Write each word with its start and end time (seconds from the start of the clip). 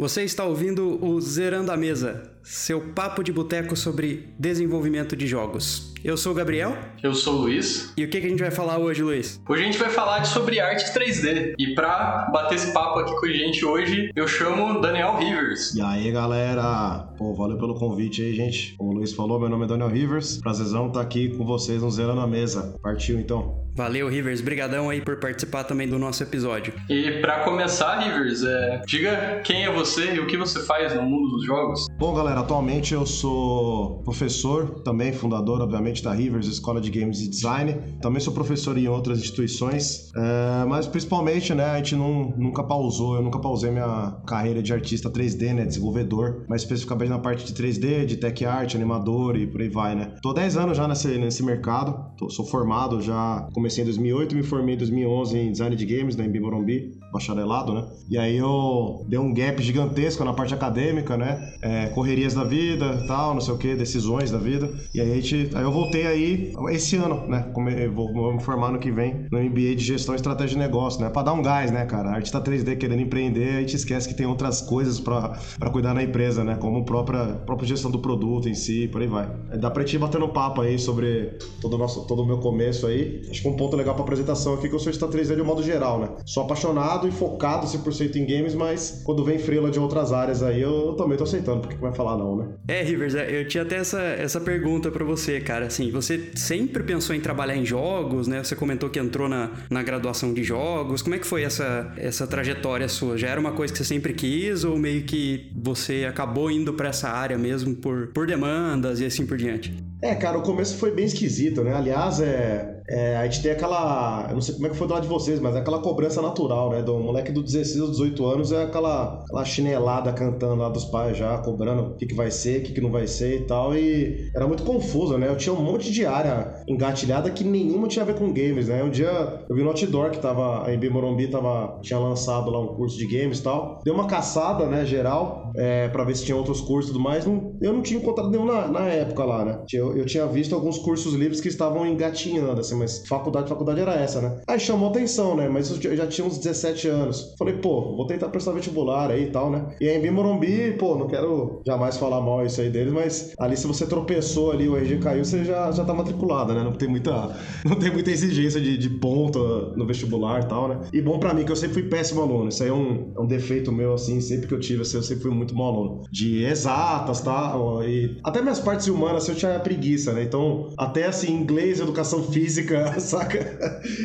Você 0.00 0.22
está 0.22 0.44
ouvindo 0.44 1.04
o 1.04 1.20
Zerando 1.20 1.72
a 1.72 1.76
Mesa, 1.76 2.30
seu 2.40 2.80
papo 2.80 3.20
de 3.20 3.32
boteco 3.32 3.74
sobre 3.74 4.32
desenvolvimento 4.38 5.16
de 5.16 5.26
jogos. 5.26 5.92
Eu 6.04 6.16
sou 6.16 6.30
o 6.32 6.34
Gabriel. 6.34 6.76
Eu 7.02 7.12
sou 7.12 7.34
o 7.34 7.38
Luiz. 7.38 7.92
E 7.96 8.04
o 8.04 8.08
que, 8.08 8.20
que 8.20 8.26
a 8.26 8.30
gente 8.30 8.40
vai 8.40 8.52
falar 8.52 8.78
hoje, 8.78 9.02
Luiz? 9.02 9.40
Hoje 9.48 9.62
a 9.62 9.66
gente 9.66 9.78
vai 9.78 9.90
falar 9.90 10.24
sobre 10.24 10.60
arte 10.60 10.92
3D. 10.92 11.54
E 11.58 11.74
pra 11.74 12.28
bater 12.32 12.54
esse 12.54 12.72
papo 12.72 13.00
aqui 13.00 13.14
com 13.16 13.26
a 13.26 13.32
gente 13.32 13.64
hoje, 13.64 14.10
eu 14.14 14.28
chamo 14.28 14.80
Daniel 14.80 15.16
Rivers. 15.16 15.74
E 15.74 15.82
aí, 15.82 16.10
galera? 16.12 17.08
Pô, 17.18 17.34
valeu 17.34 17.58
pelo 17.58 17.74
convite 17.74 18.22
aí, 18.22 18.32
gente. 18.32 18.76
Como 18.76 18.90
o 18.90 18.94
Luiz 18.94 19.12
falou, 19.12 19.40
meu 19.40 19.48
nome 19.48 19.64
é 19.64 19.68
Daniel 19.68 19.88
Rivers. 19.88 20.38
Prazerzão 20.38 20.86
estar 20.86 21.00
aqui 21.00 21.36
com 21.36 21.44
vocês 21.44 21.82
no 21.82 21.90
Zerando 21.90 22.20
a 22.20 22.26
Mesa. 22.26 22.78
Partiu, 22.80 23.18
então. 23.18 23.66
Valeu, 23.78 24.08
Rivers. 24.08 24.40
Brigadão 24.40 24.90
aí 24.90 25.00
por 25.00 25.20
participar 25.20 25.62
também 25.62 25.88
do 25.88 26.00
nosso 26.00 26.20
episódio. 26.20 26.74
E 26.90 27.20
para 27.20 27.44
começar, 27.44 28.00
Rivers, 28.00 28.42
é... 28.42 28.82
diga 28.84 29.40
quem 29.44 29.64
é 29.64 29.72
você 29.72 30.14
e 30.14 30.20
o 30.20 30.26
que 30.26 30.36
você 30.36 30.64
faz 30.64 30.96
no 30.96 31.02
mundo 31.02 31.28
dos 31.28 31.46
jogos. 31.46 31.86
Bom, 31.96 32.12
galera, 32.12 32.40
atualmente 32.40 32.92
eu 32.92 33.06
sou 33.06 34.02
professor, 34.02 34.80
também 34.80 35.12
fundador, 35.12 35.60
obviamente, 35.60 35.87
da 36.02 36.12
Rivers 36.12 36.46
Escola 36.46 36.80
de 36.80 36.90
Games 36.90 37.20
e 37.20 37.28
Design. 37.28 37.74
Também 38.00 38.20
sou 38.20 38.32
professor 38.32 38.76
em 38.76 38.88
outras 38.88 39.18
instituições, 39.18 40.10
é... 40.14 40.64
mas 40.66 40.86
principalmente, 40.86 41.54
né, 41.54 41.64
a 41.64 41.76
gente 41.78 41.96
não, 41.96 42.34
nunca 42.36 42.62
pausou, 42.62 43.16
eu 43.16 43.22
nunca 43.22 43.38
pausei 43.38 43.70
minha 43.70 44.16
carreira 44.26 44.62
de 44.62 44.72
artista 44.72 45.10
3D, 45.10 45.54
né, 45.54 45.64
desenvolvedor, 45.64 46.44
mas 46.48 46.62
especificamente 46.62 47.08
na 47.08 47.18
parte 47.18 47.44
de 47.44 47.52
3D, 47.52 48.04
de 48.04 48.16
tech 48.16 48.44
art, 48.44 48.74
animador 48.74 49.36
e 49.36 49.46
por 49.46 49.60
aí 49.60 49.68
vai, 49.68 49.94
né. 49.94 50.14
Tô 50.22 50.32
10 50.32 50.56
anos 50.56 50.76
já 50.76 50.86
nesse, 50.86 51.18
nesse 51.18 51.42
mercado, 51.42 52.08
Tô, 52.18 52.28
sou 52.28 52.44
formado 52.44 53.00
já, 53.00 53.48
comecei 53.52 53.82
em 53.82 53.84
2008, 53.86 54.34
me 54.34 54.42
formei 54.42 54.74
em 54.74 54.78
2011 54.78 55.38
em 55.38 55.52
design 55.52 55.76
de 55.76 55.86
games 55.86 56.16
na 56.16 56.24
Embi 56.24 56.40
Morumbi, 56.40 56.98
bacharelado, 57.12 57.72
né? 57.72 57.84
E 58.10 58.18
aí 58.18 58.36
eu 58.36 59.04
dei 59.08 59.18
um 59.18 59.32
gap 59.32 59.62
gigantesco 59.62 60.24
na 60.24 60.32
parte 60.32 60.52
acadêmica, 60.52 61.16
né? 61.16 61.54
É, 61.62 61.86
correrias 61.88 62.34
da 62.34 62.42
vida, 62.44 63.04
tal, 63.06 63.34
não 63.34 63.40
sei 63.40 63.54
o 63.54 63.58
que, 63.58 63.74
decisões 63.74 64.30
da 64.30 64.38
vida. 64.38 64.68
E 64.92 65.00
aí, 65.00 65.12
a 65.12 65.14
gente, 65.14 65.50
aí 65.54 65.62
eu 65.62 65.70
voltei 65.78 66.06
aí 66.06 66.52
esse 66.70 66.96
ano, 66.96 67.26
né? 67.28 67.50
Vou, 67.94 68.12
vou 68.12 68.34
me 68.34 68.42
formar 68.42 68.72
no 68.72 68.78
que 68.78 68.90
vem 68.90 69.26
no 69.30 69.38
MBA 69.38 69.76
de 69.76 69.84
gestão 69.84 70.14
estratégia 70.14 70.56
de 70.56 70.58
negócio, 70.58 71.00
né? 71.00 71.08
Pra 71.08 71.22
dar 71.22 71.32
um 71.32 71.42
gás, 71.42 71.70
né, 71.70 71.84
cara? 71.86 72.10
A 72.10 72.14
artista 72.14 72.40
3D 72.40 72.76
querendo 72.76 73.00
empreender, 73.00 73.56
a 73.56 73.60
gente 73.60 73.76
esquece 73.76 74.08
que 74.08 74.14
tem 74.14 74.26
outras 74.26 74.60
coisas 74.60 74.98
pra 74.98 75.38
cuidar 75.72 75.94
na 75.94 76.02
empresa, 76.02 76.42
né? 76.42 76.56
Como 76.56 76.84
própria, 76.84 77.24
própria 77.46 77.68
gestão 77.68 77.90
do 77.90 78.00
produto 78.00 78.48
em 78.48 78.54
si, 78.54 78.88
por 78.88 79.00
aí 79.00 79.06
vai. 79.06 79.28
Dá 79.60 79.70
pra 79.70 79.82
gente 79.82 79.94
ir 79.94 79.98
batendo 79.98 80.28
papo 80.28 80.60
aí 80.60 80.78
sobre 80.78 81.38
todo 81.60 81.74
o, 81.74 81.78
nosso, 81.78 82.06
todo 82.06 82.22
o 82.22 82.26
meu 82.26 82.38
começo 82.38 82.86
aí. 82.86 83.22
Acho 83.30 83.42
que 83.42 83.48
um 83.48 83.56
ponto 83.56 83.76
legal 83.76 83.94
pra 83.94 84.02
apresentação 84.02 84.54
aqui 84.54 84.68
que 84.68 84.74
eu 84.74 84.78
sou 84.78 84.90
artista 84.90 85.06
3D 85.06 85.36
de 85.36 85.42
um 85.42 85.44
modo 85.44 85.62
geral, 85.62 86.00
né? 86.00 86.08
Sou 86.26 86.42
apaixonado 86.42 87.06
e 87.06 87.10
focado 87.12 87.66
100% 87.66 88.16
em 88.16 88.26
games, 88.26 88.54
mas 88.54 89.02
quando 89.04 89.24
vem 89.24 89.38
frila 89.38 89.70
de 89.70 89.78
outras 89.78 90.12
áreas 90.12 90.42
aí, 90.42 90.60
eu 90.60 90.94
também 90.94 91.16
tô 91.16 91.24
aceitando, 91.24 91.60
porque 91.60 91.76
que 91.76 91.82
vai 91.82 91.94
falar 91.94 92.16
não, 92.16 92.36
né? 92.36 92.48
É, 92.66 92.82
Rivers, 92.82 93.14
é, 93.14 93.40
eu 93.40 93.46
tinha 93.46 93.62
até 93.62 93.76
essa, 93.76 94.00
essa 94.00 94.40
pergunta 94.40 94.90
para 94.90 95.04
você, 95.04 95.40
cara. 95.40 95.67
Assim, 95.68 95.90
você 95.90 96.30
sempre 96.34 96.82
pensou 96.82 97.14
em 97.14 97.20
trabalhar 97.20 97.56
em 97.56 97.64
jogos, 97.64 98.26
né? 98.26 98.42
Você 98.42 98.56
comentou 98.56 98.90
que 98.90 98.98
entrou 98.98 99.28
na, 99.28 99.50
na 99.70 99.82
graduação 99.82 100.34
de 100.34 100.42
jogos. 100.42 101.02
Como 101.02 101.14
é 101.14 101.18
que 101.18 101.26
foi 101.26 101.42
essa, 101.42 101.92
essa 101.96 102.26
trajetória 102.26 102.88
sua? 102.88 103.16
Já 103.16 103.28
era 103.28 103.40
uma 103.40 103.52
coisa 103.52 103.72
que 103.72 103.78
você 103.78 103.84
sempre 103.84 104.12
quis 104.12 104.64
ou 104.64 104.78
meio 104.78 105.04
que 105.04 105.50
você 105.54 106.06
acabou 106.08 106.50
indo 106.50 106.72
para 106.74 106.88
essa 106.88 107.08
área 107.08 107.38
mesmo 107.38 107.74
por, 107.76 108.08
por 108.08 108.26
demandas 108.26 109.00
e 109.00 109.04
assim 109.04 109.24
por 109.26 109.36
diante? 109.36 109.87
É, 110.00 110.14
cara, 110.14 110.38
o 110.38 110.42
começo 110.42 110.76
foi 110.76 110.92
bem 110.92 111.04
esquisito, 111.04 111.64
né? 111.64 111.74
Aliás, 111.74 112.20
é, 112.20 112.78
é, 112.88 113.16
a 113.16 113.24
gente 113.24 113.42
tem 113.42 113.50
aquela. 113.50 114.26
Eu 114.28 114.34
não 114.34 114.40
sei 114.40 114.54
como 114.54 114.66
é 114.66 114.70
que 114.70 114.76
foi 114.76 114.86
do 114.86 114.94
lado 114.94 115.02
de 115.02 115.08
vocês, 115.08 115.40
mas 115.40 115.56
é 115.56 115.58
aquela 115.58 115.80
cobrança 115.80 116.22
natural, 116.22 116.70
né? 116.70 116.82
Do 116.82 116.98
moleque 116.98 117.32
do 117.32 117.42
16 117.42 117.80
ou 117.80 117.90
18 117.90 118.26
anos 118.26 118.52
é 118.52 118.62
aquela, 118.62 119.20
aquela 119.24 119.44
chinelada 119.44 120.12
cantando 120.12 120.54
lá 120.54 120.68
dos 120.68 120.84
pais 120.84 121.16
já, 121.16 121.36
cobrando 121.38 121.82
o 121.82 121.96
que, 121.96 122.06
que 122.06 122.14
vai 122.14 122.30
ser, 122.30 122.60
o 122.60 122.62
que, 122.62 122.72
que 122.72 122.80
não 122.80 122.90
vai 122.90 123.06
ser 123.06 123.40
e 123.40 123.44
tal. 123.44 123.76
E 123.76 124.30
era 124.34 124.46
muito 124.46 124.62
confuso, 124.62 125.18
né? 125.18 125.28
Eu 125.28 125.36
tinha 125.36 125.52
um 125.52 125.62
monte 125.62 125.92
de 125.92 126.06
área 126.06 126.62
engatilhada 126.66 127.28
que 127.30 127.42
nenhuma 127.44 127.88
tinha 127.88 128.04
a 128.04 128.06
ver 128.06 128.14
com 128.14 128.32
games, 128.32 128.68
né? 128.68 128.82
Um 128.82 128.90
dia 128.90 129.44
eu 129.50 129.54
vi 129.54 129.62
no 129.62 129.68
Outdoor 129.68 130.10
que 130.10 130.18
tava. 130.18 130.64
A 130.66 130.72
MB 130.72 130.90
Morumbi 130.90 131.28
tava, 131.28 131.78
tinha 131.82 131.98
lançado 131.98 132.50
lá 132.50 132.60
um 132.60 132.68
curso 132.68 132.96
de 132.96 133.06
games 133.06 133.40
e 133.40 133.42
tal. 133.42 133.80
Deu 133.84 133.94
uma 133.94 134.06
caçada, 134.06 134.66
né, 134.66 134.86
geral, 134.86 135.47
é, 135.56 135.88
pra 135.88 136.04
ver 136.04 136.16
se 136.16 136.24
tinha 136.24 136.36
outros 136.36 136.60
cursos 136.60 136.90
e 136.90 136.94
tudo 136.94 137.02
mais. 137.02 137.26
Não, 137.26 137.56
eu 137.60 137.72
não 137.72 137.82
tinha 137.82 138.00
encontrado 138.00 138.30
nenhum 138.30 138.44
na, 138.44 138.68
na 138.68 138.86
época 138.88 139.24
lá, 139.24 139.44
né? 139.44 139.58
Eu, 139.72 139.96
eu 139.96 140.06
tinha 140.06 140.26
visto 140.26 140.54
alguns 140.54 140.78
cursos 140.78 141.14
livres 141.14 141.40
que 141.40 141.48
estavam 141.48 141.86
engatinhando, 141.86 142.60
assim 142.60 142.78
mas 142.78 143.06
faculdade, 143.06 143.48
faculdade 143.48 143.80
era 143.80 143.94
essa, 143.94 144.20
né? 144.20 144.40
Aí 144.46 144.60
chamou 144.60 144.88
atenção, 144.88 145.36
né? 145.36 145.48
Mas 145.48 145.70
eu 145.70 145.96
já 145.96 146.06
tinha 146.06 146.26
uns 146.26 146.38
17 146.38 146.88
anos. 146.88 147.34
Falei, 147.38 147.54
pô, 147.54 147.96
vou 147.96 148.06
tentar 148.06 148.28
prestar 148.28 148.52
vestibular 148.52 149.10
aí 149.10 149.24
e 149.24 149.30
tal, 149.30 149.50
né? 149.50 149.66
E 149.80 149.88
aí 149.88 150.04
em 150.04 150.10
Morumbi, 150.10 150.72
pô, 150.78 150.96
não 150.96 151.06
quero 151.06 151.60
jamais 151.66 151.96
falar 151.96 152.20
mal 152.20 152.44
isso 152.44 152.60
aí 152.60 152.70
deles, 152.70 152.92
mas 152.92 153.34
ali 153.38 153.56
se 153.56 153.66
você 153.66 153.86
tropeçou 153.86 154.52
ali, 154.52 154.68
o 154.68 154.76
RG 154.76 154.98
caiu, 154.98 155.24
você 155.24 155.44
já, 155.44 155.70
já 155.72 155.84
tá 155.84 155.92
matriculado, 155.92 156.54
né? 156.54 156.62
Não 156.62 156.72
tem 156.72 156.88
muita, 156.88 157.36
não 157.64 157.76
tem 157.76 157.90
muita 157.90 158.10
exigência 158.10 158.60
de, 158.60 158.78
de 158.78 158.90
ponta 158.90 159.38
no 159.76 159.86
vestibular 159.86 160.42
e 160.42 160.46
tal, 160.46 160.68
né? 160.68 160.80
E 160.92 161.00
bom 161.00 161.18
para 161.18 161.34
mim, 161.34 161.44
que 161.44 161.52
eu 161.52 161.56
sempre 161.56 161.74
fui 161.74 161.82
péssimo 161.84 162.22
aluno. 162.22 162.48
Isso 162.48 162.62
aí 162.62 162.68
é 162.68 162.72
um, 162.72 163.12
é 163.16 163.20
um 163.20 163.26
defeito 163.26 163.72
meu, 163.72 163.94
assim, 163.94 164.20
sempre 164.20 164.46
que 164.46 164.54
eu 164.54 164.60
tive, 164.60 164.82
assim, 164.82 164.96
eu 164.96 165.02
sempre 165.02 165.24
fui 165.24 165.30
muito 165.38 165.54
mau 165.54 165.68
aluno. 165.68 166.02
De 166.10 166.44
exatas, 166.44 167.20
tá? 167.20 167.54
E 167.86 168.18
até 168.22 168.42
minhas 168.42 168.58
partes 168.58 168.86
humanas, 168.88 169.22
assim, 169.22 169.32
eu 169.32 169.38
tinha 169.38 169.60
preguiça, 169.60 170.12
né? 170.12 170.22
Então, 170.22 170.70
até 170.76 171.06
assim, 171.06 171.32
inglês, 171.32 171.80
educação 171.80 172.22
física, 172.24 172.94
saca? 173.00 173.38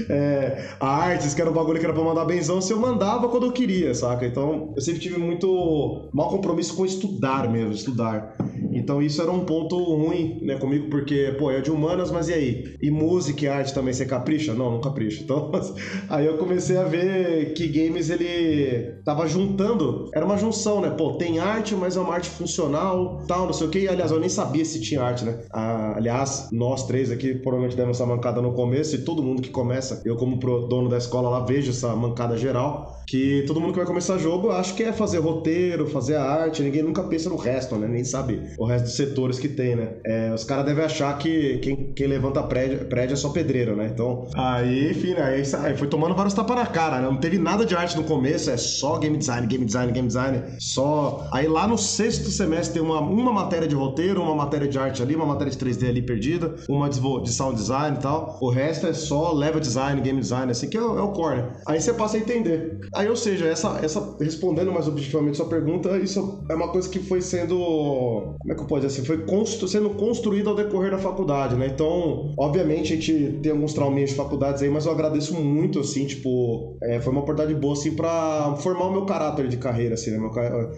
É, 0.09 0.69
artes, 0.79 1.33
que 1.33 1.41
era 1.41 1.49
um 1.49 1.53
bagulho 1.53 1.79
que 1.79 1.85
era 1.85 1.93
pra 1.93 2.03
mandar 2.03 2.25
benzão, 2.25 2.61
se 2.61 2.71
eu 2.71 2.79
mandava 2.79 3.27
quando 3.29 3.45
eu 3.45 3.51
queria, 3.51 3.93
saca? 3.93 4.25
Então 4.25 4.73
eu 4.75 4.81
sempre 4.81 5.01
tive 5.01 5.19
muito 5.19 6.09
mau 6.13 6.29
compromisso 6.29 6.75
com 6.75 6.85
estudar 6.85 7.49
mesmo, 7.51 7.71
estudar. 7.71 8.35
Então 8.71 9.01
isso 9.01 9.21
era 9.21 9.31
um 9.31 9.45
ponto 9.45 9.77
ruim, 9.77 10.39
né, 10.41 10.57
comigo, 10.57 10.89
porque, 10.89 11.35
pô, 11.37 11.51
é 11.51 11.61
de 11.61 11.71
humanas, 11.71 12.11
mas 12.11 12.29
e 12.29 12.33
aí? 12.33 12.75
E 12.81 12.89
música 12.89 13.45
e 13.45 13.47
arte 13.47 13.73
também, 13.73 13.93
você 13.93 14.05
capricha? 14.05 14.53
Não, 14.53 14.71
não 14.71 14.81
capricha. 14.81 15.23
Então, 15.23 15.51
aí 16.09 16.25
eu 16.25 16.37
comecei 16.37 16.77
a 16.77 16.83
ver 16.83 17.53
que 17.53 17.67
games 17.67 18.09
ele 18.09 19.01
tava 19.03 19.27
juntando, 19.27 20.09
era 20.13 20.25
uma 20.25 20.37
junção, 20.37 20.81
né? 20.81 20.89
Pô, 20.89 21.13
tem 21.23 21.39
arte, 21.39 21.73
mas 21.73 21.95
é 21.95 22.01
uma 22.01 22.13
arte 22.13 22.29
funcional, 22.29 23.23
tal, 23.25 23.45
não 23.45 23.53
sei 23.53 23.67
o 23.67 23.69
que. 23.69 23.87
Aliás, 23.87 24.11
eu 24.11 24.19
nem 24.19 24.27
sabia 24.27 24.65
se 24.65 24.81
tinha 24.81 25.01
arte, 25.01 25.23
né? 25.23 25.39
Ah, 25.51 25.93
aliás, 25.95 26.49
nós 26.51 26.85
três 26.85 27.09
aqui 27.09 27.33
provavelmente 27.33 27.77
demos 27.77 27.97
essa 27.97 28.05
mancada 28.05 28.41
no 28.41 28.51
começo, 28.51 28.95
e 28.95 28.99
todo 28.99 29.23
mundo 29.23 29.41
que 29.41 29.49
começa, 29.49 30.01
eu 30.03 30.17
como 30.17 30.35
dono 30.35 30.89
da 30.89 30.97
escola 30.97 31.29
lá 31.29 31.39
vejo 31.39 31.71
essa 31.71 31.95
mancada 31.95 32.37
geral, 32.37 33.01
que 33.07 33.43
todo 33.47 33.61
mundo 33.61 33.71
que 33.71 33.77
vai 33.77 33.85
começar 33.85 34.17
jogo 34.17 34.51
acho 34.51 34.75
que 34.75 34.83
é 34.83 34.91
fazer 34.91 35.19
roteiro, 35.19 35.87
fazer 35.87 36.15
a 36.15 36.23
arte, 36.23 36.61
ninguém 36.61 36.83
nunca 36.83 37.03
pensa 37.03 37.29
no 37.29 37.37
resto, 37.37 37.75
né? 37.75 37.87
Nem 37.87 38.03
sabe 38.03 38.41
o 38.57 38.65
resto 38.65 38.85
dos 38.85 38.95
setores 38.95 39.39
que 39.39 39.47
tem, 39.47 39.75
né? 39.75 39.93
É, 40.05 40.33
os 40.33 40.43
caras 40.43 40.65
devem 40.65 40.83
achar 40.83 41.17
que 41.17 41.59
quem, 41.59 41.93
quem 41.93 42.07
levanta 42.07 42.43
prédio, 42.43 42.85
prédio 42.85 43.13
é 43.13 43.17
só 43.17 43.29
pedreiro, 43.29 43.75
né? 43.75 43.89
Então, 43.93 44.27
aí, 44.35 44.91
enfim, 44.91 45.13
né? 45.13 45.23
aí, 45.23 45.43
aí 45.63 45.77
foi 45.77 45.87
tomando 45.87 46.15
vários 46.15 46.33
tapas 46.33 46.55
na 46.55 46.65
cara, 46.65 46.99
né? 46.99 47.07
Não 47.07 47.17
teve 47.17 47.37
nada 47.37 47.65
de 47.65 47.75
arte 47.75 47.95
no 47.95 48.03
começo, 48.03 48.49
é 48.49 48.57
só 48.57 48.97
game 48.97 49.17
design, 49.17 49.47
game 49.47 49.65
design, 49.65 49.91
game 49.91 50.07
design, 50.07 50.41
só... 50.59 51.12
Aí 51.31 51.47
lá 51.47 51.67
no 51.67 51.77
sexto 51.77 52.29
semestre 52.29 52.73
tem 52.73 52.81
uma, 52.81 52.99
uma 52.99 53.31
matéria 53.31 53.67
de 53.67 53.75
roteiro, 53.75 54.21
uma 54.21 54.35
matéria 54.35 54.67
de 54.67 54.77
arte 54.77 55.01
ali, 55.01 55.15
uma 55.15 55.25
matéria 55.25 55.51
de 55.51 55.57
3D 55.57 55.89
ali 55.89 56.01
perdida, 56.01 56.55
uma 56.69 56.89
de, 56.89 56.99
de 56.99 57.29
sound 57.31 57.55
design 57.55 57.97
e 57.97 58.01
tal. 58.01 58.37
O 58.41 58.49
resto 58.49 58.87
é 58.87 58.93
só 58.93 59.31
level 59.33 59.59
design, 59.59 60.01
game 60.01 60.19
design, 60.19 60.51
assim, 60.51 60.69
que 60.69 60.77
é, 60.77 60.81
é 60.81 60.83
o 60.83 61.11
core, 61.11 61.37
né? 61.37 61.53
Aí 61.67 61.81
você 61.81 61.93
passa 61.93 62.17
a 62.17 62.19
entender. 62.19 62.79
Aí, 62.93 63.07
ou 63.09 63.15
seja, 63.15 63.45
essa, 63.45 63.79
essa 63.81 64.15
respondendo 64.19 64.71
mais 64.71 64.87
objetivamente 64.87 65.37
sua 65.37 65.47
pergunta, 65.47 65.97
isso 65.97 66.43
é 66.49 66.55
uma 66.55 66.69
coisa 66.69 66.89
que 66.89 66.99
foi 66.99 67.21
sendo... 67.21 67.55
Como 67.55 68.51
é 68.51 68.55
que 68.55 68.61
eu 68.61 68.67
posso 68.67 68.81
dizer 68.81 68.99
assim? 68.99 69.05
Foi 69.05 69.25
constru, 69.25 69.67
sendo 69.67 69.89
construída 69.91 70.49
ao 70.49 70.55
decorrer 70.55 70.91
da 70.91 70.97
faculdade, 70.97 71.55
né? 71.55 71.67
Então, 71.67 72.33
obviamente, 72.37 72.93
a 72.93 72.95
gente 72.95 73.39
tem 73.41 73.51
alguns 73.51 73.73
trauminhas 73.73 74.11
de 74.11 74.15
faculdades 74.15 74.61
aí, 74.61 74.69
mas 74.69 74.85
eu 74.85 74.91
agradeço 74.91 75.35
muito, 75.35 75.79
assim, 75.79 76.05
tipo... 76.05 76.77
É, 76.83 76.99
foi 76.99 77.11
uma 77.11 77.21
oportunidade 77.21 77.59
boa, 77.59 77.73
assim, 77.73 77.95
pra 77.95 78.55
formar 78.59 78.85
o 78.85 78.91
meu 78.91 79.05
caráter 79.05 79.47
de 79.47 79.57
carreira, 79.57 79.93
assim, 79.93 80.11
né? 80.11 80.17
Meu, 80.17 80.31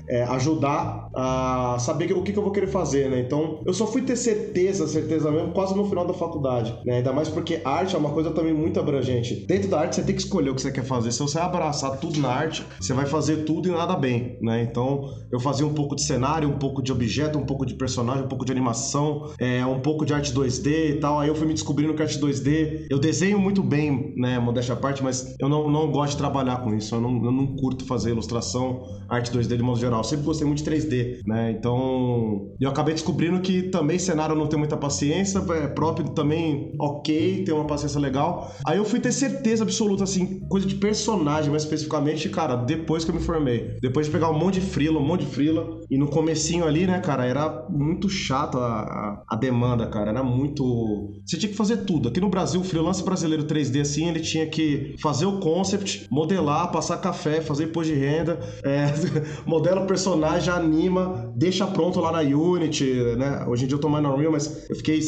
é, 0.09 0.23
ajudar 0.29 1.09
a 1.15 1.77
saber 1.79 2.11
o 2.13 2.21
que, 2.21 2.33
que 2.33 2.37
eu 2.37 2.43
vou 2.43 2.51
querer 2.51 2.67
fazer, 2.67 3.09
né? 3.09 3.19
Então, 3.19 3.61
eu 3.65 3.73
só 3.73 3.87
fui 3.87 4.01
ter 4.01 4.15
certeza, 4.15 4.87
certeza 4.87 5.31
mesmo, 5.31 5.51
quase 5.53 5.75
no 5.75 5.85
final 5.85 6.05
da 6.05 6.13
faculdade, 6.13 6.77
né? 6.85 6.97
Ainda 6.97 7.13
mais 7.13 7.29
porque 7.29 7.61
arte 7.63 7.95
é 7.95 7.97
uma 7.97 8.11
coisa 8.11 8.31
também 8.31 8.53
muito 8.53 8.79
abrangente. 8.79 9.45
Dentro 9.47 9.69
da 9.69 9.79
arte, 9.79 9.95
você 9.95 10.03
tem 10.03 10.15
que 10.15 10.21
escolher 10.21 10.49
o 10.49 10.55
que 10.55 10.61
você 10.61 10.71
quer 10.71 10.83
fazer. 10.83 11.11
Se 11.11 11.19
você 11.19 11.39
abraçar 11.39 11.97
tudo 11.99 12.19
na 12.19 12.29
arte, 12.29 12.65
você 12.79 12.93
vai 12.93 13.05
fazer 13.05 13.45
tudo 13.45 13.69
e 13.69 13.71
nada 13.71 13.95
bem, 13.95 14.37
né? 14.41 14.61
Então, 14.63 15.09
eu 15.31 15.39
fazia 15.39 15.65
um 15.65 15.73
pouco 15.73 15.95
de 15.95 16.03
cenário, 16.03 16.49
um 16.49 16.57
pouco 16.57 16.81
de 16.81 16.91
objeto, 16.91 17.37
um 17.39 17.45
pouco 17.45 17.65
de 17.65 17.75
personagem, 17.75 18.25
um 18.25 18.27
pouco 18.27 18.45
de 18.45 18.51
animação, 18.51 19.31
é, 19.39 19.65
um 19.65 19.79
pouco 19.79 20.05
de 20.05 20.13
arte 20.13 20.33
2D 20.33 20.95
e 20.95 20.99
tal. 20.99 21.19
Aí 21.19 21.29
eu 21.29 21.35
fui 21.35 21.47
me 21.47 21.53
descobrindo 21.53 21.93
que 21.93 22.01
arte 22.01 22.19
2D. 22.19 22.87
Eu 22.89 22.99
desenho 22.99 23.39
muito 23.39 23.63
bem, 23.63 24.13
né, 24.17 24.37
modéstia 24.39 24.73
à 24.73 24.77
parte, 24.77 25.03
mas 25.03 25.35
eu 25.39 25.47
não, 25.47 25.69
não 25.69 25.91
gosto 25.91 26.11
de 26.11 26.17
trabalhar 26.17 26.57
com 26.57 26.73
isso. 26.75 26.95
Eu 26.95 27.01
não, 27.01 27.23
eu 27.23 27.31
não 27.31 27.55
curto 27.55 27.85
fazer 27.85 28.11
ilustração, 28.11 28.83
arte 29.07 29.31
2D 29.31 29.55
de 29.57 29.63
modo 29.63 29.79
geral. 29.79 30.03
Sempre 30.15 30.25
gostei 30.25 30.47
muito 30.47 30.63
de 30.63 30.69
3D, 30.69 31.21
né? 31.25 31.51
Então, 31.51 32.49
eu 32.59 32.69
acabei 32.69 32.93
descobrindo 32.93 33.39
que 33.41 33.63
também 33.63 33.99
cenário 33.99 34.35
não 34.35 34.47
tem 34.47 34.57
muita 34.57 34.77
paciência, 34.77 35.39
é 35.39 35.67
próprio 35.67 36.09
também 36.09 36.73
ok, 36.79 37.43
tem 37.43 37.53
uma 37.53 37.65
paciência 37.65 37.99
legal. 37.99 38.51
Aí 38.65 38.77
eu 38.77 38.85
fui 38.85 38.99
ter 38.99 39.11
certeza 39.11 39.63
absoluta, 39.63 40.03
assim, 40.03 40.39
coisa 40.47 40.65
de 40.67 40.75
personagem 40.75 41.49
mais 41.51 41.63
especificamente, 41.63 42.29
cara, 42.29 42.55
depois 42.55 43.03
que 43.03 43.11
eu 43.11 43.15
me 43.15 43.21
formei. 43.21 43.77
Depois 43.81 44.07
de 44.07 44.11
pegar 44.11 44.29
um 44.29 44.37
monte 44.37 44.59
de 44.59 44.65
frila, 44.65 44.99
um 44.99 45.05
monte 45.05 45.25
de 45.25 45.31
frila. 45.31 45.81
E 45.89 45.97
no 45.97 46.07
comecinho 46.07 46.65
ali, 46.65 46.87
né, 46.87 46.99
cara, 46.99 47.25
era 47.25 47.65
muito 47.69 48.09
chato 48.09 48.57
a, 48.57 49.23
a, 49.27 49.35
demanda, 49.35 49.87
cara. 49.87 50.11
Era 50.11 50.23
muito. 50.23 51.13
Você 51.25 51.37
tinha 51.37 51.49
que 51.51 51.57
fazer 51.57 51.77
tudo. 51.77 52.09
Aqui 52.09 52.19
no 52.19 52.29
Brasil, 52.29 52.61
o 52.61 52.63
freelance 52.63 53.03
brasileiro 53.03 53.43
3D, 53.45 53.81
assim, 53.81 54.07
ele 54.07 54.19
tinha 54.19 54.47
que 54.47 54.95
fazer 54.99 55.25
o 55.25 55.39
concept, 55.39 56.07
modelar, 56.09 56.71
passar 56.71 56.97
café, 56.97 57.41
fazer 57.41 57.65
imposto 57.65 57.93
de 57.93 57.99
renda, 57.99 58.39
é, 58.63 58.87
modela 59.45 59.81
o 59.81 59.87
personagem, 59.87 60.04
anima, 60.13 61.33
deixa 61.35 61.65
pronto 61.67 61.99
lá 61.99 62.11
na 62.11 62.19
Unity, 62.19 63.15
né? 63.17 63.45
Hoje 63.47 63.65
em 63.65 63.67
dia 63.67 63.75
eu 63.75 63.81
tô 63.81 63.89
mais 63.89 64.03
no 64.03 64.13
Unreal, 64.13 64.31
mas 64.31 64.67
eu 64.69 64.75
fiquei 64.75 64.99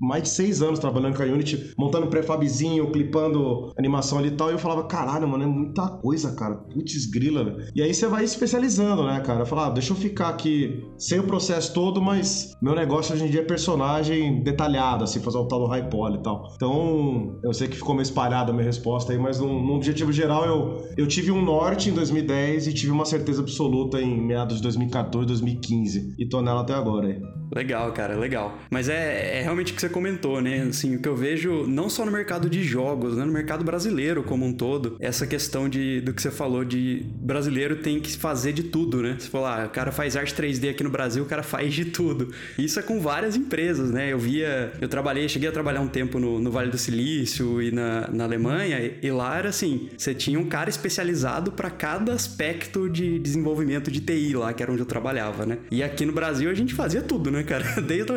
mais 0.00 0.22
de 0.22 0.28
seis 0.28 0.62
anos 0.62 0.78
trabalhando 0.78 1.16
com 1.16 1.22
a 1.22 1.26
Unity, 1.26 1.72
montando 1.78 2.06
prefabzinho, 2.06 2.90
clipando 2.90 3.72
animação 3.78 4.18
ali 4.18 4.28
e 4.28 4.32
tal, 4.32 4.50
e 4.50 4.52
eu 4.52 4.58
falava, 4.58 4.84
caralho, 4.84 5.28
mano, 5.28 5.44
é 5.44 5.46
muita 5.46 5.88
coisa, 5.88 6.32
cara. 6.32 6.56
Putz, 6.56 7.06
grila, 7.06 7.44
velho. 7.44 7.58
E 7.74 7.82
aí 7.82 7.92
você 7.92 8.06
vai 8.06 8.24
especializando, 8.24 9.04
né, 9.04 9.20
cara? 9.20 9.44
Falar, 9.44 9.66
ah, 9.66 9.70
deixa 9.70 9.92
eu 9.92 9.96
ficar 9.96 10.28
aqui 10.28 10.84
sem 10.96 11.18
o 11.20 11.24
processo 11.24 11.72
todo, 11.72 12.00
mas 12.00 12.52
meu 12.60 12.74
negócio 12.74 13.14
hoje 13.14 13.24
em 13.24 13.30
dia 13.30 13.40
é 13.40 13.44
personagem 13.44 14.42
detalhado, 14.42 15.04
assim, 15.04 15.20
fazer 15.20 15.38
o 15.38 15.46
tal 15.46 15.60
do 15.60 15.66
high 15.66 15.88
poly 15.88 16.18
e 16.18 16.22
tal. 16.22 16.52
Então, 16.54 17.38
eu 17.42 17.52
sei 17.52 17.68
que 17.68 17.76
ficou 17.76 17.94
meio 17.94 18.02
espalhada 18.02 18.50
a 18.50 18.54
minha 18.54 18.66
resposta 18.66 19.12
aí, 19.12 19.18
mas 19.18 19.40
num, 19.40 19.64
num 19.64 19.74
objetivo 19.74 20.12
geral, 20.12 20.44
eu, 20.44 20.88
eu 20.96 21.06
tive 21.06 21.30
um 21.30 21.42
norte 21.42 21.90
em 21.90 21.92
2010 21.92 22.66
e 22.66 22.74
tive 22.74 22.92
uma 22.92 23.04
certeza 23.04 23.42
absoluta 23.42 24.00
em 24.00 24.20
meados 24.38 24.56
de 24.56 24.62
2014, 24.62 25.26
2015. 25.26 26.14
E 26.16 26.26
tô 26.26 26.40
nela 26.40 26.60
até 26.60 26.74
agora 26.74 27.08
aí. 27.08 27.20
Legal, 27.54 27.90
cara, 27.92 28.16
legal. 28.16 28.58
Mas 28.70 28.88
é, 28.88 29.38
é 29.38 29.42
realmente 29.42 29.72
o 29.72 29.74
que 29.74 29.80
você 29.80 29.88
comentou, 29.88 30.40
né? 30.40 30.62
Assim, 30.62 30.96
o 30.96 31.02
que 31.02 31.08
eu 31.08 31.16
vejo, 31.16 31.66
não 31.66 31.88
só 31.88 32.04
no 32.04 32.12
mercado 32.12 32.48
de 32.48 32.62
jogos, 32.62 33.16
né? 33.16 33.24
No 33.24 33.32
mercado 33.32 33.64
brasileiro 33.64 34.22
como 34.22 34.44
um 34.44 34.52
todo, 34.52 34.96
essa 35.00 35.26
questão 35.26 35.68
de, 35.68 36.00
do 36.02 36.12
que 36.12 36.20
você 36.20 36.30
falou 36.30 36.64
de 36.64 37.06
brasileiro 37.16 37.76
tem 37.76 38.00
que 38.00 38.16
fazer 38.16 38.52
de 38.52 38.64
tudo, 38.64 39.02
né? 39.02 39.16
Você 39.18 39.28
falou, 39.28 39.46
ah, 39.46 39.64
o 39.66 39.70
cara 39.70 39.90
faz 39.90 40.16
arte 40.16 40.34
3D 40.34 40.70
aqui 40.70 40.84
no 40.84 40.90
Brasil, 40.90 41.22
o 41.22 41.26
cara 41.26 41.42
faz 41.42 41.72
de 41.72 41.86
tudo. 41.86 42.32
Isso 42.58 42.78
é 42.78 42.82
com 42.82 43.00
várias 43.00 43.34
empresas, 43.34 43.90
né? 43.90 44.12
Eu 44.12 44.18
via, 44.18 44.72
eu 44.80 44.88
trabalhei, 44.88 45.28
cheguei 45.28 45.48
a 45.48 45.52
trabalhar 45.52 45.80
um 45.80 45.88
tempo 45.88 46.18
no, 46.18 46.38
no 46.38 46.50
Vale 46.50 46.70
do 46.70 46.78
Silício 46.78 47.62
e 47.62 47.70
na, 47.70 48.08
na 48.08 48.24
Alemanha, 48.24 48.78
e, 48.78 49.06
e 49.06 49.10
lá 49.10 49.38
era 49.38 49.48
assim, 49.48 49.88
você 49.96 50.14
tinha 50.14 50.38
um 50.38 50.46
cara 50.46 50.68
especializado 50.68 51.52
para 51.52 51.70
cada 51.70 52.12
aspecto 52.12 52.88
de 52.90 53.18
desenvolvimento 53.18 53.90
de 53.90 54.00
TI 54.00 54.27
lá, 54.34 54.52
que 54.52 54.62
era 54.62 54.72
onde 54.72 54.82
eu 54.82 54.86
trabalhava, 54.86 55.46
né? 55.46 55.58
E 55.70 55.82
aqui 55.82 56.04
no 56.04 56.12
Brasil 56.12 56.50
a 56.50 56.54
gente 56.54 56.74
fazia 56.74 57.02
tudo, 57.02 57.30
né, 57.30 57.42
cara? 57.42 57.64
Desde 57.82 58.08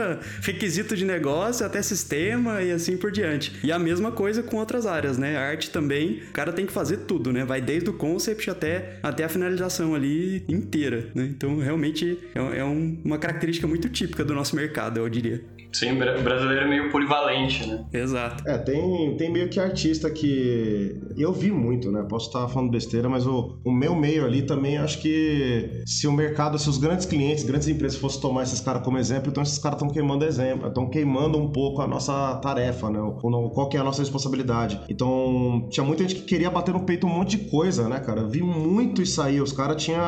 requisito 0.41 0.95
de 0.95 1.05
negócio 1.05 1.65
até 1.65 1.81
sistema 1.81 2.61
e 2.61 2.71
assim 2.71 2.97
por 2.97 3.11
diante. 3.11 3.53
E 3.63 3.71
a 3.71 3.79
mesma 3.79 4.11
coisa 4.11 4.41
com 4.41 4.57
outras 4.57 4.85
áreas, 4.85 5.17
né? 5.17 5.37
Arte 5.37 5.69
também, 5.69 6.21
o 6.29 6.31
cara 6.31 6.53
tem 6.53 6.65
que 6.65 6.71
fazer 6.71 6.97
tudo, 6.97 7.31
né? 7.31 7.43
Vai 7.43 7.61
desde 7.61 7.89
o 7.89 7.93
concept 7.93 8.49
até, 8.49 8.99
até 9.03 9.23
a 9.23 9.29
finalização 9.29 9.93
ali 9.93 10.43
inteira, 10.47 11.09
né? 11.13 11.25
Então, 11.29 11.57
realmente 11.57 12.17
é, 12.33 12.59
é 12.59 12.63
um, 12.63 12.97
uma 13.03 13.17
característica 13.17 13.67
muito 13.67 13.89
típica 13.89 14.23
do 14.23 14.33
nosso 14.33 14.55
mercado, 14.55 14.99
eu 14.99 15.09
diria. 15.09 15.43
Sim, 15.73 15.95
brasileiro 15.95 16.65
é 16.65 16.67
meio 16.67 16.91
polivalente, 16.91 17.65
né? 17.65 17.85
Exato. 17.93 18.47
É, 18.47 18.57
tem, 18.57 19.15
tem 19.17 19.31
meio 19.31 19.49
que 19.49 19.59
artista 19.59 20.09
que. 20.09 20.99
Eu 21.17 21.31
vi 21.31 21.51
muito, 21.51 21.91
né? 21.91 22.05
Posso 22.07 22.27
estar 22.27 22.47
falando 22.47 22.71
besteira, 22.71 23.07
mas 23.07 23.25
o, 23.25 23.59
o 23.63 23.71
meu 23.71 23.95
meio 23.95 24.25
ali 24.25 24.41
também 24.41 24.77
acho 24.77 24.99
que 24.99 25.81
se 25.85 26.07
o 26.07 26.11
mercado, 26.11 26.57
se 26.59 26.69
os 26.69 26.77
grandes 26.77 27.05
clientes, 27.05 27.43
grandes 27.43 27.67
empresas 27.67 27.97
fossem 27.97 28.21
tomar 28.21 28.43
esses 28.43 28.59
caras 28.59 28.83
como 28.83 28.97
exemplo, 28.97 29.29
então 29.29 29.43
esses 29.43 29.57
caras 29.57 29.77
estão 29.77 29.89
queimando 29.89 30.25
exemplo, 30.25 30.67
estão 30.67 30.89
queimando 30.89 31.37
um 31.37 31.51
pouco 31.51 31.81
a 31.81 31.87
nossa 31.87 32.35
tarefa, 32.35 32.89
né? 32.89 32.99
O, 32.99 33.13
qual 33.49 33.69
que 33.69 33.77
é 33.77 33.79
a 33.79 33.83
nossa 33.83 34.01
responsabilidade. 34.01 34.79
Então, 34.89 35.67
tinha 35.69 35.85
muita 35.85 36.03
gente 36.03 36.15
que 36.15 36.21
queria 36.21 36.49
bater 36.49 36.73
no 36.73 36.81
peito 36.81 37.07
um 37.07 37.09
monte 37.09 37.37
de 37.37 37.49
coisa, 37.49 37.87
né, 37.87 37.99
cara? 37.99 38.21
Eu 38.21 38.29
vi 38.29 38.41
muito 38.41 39.01
isso 39.01 39.21
aí. 39.21 39.39
Os 39.39 39.51
caras 39.51 39.81
tinham 39.81 40.01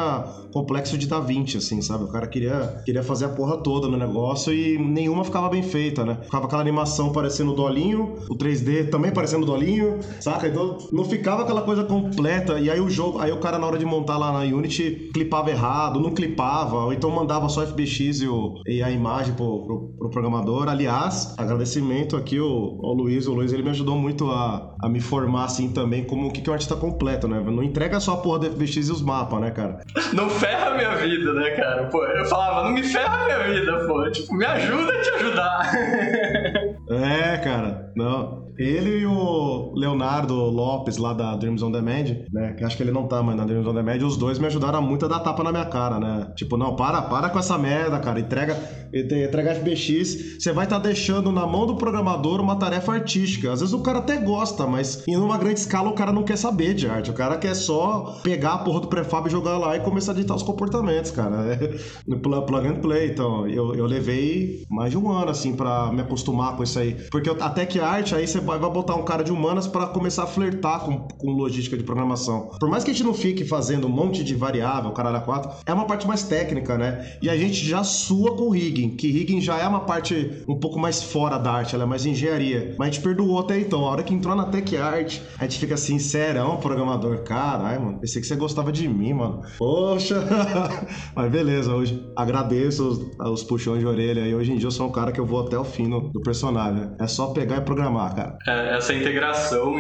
complexo 0.52 0.98
de 0.98 1.08
Da 1.08 1.20
Vinci, 1.20 1.58
assim, 1.58 1.82
sabe? 1.82 2.04
O 2.04 2.08
cara 2.08 2.28
queria, 2.28 2.82
queria 2.86 3.04
fazer 3.04 3.26
a 3.26 3.30
porra 3.30 3.58
toda 3.58 3.88
no 3.88 3.98
negócio 3.98 4.54
e 4.54 4.78
nenhuma 4.78 5.24
ficava 5.24 5.50
bem 5.54 5.64
feita, 5.64 6.04
né? 6.04 6.18
Ficava 6.24 6.46
aquela 6.46 6.62
animação 6.62 7.12
parecendo 7.12 7.52
o 7.52 7.56
Dolinho, 7.56 8.16
o 8.30 8.36
3D 8.36 8.90
também 8.90 9.12
parecendo 9.12 9.44
o 9.44 9.46
Dolinho, 9.46 10.00
saca? 10.20 10.48
Então 10.48 10.78
não 10.92 11.06
ficava 11.06 11.44
aquela 11.44 11.62
coisa 11.62 11.84
completa. 11.84 12.60
E 12.60 12.70
aí 12.70 12.82
o 12.82 12.90
jogo, 12.90 13.20
aí 13.20 13.32
o 13.32 13.40
cara 13.40 13.60
na 13.60 13.68
hora 13.68 13.78
de 13.78 13.86
montar 13.86 14.18
lá 14.18 14.32
na 14.32 14.40
Unity 14.40 15.12
clipava 15.14 15.52
errado, 15.52 16.00
não 16.00 16.12
clipava, 16.12 16.86
ou 16.86 16.94
então 16.94 17.10
mandava 17.12 17.48
só 17.50 17.66
FBX 17.66 18.22
e, 18.22 18.28
o, 18.28 18.56
e 18.66 18.82
a 18.82 18.90
imagem 18.90 19.34
pro, 19.36 19.64
pro, 19.64 19.94
pro 19.98 20.10
programador. 20.10 20.68
Aliás, 20.68 21.36
agradecimento 21.38 22.18
aqui 22.18 22.38
ao, 22.38 22.48
ao 22.48 22.94
Luiz. 22.94 23.28
O 23.28 23.34
Luiz 23.34 23.54
ele 23.54 23.64
me 23.64 23.70
ajudou 23.70 23.96
muito 23.96 24.30
a, 24.30 24.73
a 24.84 24.90
me 24.90 25.00
formar 25.00 25.46
assim 25.46 25.72
também 25.72 26.04
como 26.04 26.28
o 26.28 26.32
que, 26.32 26.42
que 26.42 26.50
é 26.50 26.52
um 26.52 26.54
artista 26.54 26.76
completo, 26.76 27.26
né? 27.26 27.40
Não 27.40 27.64
entrega 27.64 28.02
só 28.02 28.16
a 28.16 28.18
porra 28.18 28.40
do 28.40 28.52
FBX 28.52 28.90
e 28.90 28.92
os 28.92 29.02
mapas, 29.02 29.40
né, 29.40 29.50
cara? 29.50 29.80
Não 30.12 30.30
ferra 30.30 30.76
minha 30.76 30.94
vida, 30.98 31.34
né, 31.34 31.52
cara? 31.52 31.86
Pô, 31.86 32.04
eu 32.04 32.26
falava, 32.26 32.66
não 32.66 32.74
me 32.74 32.84
ferra 32.84 33.24
minha 33.24 33.44
vida, 33.48 33.88
pô. 33.88 34.12
Tipo, 34.12 34.36
me 34.36 34.46
ajuda 34.46 34.92
a 34.92 35.02
te 35.02 35.10
ajudar. 35.10 35.72
é, 36.92 37.38
cara. 37.38 37.94
Não. 37.96 38.43
Ele 38.58 39.00
e 39.00 39.06
o 39.06 39.74
Leonardo 39.76 40.36
Lopes, 40.36 40.98
lá 40.98 41.14
da 41.14 41.36
Dreams 41.36 41.64
on 41.64 41.72
Demand, 41.72 42.26
né? 42.32 42.54
Que 42.54 42.64
acho 42.64 42.78
que 42.78 42.84
ele 42.84 42.92
não 42.92 43.08
tá 43.08 43.22
mais 43.24 43.38
na 43.38 43.46
Dreams 43.46 43.68
on 43.68 43.74
Demand, 43.74 44.06
os 44.06 44.18
dois 44.18 44.40
me 44.40 44.48
ajudaram 44.48 44.82
muito 44.82 45.06
a 45.06 45.08
dar 45.08 45.20
tapa 45.20 45.44
na 45.44 45.52
minha 45.52 45.66
cara, 45.66 46.00
né? 46.00 46.32
Tipo, 46.36 46.58
não, 46.58 46.76
para, 46.76 47.02
para 47.02 47.30
com 47.30 47.40
essa 47.40 47.58
merda, 47.58 48.00
cara. 48.00 48.20
Entrega, 48.20 48.58
entrega 48.94 49.56
FBX. 49.56 50.40
Você 50.40 50.52
vai 50.52 50.66
estar 50.66 50.80
tá 50.80 50.88
deixando 50.88 51.32
na 51.32 51.46
mão 51.46 51.66
do 51.66 51.76
programador 51.76 52.40
uma 52.40 52.56
tarefa 52.56 52.94
artística. 52.94 53.52
Às 53.52 53.62
vezes 53.62 53.74
o 53.74 53.80
cara 53.80 54.00
até 54.00 54.18
gosta, 54.18 54.68
mas 54.68 55.04
em 55.08 55.16
uma 55.18 55.38
grande 55.38 55.60
escala 55.60 55.90
o 55.90 55.94
cara 55.94 56.12
não 56.12 56.24
quer 56.24 56.38
saber 56.38 56.74
de 56.74 56.88
arte. 56.88 57.10
O 57.10 57.14
cara 57.14 57.38
quer 57.38 57.56
só 57.56 58.20
pegar 58.24 58.54
a 58.54 58.58
porra 58.60 58.82
do 58.82 58.88
prefab 58.88 59.28
e 59.28 59.32
jogar 59.32 59.58
lá 59.58 59.76
e 59.76 59.80
começar 59.80 60.12
a 60.12 60.16
editar 60.16 60.36
os 60.36 60.44
comportamentos, 60.44 61.12
cara. 61.12 61.60
no 62.08 62.20
plug 62.20 62.68
and 62.68 62.82
play. 62.82 63.10
Então, 63.10 63.48
eu, 63.48 63.74
eu 63.76 63.86
levei 63.86 64.64
mais 64.70 64.92
de 64.92 64.98
um 64.98 65.12
ano, 65.12 65.32
assim, 65.32 65.56
para 65.56 65.92
me 65.92 66.02
acostumar 66.02 66.56
com 66.56 66.64
isso 66.64 66.80
aí. 66.80 66.96
Porque 67.12 67.30
eu, 67.30 67.38
até 67.40 67.66
que 67.66 67.80
arte, 67.80 68.16
aí 68.16 68.28
você 68.28 68.40
vai 68.44 68.60
botar 68.60 68.96
um 68.96 69.04
cara 69.04 69.24
de 69.24 69.32
humanas 69.32 69.68
para 69.68 69.88
começar 69.88 70.24
a 70.24 70.28
flertar 70.28 70.82
com, 70.82 71.00
com 71.00 71.32
logística 71.32 71.78
de 71.78 71.84
programação. 71.84 72.50
Por 72.60 72.70
mais 72.70 72.84
que 72.84 72.92
a 72.92 72.94
gente 72.94 73.04
não 73.04 73.14
fique 73.14 73.46
fazendo 73.46 73.88
um 73.88 73.90
monte 73.90 74.24
de 74.24 74.36
variável, 74.36 74.92
caralho 74.92 75.18
a 75.18 75.22
quatro, 75.22 75.52
é 75.66 75.74
uma 75.74 75.86
parte 75.86 76.08
mais 76.08 76.24
técnica, 76.24 76.78
né? 76.78 77.18
E 77.22 77.30
a 77.30 77.38
gente 77.38 77.66
já 77.66 77.84
sua 77.84 78.36
com 78.36 78.50
rigging, 78.50 78.92
que 78.92 79.12
rigging 79.12 79.42
já 79.42 79.58
é 79.58 79.68
uma 79.68 79.82
parte 79.82 80.44
um 80.48 80.60
pouco 80.60 80.80
mais 80.80 81.02
fora 81.02 81.38
da 81.38 81.52
arte, 81.52 81.76
ela 81.76 81.84
é 81.84 81.88
mais 81.88 82.06
engenharia. 82.06 82.76
Mas 82.78 82.88
a 82.88 82.92
gente 82.92 83.04
perdoou 83.04 83.40
até 83.40 83.60
então. 83.60 83.86
A 83.86 83.92
hora 83.92 84.04
que 84.04 84.14
entrou 84.14 84.36
na 84.36 84.46
Tech 84.46 84.78
Art, 84.78 85.20
a 85.38 85.44
gente 85.44 85.60
fica 85.60 85.76
assim, 85.76 86.00
sério, 86.00 86.58
programador. 86.58 87.24
Caralho, 87.24 87.82
mano, 87.82 88.00
pensei 88.00 88.22
que 88.22 88.28
você 88.28 88.36
gostava 88.36 88.72
de 88.72 88.88
mim, 88.88 89.14
mano. 89.14 89.42
Poxa! 89.58 90.24
Mas 91.16 91.32
beleza, 91.32 91.74
hoje 91.74 92.04
agradeço 92.16 92.88
os, 92.88 93.18
os 93.20 93.44
puxões 93.44 93.80
de 93.80 93.86
orelha 93.86 94.22
e 94.22 94.34
hoje 94.34 94.52
em 94.52 94.58
dia 94.58 94.68
eu 94.68 94.72
sou 94.72 94.88
um 94.88 94.92
cara 94.92 95.12
que 95.12 95.20
eu 95.20 95.26
vou 95.26 95.42
até 95.42 95.58
o 95.58 95.64
fim 95.64 95.90
do, 95.90 96.22
personagem. 96.22 96.92
É 97.00 97.08
só 97.08 97.28
pegar 97.28 97.58
e 97.58 97.62
programar, 97.62 98.16
cara. 98.16 98.33
É, 98.48 98.76
essa 98.76 98.94
integração 98.94 99.76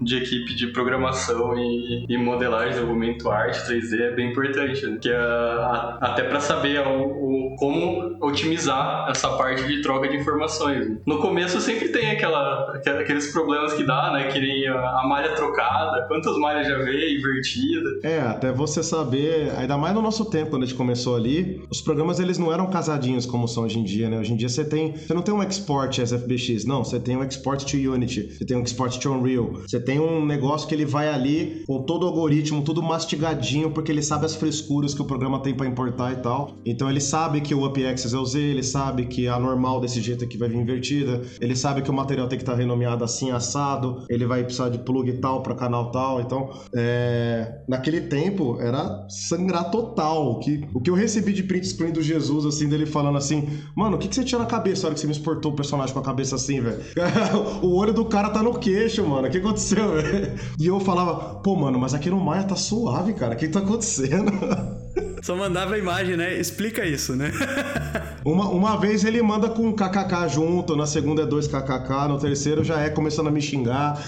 de 0.00 0.16
equipe 0.16 0.54
de 0.54 0.68
programação 0.68 1.56
e, 1.56 2.06
e 2.08 2.16
modelagem, 2.16 2.70
desenvolvimento, 2.70 3.30
arte 3.30 3.60
3D 3.60 4.00
é 4.00 4.10
bem 4.14 4.30
importante, 4.30 4.86
né? 4.86 4.98
que 5.00 5.08
é, 5.08 5.16
a, 5.16 5.98
até 6.00 6.22
para 6.22 6.40
saber 6.40 6.80
o, 6.86 7.52
o, 7.52 7.56
como 7.56 8.16
otimizar 8.20 9.08
essa 9.10 9.30
parte 9.36 9.64
de 9.66 9.82
troca 9.82 10.08
de 10.08 10.16
informações. 10.16 10.88
Né? 10.88 10.96
No 11.06 11.18
começo 11.18 11.60
sempre 11.60 11.88
tem 11.88 12.10
aquela, 12.10 12.72
aqueles 13.00 13.32
problemas 13.32 13.72
que 13.72 13.84
dá, 13.84 14.12
né? 14.12 14.28
Que 14.28 14.40
nem 14.40 14.66
a, 14.68 15.02
malha 15.06 15.34
trocada, 15.34 16.06
quantas 16.08 16.36
malhas 16.36 16.66
já 16.66 16.78
veio, 16.78 17.18
invertida. 17.18 17.88
É, 18.02 18.20
até 18.20 18.52
você 18.52 18.82
saber, 18.82 19.52
ainda 19.56 19.76
mais 19.76 19.94
no 19.94 20.02
nosso 20.02 20.30
tempo, 20.30 20.50
quando 20.50 20.62
a 20.62 20.66
gente 20.66 20.76
começou 20.76 21.16
ali, 21.16 21.62
os 21.70 21.80
programas 21.80 22.20
eles 22.20 22.38
não 22.38 22.52
eram 22.52 22.68
casadinhos 22.68 23.26
como 23.26 23.46
são 23.48 23.64
hoje 23.64 23.78
em 23.78 23.84
dia, 23.84 24.08
né? 24.08 24.18
Hoje 24.18 24.32
em 24.32 24.36
dia 24.36 24.48
você 24.48 24.64
tem, 24.64 24.96
você 24.96 25.14
não 25.14 25.22
tem 25.22 25.34
um 25.34 25.42
export 25.42 25.98
SFBX. 25.98 26.64
Não, 26.64 26.84
você 26.84 26.98
tem 26.98 27.16
um 27.16 27.24
export 27.24 27.64
to 27.64 27.76
Unity, 27.98 28.36
você 28.38 28.44
tem 28.44 28.56
um 28.56 28.62
export 28.62 28.98
to 28.98 29.10
Unreal. 29.10 29.52
Você 29.66 29.80
tem 29.80 30.00
um 30.00 30.24
negócio 30.24 30.66
que 30.68 30.74
ele 30.74 30.86
vai 30.86 31.08
ali 31.08 31.64
com 31.66 31.82
todo 31.82 32.04
o 32.04 32.06
algoritmo, 32.06 32.62
tudo 32.62 32.82
mastigadinho, 32.82 33.70
porque 33.70 33.92
ele 33.92 34.02
sabe 34.02 34.24
as 34.24 34.34
frescuras 34.34 34.94
que 34.94 35.02
o 35.02 35.04
programa 35.04 35.40
tem 35.42 35.54
para 35.54 35.66
importar 35.66 36.12
e 36.12 36.16
tal. 36.16 36.56
Então 36.64 36.88
ele 36.88 37.00
sabe 37.00 37.40
que 37.40 37.54
o 37.54 37.64
UpAccess 37.64 38.12
é 38.12 38.18
o 38.18 38.24
Z, 38.24 38.38
ele 38.38 38.62
sabe 38.62 39.06
que 39.06 39.28
a 39.28 39.38
normal 39.38 39.80
desse 39.80 40.00
jeito 40.00 40.24
aqui 40.24 40.38
vai 40.38 40.48
vir 40.48 40.58
invertida, 40.58 41.22
ele 41.40 41.54
sabe 41.54 41.82
que 41.82 41.90
o 41.90 41.94
material 41.94 42.28
tem 42.28 42.38
que 42.38 42.42
estar 42.42 42.52
tá 42.52 42.58
renomeado 42.58 43.04
assim, 43.04 43.30
assado, 43.30 44.04
ele 44.08 44.26
vai 44.26 44.44
precisar 44.44 44.68
de 44.68 44.78
plug 44.78 45.12
tal 45.14 45.42
para 45.42 45.54
canal 45.54 45.90
tal. 45.90 46.20
Então, 46.20 46.50
é... 46.74 47.62
naquele 47.68 48.02
tempo 48.02 48.58
era 48.60 49.06
sangrar 49.08 49.70
total. 49.70 50.32
O 50.32 50.38
que, 50.38 50.66
o 50.72 50.80
que 50.80 50.90
eu 50.90 50.94
recebi 50.94 51.32
de 51.32 51.42
print 51.42 51.66
screen 51.66 51.92
do 51.92 52.02
Jesus, 52.02 52.46
assim, 52.46 52.68
dele 52.68 52.86
falando 52.86 53.18
assim, 53.18 53.48
mano, 53.76 53.96
o 53.96 53.98
que, 53.98 54.08
que 54.08 54.14
você 54.14 54.24
tinha 54.24 54.38
na 54.38 54.46
cabeça 54.46 54.82
na 54.82 54.88
hora 54.88 54.94
que 54.94 55.00
você 55.00 55.06
me 55.06 55.12
exportou 55.12 55.52
o 55.52 55.56
personagem 55.56 55.92
com 55.92 56.00
a 56.00 56.04
cabeça 56.04 56.36
assim, 56.36 56.60
velho? 56.60 56.78
o 57.62 57.74
olho 57.74 57.87
do 57.92 58.04
cara 58.04 58.30
tá 58.30 58.42
no 58.42 58.58
queixo, 58.58 59.06
mano. 59.06 59.28
O 59.28 59.30
que 59.30 59.38
aconteceu, 59.38 59.94
velho? 59.94 60.38
E 60.58 60.66
eu 60.66 60.80
falava, 60.80 61.36
pô, 61.36 61.56
mano, 61.56 61.78
mas 61.78 61.94
aqui 61.94 62.10
no 62.10 62.20
Maia 62.20 62.44
tá 62.44 62.56
suave, 62.56 63.14
cara. 63.14 63.34
O 63.34 63.36
que 63.36 63.48
tá 63.48 63.60
acontecendo? 63.60 64.32
Só 65.22 65.36
mandava 65.36 65.74
a 65.74 65.78
imagem, 65.78 66.16
né? 66.16 66.38
Explica 66.38 66.84
isso, 66.84 67.14
né? 67.16 67.32
uma, 68.24 68.48
uma 68.48 68.76
vez 68.76 69.04
ele 69.04 69.20
manda 69.20 69.48
com 69.48 69.72
kkk 69.72 70.28
junto, 70.28 70.76
na 70.76 70.86
segunda 70.86 71.22
é 71.22 71.26
dois 71.26 71.46
kkk, 71.46 72.08
no 72.08 72.18
terceiro 72.18 72.62
já 72.62 72.80
é 72.80 72.88
começando 72.88 73.28
a 73.28 73.30
me 73.30 73.42
xingar. 73.42 74.00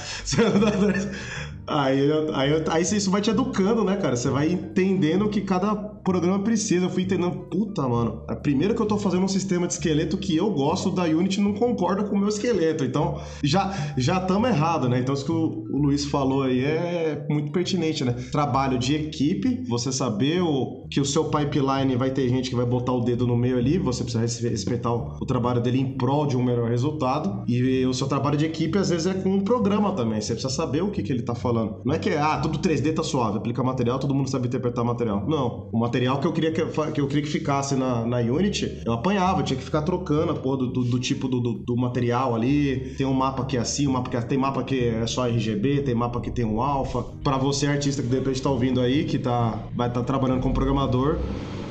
Aí, 1.66 2.10
aí, 2.34 2.64
aí 2.68 2.82
isso 2.82 3.10
vai 3.10 3.20
te 3.20 3.30
educando, 3.30 3.84
né, 3.84 3.96
cara? 3.96 4.16
Você 4.16 4.28
vai 4.28 4.50
entendendo 4.50 5.28
que 5.28 5.40
cada 5.40 5.74
programa 5.74 6.38
precisa. 6.40 6.86
Eu 6.86 6.90
fui 6.90 7.02
entendendo, 7.02 7.30
puta, 7.50 7.86
mano. 7.86 8.22
É 8.28 8.34
primeiro 8.34 8.74
que 8.74 8.82
eu 8.82 8.86
tô 8.86 8.98
fazendo 8.98 9.24
um 9.24 9.28
sistema 9.28 9.66
de 9.66 9.74
esqueleto 9.74 10.16
que 10.16 10.36
eu 10.36 10.50
gosto 10.50 10.90
da 10.90 11.04
Unity 11.04 11.40
não 11.40 11.54
concorda 11.54 12.04
com 12.04 12.16
o 12.16 12.18
meu 12.18 12.28
esqueleto. 12.28 12.84
Então, 12.84 13.20
já 13.42 13.72
já 13.96 14.18
estamos 14.18 14.48
errado, 14.48 14.88
né? 14.88 15.00
Então, 15.00 15.14
isso 15.14 15.24
que 15.24 15.32
o, 15.32 15.64
o, 15.70 15.78
Luiz 15.78 16.04
falou 16.04 16.42
aí 16.42 16.64
é 16.64 17.26
muito 17.28 17.52
pertinente, 17.52 18.04
né? 18.04 18.14
Trabalho 18.32 18.78
de 18.78 18.94
equipe, 18.94 19.62
você 19.68 19.92
saber 19.92 20.42
o, 20.42 20.86
que 20.90 21.00
o 21.00 21.04
seu 21.04 21.24
pipeline 21.24 21.96
vai 21.96 22.10
ter 22.10 22.28
gente 22.28 22.50
que 22.50 22.56
vai 22.56 22.66
botar 22.66 22.92
o 22.92 23.00
dedo 23.00 23.26
no 23.26 23.36
meio 23.36 23.58
ali, 23.58 23.78
você 23.78 24.02
precisa 24.02 24.48
respeitar 24.48 24.92
o, 24.92 25.18
o 25.20 25.26
trabalho 25.26 25.60
dele 25.60 25.80
em 25.80 25.96
prol 25.96 26.26
de 26.26 26.36
um 26.36 26.42
melhor 26.42 26.68
resultado. 26.68 27.44
E 27.46 27.84
o 27.84 27.94
seu 27.94 28.06
trabalho 28.06 28.36
de 28.36 28.46
equipe, 28.46 28.78
às 28.78 28.90
vezes, 28.90 29.06
é 29.06 29.14
com 29.14 29.30
um 29.30 29.40
programa 29.42 29.92
também. 29.92 30.20
Você 30.20 30.32
precisa 30.32 30.52
saber 30.52 30.82
o 30.82 30.90
que, 30.90 31.02
que 31.02 31.12
ele 31.12 31.22
tá 31.22 31.34
falando 31.34 31.50
falando. 31.50 31.80
Não 31.85 31.95
é 31.95 31.99
que, 31.99 32.11
ah, 32.11 32.38
tudo 32.38 32.59
3D 32.59 32.95
tá 32.95 33.02
suave, 33.02 33.38
aplica 33.38 33.62
material, 33.62 33.99
todo 33.99 34.14
mundo 34.14 34.30
sabe 34.30 34.47
interpretar 34.47 34.85
material. 34.85 35.25
Não. 35.26 35.69
O 35.73 35.78
material 35.78 36.19
que 36.19 36.26
eu 36.26 36.33
queria 36.33 36.52
que, 36.52 36.64
que 36.64 37.00
eu 37.00 37.09
queria 37.09 37.23
que 37.23 37.28
ficasse 37.28 37.75
na, 37.75 38.04
na 38.07 38.19
Unity, 38.19 38.83
eu 38.87 38.92
apanhava, 38.92 39.42
tinha 39.42 39.59
que 39.59 39.64
ficar 39.64 39.83
trocando 39.83 40.33
a 40.33 40.35
porra 40.35 40.59
do, 40.59 40.66
do, 40.69 40.85
do 40.85 40.99
tipo 41.00 41.28
do, 41.28 41.40
do, 41.40 41.52
do, 41.54 41.76
material 41.76 42.35
ali. 42.35 42.95
Tem 42.97 43.07
um 43.07 43.12
mapa 43.12 43.45
que 43.45 43.57
é 43.57 43.61
assim, 43.61 43.87
um 43.87 43.92
mapa 43.92 44.11
que 44.11 44.16
é, 44.16 44.21
tem 44.21 44.38
mapa 44.38 44.62
que 44.62 44.88
é 44.88 45.07
só 45.07 45.26
RGB, 45.26 45.83
tem 45.83 45.95
mapa 45.95 46.21
que 46.21 46.30
tem 46.30 46.45
um 46.45 46.61
alfa. 46.61 47.02
Para 47.25 47.37
você, 47.37 47.66
artista 47.66 48.02
que 48.02 48.09
de 48.09 48.16
repente 48.16 48.40
tá 48.40 48.50
ouvindo 48.50 48.80
aí, 48.80 49.04
que 49.04 49.19
tá, 49.19 49.59
vai 49.75 49.88
estar 49.88 50.00
tá 50.00 50.07
trabalhando 50.07 50.40
como 50.40 50.54
programador, 50.54 51.19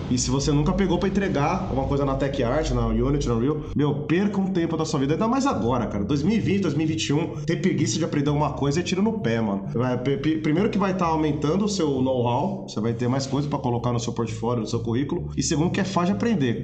e 0.10 0.18
se 0.18 0.30
você 0.30 0.52
nunca 0.52 0.74
pegou 0.74 0.98
para 0.98 1.10
entregar 1.10 1.72
uma 1.72 1.86
coisa 1.86 2.04
na 2.06 2.16
Tech 2.16 2.42
Art, 2.44 2.72
na 2.72 2.88
Unity, 2.88 3.28
na 3.28 3.40
Real, 3.40 3.58
meu, 3.76 3.94
perca 4.04 4.40
um 4.40 4.48
tempo 4.48 4.76
da 4.76 4.86
sua 4.86 5.00
vida. 5.00 5.14
Ainda 5.14 5.28
mais 5.28 5.46
agora, 5.46 5.86
cara. 5.88 6.04
2020, 6.04 6.62
2021, 6.62 7.42
ter 7.46 7.58
preguiça 7.58 7.98
de 7.98 8.06
aprender 8.06 8.30
alguma 8.30 8.54
coisa 8.54 8.80
é 8.80 8.84
tiro 8.84 9.02
no 9.02 9.20
pé, 9.20 9.40
mano. 9.40 9.66
Primeiro 10.42 10.70
que 10.70 10.78
vai 10.78 10.92
estar 10.92 11.06
tá 11.06 11.12
aumentando 11.12 11.66
o 11.66 11.70
seu 11.70 12.02
know-how, 12.02 12.68
você 12.68 12.80
vai 12.80 12.94
ter 12.94 13.08
mais 13.08 13.28
coisas 13.28 13.50
para 13.50 13.60
colocar 13.60 13.94
no 13.94 14.00
seu 14.00 14.14
portfólio, 14.14 14.62
no 14.62 14.68
seu 14.68 14.80
currículo. 14.80 15.30
E 15.38 15.44
segundo 15.44 15.72
que 15.72 15.80
é 15.80 15.84
fácil 15.84 16.14
de 16.16 16.18
aprender. 16.18 16.62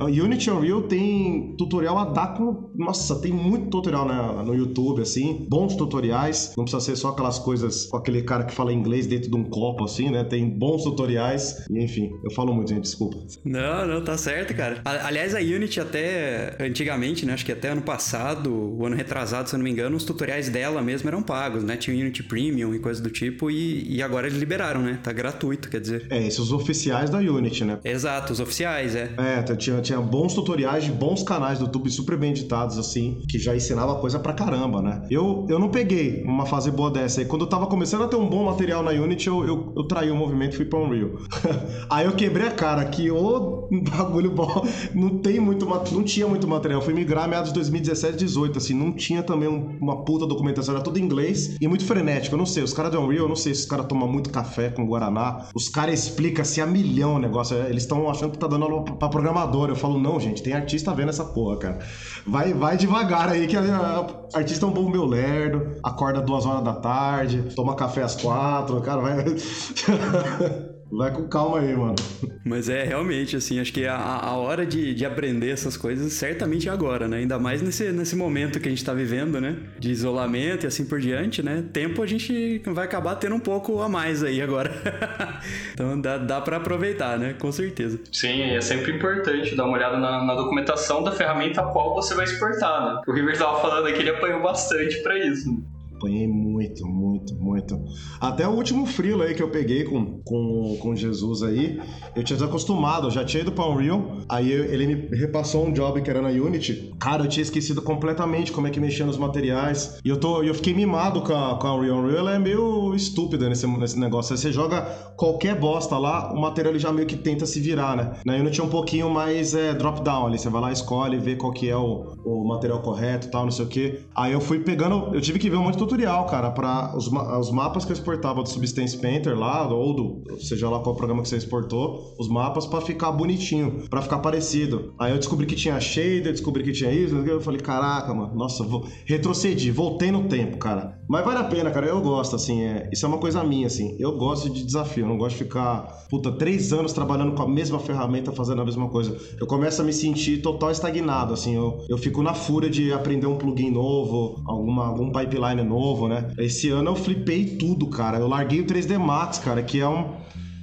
Unity 0.00 0.50
Unreal 0.50 0.82
tem 0.82 1.54
tutorial 1.56 1.98
a 1.98 2.04
dar 2.04 2.34
com... 2.36 2.70
Nossa, 2.74 3.16
tem 3.20 3.32
muito 3.32 3.70
tutorial 3.70 4.06
na, 4.06 4.42
no 4.42 4.54
YouTube, 4.54 5.00
assim. 5.00 5.46
Bons 5.48 5.74
tutoriais. 5.76 6.52
Não 6.56 6.64
precisa 6.64 6.84
ser 6.84 6.96
só 6.96 7.08
aquelas 7.08 7.38
coisas 7.38 7.86
com 7.86 7.96
aquele 7.96 8.22
cara 8.22 8.44
que 8.44 8.54
fala 8.54 8.72
inglês 8.72 9.06
dentro 9.06 9.30
de 9.30 9.36
um 9.36 9.44
copo, 9.44 9.84
assim, 9.84 10.10
né? 10.10 10.24
Tem 10.24 10.48
bons 10.48 10.84
tutoriais. 10.84 11.64
E, 11.70 11.82
enfim, 11.82 12.10
eu 12.22 12.30
falo 12.30 12.54
muito 12.54 12.73
gente, 12.74 12.84
desculpa. 12.84 13.18
Não, 13.44 13.86
não, 13.86 14.02
tá 14.02 14.16
certo, 14.16 14.54
cara. 14.54 14.80
Aliás, 14.84 15.34
a 15.34 15.38
Unity 15.38 15.80
até 15.80 16.56
antigamente, 16.60 17.24
né? 17.26 17.34
Acho 17.34 17.44
que 17.44 17.52
até 17.52 17.68
ano 17.68 17.82
passado, 17.82 18.52
o 18.52 18.84
ano 18.84 18.96
retrasado, 18.96 19.48
se 19.48 19.54
eu 19.54 19.58
não 19.58 19.64
me 19.64 19.70
engano, 19.70 19.96
os 19.96 20.04
tutoriais 20.04 20.48
dela 20.48 20.82
mesmo 20.82 21.08
eram 21.08 21.22
pagos, 21.22 21.64
né? 21.64 21.76
Tinha 21.76 21.96
Unity 21.96 22.22
Premium 22.22 22.74
e 22.74 22.78
coisa 22.78 23.02
do 23.02 23.10
tipo, 23.10 23.50
e, 23.50 23.96
e 23.96 24.02
agora 24.02 24.26
eles 24.26 24.38
liberaram, 24.38 24.82
né? 24.82 24.98
Tá 25.02 25.12
gratuito, 25.12 25.68
quer 25.68 25.80
dizer. 25.80 26.06
É, 26.10 26.26
esses 26.26 26.52
oficiais 26.52 27.10
da 27.10 27.18
Unity, 27.18 27.64
né? 27.64 27.78
Exato, 27.84 28.32
os 28.32 28.40
oficiais, 28.40 28.94
é. 28.94 29.10
É, 29.18 29.42
tinha, 29.56 29.80
tinha 29.80 30.00
bons 30.00 30.34
tutoriais 30.34 30.84
de 30.84 30.92
bons 30.92 31.22
canais 31.22 31.58
do 31.58 31.66
YouTube 31.66 31.90
super 31.90 32.16
bem 32.16 32.30
editados, 32.30 32.78
assim, 32.78 33.22
que 33.28 33.38
já 33.38 33.54
ensinava 33.54 33.96
coisa 33.96 34.18
pra 34.18 34.32
caramba, 34.32 34.82
né? 34.82 35.06
Eu, 35.10 35.46
eu 35.48 35.58
não 35.58 35.68
peguei 35.68 36.22
uma 36.24 36.46
fase 36.46 36.70
boa 36.70 36.90
dessa 36.90 37.20
aí. 37.20 37.26
Quando 37.26 37.42
eu 37.42 37.48
tava 37.48 37.66
começando 37.66 38.04
a 38.04 38.08
ter 38.08 38.16
um 38.16 38.28
bom 38.28 38.44
material 38.44 38.82
na 38.82 38.90
Unity, 38.90 39.28
eu, 39.28 39.44
eu, 39.44 39.72
eu 39.76 39.84
traí 39.84 40.10
o 40.10 40.16
movimento 40.16 40.54
e 40.54 40.56
fui 40.56 40.64
pra 40.64 40.78
Unreal. 40.78 41.10
aí 41.90 42.06
eu 42.06 42.12
quebrei 42.12 42.48
a 42.48 42.50
cara, 42.50 42.63
que 42.90 43.10
o 43.10 43.68
bagulho 43.90 44.30
bom. 44.30 44.66
Não 44.94 45.18
tem 45.18 45.40
muito, 45.40 45.66
não 45.66 46.02
tinha 46.02 46.26
muito 46.26 46.46
material. 46.46 46.80
Eu 46.80 46.84
fui 46.84 46.94
migrar 46.94 47.28
meados 47.28 47.50
de 47.50 47.54
2017, 47.54 48.16
18, 48.16 48.58
assim, 48.58 48.74
não 48.74 48.92
tinha 48.92 49.22
também 49.22 49.48
uma 49.80 50.04
puta 50.04 50.26
documentação, 50.26 50.74
era 50.74 50.82
tudo 50.82 50.98
em 50.98 51.02
inglês 51.02 51.56
e 51.60 51.68
muito 51.68 51.84
frenético. 51.84 52.34
Eu 52.34 52.38
não 52.38 52.46
sei, 52.46 52.62
os 52.62 52.72
caras 52.72 52.92
do 52.92 53.00
Unreal, 53.00 53.24
eu 53.24 53.28
não 53.28 53.36
sei 53.36 53.54
se 53.54 53.60
os 53.60 53.66
caras 53.66 53.86
tomam 53.86 54.08
muito 54.08 54.30
café 54.30 54.70
com 54.70 54.86
Guaraná. 54.86 55.46
Os 55.54 55.68
caras 55.68 56.04
explicam 56.04 56.42
assim 56.42 56.60
a 56.60 56.66
milhão 56.66 57.16
o 57.16 57.18
negócio. 57.18 57.56
Eles 57.56 57.82
estão 57.82 58.08
achando 58.10 58.32
que 58.32 58.38
tá 58.38 58.46
dando 58.46 58.64
aula 58.64 58.84
pra 58.84 59.08
programador. 59.08 59.68
Eu 59.68 59.76
falo, 59.76 59.98
não, 59.98 60.18
gente, 60.18 60.42
tem 60.42 60.52
artista 60.52 60.94
vendo 60.94 61.10
essa 61.10 61.24
porra, 61.24 61.56
cara. 61.58 61.78
Vai, 62.26 62.54
vai 62.54 62.76
devagar 62.76 63.28
aí, 63.28 63.46
que 63.46 63.56
a, 63.56 63.62
a, 63.62 64.38
artista 64.38 64.64
é 64.64 64.68
um 64.68 64.72
bom 64.72 64.88
meu 64.88 65.04
lerdo, 65.04 65.78
acorda 65.82 66.20
duas 66.20 66.46
horas 66.46 66.64
da 66.64 66.74
tarde, 66.74 67.54
toma 67.54 67.74
café 67.74 68.02
às 68.02 68.16
quatro, 68.16 68.80
cara, 68.80 69.00
vai. 69.00 69.24
Vai 70.96 71.10
com 71.12 71.26
calma 71.28 71.58
aí, 71.58 71.76
mano. 71.76 71.96
Mas 72.44 72.68
é 72.68 72.84
realmente, 72.84 73.34
assim, 73.36 73.58
acho 73.58 73.72
que 73.72 73.84
a, 73.84 73.96
a 73.96 74.36
hora 74.36 74.64
de, 74.64 74.94
de 74.94 75.04
aprender 75.04 75.50
essas 75.50 75.76
coisas 75.76 76.12
certamente 76.12 76.68
é 76.68 76.72
agora, 76.72 77.08
né? 77.08 77.18
Ainda 77.18 77.38
mais 77.38 77.60
nesse, 77.60 77.90
nesse 77.90 78.14
momento 78.14 78.60
que 78.60 78.68
a 78.68 78.70
gente 78.70 78.84
tá 78.84 78.94
vivendo, 78.94 79.40
né? 79.40 79.56
De 79.78 79.90
isolamento 79.90 80.64
e 80.64 80.66
assim 80.68 80.84
por 80.84 81.00
diante, 81.00 81.42
né? 81.42 81.64
Tempo 81.72 82.02
a 82.02 82.06
gente 82.06 82.62
vai 82.66 82.84
acabar 82.84 83.16
tendo 83.16 83.34
um 83.34 83.40
pouco 83.40 83.80
a 83.80 83.88
mais 83.88 84.22
aí 84.22 84.40
agora. 84.40 84.70
então 85.74 86.00
dá, 86.00 86.16
dá 86.18 86.40
para 86.40 86.58
aproveitar, 86.58 87.18
né? 87.18 87.34
Com 87.38 87.50
certeza. 87.50 87.98
Sim, 88.12 88.42
é 88.42 88.60
sempre 88.60 88.92
importante 88.92 89.56
dar 89.56 89.64
uma 89.64 89.76
olhada 89.76 89.98
na, 89.98 90.24
na 90.24 90.34
documentação 90.34 91.02
da 91.02 91.10
ferramenta 91.10 91.60
a 91.60 91.64
qual 91.64 91.94
você 91.94 92.14
vai 92.14 92.24
exportar, 92.24 92.84
né? 92.84 93.00
O 93.06 93.12
River 93.12 93.36
tava 93.36 93.60
falando 93.60 93.88
aqui, 93.88 93.98
ele 93.98 94.10
apanhou 94.10 94.40
bastante 94.42 95.02
para 95.02 95.18
isso. 95.18 95.60
Apanhei 95.96 96.26
muito, 96.28 96.53
muito, 96.84 97.34
muito. 97.34 97.84
Até 98.20 98.46
o 98.46 98.52
último 98.52 98.86
frilo 98.86 99.22
aí 99.22 99.34
que 99.34 99.42
eu 99.42 99.50
peguei 99.50 99.84
com, 99.84 100.20
com, 100.24 100.76
com 100.80 100.94
Jesus 100.94 101.42
aí, 101.42 101.80
eu 102.14 102.22
tinha 102.22 102.36
desacostumado, 102.36 103.06
eu 103.08 103.10
já 103.10 103.24
tinha 103.24 103.42
ido 103.42 103.52
pra 103.52 103.66
Unreal, 103.66 104.18
aí 104.28 104.50
ele 104.50 104.86
me 104.86 105.16
repassou 105.16 105.66
um 105.66 105.72
job 105.72 106.00
que 106.02 106.10
era 106.10 106.22
na 106.22 106.28
Unity. 106.28 106.92
Cara, 106.98 107.24
eu 107.24 107.28
tinha 107.28 107.42
esquecido 107.42 107.82
completamente 107.82 108.52
como 108.52 108.66
é 108.66 108.70
que 108.70 108.80
mexia 108.80 109.06
nos 109.06 109.16
materiais. 109.16 109.98
E 110.04 110.08
eu, 110.08 110.16
tô, 110.16 110.42
eu 110.42 110.54
fiquei 110.54 110.74
mimado 110.74 111.20
com 111.22 111.32
a, 111.32 111.58
com 111.58 111.66
a 111.66 111.74
Unreal. 111.74 111.98
Unreal 111.98 112.18
ela 112.18 112.34
é 112.34 112.38
meio 112.38 112.94
estúpida 112.94 113.48
nesse, 113.48 113.66
nesse 113.66 113.98
negócio. 113.98 114.32
Aí 114.32 114.38
você 114.38 114.52
joga 114.52 114.82
qualquer 115.16 115.58
bosta 115.58 115.98
lá, 115.98 116.32
o 116.32 116.40
material 116.40 116.78
já 116.78 116.92
meio 116.92 117.06
que 117.06 117.16
tenta 117.16 117.46
se 117.46 117.60
virar, 117.60 117.96
né? 117.96 118.12
Na 118.24 118.34
Unity 118.34 118.60
é 118.60 118.64
um 118.64 118.68
pouquinho 118.68 119.10
mais 119.10 119.54
é, 119.54 119.74
drop-down 119.74 120.26
ali. 120.26 120.38
Você 120.38 120.48
vai 120.48 120.60
lá, 120.60 120.72
escolhe, 120.72 121.18
vê 121.18 121.36
qual 121.36 121.52
que 121.52 121.68
é 121.68 121.76
o, 121.76 122.14
o 122.24 122.46
material 122.46 122.80
correto 122.80 123.26
e 123.26 123.30
tal, 123.30 123.44
não 123.44 123.50
sei 123.50 123.64
o 123.64 123.68
que. 123.68 124.00
Aí 124.14 124.32
eu 124.32 124.40
fui 124.40 124.60
pegando, 124.60 125.14
eu 125.14 125.20
tive 125.20 125.38
que 125.38 125.50
ver 125.50 125.56
um 125.56 125.62
monte 125.62 125.74
de 125.74 125.78
tutorial, 125.80 126.26
cara, 126.26 126.50
para 126.54 126.96
os, 126.96 127.06
os 127.06 127.50
mapas 127.50 127.84
que 127.84 127.92
eu 127.92 127.94
exportava 127.94 128.42
do 128.42 128.48
Substance 128.48 128.96
Painter 128.98 129.38
lá, 129.38 129.68
ou 129.68 129.94
do, 129.94 130.38
seja 130.40 130.68
lá 130.68 130.80
qual 130.80 130.94
programa 130.94 131.22
que 131.22 131.28
você 131.28 131.36
exportou, 131.36 132.14
os 132.18 132.28
mapas 132.28 132.66
para 132.66 132.80
ficar 132.80 133.12
bonitinho, 133.12 133.88
para 133.88 134.02
ficar 134.02 134.18
parecido. 134.18 134.94
Aí 134.98 135.12
eu 135.12 135.18
descobri 135.18 135.46
que 135.46 135.54
tinha 135.54 135.78
shader, 135.80 136.32
descobri 136.32 136.62
que 136.62 136.72
tinha 136.72 136.92
isso, 136.92 137.14
eu 137.16 137.40
falei, 137.40 137.60
caraca, 137.60 138.14
mano, 138.14 138.34
nossa, 138.34 138.62
vou... 138.64 138.86
retrocedi, 139.04 139.70
voltei 139.70 140.10
no 140.10 140.24
tempo, 140.28 140.56
cara. 140.58 140.98
Mas 141.08 141.24
vale 141.24 141.38
a 141.38 141.44
pena, 141.44 141.70
cara, 141.70 141.86
eu 141.86 142.00
gosto, 142.00 142.36
assim, 142.36 142.62
é... 142.62 142.88
isso 142.92 143.04
é 143.04 143.08
uma 143.08 143.18
coisa 143.18 143.42
minha, 143.44 143.66
assim, 143.66 143.96
eu 143.98 144.16
gosto 144.16 144.48
de 144.48 144.64
desafio, 144.64 145.04
eu 145.04 145.08
não 145.08 145.18
gosto 145.18 145.36
de 145.36 145.44
ficar, 145.44 146.06
puta, 146.08 146.32
três 146.32 146.72
anos 146.72 146.92
trabalhando 146.92 147.34
com 147.34 147.42
a 147.42 147.48
mesma 147.48 147.78
ferramenta, 147.78 148.32
fazendo 148.32 148.62
a 148.62 148.64
mesma 148.64 148.88
coisa. 148.88 149.16
Eu 149.38 149.46
começo 149.46 149.82
a 149.82 149.84
me 149.84 149.92
sentir 149.92 150.40
total 150.40 150.70
estagnado, 150.70 151.34
assim, 151.34 151.54
eu, 151.54 151.84
eu 151.88 151.98
fico 151.98 152.22
na 152.22 152.34
fúria 152.34 152.70
de 152.70 152.92
aprender 152.92 153.26
um 153.26 153.36
plugin 153.36 153.70
novo, 153.70 154.42
alguma, 154.46 154.86
algum 154.86 155.10
pipeline 155.10 155.62
novo, 155.62 156.08
né? 156.08 156.32
Esse 156.44 156.68
ano 156.68 156.90
eu 156.90 156.96
flipei 156.96 157.56
tudo, 157.56 157.86
cara. 157.88 158.18
Eu 158.18 158.28
larguei 158.28 158.60
o 158.60 158.66
3D 158.66 158.98
Max, 158.98 159.38
cara, 159.38 159.62
que 159.62 159.80
é 159.80 159.88
um, 159.88 160.16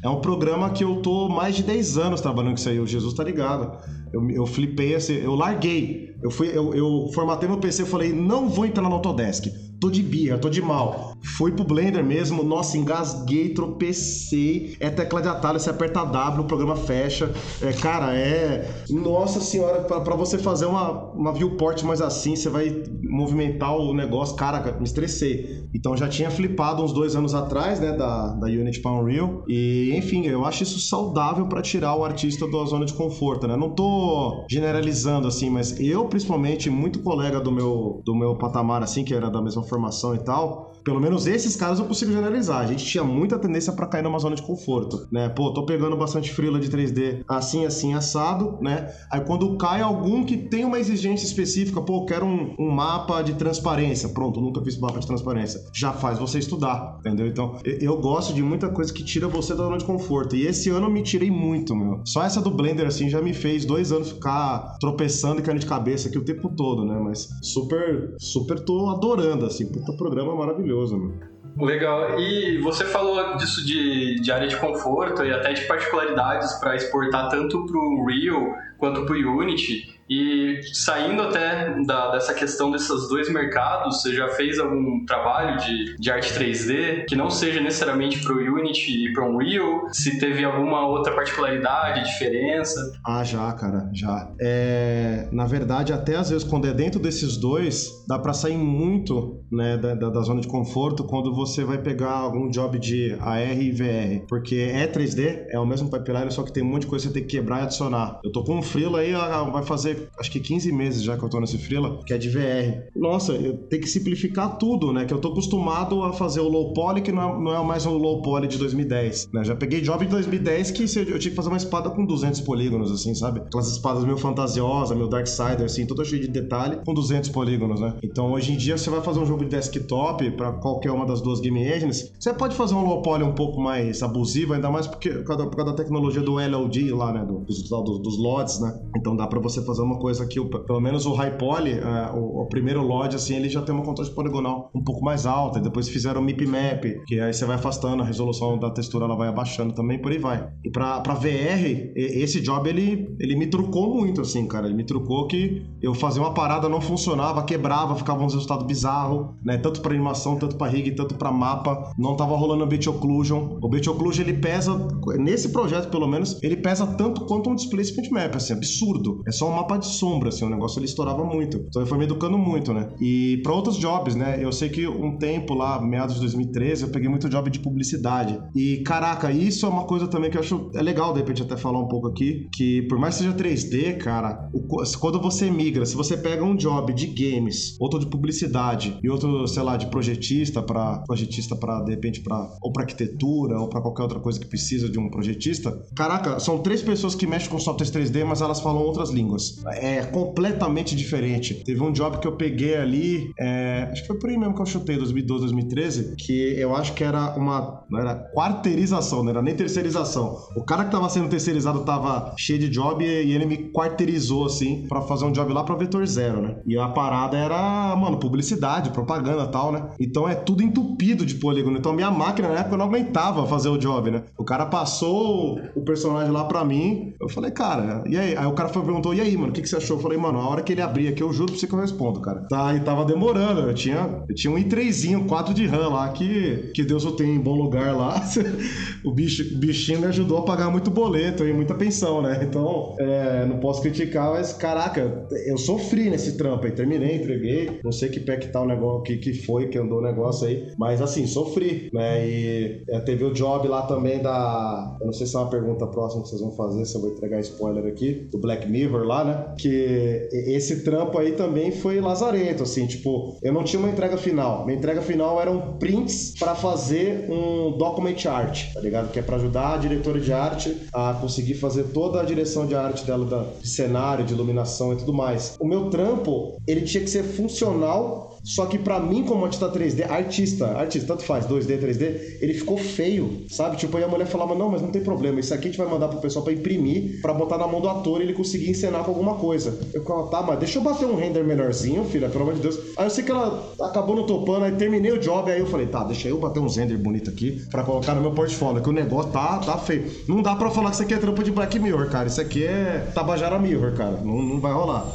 é 0.04 0.08
um 0.08 0.22
programa 0.22 0.70
que 0.70 0.84
eu 0.84 0.98
tô 0.98 1.28
mais 1.28 1.56
de 1.56 1.64
10 1.64 1.98
anos 1.98 2.22
trabalhando 2.22 2.52
com 2.52 2.60
isso 2.60 2.70
aí. 2.70 2.80
O 2.80 2.86
Jesus 2.86 3.16
tá 3.16 3.24
ligado. 3.24 3.80
Eu, 4.14 4.30
eu 4.30 4.46
flipei 4.46 4.94
assim, 4.94 5.16
eu 5.16 5.34
larguei. 5.34 6.16
Eu, 6.22 6.30
fui, 6.30 6.56
eu, 6.56 6.74
eu 6.76 7.10
formatei 7.16 7.50
meu 7.50 7.58
PC 7.58 7.82
e 7.82 7.86
falei, 7.86 8.14
não 8.14 8.48
vou 8.48 8.68
entrar 8.68 8.84
no 8.84 8.94
Autodesk. 8.94 9.48
Tô 9.82 9.90
de 9.90 10.04
birra, 10.04 10.38
tô 10.38 10.48
de 10.48 10.62
mal. 10.62 11.16
Fui 11.24 11.52
pro 11.52 11.66
Blender 11.66 12.04
mesmo, 12.04 12.44
nossa, 12.44 12.78
engasguei, 12.78 13.50
tropecei. 13.50 14.78
É 14.80 14.92
tecla 14.92 15.24
de 15.24 15.28
atalho, 15.28 15.60
você 15.60 15.72
aperta 15.72 16.06
W, 16.06 16.44
o 16.44 16.48
programa 16.48 16.76
fecha. 16.76 17.32
É, 17.60 17.74
cara, 17.74 18.16
é. 18.16 18.70
Nossa 18.92 19.42
senhora, 19.42 19.82
para 19.82 20.16
você 20.16 20.38
fazer 20.38 20.68
uma, 20.68 21.12
uma 21.14 21.34
viewport 21.34 21.82
mais 21.82 22.00
assim, 22.00 22.36
você 22.36 22.48
vai 22.48 22.84
movimentar 23.04 23.76
o 23.76 23.92
negócio. 23.92 24.36
Cara, 24.36 24.78
me 24.78 24.84
estressei. 24.84 25.66
Então 25.74 25.98
já 25.98 26.08
tinha 26.08 26.30
flipado 26.30 26.84
uns 26.84 26.94
dois 26.94 27.16
anos 27.16 27.34
atrás, 27.34 27.80
né, 27.80 27.92
da, 27.92 28.34
da 28.36 28.46
Unity 28.46 28.82
para 28.82 28.92
Unreal. 28.92 29.44
E, 29.48 29.96
enfim, 29.96 30.28
eu 30.28 30.46
acho 30.46 30.62
isso 30.62 30.80
saudável 30.80 31.48
para 31.48 31.60
tirar 31.60 31.96
o 31.96 32.06
artista 32.06 32.48
da 32.48 32.66
zona 32.66 32.86
de 32.86 32.94
conforto, 32.94 33.48
né? 33.48 33.58
Não 33.58 33.72
tô 33.72 34.46
generalizando 34.48 35.28
assim, 35.28 35.50
mas 35.50 35.80
eu, 35.80 36.06
principalmente, 36.06 36.70
muito 36.70 37.00
colega 37.00 37.40
do 37.40 37.52
meu, 37.52 38.04
do 38.06 38.14
meu 38.14 38.36
patamar, 38.36 38.84
assim, 38.84 39.04
que 39.04 39.14
era 39.14 39.28
da 39.32 39.42
mesma 39.42 39.64
formação 39.72 40.14
e 40.14 40.20
tal, 40.20 40.71
pelo 40.84 41.00
menos 41.00 41.28
esses 41.28 41.56
casos 41.56 41.80
eu 41.80 41.86
consigo 41.86 42.12
generalizar. 42.12 42.62
A 42.62 42.68
gente 42.68 42.86
tinha 42.86 43.04
muita 43.04 43.38
tendência 43.38 43.74
para 43.74 43.88
cair 43.88 44.04
numa 44.04 44.20
zona 44.20 44.36
de 44.36 44.42
conforto, 44.42 45.08
né? 45.12 45.30
Pô, 45.30 45.54
tô 45.54 45.66
pegando 45.66 45.96
bastante 45.96 46.32
freela 46.32 46.60
de 46.60 46.70
3D 46.70 47.24
assim, 47.28 47.66
assim, 47.66 47.94
assado, 47.94 48.58
né? 48.62 48.92
Aí 49.12 49.22
quando 49.22 49.58
cai 49.58 49.82
algum 49.82 50.24
que 50.24 50.38
tem 50.38 50.66
uma 50.66 50.80
exigência 50.80 51.26
específica, 51.26 51.82
pô, 51.82 52.06
quero 52.06 52.26
um, 52.26 52.56
um 52.60 52.72
mapa 52.72 53.22
de 53.22 53.34
transparência. 53.34 54.10
Pronto, 54.10 54.42
nunca 54.42 54.62
fiz 54.62 54.80
mapa 54.80 55.00
de 55.00 55.08
transparência. 55.08 55.62
Já 55.74 55.94
faz 55.94 56.20
você 56.20 56.40
estudar, 56.40 56.98
entendeu? 57.00 57.28
Então, 57.28 57.58
eu 57.64 58.00
gosto 58.00 58.34
de 58.34 58.42
muita 58.42 58.70
coisa 58.70 58.94
que 58.94 59.04
tira 59.04 59.28
você 59.28 59.54
da 59.54 59.64
zona 59.64 59.78
de 59.78 59.86
conforto. 59.86 60.36
E 60.36 60.46
esse 60.46 60.70
ano 60.70 60.88
eu 60.88 60.92
me 60.92 61.04
tirei 61.04 61.32
muito, 61.32 61.76
meu. 61.76 62.02
Só 62.06 62.24
essa 62.24 62.42
do 62.42 62.52
Blender, 62.52 62.88
assim, 62.88 63.10
já 63.10 63.22
me 63.22 63.34
fez 63.34 63.66
dois 63.66 63.92
anos 63.92 64.12
ficar 64.12 64.78
tropeçando 64.80 65.40
e 65.40 65.44
caindo 65.44 65.60
de 65.60 65.66
cabeça 65.66 66.10
aqui 66.10 66.18
o 66.18 66.26
tempo 66.26 66.50
todo, 66.56 66.86
né? 66.86 67.00
Mas 67.04 67.30
super, 67.42 68.16
super 68.20 68.60
tô 68.60 68.90
adorando, 68.90 69.46
assim. 69.46 69.66
Puta 69.72 69.94
programa 69.94 70.36
maravilhoso, 70.36 70.71
meu. 70.98 71.32
Legal. 71.58 72.20
E 72.20 72.60
você 72.60 72.86
falou 72.86 73.36
disso 73.36 73.66
de, 73.66 74.16
de 74.22 74.32
área 74.32 74.48
de 74.48 74.56
conforto 74.56 75.24
e 75.24 75.34
até 75.34 75.54
de 75.54 75.62
particularidades 75.66 76.54
para 76.54 76.76
exportar 76.76 77.30
tanto 77.30 77.66
para 77.66 77.78
o 77.78 78.06
Real 78.06 78.56
quanto 78.78 79.06
para 79.06 79.16
o 79.16 79.38
Unity. 79.38 80.00
E 80.12 80.60
saindo 80.74 81.22
até 81.22 81.74
da, 81.86 82.12
dessa 82.12 82.34
questão 82.34 82.70
desses 82.70 83.08
dois 83.08 83.32
mercados, 83.32 84.02
você 84.02 84.14
já 84.14 84.28
fez 84.28 84.60
algum 84.60 85.06
trabalho 85.06 85.58
de, 85.60 85.96
de 85.96 86.12
arte 86.12 86.34
3D 86.34 87.06
que 87.08 87.16
não 87.16 87.30
seja 87.30 87.62
necessariamente 87.62 88.20
para 88.20 88.34
o 88.34 88.38
Unity 88.38 89.08
e 89.08 89.14
para 89.14 89.24
o 89.24 89.36
Unreal? 89.38 89.88
Se 89.94 90.20
teve 90.20 90.44
alguma 90.44 90.86
outra 90.86 91.16
particularidade, 91.16 92.04
diferença? 92.04 92.92
Ah, 93.08 93.24
já, 93.24 93.50
cara, 93.54 93.90
já. 93.94 94.30
É, 94.42 95.30
na 95.32 95.46
verdade, 95.46 95.94
até 95.94 96.18
às 96.18 96.30
vezes 96.30 96.44
quando 96.44 96.68
é 96.68 96.74
dentro 96.74 97.00
desses 97.00 97.38
dois, 97.38 97.90
dá 98.06 98.20
para 98.20 98.34
sair 98.34 98.58
muito 98.58 99.42
né, 99.50 99.78
da, 99.78 99.96
da, 99.96 100.22
zona 100.22 100.42
de 100.42 100.48
conforto 100.50 101.06
quando 101.06 101.34
você 101.34 101.64
vai 101.64 101.78
pegar 101.78 102.12
algum 102.12 102.50
job 102.50 102.78
de 102.78 103.16
AR 103.22 103.62
e 103.62 103.72
VR. 103.72 104.26
Porque 104.28 104.56
é 104.56 104.86
3D, 104.88 105.46
é 105.50 105.58
o 105.58 105.66
mesmo 105.66 105.90
pipeline, 105.90 106.30
só 106.32 106.44
que 106.44 106.52
tem 106.52 106.64
um 106.64 106.68
monte 106.68 106.82
de 106.82 106.88
coisa 106.88 107.08
que 107.08 107.14
você 107.14 107.20
tem 107.20 107.26
que 107.26 107.38
quebrar 107.38 107.62
e 107.62 107.64
adicionar. 107.64 108.20
Eu 108.26 108.32
tô 108.34 108.44
com 108.44 108.58
um 108.58 108.62
freela 108.62 109.00
aí, 109.00 109.16
ah, 109.16 109.44
vai 109.44 109.64
fazer 109.64 110.01
acho 110.20 110.32
que 110.32 110.40
15 110.40 110.72
meses 110.72 111.04
já 111.04 111.18
que 111.18 111.24
eu 111.24 111.30
tô 111.30 111.40
nesse 111.40 111.58
freela, 111.58 112.00
que 112.06 112.14
é 112.14 112.18
de 112.18 112.30
VR. 112.30 112.84
Nossa, 112.96 113.34
eu 113.34 113.58
tenho 113.58 113.82
que 113.82 113.90
simplificar 113.90 114.58
tudo, 114.58 114.92
né? 114.94 115.06
Que 115.06 115.14
eu 115.14 115.20
tô 115.20 115.30
acostumado 115.30 116.04
a 116.04 116.14
fazer 116.14 116.40
o 116.40 116.48
low 116.48 116.74
poly, 116.74 117.02
que 117.02 117.12
não 117.12 117.22
é, 117.22 117.44
não 117.44 117.56
é 117.56 117.64
mais 117.66 117.86
o 117.86 117.92
low 117.92 118.22
poly 118.22 118.48
de 118.48 118.58
2010, 118.58 119.30
né? 119.34 119.44
Já 119.44 119.56
peguei 119.56 119.82
job 119.82 120.06
de 120.06 120.12
2010 120.12 120.72
que 120.72 120.84
eu 120.84 121.20
tinha 121.20 121.32
que 121.32 121.36
fazer 121.36 121.50
uma 121.50 121.58
espada 121.58 121.90
com 121.90 122.06
200 122.06 122.42
polígonos, 122.42 122.92
assim, 122.92 123.14
sabe? 123.16 123.40
Aquelas 123.40 123.72
espadas 123.72 124.04
meio 124.04 124.18
fantasiosas, 124.18 124.96
meio 124.96 125.10
Darksider, 125.10 125.64
assim, 125.64 125.86
toda 125.86 126.04
cheia 126.04 126.22
de 126.22 126.28
detalhe, 126.28 126.78
com 126.86 126.94
200 126.94 127.30
polígonos, 127.30 127.80
né? 127.80 127.96
Então, 128.04 128.32
hoje 128.32 128.54
em 128.54 128.58
dia, 128.58 128.78
você 128.78 128.90
vai 128.90 129.02
fazer 129.02 129.20
um 129.20 129.26
jogo 129.26 129.44
de 129.44 129.50
desktop 129.50 130.32
para 130.32 130.54
qualquer 130.54 130.92
uma 130.92 131.06
das 131.06 131.22
duas 131.22 131.40
game 131.40 131.62
engines, 131.62 132.12
você 132.20 132.34
pode 132.34 132.56
fazer 132.56 132.76
um 132.76 132.84
low 132.84 133.02
poly 133.02 133.24
um 133.24 133.34
pouco 133.34 133.60
mais 133.62 134.02
abusivo, 134.02 134.54
ainda 134.54 134.70
mais 134.70 134.88
porque, 134.88 135.10
por 135.10 135.26
causa, 135.26 135.66
da 135.66 135.74
tecnologia 135.74 136.22
do 136.22 136.40
LLD 136.40 136.92
lá, 136.94 137.12
né? 137.14 137.26
Dos, 137.26 137.70
dos, 137.70 138.02
dos 138.02 138.18
LODs, 138.18 138.60
né? 138.60 138.80
Então, 138.98 139.16
dá 139.16 139.28
para 139.28 139.40
você 139.40 139.64
fazer 139.64 139.82
uma 139.82 139.91
coisa 140.00 140.26
que, 140.26 140.40
pelo 140.44 140.80
menos 140.80 141.06
o 141.06 141.14
High 141.14 141.38
Poly, 141.38 141.74
uh, 141.74 142.16
o, 142.16 142.42
o, 142.42 142.46
primeiro 142.48 142.82
LOD, 142.82 143.16
assim, 143.16 143.36
ele 143.36 143.50
já 143.50 143.62
tem 143.62 143.74
uma 143.74 143.84
contraste 143.84 144.14
poligonal 144.14 144.70
um 144.74 144.84
pouco 144.84 145.04
mais 145.04 145.26
alta. 145.26 145.60
E 145.60 145.62
depois 145.62 145.88
fizeram 145.90 146.22
o 146.22 146.24
MIP 146.24 146.46
Map, 146.46 146.84
que 147.08 147.20
aí 147.20 147.34
você 147.34 147.46
vai 147.46 147.56
afastando, 147.56 148.04
a 148.04 148.06
resolução 148.06 148.58
da 148.58 148.70
textura 148.70 149.06
ela 149.06 149.16
vai 149.16 149.28
abaixando 149.28 149.74
também, 149.74 150.00
por 150.00 150.12
aí 150.12 150.18
vai. 150.18 150.48
E 150.64 150.70
pra, 150.70 151.00
pra 151.02 151.14
VR, 151.14 151.92
esse 151.96 152.42
job, 152.42 152.68
ele, 152.70 153.16
ele 153.20 153.36
me 153.36 153.48
trucou 153.48 153.94
muito, 153.94 154.22
assim, 154.22 154.48
cara. 154.48 154.68
Ele 154.68 154.76
me 154.76 154.84
trucou 154.84 155.28
que 155.28 155.66
eu 155.82 155.94
fazia 155.94 156.22
uma 156.22 156.34
parada, 156.34 156.70
não 156.70 156.82
funcionava, 156.82 157.44
quebrava, 157.44 157.96
ficava 157.96 158.24
uns 158.24 158.34
resultados 158.34 158.66
bizarros, 158.66 159.30
né? 159.44 159.58
Tanto 159.58 159.82
pra 159.82 159.92
animação, 159.92 160.38
tanto 160.38 160.56
pra 160.56 160.68
rig, 160.68 160.92
tanto 160.92 161.16
pra 161.16 161.32
mapa. 161.32 161.94
Não 161.98 162.16
tava 162.16 162.36
rolando 162.36 162.64
o 162.64 162.68
Bit 162.68 162.90
Occlusion. 162.90 163.58
O 163.62 163.70
Bit 163.70 163.90
Occlusion, 163.90 164.24
ele 164.24 164.34
pesa, 164.34 164.88
nesse 165.18 165.50
projeto 165.50 165.90
pelo 165.90 166.08
menos, 166.08 166.42
ele 166.42 166.58
pesa 166.58 166.86
tanto 166.86 167.26
quanto 167.26 167.50
um 167.50 167.56
Displacement 167.56 168.10
Map, 168.12 168.36
assim, 168.36 168.54
absurdo. 168.54 169.22
É 169.28 169.32
só 169.32 169.50
um 169.50 169.56
mapa 169.56 169.78
de 169.82 169.88
sombra, 169.88 170.30
assim, 170.30 170.46
o 170.46 170.50
negócio 170.50 170.80
ele 170.80 170.86
estourava 170.86 171.24
muito. 171.24 171.58
Então 171.68 171.82
ele 171.82 171.90
foi 171.90 171.98
me 171.98 172.06
educando 172.06 172.38
muito, 172.38 172.74
né? 172.74 172.90
E 173.00 173.40
para 173.44 173.54
outros 173.54 173.78
jobs, 173.78 174.16
né? 174.16 174.40
Eu 174.42 174.52
sei 174.52 174.70
que 174.70 174.88
um 174.88 175.18
tempo 175.18 175.54
lá, 175.54 175.82
meados 175.82 176.16
de 176.16 176.22
2013, 176.22 176.84
eu 176.84 176.90
peguei 176.90 177.10
muito 177.10 177.30
job 177.30 177.50
de 177.50 177.60
publicidade. 177.60 178.40
E 178.56 178.78
caraca, 178.78 179.32
isso 179.32 179.66
é 179.66 179.70
uma 179.70 179.86
coisa 179.86 180.08
também 180.08 180.30
que 180.30 180.38
eu 180.38 180.42
acho 180.42 180.72
é 180.74 180.82
legal, 180.82 181.14
de 181.14 181.20
repente, 181.20 181.42
até 181.42 181.58
falar 181.58 181.80
um 181.80 181.88
pouco 181.88 182.08
aqui, 182.08 182.48
que 182.54 182.84
por 182.84 182.98
mais 182.98 183.18
que 183.18 183.24
seja 183.24 183.36
3D, 183.36 183.98
cara, 183.98 184.50
o, 184.54 184.62
quando 185.00 185.20
você 185.20 185.50
migra, 185.50 185.86
se 185.86 185.96
você 185.96 186.16
pega 186.16 186.44
um 186.44 186.56
job 186.56 186.94
de 186.94 187.08
games, 187.08 187.76
outro 187.80 188.00
de 188.00 188.08
publicidade 188.08 188.98
e 189.04 189.10
outro, 189.10 189.48
sei 189.48 189.64
lá, 189.64 189.78
de 189.78 189.88
projetista 189.88 190.62
para 190.62 191.00
projetista 191.00 191.56
para 191.56 191.82
de 191.82 191.92
repente 191.92 192.22
para 192.22 192.50
ou 192.62 192.72
para 192.72 192.84
arquitetura 192.84 193.60
ou 193.60 193.68
para 193.68 193.82
qualquer 193.82 194.04
outra 194.04 194.20
coisa 194.20 194.40
que 194.40 194.46
precisa 194.46 194.90
de 194.90 195.00
um 195.00 195.10
projetista, 195.10 195.72
caraca, 195.96 196.40
são 196.40 196.60
três 196.60 196.82
pessoas 196.82 197.16
que 197.16 197.26
mexem 197.26 197.50
com 197.50 197.60
softwares 197.60 197.92
3D, 197.92 198.24
mas 198.26 198.42
elas 198.42 198.60
falam 198.60 198.82
outras 198.82 199.10
línguas. 199.10 199.61
É 199.68 200.04
completamente 200.06 200.96
diferente. 200.96 201.64
Teve 201.64 201.82
um 201.82 201.92
job 201.92 202.18
que 202.20 202.28
eu 202.28 202.36
peguei 202.36 202.76
ali, 202.76 203.32
é, 203.40 203.90
acho 203.92 204.02
que 204.02 204.08
foi 204.08 204.20
por 204.20 204.30
aí 204.30 204.38
mesmo 204.38 204.56
que 204.56 204.62
eu 204.62 204.66
chutei, 204.66 204.98
2012, 204.98 205.42
2013, 205.46 206.16
que 206.16 206.60
eu 206.60 206.76
acho 206.76 206.94
que 206.94 207.04
era 207.04 207.36
uma. 207.36 207.84
Não 207.90 208.00
era 208.00 208.16
quarteirização, 208.34 209.24
não 209.24 209.32
era 209.32 209.42
nem 209.42 209.56
terceirização. 209.56 210.38
O 210.56 210.64
cara 210.64 210.86
que 210.86 210.92
tava 210.92 211.10
sendo 211.10 211.30
terceirizado 211.30 211.84
tava 211.84 212.34
cheio 212.38 212.60
de 212.60 212.70
job 212.70 213.04
e 213.04 213.34
ele 213.34 213.46
me 213.46 213.72
quarteirizou 213.72 214.46
assim 214.46 214.86
para 214.88 215.02
fazer 215.02 215.26
um 215.26 215.32
job 215.32 215.52
lá 215.54 215.64
pra 215.64 215.76
Vetor 215.76 216.06
Zero, 216.06 216.42
né? 216.42 216.56
E 216.66 216.78
a 216.78 216.88
parada 216.88 217.38
era, 217.38 217.96
mano, 217.96 218.18
publicidade, 218.18 218.92
propaganda 218.92 219.48
tal, 219.48 219.72
né? 219.72 219.90
Então 220.00 220.28
é 220.28 220.36
tudo 220.36 220.64
entupido 220.64 221.26
de 221.26 221.36
polígono. 221.36 221.78
Então 221.78 221.94
minha 221.94 222.12
máquina 222.12 222.50
na 222.50 222.60
época 222.60 222.78
não 222.78 222.86
aguentava 222.86 223.46
fazer 223.46 223.70
o 223.70 223.78
job, 223.78 224.12
né? 224.12 224.24
O 224.38 224.44
cara 224.44 224.66
passou 224.66 225.60
o 225.76 225.82
personagem 225.84 226.32
lá 226.32 226.46
pra 226.46 226.64
mim, 226.64 227.14
eu 227.20 227.30
falei, 227.30 227.52
cara, 227.52 228.04
e 228.08 228.18
aí? 228.18 228.36
Aí 228.36 228.46
o 228.46 228.54
cara 228.54 228.70
foi, 228.70 228.84
perguntou, 228.84 229.14
e 229.14 229.22
aí, 229.22 229.36
mano, 229.38 229.51
o 229.52 229.54
que, 229.54 229.62
que 229.62 229.70
você 229.70 229.76
achou? 229.76 229.98
Eu 229.98 230.02
falei, 230.02 230.18
mano, 230.18 230.40
a 230.40 230.50
hora 230.50 230.64
que 230.64 230.72
ele 230.72 230.82
abrir 230.82 231.10
aqui, 231.10 231.22
eu 231.22 231.32
juro 231.32 231.52
pra 231.52 231.60
você 231.60 231.68
que 231.68 231.74
eu 231.74 231.80
respondo, 231.80 232.22
cara. 232.22 232.46
Tá, 232.50 232.74
e 232.76 232.80
tava 232.80 233.06
demorando. 233.06 233.62
Eu 233.62 233.74
tinha, 233.74 234.24
eu 234.28 234.34
tinha 234.34 234.52
um 234.52 234.58
i3zinho, 234.58 235.28
4 235.28 235.54
de 235.54 235.68
RAM 235.68 235.90
lá, 235.90 236.10
que, 236.10 236.72
que 236.74 236.84
Deus 236.84 237.06
o 237.06 237.12
tem 237.12 237.36
em 237.36 237.40
bom 237.40 237.56
lugar 237.56 237.96
lá. 237.96 238.22
o, 239.04 239.12
bicho, 239.12 239.58
bichinho 239.58 240.00
me 240.00 240.08
ajudou 240.08 240.40
a 240.40 240.44
pagar 240.44 240.70
muito 240.70 240.90
boleto 240.90 241.46
e 241.46 241.54
muita 241.54 241.76
pensão, 241.76 242.22
né? 242.22 242.40
Então, 242.44 242.96
é, 243.00 243.46
não 243.46 243.60
posso 243.60 243.82
criticar, 243.82 244.32
mas 244.32 244.54
caraca, 244.54 245.28
eu 245.46 245.58
sofri 245.58 246.10
nesse 246.10 246.38
trampo 246.38 246.66
aí. 246.66 246.72
Terminei, 246.72 247.18
entreguei. 247.18 247.80
Não 247.84 247.92
sei 247.92 248.10
que 248.10 248.20
pé 248.20 248.38
que 248.38 248.48
tá 248.48 248.62
o 248.62 248.66
negócio, 248.66 249.04
que, 249.04 249.18
que 249.18 249.34
foi 249.34 249.68
que 249.68 249.78
andou 249.78 250.00
o 250.00 250.02
negócio 250.02 250.48
aí. 250.48 250.72
Mas 250.78 251.02
assim, 251.02 251.28
sofri, 251.28 251.90
né? 251.94 252.28
E 252.28 252.84
é, 252.90 253.00
teve 253.00 253.24
o 253.24 253.34
job 253.34 253.68
lá 253.68 253.84
também 253.84 254.22
da. 254.22 254.98
Eu 255.00 255.08
não 255.08 255.14
sei 255.14 255.28
se 255.28 255.36
é 255.36 255.40
uma 255.40 255.50
pergunta 255.50 255.86
próxima 255.88 256.24
que 256.24 256.30
vocês 256.30 256.42
vão 256.42 256.52
fazer, 256.52 256.86
se 256.86 256.96
eu 256.96 257.02
vou 257.02 257.12
entregar 257.12 257.40
spoiler 257.42 257.86
aqui, 257.86 258.28
do 258.32 258.40
Black 258.40 258.70
Mirror 258.70 259.04
lá, 259.04 259.24
né? 259.24 259.41
Que 259.58 260.28
esse 260.32 260.84
trampo 260.84 261.18
aí 261.18 261.34
também 261.34 261.72
foi 261.72 262.00
lazarento, 262.00 262.64
assim, 262.64 262.86
tipo, 262.88 263.38
eu 263.42 263.54
não 263.54 263.64
tinha 263.64 263.80
uma 263.80 263.90
entrega 263.90 264.18
final. 264.18 264.66
Minha 264.66 264.78
entrega 264.78 265.02
final 265.02 265.42
eram 265.42 265.78
prints 265.78 266.34
para 266.38 266.56
fazer 266.56 267.30
um 267.30 267.78
document 267.78 268.26
art, 268.28 268.74
tá 268.74 268.80
ligado? 268.80 269.12
Que 269.12 269.20
é 269.20 269.22
para 269.22 269.36
ajudar 269.36 269.76
a 269.76 269.78
diretora 269.78 270.20
de 270.20 270.32
arte 270.32 270.76
a 270.94 271.14
conseguir 271.14 271.56
fazer 271.56 271.86
toda 271.86 272.22
a 272.22 272.24
direção 272.24 272.66
de 272.66 272.76
arte 272.76 273.06
dela, 273.06 273.26
da, 273.26 273.46
de 273.60 273.68
cenário, 273.68 274.26
de 274.26 274.34
iluminação 274.34 274.94
e 274.94 274.98
tudo 274.98 275.14
mais. 275.14 275.56
O 275.60 275.68
meu 275.68 275.90
trampo, 275.90 276.58
ele 276.68 276.82
tinha 276.82 277.04
que 277.04 277.10
ser 277.10 277.24
funcional 277.24 278.32
só 278.44 278.66
que 278.66 278.78
para 278.78 279.00
mim, 279.00 279.24
como 279.24 279.46
artista 279.46 279.72
3D, 279.72 280.10
artista, 280.10 280.66
artista, 280.72 281.08
tanto 281.08 281.24
faz, 281.24 281.46
2D, 281.46 281.80
3D, 281.80 282.38
ele 282.42 282.54
ficou 282.54 282.78
feio, 282.78 283.46
sabe? 283.50 283.78
Tipo, 283.78 283.98
aí 283.98 284.04
a 284.04 284.08
mulher 284.08 284.26
falava, 284.26 284.56
não, 284.56 284.70
mas 284.70 284.82
não 284.82 284.90
tem 284.90 285.04
problema, 285.04 285.40
isso 285.40 285.54
aqui 285.54 285.68
a 285.68 285.72
gente 285.72 285.78
vai 285.78 285.88
mandar 285.88 286.08
pro 286.08 286.20
pessoal 286.20 286.44
para 286.44 286.54
imprimir, 286.54 287.22
para 287.22 287.34
botar 287.34 287.58
na 287.58 287.68
mão 287.68 287.80
do 287.80 287.90
ator 287.90 288.20
e 288.20 288.24
ele 288.24 288.34
conseguir 288.34 288.70
encenar 288.70 289.04
com 289.04 289.12
alguma 289.12 289.31
coisa. 289.36 289.78
Eu 289.94 290.04
falava, 290.04 290.28
tá, 290.30 290.42
mas 290.42 290.60
deixa 290.60 290.80
eu 290.80 290.84
bater 290.84 291.06
um 291.06 291.16
render 291.16 291.44
menorzinho, 291.44 292.04
filha, 292.06 292.30
pelo 292.30 292.44
amor 292.44 292.56
de 292.56 292.62
Deus. 292.62 292.78
Aí 292.98 293.06
eu 293.06 293.10
sei 293.10 293.24
que 293.24 293.32
ela 293.32 293.72
acabou 293.82 294.16
no 294.16 294.26
topando, 294.26 294.66
aí 294.66 294.72
terminei 294.74 295.12
o 295.12 295.20
job, 295.20 295.52
aí 295.52 295.60
eu 295.60 295.68
falei, 295.68 295.88
tá, 295.88 296.04
deixa 296.04 296.28
eu 296.28 296.40
bater 296.40 296.60
uns 296.60 296.78
render 296.78 296.98
bonito 296.98 297.30
aqui 297.30 297.64
para 297.70 297.84
colocar 297.84 298.14
no 298.14 298.22
meu 298.22 298.32
portfólio, 298.32 298.82
que 298.82 298.90
o 298.90 298.94
negócio 298.94 299.32
tá, 299.32 299.60
tá 299.60 299.78
feio. 299.78 300.10
Não 300.28 300.42
dá 300.42 300.56
para 300.56 300.70
falar 300.70 300.90
que 300.90 300.96
isso 300.96 301.04
aqui 301.04 301.14
é 301.14 301.18
trampo 301.18 301.44
de 301.44 301.52
Black 301.52 301.78
Mirror, 301.80 302.10
cara, 302.10 302.28
isso 302.28 302.42
aqui 302.42 302.64
é 302.64 303.08
Tabajara 303.14 303.58
Mirror, 303.60 303.94
cara, 303.94 304.20
não, 304.24 304.42
não 304.42 304.60
vai 304.60 304.74
rolar. 304.74 305.06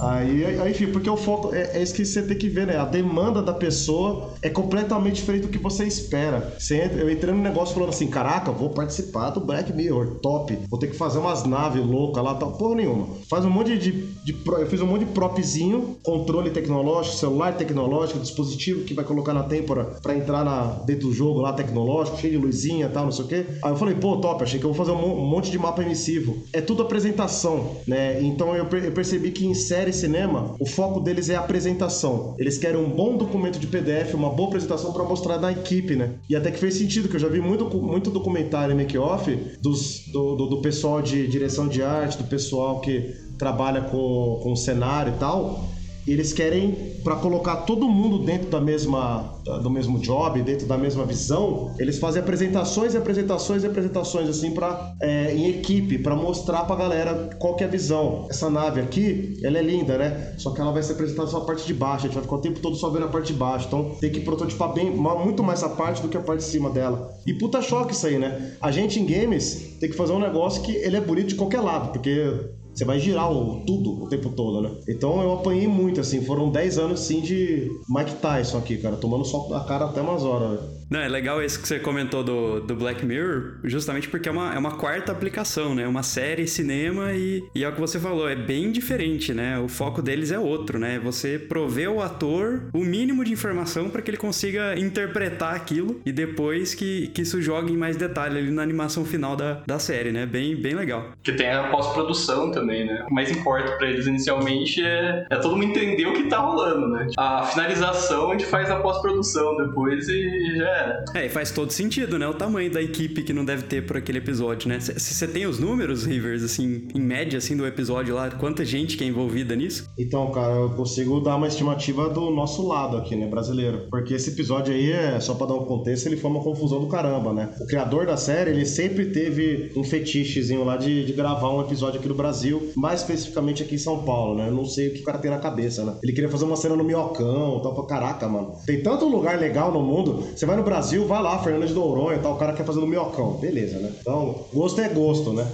Aí, 0.00 0.70
enfim, 0.70 0.86
porque 0.86 1.08
o 1.08 1.16
foco 1.16 1.54
é, 1.54 1.78
é, 1.78 1.82
isso 1.82 1.94
que 1.94 2.04
você 2.04 2.22
tem 2.22 2.36
que 2.36 2.48
ver, 2.48 2.66
né? 2.66 2.76
A 2.76 2.84
demanda 2.84 3.42
da 3.42 3.52
pessoa 3.52 4.32
é 4.42 4.48
completamente 4.48 5.16
diferente 5.16 5.42
do 5.42 5.48
que 5.48 5.58
você 5.58 5.84
espera. 5.84 6.54
Você 6.58 6.82
entra, 6.82 7.00
eu 7.00 7.10
entrei 7.10 7.34
no 7.34 7.40
negócio 7.40 7.74
falando 7.74 7.90
assim: 7.90 8.06
caraca, 8.06 8.52
vou 8.52 8.70
participar 8.70 9.30
do 9.30 9.40
Black 9.40 9.72
Mirror, 9.72 10.16
top. 10.22 10.58
Vou 10.68 10.78
ter 10.78 10.88
que 10.88 10.96
fazer 10.96 11.18
umas 11.18 11.44
naves 11.44 11.84
loucas 11.84 12.22
lá, 12.22 12.34
tal. 12.34 12.52
Porra 12.52 12.76
nenhuma. 12.76 13.08
Faz 13.28 13.44
um 13.44 13.50
monte 13.50 13.76
de, 13.76 13.92
de, 13.92 14.32
de. 14.32 14.36
Eu 14.46 14.66
fiz 14.66 14.80
um 14.80 14.86
monte 14.86 15.04
de 15.04 15.12
propzinho, 15.12 15.96
controle 16.02 16.50
tecnológico, 16.50 17.16
celular 17.16 17.56
tecnológico, 17.56 18.20
dispositivo 18.20 18.84
que 18.84 18.94
vai 18.94 19.04
colocar 19.04 19.32
na 19.32 19.42
têmpora 19.42 19.84
pra 20.02 20.16
entrar 20.16 20.44
na, 20.44 20.66
dentro 20.84 21.08
do 21.08 21.14
jogo 21.14 21.40
lá 21.40 21.52
tecnológico, 21.52 22.18
cheio 22.18 22.38
de 22.38 22.38
luzinha 22.38 22.86
e 22.86 22.88
tal, 22.88 23.04
não 23.04 23.12
sei 23.12 23.24
o 23.24 23.28
quê. 23.28 23.46
Aí 23.62 23.70
eu 23.70 23.76
falei, 23.76 23.94
pô, 23.94 24.16
top, 24.18 24.42
achei 24.42 24.58
que 24.60 24.66
eu 24.66 24.72
vou 24.72 24.86
fazer 24.86 24.96
um, 24.96 25.16
monte 25.16 25.50
de 25.50 25.58
mapa 25.58 25.82
emissivo. 25.82 26.44
É 26.52 26.60
tudo 26.60 26.82
apresentação, 26.82 27.76
né? 27.86 28.20
Então 28.22 28.54
eu, 28.54 28.64
eu 28.64 28.92
percebi 28.92 29.30
que 29.30 29.46
em 29.46 29.54
série 29.54 29.87
cinema, 29.92 30.54
o 30.58 30.66
foco 30.66 31.00
deles 31.00 31.28
é 31.28 31.36
a 31.36 31.40
apresentação. 31.40 32.34
Eles 32.38 32.58
querem 32.58 32.80
um 32.80 32.88
bom 32.88 33.16
documento 33.16 33.58
de 33.58 33.66
PDF, 33.66 34.14
uma 34.14 34.30
boa 34.30 34.48
apresentação 34.48 34.92
para 34.92 35.04
mostrar 35.04 35.36
da 35.36 35.50
equipe, 35.50 35.96
né? 35.96 36.14
E 36.28 36.36
até 36.36 36.50
que 36.50 36.58
fez 36.58 36.74
sentido, 36.74 37.08
que 37.08 37.16
eu 37.16 37.20
já 37.20 37.28
vi 37.28 37.40
muito, 37.40 37.64
muito 37.76 38.10
documentário 38.10 38.74
make-off 38.74 39.34
do, 39.60 39.72
do, 40.12 40.46
do 40.46 40.60
pessoal 40.60 41.02
de 41.02 41.26
direção 41.26 41.68
de 41.68 41.82
arte, 41.82 42.18
do 42.18 42.24
pessoal 42.24 42.80
que 42.80 43.14
trabalha 43.38 43.82
com, 43.82 44.40
com 44.42 44.56
cenário 44.56 45.14
e 45.14 45.18
tal 45.18 45.77
eles 46.12 46.32
querem 46.32 46.72
para 47.02 47.16
colocar 47.16 47.56
todo 47.58 47.88
mundo 47.88 48.18
dentro 48.24 48.50
da 48.50 48.60
mesma 48.60 49.38
do 49.62 49.70
mesmo 49.70 49.98
job, 49.98 50.42
dentro 50.42 50.66
da 50.66 50.76
mesma 50.76 51.04
visão, 51.06 51.74
eles 51.78 51.98
fazem 51.98 52.20
apresentações 52.20 52.94
e 52.94 52.98
apresentações 52.98 53.64
e 53.64 53.66
apresentações 53.66 54.28
assim 54.28 54.50
para 54.50 54.94
é, 55.00 55.34
em 55.34 55.48
equipe 55.48 55.98
para 55.98 56.14
mostrar 56.14 56.64
para 56.64 56.76
galera 56.76 57.30
qual 57.38 57.54
que 57.54 57.64
é 57.64 57.66
a 57.66 57.70
visão. 57.70 58.26
Essa 58.28 58.50
nave 58.50 58.80
aqui, 58.80 59.38
ela 59.42 59.58
é 59.58 59.62
linda, 59.62 59.96
né? 59.96 60.34
Só 60.36 60.50
que 60.50 60.60
ela 60.60 60.72
vai 60.72 60.82
ser 60.82 60.92
apresentada 60.92 61.28
só 61.28 61.38
a 61.38 61.44
parte 61.44 61.66
de 61.66 61.74
baixo, 61.74 62.04
a 62.04 62.08
gente 62.08 62.14
vai 62.14 62.22
ficar 62.22 62.36
o 62.36 62.40
tempo 62.40 62.60
todo 62.60 62.76
só 62.76 62.90
vendo 62.90 63.06
a 63.06 63.08
parte 63.08 63.32
de 63.32 63.38
baixo. 63.38 63.66
Então 63.68 63.92
tem 64.00 64.10
que 64.10 64.20
prototipar 64.20 64.72
bem, 64.72 64.90
muito 64.90 65.42
mais 65.42 65.62
a 65.62 65.68
parte 65.68 66.02
do 66.02 66.08
que 66.08 66.16
a 66.16 66.20
parte 66.20 66.40
de 66.40 66.46
cima 66.46 66.70
dela. 66.70 67.10
E 67.26 67.32
puta 67.32 67.62
choque 67.62 67.92
isso 67.92 68.06
aí, 68.06 68.18
né? 68.18 68.52
A 68.60 68.70
gente 68.70 69.00
em 69.00 69.06
games 69.06 69.76
tem 69.80 69.88
que 69.88 69.96
fazer 69.96 70.12
um 70.12 70.20
negócio 70.20 70.62
que 70.62 70.72
ele 70.72 70.96
é 70.96 71.00
bonito 71.00 71.28
de 71.28 71.34
qualquer 71.34 71.60
lado, 71.60 71.92
porque 71.92 72.50
você 72.78 72.84
vai 72.84 73.00
girar 73.00 73.28
o, 73.32 73.64
tudo 73.66 74.04
o 74.04 74.08
tempo 74.08 74.30
todo, 74.30 74.62
né? 74.62 74.70
Então 74.88 75.20
eu 75.20 75.32
apanhei 75.32 75.66
muito, 75.66 76.00
assim. 76.00 76.24
Foram 76.24 76.48
10 76.48 76.78
anos, 76.78 77.00
sim, 77.00 77.20
de 77.20 77.68
Mike 77.88 78.14
Tyson 78.22 78.58
aqui, 78.58 78.78
cara. 78.78 78.96
Tomando 78.96 79.24
sol 79.24 79.52
a 79.52 79.64
cara 79.64 79.86
até 79.86 80.00
umas 80.00 80.22
horas, 80.22 80.60
velho. 80.60 80.77
Não, 80.90 81.00
é 81.00 81.08
legal 81.08 81.42
esse 81.42 81.58
que 81.58 81.68
você 81.68 81.78
comentou 81.78 82.24
do, 82.24 82.60
do 82.60 82.74
Black 82.74 83.04
Mirror, 83.04 83.58
justamente 83.64 84.08
porque 84.08 84.28
é 84.28 84.32
uma, 84.32 84.54
é 84.54 84.58
uma 84.58 84.72
quarta 84.72 85.12
aplicação, 85.12 85.74
né? 85.74 85.86
Uma 85.86 86.02
série, 86.02 86.46
cinema 86.46 87.12
e, 87.12 87.44
e 87.54 87.62
é 87.62 87.68
o 87.68 87.72
que 87.72 87.80
você 87.80 88.00
falou, 88.00 88.28
é 88.28 88.34
bem 88.34 88.72
diferente, 88.72 89.34
né? 89.34 89.58
O 89.58 89.68
foco 89.68 90.00
deles 90.00 90.32
é 90.32 90.38
outro, 90.38 90.78
né? 90.78 90.98
Você 90.98 91.38
prover 91.38 91.88
ao 91.88 92.00
ator 92.00 92.62
o 92.72 92.78
mínimo 92.78 93.22
de 93.22 93.32
informação 93.32 93.90
para 93.90 94.00
que 94.00 94.10
ele 94.10 94.16
consiga 94.16 94.78
interpretar 94.78 95.54
aquilo 95.54 96.00
e 96.06 96.12
depois 96.12 96.74
que, 96.74 97.08
que 97.08 97.22
isso 97.22 97.42
jogue 97.42 97.72
em 97.72 97.76
mais 97.76 97.96
detalhe 97.96 98.38
ali 98.38 98.50
na 98.50 98.62
animação 98.62 99.04
final 99.04 99.36
da, 99.36 99.62
da 99.66 99.78
série, 99.78 100.10
né? 100.10 100.24
Bem, 100.24 100.56
bem 100.56 100.74
legal. 100.74 101.12
Que 101.22 101.32
tem 101.32 101.50
a 101.50 101.64
pós-produção 101.64 102.50
também, 102.50 102.86
né? 102.86 103.04
O 103.10 103.14
mais 103.14 103.30
importa 103.30 103.72
para 103.72 103.88
eles 103.88 104.06
inicialmente 104.06 104.82
é, 104.82 105.26
é 105.30 105.36
todo 105.36 105.54
mundo 105.54 105.64
entender 105.68 106.06
o 106.06 106.14
que 106.14 106.24
tá 106.24 106.38
rolando, 106.38 106.88
né? 106.88 107.08
A 107.18 107.42
finalização 107.42 108.30
a 108.30 108.32
gente 108.32 108.46
faz 108.46 108.70
a 108.70 108.76
pós-produção 108.76 109.56
depois 109.58 110.08
e 110.08 110.56
já 110.56 110.77
é, 110.77 110.77
e 111.14 111.28
faz 111.28 111.50
todo 111.50 111.72
sentido, 111.72 112.18
né? 112.18 112.26
O 112.26 112.34
tamanho 112.34 112.70
da 112.70 112.82
equipe 112.82 113.22
que 113.22 113.32
não 113.32 113.44
deve 113.44 113.64
ter 113.64 113.86
por 113.86 113.96
aquele 113.96 114.18
episódio, 114.18 114.68
né? 114.68 114.78
Você 114.80 115.26
tem 115.26 115.46
os 115.46 115.58
números, 115.58 116.04
Rivers, 116.04 116.42
assim, 116.42 116.88
em 116.94 117.00
média, 117.00 117.38
assim, 117.38 117.56
do 117.56 117.66
episódio 117.66 118.14
lá? 118.14 118.30
Quanta 118.30 118.64
gente 118.64 118.96
que 118.96 119.04
é 119.04 119.06
envolvida 119.06 119.54
nisso? 119.54 119.88
Então, 119.98 120.30
cara, 120.30 120.54
eu 120.54 120.70
consigo 120.70 121.20
dar 121.20 121.36
uma 121.36 121.48
estimativa 121.48 122.08
do 122.08 122.30
nosso 122.30 122.66
lado 122.66 122.96
aqui, 122.96 123.16
né, 123.16 123.26
brasileiro. 123.26 123.86
Porque 123.90 124.14
esse 124.14 124.30
episódio 124.30 124.74
aí, 124.74 124.92
é 124.92 125.20
só 125.20 125.34
pra 125.34 125.46
dar 125.46 125.54
um 125.54 125.64
contexto, 125.64 126.06
ele 126.06 126.16
foi 126.16 126.30
uma 126.30 126.42
confusão 126.42 126.80
do 126.80 126.86
caramba, 126.86 127.32
né? 127.32 127.50
O 127.60 127.66
criador 127.66 128.06
da 128.06 128.16
série, 128.16 128.50
ele 128.50 128.66
sempre 128.66 129.06
teve 129.06 129.72
um 129.76 129.84
fetichezinho 129.84 130.64
lá 130.64 130.76
de, 130.76 131.04
de 131.04 131.12
gravar 131.12 131.50
um 131.50 131.60
episódio 131.60 131.98
aqui 131.98 132.08
no 132.08 132.14
Brasil, 132.14 132.72
mais 132.76 133.00
especificamente 133.00 133.62
aqui 133.62 133.74
em 133.74 133.78
São 133.78 134.02
Paulo, 134.04 134.36
né? 134.36 134.48
Eu 134.48 134.54
não 134.54 134.64
sei 134.64 134.88
o 134.88 134.94
que 134.94 135.00
o 135.00 135.04
cara 135.04 135.18
tem 135.18 135.30
na 135.30 135.38
cabeça, 135.38 135.84
né? 135.84 135.94
Ele 136.02 136.12
queria 136.12 136.28
fazer 136.28 136.44
uma 136.44 136.56
cena 136.56 136.76
no 136.76 136.84
Miocão, 136.84 137.60
tal, 137.62 137.74
pra 137.74 137.84
caraca, 137.84 138.28
mano. 138.28 138.52
Tem 138.66 138.82
tanto 138.82 139.06
lugar 139.06 139.38
legal 139.38 139.72
no 139.72 139.82
mundo, 139.82 140.24
você 140.34 140.46
vai 140.46 140.56
no 140.56 140.62
Brasil, 140.68 141.06
vai 141.06 141.22
lá, 141.22 141.38
Fernando 141.42 141.66
de 141.66 141.72
Douronha 141.72 142.18
tal, 142.18 142.34
o 142.34 142.36
cara 142.36 142.52
quer 142.52 142.64
fazer 142.64 142.80
no 142.80 142.86
Minhocão. 142.86 143.38
Beleza, 143.38 143.78
né? 143.78 143.90
Então, 144.00 144.44
gosto 144.52 144.80
é 144.80 144.88
gosto, 144.88 145.32
né? 145.32 145.46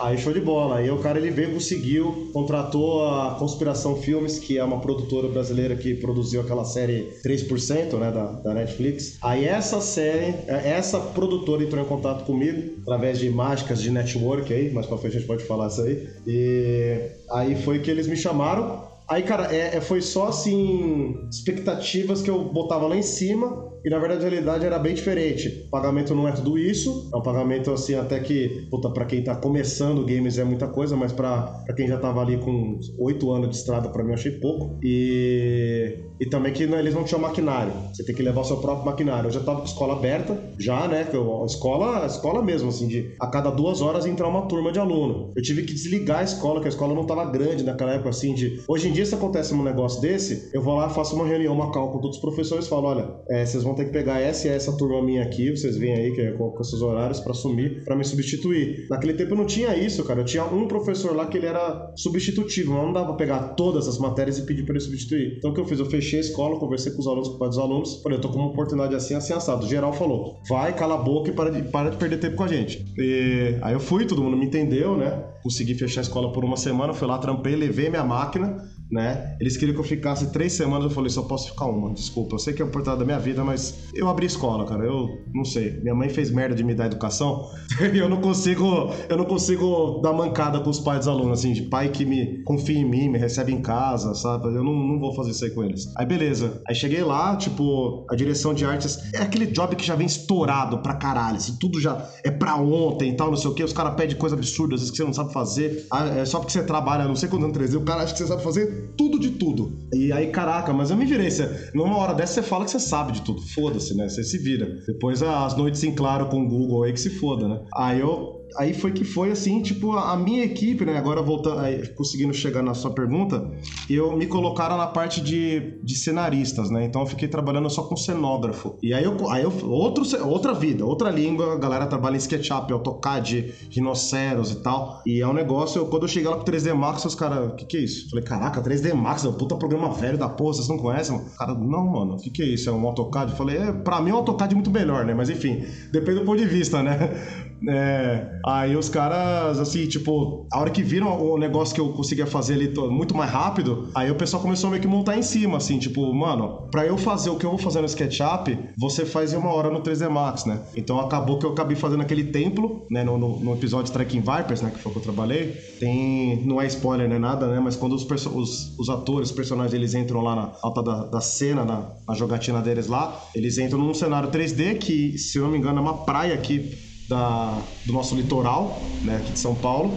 Aí 0.00 0.16
show 0.16 0.32
de 0.32 0.40
bola. 0.40 0.78
Aí 0.78 0.90
o 0.90 0.98
cara 0.98 1.18
ele 1.18 1.30
veio, 1.30 1.52
conseguiu, 1.52 2.30
contratou 2.32 3.06
a 3.06 3.36
Conspiração 3.38 3.96
Filmes, 3.96 4.38
que 4.38 4.56
é 4.56 4.64
uma 4.64 4.80
produtora 4.80 5.28
brasileira 5.28 5.76
que 5.76 5.94
produziu 5.94 6.40
aquela 6.40 6.64
série 6.64 7.12
3%, 7.22 7.98
né, 7.98 8.10
da, 8.10 8.26
da 8.32 8.54
Netflix. 8.54 9.18
Aí 9.20 9.44
essa 9.44 9.80
série, 9.80 10.34
é, 10.46 10.70
essa 10.70 10.98
produtora 10.98 11.62
entrou 11.62 11.84
em 11.84 11.86
contato 11.86 12.24
comigo 12.24 12.80
através 12.82 13.18
de 13.18 13.28
mágicas 13.28 13.82
de 13.82 13.90
network 13.90 14.52
aí, 14.52 14.72
mais 14.72 14.86
pra 14.86 14.96
frente 14.96 15.16
a 15.16 15.18
gente 15.18 15.28
pode 15.28 15.44
falar 15.44 15.66
isso 15.68 15.82
aí. 15.82 16.08
E 16.26 17.10
aí 17.30 17.54
foi 17.62 17.80
que 17.80 17.90
eles 17.90 18.06
me 18.06 18.16
chamaram. 18.16 18.90
Aí, 19.06 19.22
cara, 19.22 19.54
é, 19.54 19.76
é 19.76 19.80
foi 19.82 20.00
só 20.00 20.28
assim 20.28 21.18
expectativas 21.30 22.22
que 22.22 22.30
eu 22.30 22.42
botava 22.44 22.86
lá 22.86 22.96
em 22.96 23.02
cima 23.02 23.71
e 23.84 23.90
na 23.90 23.98
verdade 23.98 24.26
a 24.26 24.28
realidade 24.28 24.66
era 24.66 24.78
bem 24.78 24.94
diferente. 24.94 25.64
O 25.66 25.70
pagamento 25.70 26.14
não 26.14 26.28
é 26.28 26.32
tudo 26.32 26.58
isso, 26.58 27.10
é 27.12 27.16
um 27.16 27.22
pagamento 27.22 27.70
assim 27.70 27.94
até 27.94 28.20
que, 28.20 28.66
puta, 28.70 28.90
pra 28.90 29.04
quem 29.04 29.22
tá 29.22 29.34
começando 29.34 30.04
games 30.04 30.38
é 30.38 30.44
muita 30.44 30.68
coisa, 30.68 30.96
mas 30.96 31.12
pra, 31.12 31.42
pra 31.64 31.74
quem 31.74 31.88
já 31.88 31.98
tava 31.98 32.20
ali 32.20 32.38
com 32.38 32.78
oito 32.98 33.30
anos 33.30 33.50
de 33.50 33.56
estrada, 33.56 33.88
pra 33.88 34.02
mim 34.02 34.10
eu 34.10 34.14
achei 34.14 34.32
pouco. 34.32 34.78
E, 34.82 35.98
e 36.20 36.26
também 36.26 36.52
que 36.52 36.66
não, 36.66 36.78
eles 36.78 36.94
não 36.94 37.04
tinham 37.04 37.20
maquinário, 37.20 37.72
você 37.92 38.04
tem 38.04 38.14
que 38.14 38.22
levar 38.22 38.42
o 38.42 38.44
seu 38.44 38.58
próprio 38.58 38.86
maquinário. 38.86 39.28
Eu 39.28 39.32
já 39.32 39.40
tava 39.40 39.60
com 39.60 39.66
escola 39.66 39.94
aberta, 39.94 40.38
já, 40.58 40.86
né, 40.86 41.06
eu, 41.12 41.42
a 41.42 41.46
escola, 41.46 42.06
escola 42.06 42.42
mesmo, 42.42 42.68
assim, 42.68 42.86
de 42.86 43.14
a 43.20 43.26
cada 43.26 43.50
duas 43.50 43.80
horas 43.80 44.06
entrar 44.06 44.28
uma 44.28 44.42
turma 44.42 44.72
de 44.72 44.78
aluno. 44.78 45.32
Eu 45.36 45.42
tive 45.42 45.62
que 45.62 45.74
desligar 45.74 46.20
a 46.20 46.22
escola, 46.22 46.60
que 46.60 46.66
a 46.66 46.70
escola 46.70 46.94
não 46.94 47.04
tava 47.04 47.24
grande 47.24 47.64
naquela 47.64 47.92
época, 47.92 48.10
assim, 48.10 48.34
de... 48.34 48.62
Hoje 48.68 48.88
em 48.88 48.92
dia, 48.92 49.04
se 49.04 49.14
acontece 49.14 49.54
um 49.54 49.62
negócio 49.62 50.00
desse, 50.00 50.50
eu 50.54 50.62
vou 50.62 50.76
lá, 50.76 50.88
faço 50.88 51.14
uma 51.14 51.26
reunião, 51.26 51.54
uma 51.54 51.70
call 51.72 51.90
com 51.90 51.98
todos 51.98 52.16
os 52.16 52.22
professores 52.22 52.66
e 52.66 52.68
falo, 52.68 52.88
olha, 52.88 53.10
é, 53.28 53.44
vocês 53.44 53.62
vão 53.62 53.71
vão 53.72 53.74
ter 53.74 53.86
que 53.86 53.90
pegar 53.90 54.20
essa 54.20 54.46
e 54.46 54.50
essa 54.50 54.76
turma 54.76 55.02
minha 55.02 55.22
aqui, 55.22 55.50
vocês 55.50 55.76
veem 55.76 55.94
aí 55.94 56.12
que 56.12 56.20
é 56.20 56.32
com, 56.32 56.50
com 56.50 56.60
esses 56.60 56.80
horários 56.80 57.18
para 57.20 57.32
assumir, 57.32 57.82
para 57.84 57.96
me 57.96 58.04
substituir. 58.04 58.86
Naquele 58.88 59.14
tempo 59.14 59.32
eu 59.32 59.36
não 59.36 59.46
tinha 59.46 59.74
isso, 59.76 60.04
cara. 60.04 60.20
Eu 60.20 60.24
tinha 60.24 60.44
um 60.44 60.68
professor 60.68 61.16
lá 61.16 61.26
que 61.26 61.38
ele 61.38 61.46
era 61.46 61.92
substitutivo, 61.96 62.74
mas 62.74 62.84
não 62.84 62.92
dava 62.92 63.08
pra 63.08 63.16
pegar 63.16 63.40
todas 63.54 63.88
as 63.88 63.98
matérias 63.98 64.38
e 64.38 64.46
pedir 64.46 64.64
para 64.64 64.74
ele 64.74 64.84
substituir. 64.84 65.36
Então 65.38 65.50
o 65.50 65.54
que 65.54 65.60
eu 65.60 65.64
fiz? 65.64 65.78
Eu 65.78 65.86
fechei 65.86 66.18
a 66.18 66.22
escola, 66.22 66.58
conversei 66.58 66.92
com 66.92 67.00
os 67.00 67.06
alunos, 67.06 67.28
com 67.28 67.34
os 67.34 67.38
pais 67.38 67.50
dos 67.50 67.58
alunos, 67.58 68.02
falei, 68.02 68.18
eu 68.18 68.22
tô 68.22 68.28
com 68.28 68.38
uma 68.38 68.48
oportunidade 68.48 68.94
assim, 68.94 69.14
assim, 69.14 69.32
assado. 69.32 69.64
O 69.64 69.68
geral 69.68 69.92
falou, 69.92 70.40
vai, 70.48 70.74
cala 70.74 70.94
a 70.94 70.98
boca 70.98 71.30
e 71.30 71.32
para 71.32 71.50
de, 71.50 71.62
para 71.62 71.90
de 71.90 71.96
perder 71.96 72.18
tempo 72.18 72.36
com 72.36 72.44
a 72.44 72.48
gente. 72.48 72.84
E 72.96 73.56
aí 73.62 73.72
eu 73.72 73.80
fui, 73.80 74.04
todo 74.04 74.22
mundo 74.22 74.36
me 74.36 74.46
entendeu, 74.46 74.96
né? 74.96 75.24
Consegui 75.42 75.74
fechar 75.74 76.00
a 76.00 76.02
escola 76.02 76.32
por 76.32 76.44
uma 76.44 76.56
semana, 76.56 76.92
fui 76.92 77.08
lá, 77.08 77.18
trampei, 77.18 77.56
levei 77.56 77.88
minha 77.88 78.04
máquina, 78.04 78.56
né? 78.92 79.34
Eles 79.40 79.56
queriam 79.56 79.74
que 79.74 79.80
eu 79.80 79.84
ficasse 79.84 80.30
três 80.30 80.52
semanas, 80.52 80.84
eu 80.84 80.90
falei, 80.90 81.08
só 81.08 81.22
posso 81.22 81.50
ficar 81.50 81.64
uma, 81.64 81.94
desculpa. 81.94 82.34
Eu 82.34 82.38
sei 82.38 82.52
que 82.52 82.60
é 82.60 82.64
a 82.64 82.68
oportunidade 82.68 82.98
da 82.98 83.06
minha 83.06 83.18
vida, 83.18 83.42
mas 83.42 83.88
eu 83.94 84.06
abri 84.06 84.26
escola, 84.26 84.66
cara. 84.66 84.84
Eu 84.84 85.08
não 85.34 85.46
sei. 85.46 85.80
Minha 85.80 85.94
mãe 85.94 86.10
fez 86.10 86.30
merda 86.30 86.54
de 86.54 86.62
me 86.62 86.74
dar 86.74 86.86
educação 86.86 87.48
e 87.92 87.98
eu 87.98 88.08
não 88.08 88.20
consigo, 88.20 88.92
eu 89.08 89.16
não 89.16 89.24
consigo 89.24 90.00
dar 90.02 90.12
mancada 90.12 90.60
com 90.60 90.68
os 90.68 90.78
pais 90.78 91.00
dos 91.00 91.08
alunos, 91.08 91.38
assim, 91.38 91.54
de 91.54 91.62
pai 91.62 91.88
que 91.88 92.04
me 92.04 92.42
confia 92.44 92.78
em 92.78 92.84
mim, 92.84 93.08
me 93.08 93.18
recebe 93.18 93.50
em 93.50 93.62
casa, 93.62 94.14
sabe? 94.14 94.48
Eu 94.48 94.62
não, 94.62 94.74
não 94.74 95.00
vou 95.00 95.14
fazer 95.14 95.30
isso 95.30 95.44
aí 95.46 95.50
com 95.52 95.64
eles. 95.64 95.90
Aí 95.96 96.04
beleza. 96.04 96.60
Aí 96.68 96.74
cheguei 96.74 97.02
lá, 97.02 97.34
tipo, 97.36 98.04
a 98.10 98.14
direção 98.14 98.52
de 98.52 98.66
artes 98.66 98.98
é 99.14 99.22
aquele 99.22 99.46
job 99.46 99.74
que 99.74 99.86
já 99.86 99.94
vem 99.94 100.06
estourado 100.06 100.82
pra 100.82 100.94
caralho, 100.94 101.38
assim, 101.38 101.56
tudo 101.58 101.80
já 101.80 102.10
é 102.22 102.30
pra 102.30 102.56
ontem 102.56 103.10
e 103.10 103.16
tal, 103.16 103.30
não 103.30 103.38
sei 103.38 103.50
o 103.50 103.54
que. 103.54 103.64
Os 103.64 103.72
caras 103.72 103.94
pedem 103.94 104.16
coisa 104.16 104.36
absurda, 104.36 104.74
às 104.74 104.82
vezes 104.82 104.90
que 104.90 104.98
você 104.98 105.04
não 105.04 105.14
sabe 105.14 105.32
fazer. 105.32 105.86
Ah, 105.90 106.06
é 106.08 106.24
só 106.26 106.38
porque 106.38 106.52
você 106.52 106.62
trabalha, 106.62 107.08
não 107.08 107.16
sei 107.16 107.30
quando 107.30 107.44
ano 107.44 107.54
3 107.54 107.74
o 107.74 107.80
cara 107.80 108.02
acha 108.02 108.12
que 108.12 108.18
você 108.18 108.26
sabe 108.26 108.42
fazer 108.42 108.81
tudo 108.96 109.18
de 109.18 109.30
tudo. 109.30 109.78
E 109.92 110.12
aí, 110.12 110.28
caraca, 110.30 110.72
mas 110.72 110.90
eu 110.90 110.96
me 110.96 111.04
virei. 111.04 111.30
Você, 111.30 111.70
numa 111.74 111.96
hora 111.96 112.14
dessa 112.14 112.34
você 112.34 112.42
fala 112.42 112.64
que 112.64 112.70
você 112.70 112.80
sabe 112.80 113.12
de 113.12 113.22
tudo. 113.22 113.40
Foda-se, 113.40 113.96
né? 113.96 114.08
Você 114.08 114.22
se 114.22 114.38
vira. 114.38 114.78
Depois 114.86 115.22
as 115.22 115.56
noites 115.56 115.82
em 115.84 115.94
claro 115.94 116.26
com 116.26 116.42
o 116.42 116.48
Google 116.48 116.84
aí 116.84 116.92
que 116.92 117.00
se 117.00 117.10
foda, 117.10 117.48
né? 117.48 117.60
Aí 117.74 118.00
eu 118.00 118.41
aí 118.56 118.74
foi 118.74 118.92
que 118.92 119.04
foi 119.04 119.30
assim, 119.30 119.62
tipo, 119.62 119.92
a 119.92 120.16
minha 120.16 120.44
equipe, 120.44 120.84
né? 120.84 120.96
Agora 120.96 121.22
voltando, 121.22 121.60
aí, 121.60 121.86
conseguindo 121.88 122.32
chegar 122.32 122.62
na 122.62 122.74
sua 122.74 122.90
pergunta, 122.90 123.50
eu 123.88 124.16
me 124.16 124.26
colocaram 124.26 124.76
na 124.76 124.86
parte 124.86 125.20
de, 125.20 125.78
de 125.82 125.94
cenaristas, 125.94 126.70
né? 126.70 126.84
Então 126.84 127.02
eu 127.02 127.06
fiquei 127.06 127.28
trabalhando 127.28 127.68
só 127.70 127.82
com 127.82 127.96
cenógrafo. 127.96 128.78
E 128.82 128.94
aí 128.94 129.04
eu, 129.04 129.30
aí 129.30 129.42
eu 129.42 129.52
outro, 129.68 130.04
outra 130.26 130.54
vida, 130.54 130.84
outra 130.84 131.10
língua, 131.10 131.54
a 131.54 131.58
galera 131.58 131.86
trabalha 131.86 132.14
em 132.14 132.18
SketchUp, 132.18 132.72
AutoCAD, 132.72 133.52
Rhinoceros 133.70 134.50
e 134.52 134.62
tal. 134.62 135.02
E 135.06 135.20
é 135.20 135.26
um 135.26 135.32
negócio, 135.32 135.80
eu, 135.80 135.86
quando 135.86 136.02
eu 136.02 136.08
cheguei 136.08 136.28
lá 136.28 136.36
pro 136.36 136.52
3D 136.52 136.74
Max, 136.74 137.04
os 137.04 137.14
caras, 137.14 137.52
o 137.52 137.56
que 137.56 137.64
que 137.64 137.76
é 137.76 137.80
isso? 137.80 138.08
Falei, 138.10 138.24
caraca, 138.24 138.62
3D 138.62 138.94
Max, 138.94 139.24
é 139.24 139.28
um 139.28 139.32
puta 139.32 139.56
programa 139.56 139.92
velho 139.92 140.18
da 140.18 140.28
porra, 140.28 140.54
vocês 140.54 140.68
não 140.68 140.78
conhecem? 140.78 141.20
Cara, 141.38 141.54
não, 141.54 141.86
mano, 141.86 142.14
o 142.14 142.16
que 142.16 142.30
que 142.30 142.42
é 142.42 142.46
isso? 142.46 142.68
É 142.68 142.72
um 142.72 142.86
AutoCAD? 142.86 143.32
falei, 143.36 143.56
é, 143.56 143.72
pra 143.72 144.00
mim 144.00 144.12
o 144.12 144.16
AutoCAD 144.16 144.52
é 144.52 144.54
muito 144.54 144.70
melhor, 144.70 145.04
né? 145.04 145.14
Mas 145.14 145.28
enfim, 145.28 145.64
depende 145.90 146.20
do 146.20 146.24
ponto 146.24 146.38
de 146.38 146.46
vista, 146.46 146.82
né? 146.82 146.98
É... 147.68 148.40
Aí 148.44 148.76
os 148.76 148.88
caras, 148.88 149.58
assim, 149.58 149.86
tipo, 149.86 150.46
a 150.52 150.58
hora 150.60 150.70
que 150.70 150.82
viram 150.82 151.20
o 151.22 151.38
negócio 151.38 151.74
que 151.74 151.80
eu 151.80 151.92
conseguia 151.92 152.26
fazer 152.26 152.54
ali 152.54 152.72
muito 152.90 153.16
mais 153.16 153.30
rápido, 153.30 153.88
aí 153.94 154.10
o 154.10 154.14
pessoal 154.14 154.42
começou 154.42 154.68
a 154.68 154.70
meio 154.70 154.82
que 154.82 154.88
montar 154.88 155.16
em 155.16 155.22
cima, 155.22 155.58
assim, 155.58 155.78
tipo, 155.78 156.12
mano, 156.12 156.68
pra 156.70 156.84
eu 156.84 156.98
fazer 156.98 157.30
o 157.30 157.36
que 157.36 157.46
eu 157.46 157.50
vou 157.50 157.58
fazer 157.58 157.80
no 157.80 157.86
SketchUp, 157.86 158.58
você 158.76 159.04
faz 159.04 159.32
em 159.32 159.36
uma 159.36 159.52
hora 159.52 159.70
no 159.70 159.80
3D 159.80 160.08
Max, 160.08 160.44
né? 160.44 160.60
Então 160.76 160.98
acabou 161.00 161.38
que 161.38 161.46
eu 161.46 161.52
acabei 161.52 161.76
fazendo 161.76 162.02
aquele 162.02 162.24
templo, 162.24 162.86
né, 162.90 163.04
no, 163.04 163.16
no, 163.16 163.38
no 163.38 163.52
episódio 163.52 163.92
Tracking 163.92 164.20
Vipers, 164.20 164.60
né, 164.62 164.70
que 164.70 164.78
foi 164.78 164.92
que 164.92 164.98
eu 164.98 165.02
trabalhei, 165.02 165.52
tem, 165.78 166.44
não 166.44 166.60
é 166.60 166.66
spoiler, 166.66 167.08
não 167.08 167.16
é 167.16 167.18
nada, 167.18 167.46
né, 167.46 167.60
mas 167.60 167.76
quando 167.76 167.94
os, 167.94 168.04
os, 168.04 168.78
os 168.78 168.88
atores, 168.88 169.30
os 169.30 169.34
personagens, 169.34 169.72
eles 169.74 169.94
entram 169.94 170.20
lá 170.20 170.34
na 170.34 170.52
alta 170.62 170.82
da, 170.82 171.04
da 171.04 171.20
cena, 171.20 171.64
na, 171.64 171.90
na 172.06 172.14
jogatina 172.14 172.60
deles 172.60 172.86
lá, 172.86 173.20
eles 173.34 173.58
entram 173.58 173.78
num 173.78 173.94
cenário 173.94 174.30
3D 174.30 174.78
que, 174.78 175.16
se 175.18 175.38
eu 175.38 175.44
não 175.44 175.50
me 175.50 175.58
engano, 175.58 175.78
é 175.78 175.82
uma 175.82 175.98
praia 175.98 176.34
aqui 176.34 176.91
da, 177.08 177.66
do 177.84 177.92
nosso 177.92 178.14
litoral, 178.14 178.98
né, 179.02 179.16
aqui 179.16 179.32
de 179.32 179.38
São 179.38 179.54
Paulo, 179.54 179.92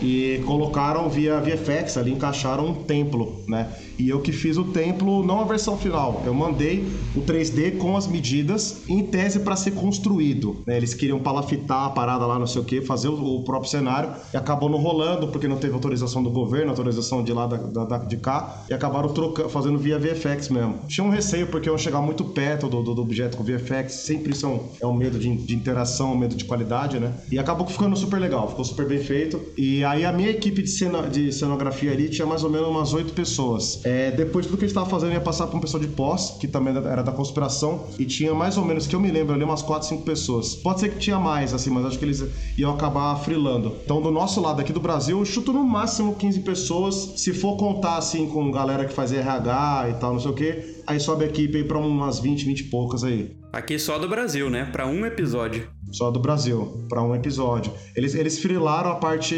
e 0.00 0.42
colocaram 0.46 1.08
via 1.08 1.40
VFX 1.40 1.96
ali, 1.96 2.12
encaixaram 2.12 2.66
um 2.66 2.74
templo, 2.74 3.42
né? 3.46 3.68
E 3.98 4.08
eu 4.08 4.20
que 4.20 4.30
fiz 4.30 4.56
o 4.56 4.64
templo, 4.64 5.24
não 5.24 5.40
a 5.40 5.44
versão 5.44 5.76
final. 5.76 6.22
Eu 6.24 6.32
mandei 6.32 6.86
o 7.16 7.20
3D 7.20 7.78
com 7.78 7.96
as 7.96 8.06
medidas, 8.06 8.82
em 8.88 9.02
tese 9.02 9.40
para 9.40 9.56
ser 9.56 9.72
construído. 9.72 10.62
Né? 10.64 10.76
Eles 10.76 10.94
queriam 10.94 11.18
palafitar 11.18 11.86
a 11.86 11.90
parada 11.90 12.24
lá, 12.24 12.38
não 12.38 12.46
sei 12.46 12.62
o 12.62 12.64
que, 12.64 12.80
fazer 12.80 13.08
o, 13.08 13.42
próprio 13.42 13.68
cenário, 13.68 14.10
e 14.32 14.36
acabou 14.36 14.68
não 14.68 14.78
rolando, 14.78 15.28
porque 15.28 15.48
não 15.48 15.56
teve 15.56 15.74
autorização 15.74 16.22
do 16.22 16.30
governo, 16.30 16.70
autorização 16.70 17.24
de 17.24 17.32
lá 17.32 17.46
da, 17.46 17.56
da 17.56 17.98
de 17.98 18.16
cá, 18.18 18.62
e 18.70 18.74
acabaram 18.74 19.08
trocando, 19.08 19.48
fazendo 19.48 19.78
via 19.78 19.98
VFX 19.98 20.48
mesmo. 20.48 20.78
Tinha 20.86 21.04
um 21.04 21.10
receio, 21.10 21.48
porque 21.48 21.68
iam 21.68 21.76
chegar 21.76 22.00
muito 22.00 22.24
perto 22.24 22.68
do, 22.68 22.82
do, 22.82 22.94
do 22.94 23.02
objeto 23.02 23.36
com 23.36 23.42
VFX, 23.42 23.92
sempre 23.94 24.34
são, 24.34 24.68
é 24.80 24.86
um 24.86 24.94
medo 24.94 25.18
de, 25.18 25.34
de 25.34 25.56
interação, 25.56 26.12
um 26.12 26.18
medo 26.18 26.36
de 26.36 26.44
qualidade, 26.44 27.00
né? 27.00 27.12
E 27.32 27.38
acabou 27.38 27.66
ficando 27.66 27.96
super 27.96 28.20
legal, 28.20 28.48
ficou 28.48 28.64
super 28.64 28.86
bem 28.86 29.00
feito. 29.00 29.40
E 29.56 29.84
aí 29.90 30.04
a 30.04 30.12
minha 30.12 30.30
equipe 30.30 30.62
de, 30.62 30.70
cena, 30.70 31.08
de 31.08 31.32
cenografia 31.32 31.92
ali 31.92 32.08
tinha 32.08 32.26
mais 32.26 32.44
ou 32.44 32.50
menos 32.50 32.68
umas 32.68 32.92
oito 32.92 33.12
pessoas. 33.12 33.84
É, 33.84 34.10
depois 34.10 34.46
tudo 34.46 34.58
que 34.58 34.64
a 34.64 34.68
gente 34.68 34.76
estava 34.76 34.88
fazendo 34.88 35.12
ia 35.12 35.20
passar 35.20 35.46
para 35.46 35.56
um 35.56 35.60
pessoal 35.60 35.82
de 35.82 35.88
pós, 35.88 36.36
que 36.38 36.46
também 36.46 36.76
era 36.76 37.02
da 37.02 37.12
conspiração, 37.12 37.86
e 37.98 38.04
tinha 38.04 38.34
mais 38.34 38.56
ou 38.56 38.64
menos, 38.64 38.86
que 38.86 38.94
eu 38.94 39.00
me 39.00 39.10
lembro 39.10 39.34
ali, 39.34 39.44
umas 39.44 39.62
4, 39.62 39.88
5 39.88 40.02
pessoas. 40.02 40.54
Pode 40.56 40.80
ser 40.80 40.90
que 40.90 40.98
tinha 40.98 41.18
mais, 41.18 41.54
assim, 41.54 41.70
mas 41.70 41.86
acho 41.86 41.98
que 41.98 42.04
eles 42.04 42.24
iam 42.56 42.72
acabar 42.72 43.16
frilando. 43.16 43.76
Então, 43.84 44.00
do 44.00 44.10
nosso 44.10 44.40
lado 44.40 44.60
aqui 44.60 44.72
do 44.72 44.80
Brasil, 44.80 45.18
eu 45.18 45.24
chuto 45.24 45.52
no 45.52 45.64
máximo 45.64 46.14
15 46.14 46.40
pessoas. 46.40 47.14
Se 47.16 47.32
for 47.32 47.56
contar, 47.56 47.96
assim, 47.96 48.26
com 48.26 48.50
galera 48.50 48.84
que 48.84 48.92
faz 48.92 49.12
RH 49.12 49.90
e 49.90 49.94
tal, 49.94 50.12
não 50.12 50.20
sei 50.20 50.30
o 50.30 50.34
quê, 50.34 50.82
aí 50.86 51.00
sobe 51.00 51.24
a 51.24 51.28
equipe 51.28 51.56
aí 51.56 51.64
pra 51.64 51.78
umas 51.78 52.18
20, 52.18 52.44
20 52.44 52.60
e 52.60 52.64
poucas 52.64 53.04
aí. 53.04 53.37
Aqui 53.52 53.78
só 53.78 53.98
do 53.98 54.08
Brasil, 54.08 54.50
né? 54.50 54.66
Para 54.70 54.86
um 54.86 55.06
episódio. 55.06 55.68
Só 55.90 56.10
do 56.10 56.20
Brasil, 56.20 56.84
para 56.86 57.02
um 57.02 57.14
episódio. 57.14 57.72
Eles, 57.96 58.14
eles 58.14 58.38
frilaram 58.38 58.90
a 58.90 58.96
parte 58.96 59.34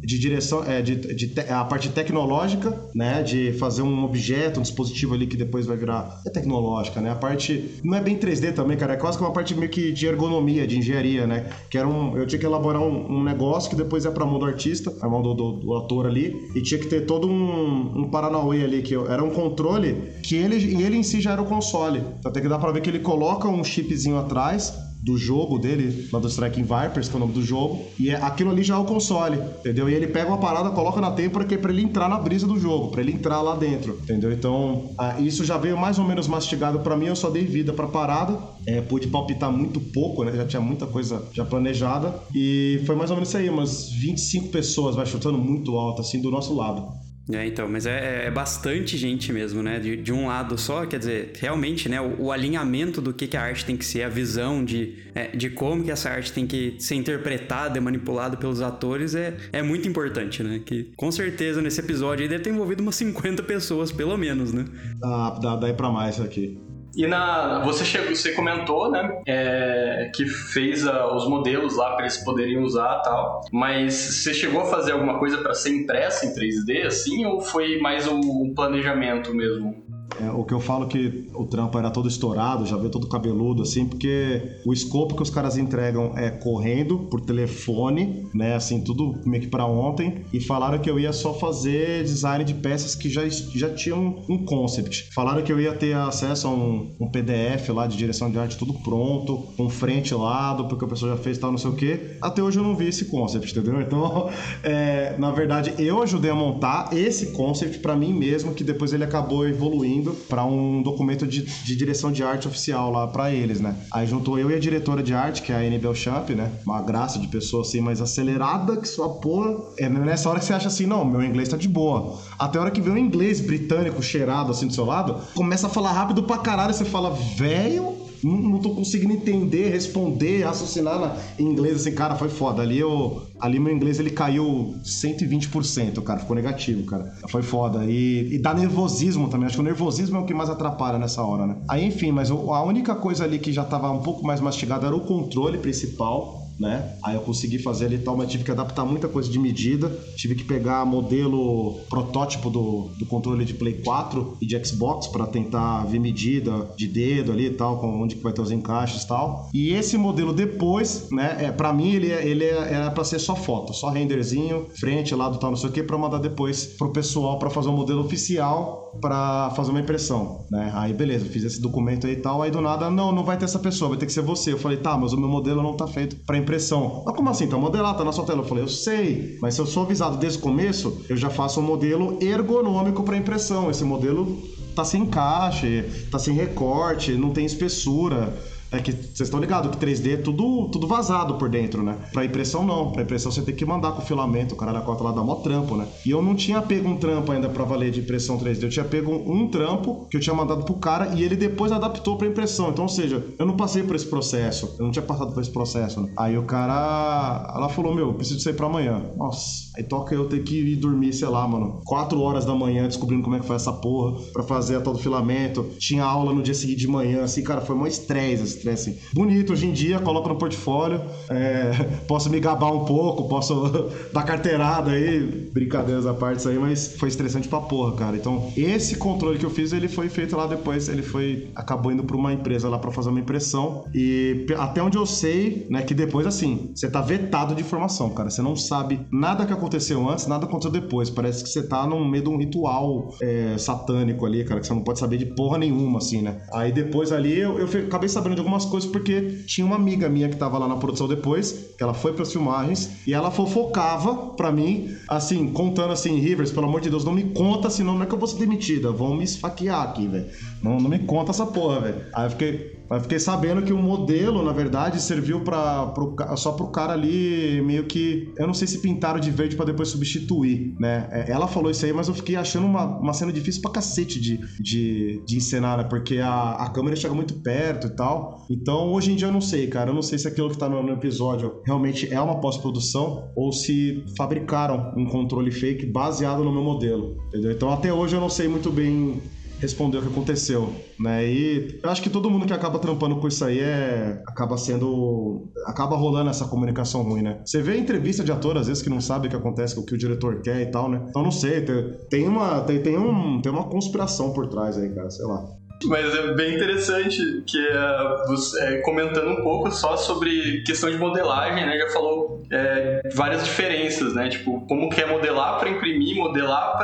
de 0.00 0.18
direção, 0.18 0.64
é, 0.64 0.80
de, 0.80 0.94
de 0.94 1.26
te, 1.26 1.40
a 1.40 1.64
parte 1.64 1.88
tecnológica, 1.88 2.78
né? 2.94 3.20
De 3.20 3.52
fazer 3.54 3.82
um 3.82 4.04
objeto, 4.04 4.60
um 4.60 4.62
dispositivo 4.62 5.14
ali 5.14 5.26
que 5.26 5.36
depois 5.36 5.66
vai 5.66 5.76
virar. 5.76 6.20
É 6.24 6.30
tecnológica, 6.30 7.00
né? 7.00 7.10
A 7.10 7.16
parte. 7.16 7.80
Não 7.82 7.96
é 7.96 8.00
bem 8.00 8.16
3D 8.16 8.54
também, 8.54 8.76
cara. 8.76 8.92
É 8.92 8.96
quase 8.96 9.18
que 9.18 9.24
uma 9.24 9.32
parte 9.32 9.56
meio 9.56 9.70
que 9.70 9.90
de 9.90 10.06
ergonomia, 10.06 10.66
de 10.66 10.78
engenharia, 10.78 11.26
né? 11.26 11.50
Que 11.68 11.76
era 11.76 11.88
um. 11.88 12.16
Eu 12.16 12.26
tinha 12.28 12.38
que 12.38 12.46
elaborar 12.46 12.80
um, 12.80 13.18
um 13.18 13.24
negócio 13.24 13.68
que 13.68 13.74
depois 13.74 14.04
ia 14.04 14.12
pra 14.12 14.24
mão 14.24 14.38
do 14.38 14.46
artista, 14.46 14.94
a 15.02 15.08
mão 15.08 15.20
do, 15.20 15.34
do, 15.34 15.52
do, 15.54 15.74
ator 15.74 16.06
ali. 16.06 16.48
E 16.54 16.62
tinha 16.62 16.78
que 16.78 16.86
ter 16.86 17.06
todo 17.06 17.26
um, 17.26 18.02
um 18.02 18.08
Paranauê 18.08 18.62
ali, 18.62 18.82
que 18.82 18.94
era 18.94 19.22
um 19.22 19.30
controle 19.30 20.12
que 20.22 20.36
ele, 20.36 20.80
ele 20.80 20.96
em 20.96 21.02
si 21.02 21.20
já 21.20 21.32
era 21.32 21.42
o 21.42 21.46
console. 21.46 22.02
Então 22.20 22.30
tem 22.30 22.40
que 22.40 22.48
dar 22.48 22.60
pra 22.60 22.70
ver 22.70 22.80
que 22.80 22.88
ele 22.88 23.00
coloca 23.00 23.31
um 23.48 23.64
chipzinho 23.64 24.18
atrás 24.18 24.72
do 25.02 25.18
jogo 25.18 25.58
dele, 25.58 26.08
lá 26.12 26.20
do 26.20 26.28
Striking 26.28 26.62
Vipers, 26.62 27.08
que 27.08 27.14
é 27.14 27.16
o 27.16 27.18
nome 27.18 27.32
do 27.32 27.42
jogo, 27.42 27.84
e 27.98 28.10
é, 28.10 28.14
aquilo 28.14 28.50
ali 28.50 28.62
já 28.62 28.76
é 28.76 28.78
o 28.78 28.84
console, 28.84 29.36
entendeu? 29.58 29.90
E 29.90 29.94
ele 29.94 30.06
pega 30.06 30.28
uma 30.28 30.38
parada, 30.38 30.70
coloca 30.70 31.00
na 31.00 31.10
têmpora 31.10 31.44
que 31.44 31.54
é 31.56 31.58
pra 31.58 31.72
ele 31.72 31.82
entrar 31.82 32.08
na 32.08 32.18
brisa 32.18 32.46
do 32.46 32.56
jogo, 32.56 32.92
para 32.92 33.00
ele 33.00 33.10
entrar 33.10 33.40
lá 33.40 33.56
dentro, 33.56 33.98
entendeu? 34.00 34.32
Então, 34.32 34.90
ah, 34.96 35.18
isso 35.18 35.44
já 35.44 35.58
veio 35.58 35.76
mais 35.76 35.98
ou 35.98 36.04
menos 36.04 36.28
mastigado 36.28 36.78
para 36.80 36.96
mim, 36.96 37.06
eu 37.06 37.16
só 37.16 37.30
dei 37.30 37.44
vida 37.44 37.72
pra 37.72 37.88
parada, 37.88 38.38
é, 38.64 38.80
pude 38.80 39.08
palpitar 39.08 39.50
muito 39.50 39.80
pouco, 39.80 40.22
né? 40.22 40.32
Já 40.36 40.46
tinha 40.46 40.62
muita 40.62 40.86
coisa 40.86 41.24
já 41.32 41.44
planejada, 41.44 42.14
e 42.32 42.80
foi 42.86 42.94
mais 42.94 43.10
ou 43.10 43.16
menos 43.16 43.28
isso 43.28 43.38
aí, 43.38 43.50
umas 43.50 43.90
25 43.90 44.50
pessoas, 44.50 44.94
vai 44.94 45.04
chutando 45.04 45.36
muito 45.36 45.76
alto, 45.76 46.00
assim, 46.00 46.20
do 46.22 46.30
nosso 46.30 46.54
lado. 46.54 46.86
É, 47.30 47.46
então, 47.46 47.68
mas 47.68 47.86
é, 47.86 48.26
é, 48.26 48.30
bastante 48.30 48.96
gente 48.96 49.32
mesmo, 49.32 49.62
né? 49.62 49.78
De, 49.78 49.96
de, 49.96 50.12
um 50.12 50.26
lado 50.26 50.58
só, 50.58 50.84
quer 50.84 50.98
dizer, 50.98 51.32
realmente, 51.38 51.88
né? 51.88 52.00
O, 52.00 52.24
o, 52.24 52.32
alinhamento 52.32 53.00
do 53.00 53.12
que, 53.12 53.28
que 53.28 53.36
a 53.36 53.42
arte 53.42 53.64
tem 53.64 53.76
que 53.76 53.84
ser, 53.84 54.02
a 54.02 54.08
visão 54.08 54.64
de, 54.64 54.96
é, 55.14 55.28
de 55.28 55.50
como 55.50 55.84
que 55.84 55.90
essa 55.90 56.10
arte 56.10 56.32
tem 56.32 56.46
que 56.46 56.74
ser 56.80 56.96
interpretada 56.96 57.78
e 57.78 57.80
manipulada 57.80 58.36
pelos 58.36 58.60
atores 58.60 59.14
é, 59.14 59.36
é 59.52 59.62
muito 59.62 59.88
importante, 59.88 60.42
né? 60.42 60.60
Que 60.64 60.92
com 60.96 61.12
certeza 61.12 61.62
nesse 61.62 61.80
episódio 61.80 62.24
aí 62.24 62.28
deve 62.28 62.42
ter 62.42 62.50
envolvido 62.50 62.82
umas 62.82 62.96
50 62.96 63.42
pessoas, 63.44 63.92
pelo 63.92 64.16
menos, 64.16 64.52
né? 64.52 64.64
Dá, 64.98 65.30
dá, 65.40 65.56
dá 65.56 65.74
pra 65.74 65.90
mais 65.90 66.20
aqui. 66.20 66.60
E 66.94 67.06
na, 67.06 67.60
você 67.60 67.84
chegou, 67.84 68.14
você 68.14 68.32
comentou, 68.32 68.90
né, 68.90 69.22
é, 69.26 70.10
que 70.14 70.26
fez 70.26 70.86
a, 70.86 71.14
os 71.14 71.26
modelos 71.26 71.76
lá 71.76 71.92
para 71.92 72.02
eles 72.02 72.18
poderem 72.18 72.58
usar 72.58 73.00
tal. 73.00 73.40
Mas 73.52 73.94
você 73.94 74.34
chegou 74.34 74.62
a 74.62 74.66
fazer 74.66 74.92
alguma 74.92 75.18
coisa 75.18 75.38
para 75.38 75.54
ser 75.54 75.70
impressa 75.70 76.26
em 76.26 76.34
3D, 76.34 76.86
assim, 76.86 77.24
ou 77.24 77.40
foi 77.40 77.78
mais 77.80 78.06
um 78.06 78.52
planejamento 78.54 79.34
mesmo? 79.34 79.91
É, 80.20 80.30
o 80.30 80.44
que 80.44 80.52
eu 80.52 80.60
falo 80.60 80.86
que 80.86 81.28
o 81.34 81.46
trampo 81.46 81.78
era 81.78 81.90
todo 81.90 82.08
estourado, 82.08 82.66
já 82.66 82.76
veio 82.76 82.90
todo 82.90 83.08
cabeludo, 83.08 83.62
assim, 83.62 83.86
porque 83.86 84.60
o 84.66 84.72
escopo 84.72 85.14
que 85.14 85.22
os 85.22 85.30
caras 85.30 85.56
entregam 85.56 86.16
é 86.16 86.30
correndo 86.30 86.98
por 87.10 87.20
telefone, 87.20 88.26
né? 88.34 88.54
Assim, 88.54 88.82
tudo 88.82 89.20
meio 89.24 89.42
que 89.42 89.48
pra 89.48 89.66
ontem. 89.66 90.24
E 90.32 90.40
falaram 90.40 90.78
que 90.78 90.90
eu 90.90 90.98
ia 90.98 91.12
só 91.12 91.34
fazer 91.34 92.04
design 92.04 92.44
de 92.44 92.54
peças 92.54 92.94
que 92.94 93.08
já, 93.08 93.28
já 93.28 93.70
tinham 93.70 94.22
um 94.28 94.44
concept. 94.44 95.10
Falaram 95.14 95.42
que 95.42 95.52
eu 95.52 95.60
ia 95.60 95.72
ter 95.72 95.94
acesso 95.94 96.46
a 96.46 96.50
um, 96.50 96.94
um 97.00 97.10
PDF 97.10 97.68
lá 97.70 97.86
de 97.86 97.96
direção 97.96 98.30
de 98.30 98.38
arte, 98.38 98.56
tudo 98.56 98.74
pronto, 98.74 99.48
com 99.56 99.68
frente 99.68 100.10
e 100.10 100.14
lado, 100.14 100.68
porque 100.68 100.84
a 100.84 100.88
pessoa 100.88 101.16
já 101.16 101.22
fez 101.22 101.38
tal, 101.38 101.50
não 101.50 101.58
sei 101.58 101.70
o 101.70 101.74
quê. 101.74 102.16
Até 102.20 102.42
hoje 102.42 102.58
eu 102.58 102.62
não 102.62 102.76
vi 102.76 102.88
esse 102.88 103.06
concept, 103.06 103.50
entendeu? 103.50 103.80
Então, 103.80 104.30
é, 104.62 105.16
na 105.18 105.30
verdade, 105.30 105.74
eu 105.78 106.02
ajudei 106.02 106.30
a 106.30 106.34
montar 106.34 106.90
esse 106.92 107.32
concept 107.32 107.78
para 107.78 107.96
mim 107.96 108.12
mesmo, 108.12 108.54
que 108.54 108.64
depois 108.64 108.92
ele 108.92 109.04
acabou 109.04 109.46
evoluindo 109.46 110.01
para 110.28 110.44
um 110.44 110.82
documento 110.82 111.26
de, 111.26 111.42
de, 111.42 111.76
direção 111.76 112.12
de 112.12 112.22
arte 112.22 112.48
oficial 112.48 112.90
lá 112.90 113.06
para 113.06 113.32
eles, 113.32 113.60
né? 113.60 113.76
Aí 113.90 114.06
juntou 114.06 114.38
eu 114.38 114.50
e 114.50 114.54
a 114.54 114.58
diretora 114.58 115.02
de 115.02 115.14
arte, 115.14 115.42
que 115.42 115.52
é 115.52 115.56
a 115.56 115.58
Anne 115.58 115.78
Belchamp, 115.78 116.30
né? 116.30 116.50
Uma 116.64 116.82
graça 116.82 117.18
de 117.18 117.28
pessoa 117.28 117.62
assim, 117.62 117.80
mais 117.80 118.00
acelerada 118.00 118.76
que 118.76 118.88
sua 118.88 119.08
porra. 119.08 119.56
É 119.78 119.88
nessa 119.88 120.28
hora 120.28 120.38
que 120.38 120.44
você 120.44 120.52
acha 120.52 120.68
assim, 120.68 120.86
não, 120.86 121.04
meu 121.04 121.22
inglês 121.22 121.48
tá 121.48 121.56
de 121.56 121.68
boa. 121.68 122.18
Até 122.38 122.58
a 122.58 122.62
hora 122.62 122.70
que 122.70 122.80
vem 122.80 122.92
um 122.92 122.98
inglês 122.98 123.40
britânico 123.40 124.02
cheirado 124.02 124.50
assim 124.50 124.66
do 124.66 124.74
seu 124.74 124.84
lado, 124.84 125.20
começa 125.34 125.66
a 125.66 125.70
falar 125.70 125.92
rápido 125.92 126.22
pra 126.22 126.38
caralho, 126.38 126.70
e 126.70 126.74
você 126.74 126.84
fala, 126.84 127.10
velho, 127.36 128.01
não, 128.22 128.58
tô 128.58 128.70
conseguindo 128.70 129.12
entender, 129.12 129.68
responder, 129.70 130.44
raciocinar 130.44 130.98
na, 130.98 131.16
em 131.38 131.44
inglês 131.44 131.76
assim, 131.76 131.94
cara, 131.94 132.14
foi 132.14 132.28
foda. 132.28 132.62
Ali 132.62 132.78
eu, 132.78 133.22
ali 133.40 133.58
meu 133.58 133.74
inglês 133.74 133.98
ele 133.98 134.10
caiu 134.10 134.76
120%, 134.84 136.02
cara, 136.02 136.20
ficou 136.20 136.36
negativo, 136.36 136.84
cara. 136.84 137.12
Foi 137.28 137.42
foda. 137.42 137.84
E, 137.84 138.34
e 138.34 138.38
dá 138.38 138.54
nervosismo 138.54 139.28
também. 139.28 139.46
Acho 139.46 139.56
que 139.56 139.60
o 139.60 139.64
nervosismo 139.64 140.16
é 140.16 140.20
o 140.20 140.24
que 140.24 140.34
mais 140.34 140.50
atrapalha 140.50 140.98
nessa 140.98 141.22
hora, 141.22 141.46
né? 141.46 141.56
Aí, 141.68 141.84
enfim, 141.84 142.12
mas 142.12 142.30
a 142.30 142.62
única 142.62 142.94
coisa 142.94 143.24
ali 143.24 143.38
que 143.38 143.52
já 143.52 143.64
tava 143.64 143.90
um 143.90 144.00
pouco 144.00 144.24
mais 144.24 144.40
mastigada 144.40 144.86
era 144.86 144.94
o 144.94 145.00
controle 145.00 145.58
principal 145.58 146.41
né? 146.58 146.96
Aí 147.02 147.14
eu 147.14 147.20
consegui 147.20 147.58
fazer 147.58 147.86
ali 147.86 147.98
tal, 147.98 148.16
mas 148.16 148.30
tive 148.30 148.44
que 148.44 148.50
adaptar 148.50 148.84
muita 148.84 149.08
coisa 149.08 149.30
de 149.30 149.38
medida. 149.38 149.88
Tive 150.16 150.34
que 150.34 150.44
pegar 150.44 150.84
modelo 150.84 151.80
protótipo 151.88 152.50
do, 152.50 152.90
do 152.98 153.06
controle 153.06 153.44
de 153.44 153.54
Play 153.54 153.74
4 153.82 154.38
e 154.40 154.46
de 154.46 154.64
Xbox 154.64 155.06
para 155.08 155.26
tentar 155.26 155.84
ver 155.84 155.98
medida 155.98 156.68
de 156.76 156.86
dedo 156.86 157.32
ali 157.32 157.46
e 157.46 157.50
tal, 157.50 157.78
com 157.78 158.02
onde 158.02 158.16
que 158.16 158.22
vai 158.22 158.32
ter 158.32 158.40
os 158.40 158.50
encaixes 158.50 159.02
e 159.02 159.08
tal. 159.08 159.48
E 159.52 159.72
esse 159.72 159.96
modelo 159.96 160.32
depois, 160.32 161.08
né? 161.10 161.36
É, 161.40 161.52
para 161.52 161.72
mim 161.72 161.92
ele, 161.92 162.08
ele 162.08 162.44
era 162.44 162.90
para 162.90 163.04
ser 163.04 163.18
só 163.18 163.34
foto, 163.34 163.72
só 163.72 163.88
renderzinho, 163.90 164.66
frente, 164.78 165.14
lado 165.14 165.38
tal, 165.38 165.50
não 165.50 165.56
sei 165.56 165.70
o 165.70 165.72
que, 165.72 165.82
para 165.82 165.98
mandar 165.98 166.18
depois 166.18 166.66
pro 166.66 166.92
pessoal 166.92 167.38
para 167.38 167.50
fazer 167.50 167.68
um 167.68 167.76
modelo 167.76 168.00
oficial 168.00 168.82
para 169.00 169.50
fazer 169.50 169.70
uma 169.70 169.80
impressão, 169.80 170.44
né? 170.50 170.70
Aí 170.74 170.92
beleza, 170.92 171.24
fiz 171.24 171.44
esse 171.44 171.60
documento 171.60 172.06
aí 172.06 172.12
e 172.14 172.16
tal. 172.16 172.42
Aí 172.42 172.50
do 172.50 172.60
nada, 172.60 172.90
não, 172.90 173.12
não 173.12 173.24
vai 173.24 173.36
ter 173.36 173.44
essa 173.44 173.58
pessoa, 173.58 173.90
vai 173.90 173.98
ter 173.98 174.06
que 174.06 174.12
ser 174.12 174.20
você. 174.20 174.52
Eu 174.52 174.58
falei, 174.58 174.78
tá, 174.78 174.96
mas 174.96 175.12
o 175.12 175.16
meu 175.18 175.28
modelo 175.28 175.62
não 175.62 175.74
tá 175.74 175.86
feito 175.86 176.16
impressão. 176.42 177.02
Mas 177.06 177.16
como 177.16 177.30
assim? 177.30 177.46
Tá 177.46 177.56
modelado, 177.56 177.98
tá 177.98 178.04
na 178.04 178.12
sua 178.12 178.24
tela. 178.24 178.40
Eu 178.40 178.46
falei, 178.46 178.64
eu 178.64 178.68
sei, 178.68 179.38
mas 179.40 179.54
se 179.54 179.60
eu 179.60 179.66
sou 179.66 179.84
avisado 179.84 180.18
desde 180.18 180.38
o 180.38 180.42
começo, 180.42 181.04
eu 181.08 181.16
já 181.16 181.30
faço 181.30 181.60
um 181.60 181.62
modelo 181.62 182.18
ergonômico 182.20 183.02
para 183.02 183.16
impressão. 183.16 183.70
Esse 183.70 183.84
modelo 183.84 184.42
tá 184.74 184.84
sem 184.84 185.02
encaixe, 185.02 185.84
tá 186.10 186.18
sem 186.18 186.34
recorte, 186.34 187.12
não 187.12 187.30
tem 187.30 187.44
espessura. 187.44 188.34
É 188.72 188.78
que 188.78 188.90
vocês 188.90 189.20
estão 189.20 189.38
ligados 189.38 189.70
que 189.70 189.84
3D 189.84 190.14
é 190.14 190.16
tudo, 190.16 190.68
tudo 190.70 190.86
vazado 190.86 191.34
por 191.34 191.48
dentro, 191.48 191.82
né? 191.82 191.98
Pra 192.12 192.24
impressão 192.24 192.64
não. 192.64 192.90
Pra 192.90 193.02
impressão 193.02 193.30
você 193.30 193.42
tem 193.42 193.54
que 193.54 193.66
mandar 193.66 193.92
com 193.92 194.00
filamento, 194.00 194.54
o 194.54 194.58
cara 194.58 194.72
da 194.72 194.80
cota 194.80 195.04
lá 195.04 195.12
dá 195.12 195.22
mó 195.22 195.36
trampo, 195.36 195.76
né? 195.76 195.86
E 196.06 196.10
eu 196.10 196.22
não 196.22 196.34
tinha 196.34 196.62
pego 196.62 196.88
um 196.88 196.96
trampo 196.96 197.30
ainda 197.32 197.48
pra 197.48 197.64
valer 197.64 197.90
de 197.90 198.00
impressão 198.00 198.38
3D. 198.38 198.62
Eu 198.62 198.70
tinha 198.70 198.84
pego 198.84 199.12
um 199.12 199.46
trampo 199.48 200.06
que 200.10 200.16
eu 200.16 200.20
tinha 200.20 200.34
mandado 200.34 200.64
pro 200.64 200.74
cara 200.74 201.14
e 201.14 201.22
ele 201.22 201.36
depois 201.36 201.70
adaptou 201.70 202.16
pra 202.16 202.26
impressão. 202.26 202.70
Então, 202.70 202.84
ou 202.84 202.88
seja, 202.88 203.22
eu 203.38 203.44
não 203.44 203.56
passei 203.56 203.82
por 203.82 203.94
esse 203.94 204.06
processo. 204.06 204.74
Eu 204.78 204.86
não 204.86 204.90
tinha 204.90 205.02
passado 205.02 205.32
por 205.32 205.40
esse 205.42 205.50
processo, 205.50 206.00
né? 206.00 206.10
Aí 206.16 206.38
o 206.38 206.44
cara. 206.44 207.52
Ela 207.54 207.68
falou: 207.68 207.94
Meu, 207.94 208.14
preciso 208.14 208.40
sair 208.40 208.54
pra 208.54 208.66
amanhã. 208.66 209.02
Nossa. 209.16 209.70
Aí 209.76 209.82
toca 209.84 210.14
eu 210.14 210.28
ter 210.28 210.42
que 210.42 210.54
ir 210.54 210.76
dormir, 210.76 211.12
sei 211.12 211.28
lá, 211.28 211.46
mano, 211.46 211.80
4 211.84 212.20
horas 212.20 212.44
da 212.44 212.54
manhã 212.54 212.86
descobrindo 212.86 213.22
como 213.22 213.36
é 213.36 213.40
que 213.40 213.46
faz 213.46 213.62
essa 213.62 213.72
porra 213.72 214.20
pra 214.32 214.42
fazer 214.42 214.76
a 214.76 214.80
tal 214.80 214.92
do 214.92 214.98
filamento. 214.98 215.66
Tinha 215.78 216.04
aula 216.04 216.32
no 216.32 216.42
dia 216.42 216.54
seguinte 216.54 216.80
de 216.80 216.88
manhã, 216.88 217.22
assim, 217.22 217.42
cara, 217.42 217.60
foi 217.60 217.74
mó 217.74 217.86
estresse, 217.86 218.42
estresse. 218.44 218.61
Assim. 218.70 218.98
Bonito, 219.12 219.52
hoje 219.52 219.66
em 219.66 219.72
dia, 219.72 219.98
coloco 219.98 220.28
no 220.28 220.36
portfólio, 220.36 221.00
é, 221.28 221.72
posso 222.06 222.30
me 222.30 222.40
gabar 222.40 222.72
um 222.72 222.84
pouco, 222.84 223.28
posso 223.28 223.90
dar 224.12 224.22
carteirada 224.22 224.92
aí, 224.92 225.50
brincadeiras 225.52 226.06
à 226.06 226.14
parte 226.14 226.46
aí, 226.48 226.58
mas 226.58 226.96
foi 226.96 227.08
estressante 227.08 227.48
pra 227.48 227.60
porra, 227.60 227.96
cara. 227.96 228.16
Então, 228.16 228.52
esse 228.56 228.96
controle 228.96 229.38
que 229.38 229.44
eu 229.44 229.50
fiz, 229.50 229.72
ele 229.72 229.88
foi 229.88 230.08
feito 230.08 230.36
lá 230.36 230.46
depois, 230.46 230.88
ele 230.88 231.02
foi, 231.02 231.50
acabou 231.54 231.92
indo 231.92 232.04
pra 232.04 232.16
uma 232.16 232.32
empresa 232.32 232.68
lá 232.68 232.78
pra 232.78 232.90
fazer 232.90 233.10
uma 233.10 233.20
impressão. 233.20 233.84
E 233.94 234.46
até 234.58 234.82
onde 234.82 234.96
eu 234.96 235.06
sei, 235.06 235.66
né, 235.70 235.82
que 235.82 235.94
depois, 235.94 236.26
assim, 236.26 236.70
você 236.74 236.90
tá 236.90 237.00
vetado 237.00 237.54
de 237.54 237.62
informação, 237.62 238.10
cara. 238.10 238.30
Você 238.30 238.42
não 238.42 238.56
sabe 238.56 239.00
nada 239.10 239.44
que 239.46 239.52
aconteceu 239.52 240.08
antes, 240.08 240.26
nada 240.26 240.46
aconteceu 240.46 240.70
depois. 240.70 241.10
Parece 241.10 241.42
que 241.42 241.50
você 241.50 241.66
tá 241.66 241.86
no 241.86 242.04
meio 242.08 242.24
de 242.24 242.30
um 242.30 242.38
ritual 242.38 243.14
é, 243.22 243.56
satânico 243.58 244.26
ali, 244.26 244.44
cara, 244.44 244.60
que 244.60 244.66
você 244.66 244.74
não 244.74 244.82
pode 244.82 244.98
saber 244.98 245.16
de 245.16 245.26
porra 245.26 245.58
nenhuma, 245.58 245.98
assim, 245.98 246.22
né? 246.22 246.42
Aí 246.52 246.72
depois 246.72 247.12
ali 247.12 247.38
eu, 247.38 247.58
eu 247.58 247.86
acabei 247.86 248.08
sabendo 248.08 248.36
de 248.36 248.42
algumas 248.52 248.64
coisas 248.64 248.90
porque 248.90 249.42
tinha 249.46 249.66
uma 249.66 249.76
amiga 249.76 250.08
minha 250.08 250.28
que 250.28 250.36
tava 250.36 250.58
lá 250.58 250.68
na 250.68 250.76
produção 250.76 251.08
depois, 251.08 251.74
que 251.76 251.82
ela 251.82 251.94
foi 251.94 252.12
pras 252.12 252.32
filmagens, 252.32 252.90
e 253.06 253.14
ela 253.14 253.30
fofocava 253.30 254.14
pra 254.36 254.52
mim, 254.52 254.94
assim, 255.08 255.48
contando 255.52 255.92
assim, 255.92 256.18
Rivers, 256.18 256.52
pelo 256.52 256.66
amor 256.66 256.80
de 256.80 256.90
Deus, 256.90 257.04
não 257.04 257.12
me 257.12 257.24
conta, 257.24 257.70
senão 257.70 257.94
não 257.94 258.02
é 258.02 258.06
que 258.06 258.14
eu 258.14 258.18
vou 258.18 258.28
ser 258.28 258.38
demitida, 258.38 258.90
vão 258.90 259.14
me 259.14 259.24
esfaquear 259.24 259.82
aqui, 259.82 260.06
velho. 260.06 260.26
Não, 260.62 260.78
não 260.78 260.90
me 260.90 260.98
conta 261.00 261.30
essa 261.30 261.46
porra, 261.46 261.80
velho. 261.80 262.06
Aí 262.14 262.26
eu 262.26 262.30
fiquei, 262.30 262.78
mas 262.92 263.04
fiquei 263.04 263.18
sabendo 263.18 263.62
que 263.62 263.72
o 263.72 263.78
modelo, 263.78 264.42
na 264.42 264.52
verdade, 264.52 265.00
serviu 265.00 265.40
para 265.40 265.94
só 266.36 266.52
pro 266.52 266.66
cara 266.66 266.92
ali 266.92 267.62
meio 267.62 267.84
que. 267.84 268.30
Eu 268.36 268.46
não 268.46 268.52
sei 268.52 268.68
se 268.68 268.80
pintaram 268.80 269.18
de 269.18 269.30
verde 269.30 269.56
para 269.56 269.64
depois 269.64 269.88
substituir, 269.88 270.74
né? 270.78 271.08
É, 271.10 271.32
ela 271.32 271.48
falou 271.48 271.70
isso 271.70 271.86
aí, 271.86 271.92
mas 271.94 272.08
eu 272.08 272.14
fiquei 272.14 272.36
achando 272.36 272.66
uma, 272.66 272.84
uma 272.98 273.14
cena 273.14 273.32
difícil 273.32 273.62
pra 273.62 273.70
cacete 273.70 274.20
de, 274.20 274.38
de, 274.60 275.22
de 275.24 275.36
encenar, 275.38 275.78
né? 275.78 275.84
Porque 275.84 276.18
a, 276.18 276.50
a 276.50 276.68
câmera 276.68 276.94
chega 276.94 277.14
muito 277.14 277.32
perto 277.36 277.86
e 277.86 277.90
tal. 277.96 278.44
Então, 278.50 278.92
hoje 278.92 279.10
em 279.10 279.16
dia 279.16 279.28
eu 279.28 279.32
não 279.32 279.40
sei, 279.40 279.68
cara. 279.68 279.88
Eu 279.88 279.94
não 279.94 280.02
sei 280.02 280.18
se 280.18 280.28
aquilo 280.28 280.50
que 280.50 280.58
tá 280.58 280.68
no, 280.68 280.82
no 280.82 280.92
episódio 280.92 281.62
realmente 281.64 282.12
é 282.12 282.20
uma 282.20 282.42
pós-produção 282.42 283.30
ou 283.34 283.54
se 283.54 284.04
fabricaram 284.18 284.92
um 284.94 285.06
controle 285.06 285.50
fake 285.50 285.86
baseado 285.86 286.44
no 286.44 286.52
meu 286.52 286.62
modelo, 286.62 287.16
entendeu? 287.28 287.52
Então, 287.52 287.72
até 287.72 287.90
hoje 287.90 288.14
eu 288.14 288.20
não 288.20 288.28
sei 288.28 288.48
muito 288.48 288.70
bem 288.70 289.18
responder 289.62 289.98
o 289.98 290.02
que 290.02 290.08
aconteceu, 290.08 290.74
né? 290.98 291.24
E 291.24 291.78
eu 291.80 291.88
acho 291.88 292.02
que 292.02 292.10
todo 292.10 292.28
mundo 292.28 292.44
que 292.44 292.52
acaba 292.52 292.80
trampando 292.80 293.16
com 293.16 293.28
isso 293.28 293.44
aí 293.44 293.60
é 293.60 294.20
acaba 294.26 294.58
sendo 294.58 295.48
acaba 295.66 295.96
rolando 295.96 296.30
essa 296.30 296.46
comunicação 296.46 297.02
ruim, 297.02 297.22
né? 297.22 297.40
Você 297.44 297.62
vê 297.62 297.78
entrevista 297.78 298.24
de 298.24 298.32
ator 298.32 298.58
às 298.58 298.66
vezes 298.66 298.82
que 298.82 298.90
não 298.90 299.00
sabe 299.00 299.28
o 299.28 299.30
que 299.30 299.36
acontece, 299.36 299.78
o 299.78 299.86
que 299.86 299.94
o 299.94 299.98
diretor 299.98 300.42
quer 300.42 300.60
e 300.60 300.66
tal, 300.66 300.90
né? 300.90 301.06
Então 301.08 301.22
não 301.22 301.30
sei, 301.30 301.64
tem, 302.10 302.26
uma 302.26 302.60
tem, 302.62 302.82
tem 302.82 302.98
um 302.98 303.40
tem 303.40 303.52
uma 303.52 303.68
conspiração 303.68 304.32
por 304.32 304.48
trás 304.48 304.76
aí, 304.76 304.92
cara, 304.92 305.08
sei 305.08 305.24
lá. 305.26 305.46
Mas 305.86 306.14
é 306.14 306.34
bem 306.34 306.54
interessante 306.54 307.42
que 307.46 307.58
é, 307.58 308.26
você, 308.26 308.64
é, 308.64 308.80
comentando 308.80 309.28
um 309.28 309.42
pouco 309.42 309.70
só 309.70 309.96
sobre 309.96 310.62
questão 310.62 310.90
de 310.90 310.98
modelagem, 310.98 311.66
né? 311.66 311.78
Já 311.78 311.88
falou 311.90 312.42
é, 312.50 312.71
várias 313.14 313.44
diferenças, 313.44 314.14
né? 314.14 314.28
Tipo, 314.28 314.66
como 314.66 314.88
que 314.88 315.00
é 315.00 315.06
modelar 315.06 315.58
para 315.58 315.68
imprimir, 315.68 316.16
modelar 316.16 316.78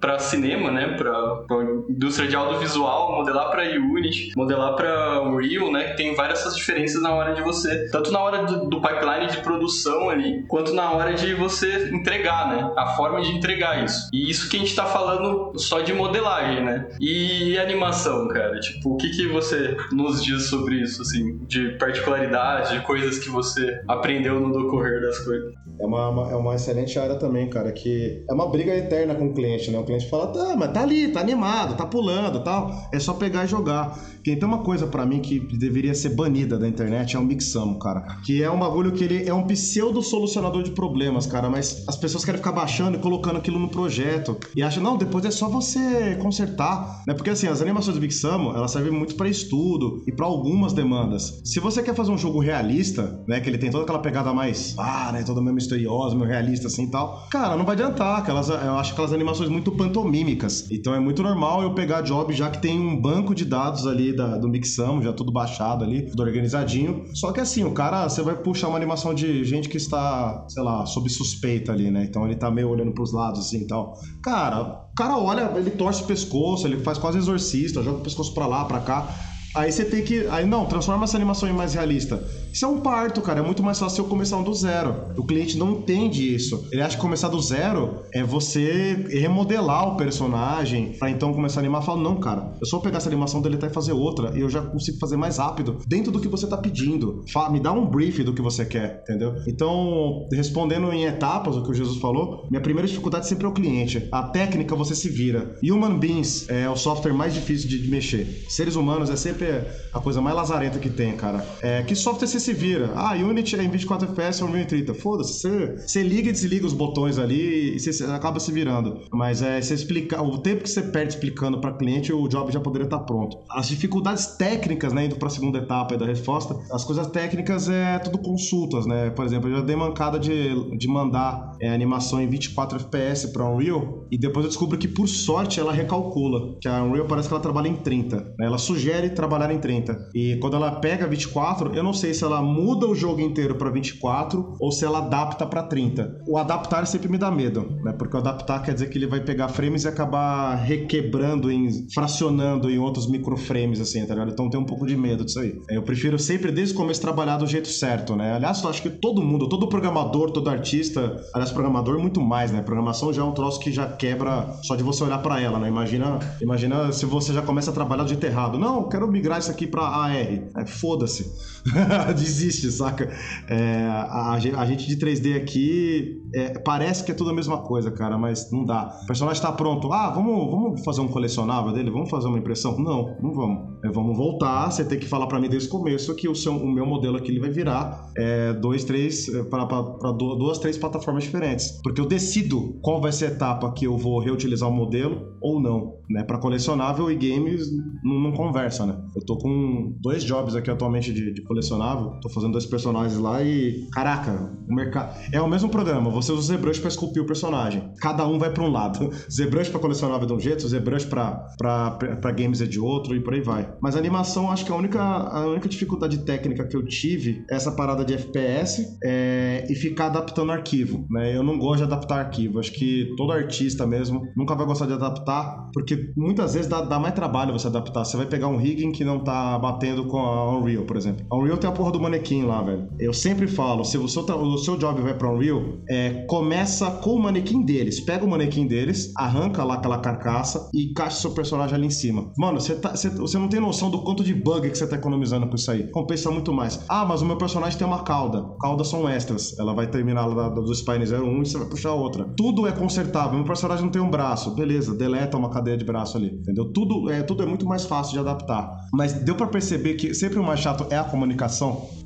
para 0.00 0.18
cinema, 0.18 0.70
né? 0.70 0.96
Para 0.96 1.44
indústria 1.88 2.28
de 2.28 2.36
audiovisual, 2.36 3.16
modelar 3.16 3.50
para 3.50 3.64
Unity, 3.64 4.32
modelar 4.36 4.74
para 4.76 5.22
Unreal, 5.22 5.72
né? 5.72 5.94
Tem 5.94 6.14
várias 6.14 6.34
essas 6.34 6.56
diferenças 6.56 7.00
na 7.00 7.12
hora 7.14 7.34
de 7.34 7.42
você, 7.42 7.88
tanto 7.90 8.10
na 8.10 8.20
hora 8.20 8.44
do, 8.44 8.68
do 8.68 8.80
pipeline 8.80 9.28
de 9.28 9.38
produção 9.38 10.10
ali, 10.10 10.44
quanto 10.48 10.74
na 10.74 10.90
hora 10.92 11.14
de 11.14 11.32
você 11.34 11.88
entregar, 11.92 12.48
né? 12.48 12.72
A 12.76 12.88
forma 12.88 13.22
de 13.22 13.30
entregar 13.30 13.82
isso. 13.84 14.08
E 14.12 14.28
isso 14.28 14.48
que 14.48 14.56
a 14.56 14.60
gente 14.60 14.74
tá 14.74 14.84
falando 14.84 15.58
só 15.58 15.80
de 15.80 15.92
modelagem, 15.92 16.62
né? 16.62 16.88
E 17.00 17.56
animação 17.58 18.28
cara? 18.28 18.58
Tipo, 18.60 18.94
o 18.94 18.96
que, 18.96 19.10
que 19.10 19.28
você 19.28 19.76
nos 19.92 20.22
diz 20.22 20.46
sobre 20.46 20.76
isso, 20.76 21.02
assim, 21.02 21.38
de 21.46 21.70
particularidade, 21.78 22.78
de 22.78 22.84
coisas 22.84 23.18
que 23.18 23.28
você 23.28 23.80
aprendeu 23.88 24.40
no 24.40 24.52
decorrer 24.52 25.00
das 25.00 25.18
coisas? 25.20 25.53
É 25.78 25.86
uma, 25.86 26.08
uma, 26.08 26.30
é 26.30 26.36
uma 26.36 26.54
excelente 26.54 26.98
área 26.98 27.16
também, 27.16 27.48
cara, 27.48 27.72
que 27.72 28.24
é 28.28 28.32
uma 28.32 28.48
briga 28.48 28.74
eterna 28.74 29.14
com 29.14 29.26
o 29.26 29.34
cliente, 29.34 29.70
né? 29.70 29.78
O 29.78 29.84
cliente 29.84 30.08
fala, 30.08 30.28
tá, 30.28 30.54
mas 30.56 30.72
tá 30.72 30.82
ali, 30.82 31.08
tá 31.08 31.20
animado, 31.20 31.76
tá 31.76 31.86
pulando 31.86 32.42
tal, 32.44 32.88
é 32.92 32.98
só 32.98 33.14
pegar 33.14 33.44
e 33.44 33.48
jogar. 33.48 33.98
Quem 34.22 34.38
tem 34.38 34.48
uma 34.48 34.62
coisa 34.62 34.86
para 34.86 35.04
mim 35.04 35.20
que 35.20 35.38
deveria 35.58 35.94
ser 35.94 36.10
banida 36.10 36.58
da 36.58 36.66
internet 36.66 37.16
é 37.16 37.18
o 37.18 37.22
Mixamo, 37.22 37.78
cara. 37.78 38.00
Que 38.24 38.42
é 38.42 38.50
um 38.50 38.58
bagulho 38.58 38.92
que 38.92 39.04
ele 39.04 39.28
é 39.28 39.34
um 39.34 39.46
pseudo 39.46 40.00
solucionador 40.02 40.62
de 40.62 40.70
problemas, 40.70 41.26
cara, 41.26 41.50
mas 41.50 41.84
as 41.86 41.96
pessoas 41.96 42.24
querem 42.24 42.38
ficar 42.38 42.52
baixando 42.52 42.96
e 42.96 43.00
colocando 43.00 43.36
aquilo 43.36 43.58
no 43.58 43.68
projeto 43.68 44.36
e 44.56 44.62
acham, 44.62 44.82
não, 44.82 44.96
depois 44.96 45.24
é 45.24 45.30
só 45.30 45.48
você 45.48 46.16
consertar, 46.22 47.02
né? 47.06 47.14
Porque 47.14 47.30
assim, 47.30 47.48
as 47.48 47.60
animações 47.60 47.96
do 47.96 48.00
Mixamo, 48.00 48.50
elas 48.50 48.70
servem 48.70 48.92
muito 48.92 49.14
para 49.14 49.28
estudo 49.28 50.02
e 50.06 50.12
para 50.12 50.26
algumas 50.26 50.72
demandas. 50.72 51.42
Se 51.44 51.60
você 51.60 51.82
quer 51.82 51.94
fazer 51.94 52.10
um 52.10 52.18
jogo 52.18 52.38
realista, 52.38 53.22
né, 53.26 53.40
que 53.40 53.48
ele 53.48 53.58
tem 53.58 53.70
toda 53.70 53.84
aquela 53.84 53.98
pegada 53.98 54.32
mais, 54.32 54.74
ah, 54.78 55.10
né, 55.12 55.20
meio 55.44 55.54
misteriosa, 55.54 56.16
meio 56.16 56.28
realista 56.28 56.66
assim 56.66 56.84
e 56.84 56.90
tal, 56.90 57.26
cara, 57.30 57.56
não 57.56 57.64
vai 57.64 57.74
adiantar, 57.74 58.18
aquelas, 58.18 58.48
eu 58.48 58.76
acho 58.76 58.92
aquelas 58.92 59.12
animações 59.12 59.48
muito 59.48 59.70
pantomímicas. 59.72 60.70
Então 60.70 60.94
é 60.94 61.00
muito 61.00 61.22
normal 61.22 61.62
eu 61.62 61.74
pegar 61.74 62.02
job 62.02 62.32
já 62.32 62.50
que 62.50 62.60
tem 62.60 62.78
um 62.78 63.00
banco 63.00 63.34
de 63.34 63.44
dados 63.44 63.86
ali 63.86 64.14
da, 64.14 64.36
do 64.36 64.48
Mixamo, 64.48 65.02
já 65.02 65.12
tudo 65.12 65.32
baixado 65.32 65.84
ali, 65.84 66.06
tudo 66.06 66.22
organizadinho. 66.22 67.04
Só 67.14 67.32
que 67.32 67.40
assim, 67.40 67.64
o 67.64 67.72
cara, 67.72 68.08
você 68.08 68.22
vai 68.22 68.36
puxar 68.36 68.68
uma 68.68 68.76
animação 68.76 69.14
de 69.14 69.44
gente 69.44 69.68
que 69.68 69.76
está, 69.76 70.44
sei 70.48 70.62
lá, 70.62 70.86
sob 70.86 71.08
suspeita 71.08 71.72
ali, 71.72 71.90
né? 71.90 72.04
Então 72.08 72.24
ele 72.24 72.36
tá 72.36 72.50
meio 72.50 72.68
olhando 72.68 72.92
pros 72.92 73.12
lados 73.12 73.40
assim 73.40 73.62
e 73.62 73.66
tal. 73.66 73.94
Cara, 74.22 74.88
o 74.90 74.94
cara 74.94 75.18
olha, 75.18 75.52
ele 75.56 75.70
torce 75.70 76.02
o 76.02 76.06
pescoço, 76.06 76.66
ele 76.66 76.78
faz 76.80 76.98
quase 76.98 77.18
exorcista, 77.18 77.82
joga 77.82 77.98
o 77.98 78.02
pescoço 78.02 78.32
pra 78.32 78.46
lá, 78.46 78.64
pra 78.64 78.80
cá. 78.80 79.08
Aí 79.54 79.70
você 79.70 79.84
tem 79.84 80.02
que. 80.02 80.26
Aí 80.28 80.44
não, 80.44 80.66
transforma 80.66 81.04
essa 81.04 81.16
animação 81.16 81.48
em 81.48 81.52
mais 81.52 81.74
realista. 81.74 82.22
Isso 82.52 82.64
é 82.64 82.68
um 82.68 82.80
parto, 82.80 83.20
cara. 83.20 83.40
É 83.40 83.42
muito 83.42 83.62
mais 83.62 83.78
fácil 83.78 84.04
eu 84.04 84.08
começar 84.08 84.40
do 84.42 84.54
zero. 84.54 85.06
O 85.16 85.24
cliente 85.24 85.56
não 85.56 85.72
entende 85.72 86.34
isso. 86.34 86.68
Ele 86.70 86.82
acha 86.82 86.96
que 86.96 87.02
começar 87.02 87.28
do 87.28 87.40
zero 87.40 88.02
é 88.12 88.22
você 88.22 89.06
remodelar 89.10 89.88
o 89.88 89.96
personagem 89.96 90.92
para 90.98 91.10
então 91.10 91.32
começar 91.32 91.60
a 91.60 91.62
animar. 91.62 91.82
Fala, 91.82 92.02
não, 92.02 92.16
cara. 92.16 92.52
Eu 92.60 92.66
só 92.66 92.78
pegar 92.78 92.98
essa 92.98 93.08
animação, 93.08 93.40
deletar 93.40 93.70
e 93.70 93.72
fazer 93.72 93.92
outra. 93.92 94.36
E 94.36 94.40
eu 94.40 94.48
já 94.48 94.62
consigo 94.62 94.98
fazer 94.98 95.16
mais 95.16 95.38
rápido 95.38 95.78
dentro 95.86 96.10
do 96.12 96.20
que 96.20 96.28
você 96.28 96.46
tá 96.46 96.56
pedindo. 96.56 97.24
Fala, 97.32 97.50
me 97.50 97.60
dá 97.60 97.72
um 97.72 97.86
brief 97.86 98.22
do 98.22 98.32
que 98.32 98.42
você 98.42 98.64
quer, 98.64 99.02
entendeu? 99.02 99.34
Então, 99.46 100.28
respondendo 100.32 100.92
em 100.92 101.04
etapas 101.04 101.56
o 101.56 101.62
que 101.62 101.70
o 101.70 101.74
Jesus 101.74 101.98
falou, 101.98 102.46
minha 102.50 102.62
primeira 102.62 102.86
dificuldade 102.86 103.28
sempre 103.28 103.46
é 103.46 103.48
o 103.48 103.52
cliente. 103.52 104.08
A 104.10 104.24
técnica 104.24 104.74
você 104.74 104.94
se 104.94 105.08
vira. 105.08 105.56
Human 105.62 105.98
Beings 105.98 106.48
é 106.48 106.68
o 106.68 106.76
software 106.76 107.12
mais 107.12 107.34
difícil 107.34 107.68
de 107.68 107.88
mexer. 107.88 108.44
Seres 108.48 108.76
humanos 108.76 109.10
é 109.10 109.16
sempre 109.16 109.43
a 109.92 110.00
coisa 110.00 110.20
mais 110.20 110.36
lazarenta 110.36 110.78
que 110.78 110.90
tem, 110.90 111.16
cara. 111.16 111.44
É, 111.62 111.82
que 111.82 111.94
software 111.94 112.26
você 112.26 112.40
se 112.40 112.52
vira? 112.52 112.92
Ah, 112.94 113.14
Unity 113.14 113.56
é 113.56 113.62
em 113.62 113.70
24 113.70 114.08
FPS 114.10 114.42
ou 114.42 114.48
1030. 114.48 114.94
Foda-se, 114.94 115.40
você, 115.40 115.76
você 115.76 116.02
liga 116.02 116.28
e 116.28 116.32
desliga 116.32 116.66
os 116.66 116.72
botões 116.72 117.18
ali 117.18 117.76
e 117.76 117.80
você 117.80 118.04
acaba 118.04 118.40
se 118.40 118.50
virando. 118.52 119.02
Mas 119.12 119.42
é, 119.42 119.60
você 119.60 119.74
explicar, 119.74 120.22
o 120.22 120.38
tempo 120.38 120.62
que 120.62 120.70
você 120.70 120.82
perde 120.82 121.14
explicando 121.14 121.60
para 121.60 121.72
cliente, 121.72 122.12
o 122.12 122.28
job 122.28 122.52
já 122.52 122.60
poderia 122.60 122.86
estar 122.86 122.98
tá 122.98 123.04
pronto. 123.04 123.38
As 123.50 123.68
dificuldades 123.68 124.26
técnicas, 124.26 124.92
né, 124.92 125.06
indo 125.06 125.16
para 125.16 125.28
a 125.28 125.30
segunda 125.30 125.58
etapa 125.58 125.96
da 125.96 126.06
resposta, 126.06 126.56
as 126.70 126.84
coisas 126.84 127.06
técnicas 127.08 127.68
é 127.68 127.98
tudo 127.98 128.18
consultas, 128.18 128.86
né? 128.86 129.10
Por 129.10 129.24
exemplo, 129.24 129.48
eu 129.48 129.56
já 129.56 129.62
dei 129.62 129.76
mancada 129.76 130.18
de, 130.18 130.76
de 130.76 130.88
mandar 130.88 131.53
é, 131.64 131.74
animação 131.74 132.20
em 132.20 132.28
24 132.28 132.78
FPS 132.78 133.28
para 133.32 133.48
Unreal 133.48 134.06
e 134.10 134.18
depois 134.18 134.44
eu 134.44 134.50
descubro 134.50 134.78
que 134.78 134.88
por 134.88 135.08
sorte 135.08 135.58
ela 135.58 135.72
recalcula, 135.72 136.56
que 136.60 136.68
a 136.68 136.82
Unreal 136.82 137.06
parece 137.06 137.28
que 137.28 137.34
ela 137.34 137.42
trabalha 137.42 137.68
em 137.68 137.76
30. 137.76 138.16
Né? 138.38 138.46
Ela 138.46 138.58
sugere 138.58 139.10
trabalhar 139.10 139.52
em 139.52 139.58
30. 139.58 140.10
E 140.14 140.36
quando 140.36 140.56
ela 140.56 140.72
pega 140.72 141.06
24, 141.06 141.74
eu 141.74 141.82
não 141.82 141.92
sei 141.92 142.12
se 142.14 142.24
ela 142.24 142.42
muda 142.42 142.86
o 142.86 142.94
jogo 142.94 143.20
inteiro 143.20 143.54
para 143.56 143.70
24 143.70 144.56
ou 144.60 144.70
se 144.70 144.84
ela 144.84 144.98
adapta 144.98 145.46
para 145.46 145.62
30. 145.62 146.22
O 146.28 146.36
adaptar 146.38 146.86
sempre 146.86 147.08
me 147.08 147.18
dá 147.18 147.30
medo, 147.30 147.78
né? 147.82 147.92
Porque 147.92 148.16
o 148.16 148.20
adaptar 148.20 148.62
quer 148.62 148.74
dizer 148.74 148.90
que 148.90 148.98
ele 148.98 149.06
vai 149.06 149.20
pegar 149.20 149.48
frames 149.48 149.84
e 149.84 149.88
acabar 149.88 150.54
requebrando, 150.56 151.50
em, 151.50 151.88
fracionando 151.92 152.70
em 152.70 152.78
outros 152.78 153.08
microframes, 153.08 153.80
assim, 153.80 154.04
tá 154.04 154.14
ligado? 154.14 154.32
Então 154.32 154.50
tem 154.50 154.60
um 154.60 154.66
pouco 154.66 154.86
de 154.86 154.96
medo 154.96 155.24
disso 155.24 155.40
aí. 155.40 155.58
Eu 155.70 155.82
prefiro 155.82 156.18
sempre, 156.18 156.52
desde 156.52 156.74
o 156.74 156.76
começo, 156.76 157.00
trabalhar 157.00 157.38
do 157.38 157.46
jeito 157.46 157.68
certo, 157.68 158.14
né? 158.16 158.34
Aliás, 158.34 158.62
eu 158.62 158.70
acho 158.70 158.82
que 158.82 158.90
todo 158.90 159.22
mundo, 159.22 159.48
todo 159.48 159.68
programador, 159.68 160.30
todo 160.30 160.48
artista, 160.50 161.16
aliás, 161.32 161.53
programador, 161.54 161.98
muito 161.98 162.20
mais, 162.20 162.50
né? 162.50 162.60
Programação 162.60 163.12
já 163.12 163.22
é 163.22 163.24
um 163.24 163.32
troço 163.32 163.60
que 163.60 163.72
já 163.72 163.86
quebra 163.86 164.54
só 164.62 164.76
de 164.76 164.82
você 164.82 165.02
olhar 165.04 165.18
para 165.18 165.40
ela, 165.40 165.58
né? 165.58 165.68
Imagina, 165.68 166.18
imagina 166.40 166.92
se 166.92 167.06
você 167.06 167.32
já 167.32 167.40
começa 167.40 167.70
a 167.70 167.74
trabalhar 167.74 168.02
do 168.02 168.08
jeito 168.08 168.24
errado. 168.24 168.58
Não, 168.58 168.88
quero 168.88 169.06
migrar 169.08 169.38
isso 169.38 169.50
aqui 169.50 169.66
para 169.66 169.82
AR. 169.82 170.12
É, 170.12 170.66
Foda-se. 170.66 171.53
Desiste, 172.14 172.70
saca? 172.70 173.10
É, 173.48 173.86
a, 173.86 174.32
a, 174.32 174.66
gente 174.66 174.86
de 174.86 174.96
3D 174.96 175.36
aqui 175.36 176.22
é, 176.34 176.58
parece 176.58 177.04
que 177.04 177.10
é 177.10 177.14
tudo 177.14 177.30
a 177.30 177.34
mesma 177.34 177.58
coisa, 177.58 177.90
cara, 177.90 178.18
mas 178.18 178.50
não 178.50 178.64
dá. 178.64 178.98
O 179.02 179.06
personagem 179.06 179.42
tá 179.42 179.52
pronto. 179.52 179.92
Ah, 179.92 180.10
vamos, 180.10 180.50
vamos 180.50 180.84
fazer 180.84 181.00
um 181.00 181.08
colecionável 181.08 181.72
dele? 181.72 181.90
Vamos 181.90 182.10
fazer 182.10 182.28
uma 182.28 182.38
impressão? 182.38 182.78
Não, 182.78 183.16
não 183.20 183.32
vamos. 183.32 183.74
É, 183.84 183.90
vamos 183.90 184.16
voltar. 184.16 184.70
Você 184.70 184.84
tem 184.84 184.98
que 184.98 185.06
falar 185.06 185.26
para 185.26 185.40
mim 185.40 185.48
desde 185.48 185.68
o 185.68 185.70
começo 185.70 186.14
que 186.14 186.28
o, 186.28 186.34
seu, 186.34 186.54
o 186.54 186.70
meu 186.70 186.86
modelo 186.86 187.16
aqui 187.16 187.30
ele 187.30 187.40
vai 187.40 187.50
virar 187.50 188.10
é, 188.16 188.52
dois, 188.52 188.84
três, 188.84 189.28
é, 189.28 189.42
para 189.44 189.64
duas, 190.12 190.58
três 190.58 190.76
plataformas 190.76 191.24
diferentes. 191.24 191.80
Porque 191.82 192.00
eu 192.00 192.06
decido 192.06 192.78
qual 192.82 193.00
vai 193.00 193.12
ser 193.12 193.26
a 193.26 193.28
etapa 193.28 193.72
que 193.72 193.86
eu 193.86 193.96
vou 193.96 194.20
reutilizar 194.20 194.68
o 194.68 194.72
modelo 194.72 195.34
ou 195.40 195.60
não. 195.60 195.94
Né? 196.08 196.22
Para 196.22 196.38
colecionável 196.38 197.10
e 197.10 197.14
games 197.14 197.70
não, 198.02 198.20
não, 198.20 198.32
conversa, 198.32 198.84
né? 198.84 198.98
Eu 199.16 199.24
tô 199.24 199.38
com 199.38 199.94
dois 200.00 200.22
jobs 200.24 200.54
aqui 200.54 200.70
atualmente 200.70 201.12
de, 201.12 201.32
de 201.32 201.42
colecionável. 201.54 202.18
Tô 202.20 202.28
fazendo 202.28 202.52
dois 202.52 202.66
personagens 202.66 203.18
lá 203.18 203.42
e. 203.42 203.86
Caraca, 203.92 204.52
o 204.68 204.74
mercado. 204.74 205.14
É 205.32 205.40
o 205.40 205.48
mesmo 205.48 205.68
programa. 205.68 206.10
Você 206.10 206.32
usa 206.32 206.54
o 206.54 206.56
ZBrush 206.56 206.80
pra 206.80 206.88
esculpir 206.88 207.22
o 207.22 207.26
personagem. 207.26 207.92
Cada 208.00 208.26
um 208.26 208.38
vai 208.38 208.50
para 208.50 208.62
um 208.62 208.70
lado. 208.70 209.10
ZBrush 209.30 209.70
pra 209.70 209.80
colecionável 209.80 210.26
de 210.26 210.32
um 210.32 210.40
jeito, 210.40 210.66
ZBrush 210.66 211.06
pra, 211.06 211.46
pra, 211.56 211.90
pra 211.92 212.30
games 212.32 212.60
é 212.60 212.66
de 212.66 212.80
outro 212.80 213.14
e 213.14 213.20
por 213.20 213.34
aí 213.34 213.40
vai. 213.40 213.72
Mas 213.80 213.96
animação, 213.96 214.50
acho 214.50 214.64
que 214.64 214.72
a 214.72 214.74
única, 214.74 215.00
a 215.00 215.46
única 215.46 215.68
dificuldade 215.68 216.18
técnica 216.18 216.66
que 216.66 216.76
eu 216.76 216.84
tive 216.84 217.44
é 217.50 217.54
essa 217.54 217.72
parada 217.72 218.04
de 218.04 218.14
FPS 218.14 218.98
é, 219.04 219.66
e 219.70 219.74
ficar 219.74 220.06
adaptando 220.06 220.50
arquivo, 220.50 221.06
né? 221.10 221.36
Eu 221.36 221.42
não 221.42 221.58
gosto 221.58 221.78
de 221.78 221.84
adaptar 221.84 222.18
arquivo. 222.18 222.58
Acho 222.58 222.72
que 222.72 223.12
todo 223.16 223.32
artista 223.32 223.86
mesmo 223.86 224.22
nunca 224.36 224.54
vai 224.54 224.66
gostar 224.66 224.86
de 224.86 224.92
adaptar, 224.92 225.70
porque 225.72 226.12
muitas 226.16 226.54
vezes 226.54 226.68
dá, 226.68 226.80
dá 226.82 226.98
mais 226.98 227.14
trabalho 227.14 227.52
você 227.52 227.68
adaptar. 227.68 228.04
Você 228.04 228.16
vai 228.16 228.26
pegar 228.26 228.48
um 228.48 228.56
rigging 228.56 228.92
que 228.92 229.04
não 229.04 229.20
tá 229.22 229.58
batendo 229.58 230.06
com 230.06 230.18
a 230.18 230.58
Unreal, 230.58 230.84
por 230.84 230.96
exemplo. 230.96 231.26
A 231.30 231.36
Unreal 231.44 231.58
tem 231.58 231.68
a 231.68 231.72
porra 231.72 231.92
do 231.92 232.00
manequim 232.00 232.44
lá, 232.44 232.62
velho. 232.62 232.88
Eu 232.98 233.12
sempre 233.12 233.46
falo, 233.46 233.84
se 233.84 233.98
o 233.98 234.08
seu, 234.08 234.22
o 234.22 234.58
seu 234.58 234.76
job 234.78 235.02
vai 235.02 235.14
pra 235.14 235.30
Unreal, 235.30 235.62
é, 235.88 236.24
começa 236.26 236.90
com 236.90 237.14
o 237.14 237.22
manequim 237.22 237.62
deles. 237.62 238.00
Pega 238.00 238.24
o 238.24 238.28
manequim 238.28 238.66
deles, 238.66 239.12
arranca 239.16 239.62
lá 239.62 239.74
aquela 239.74 239.98
carcaça 239.98 240.70
e 240.72 240.90
encaixa 240.90 241.20
seu 241.20 241.32
personagem 241.32 241.76
ali 241.76 241.86
em 241.86 241.90
cima. 241.90 242.32
Mano, 242.38 242.60
você, 242.60 242.74
tá, 242.74 242.94
não 243.34 243.48
tem 243.48 243.60
noção 243.60 243.90
do 243.90 244.02
quanto 244.02 244.24
de 244.24 244.34
bug 244.34 244.70
que 244.70 244.78
você 244.78 244.86
tá 244.86 244.96
economizando 244.96 245.46
com 245.46 245.54
isso 245.54 245.70
aí. 245.70 245.90
Compensa 245.90 246.30
muito 246.30 246.52
mais. 246.52 246.80
Ah, 246.88 247.04
mas 247.04 247.20
o 247.20 247.26
meu 247.26 247.36
personagem 247.36 247.78
tem 247.78 247.86
uma 247.86 248.02
cauda. 248.02 248.42
Caudas 248.60 248.88
são 248.88 249.08
extras. 249.08 249.56
Ela 249.58 249.74
vai 249.74 249.86
terminar 249.86 250.24
lá 250.26 250.48
do 250.48 250.74
Spine 250.74 251.04
01 251.04 251.42
e 251.42 251.46
você 251.46 251.58
vai 251.58 251.68
puxar 251.68 251.92
outra. 251.92 252.24
Tudo 252.36 252.66
é 252.66 252.72
consertável. 252.72 253.34
Meu 253.34 253.44
personagem 253.44 253.84
não 253.84 253.92
tem 253.92 254.00
um 254.00 254.10
braço. 254.10 254.54
Beleza, 254.54 254.94
deleta 254.94 255.36
uma 255.36 255.50
cadeia 255.50 255.76
de 255.76 255.84
braço 255.84 256.16
ali. 256.16 256.28
Entendeu? 256.28 256.72
Tudo 256.72 257.10
é, 257.10 257.22
tudo 257.22 257.42
é 257.42 257.46
muito 257.46 257.66
mais 257.66 257.84
fácil 257.84 258.14
de 258.14 258.18
adaptar. 258.18 258.70
Mas 258.92 259.12
deu 259.12 259.34
para 259.34 259.46
perceber 259.46 259.94
que 259.94 260.14
sempre 260.14 260.38
o 260.38 260.42
mais 260.42 260.60
chato 260.60 260.86
é 260.90 260.96
a 260.96 261.04
comunicação. 261.04 261.33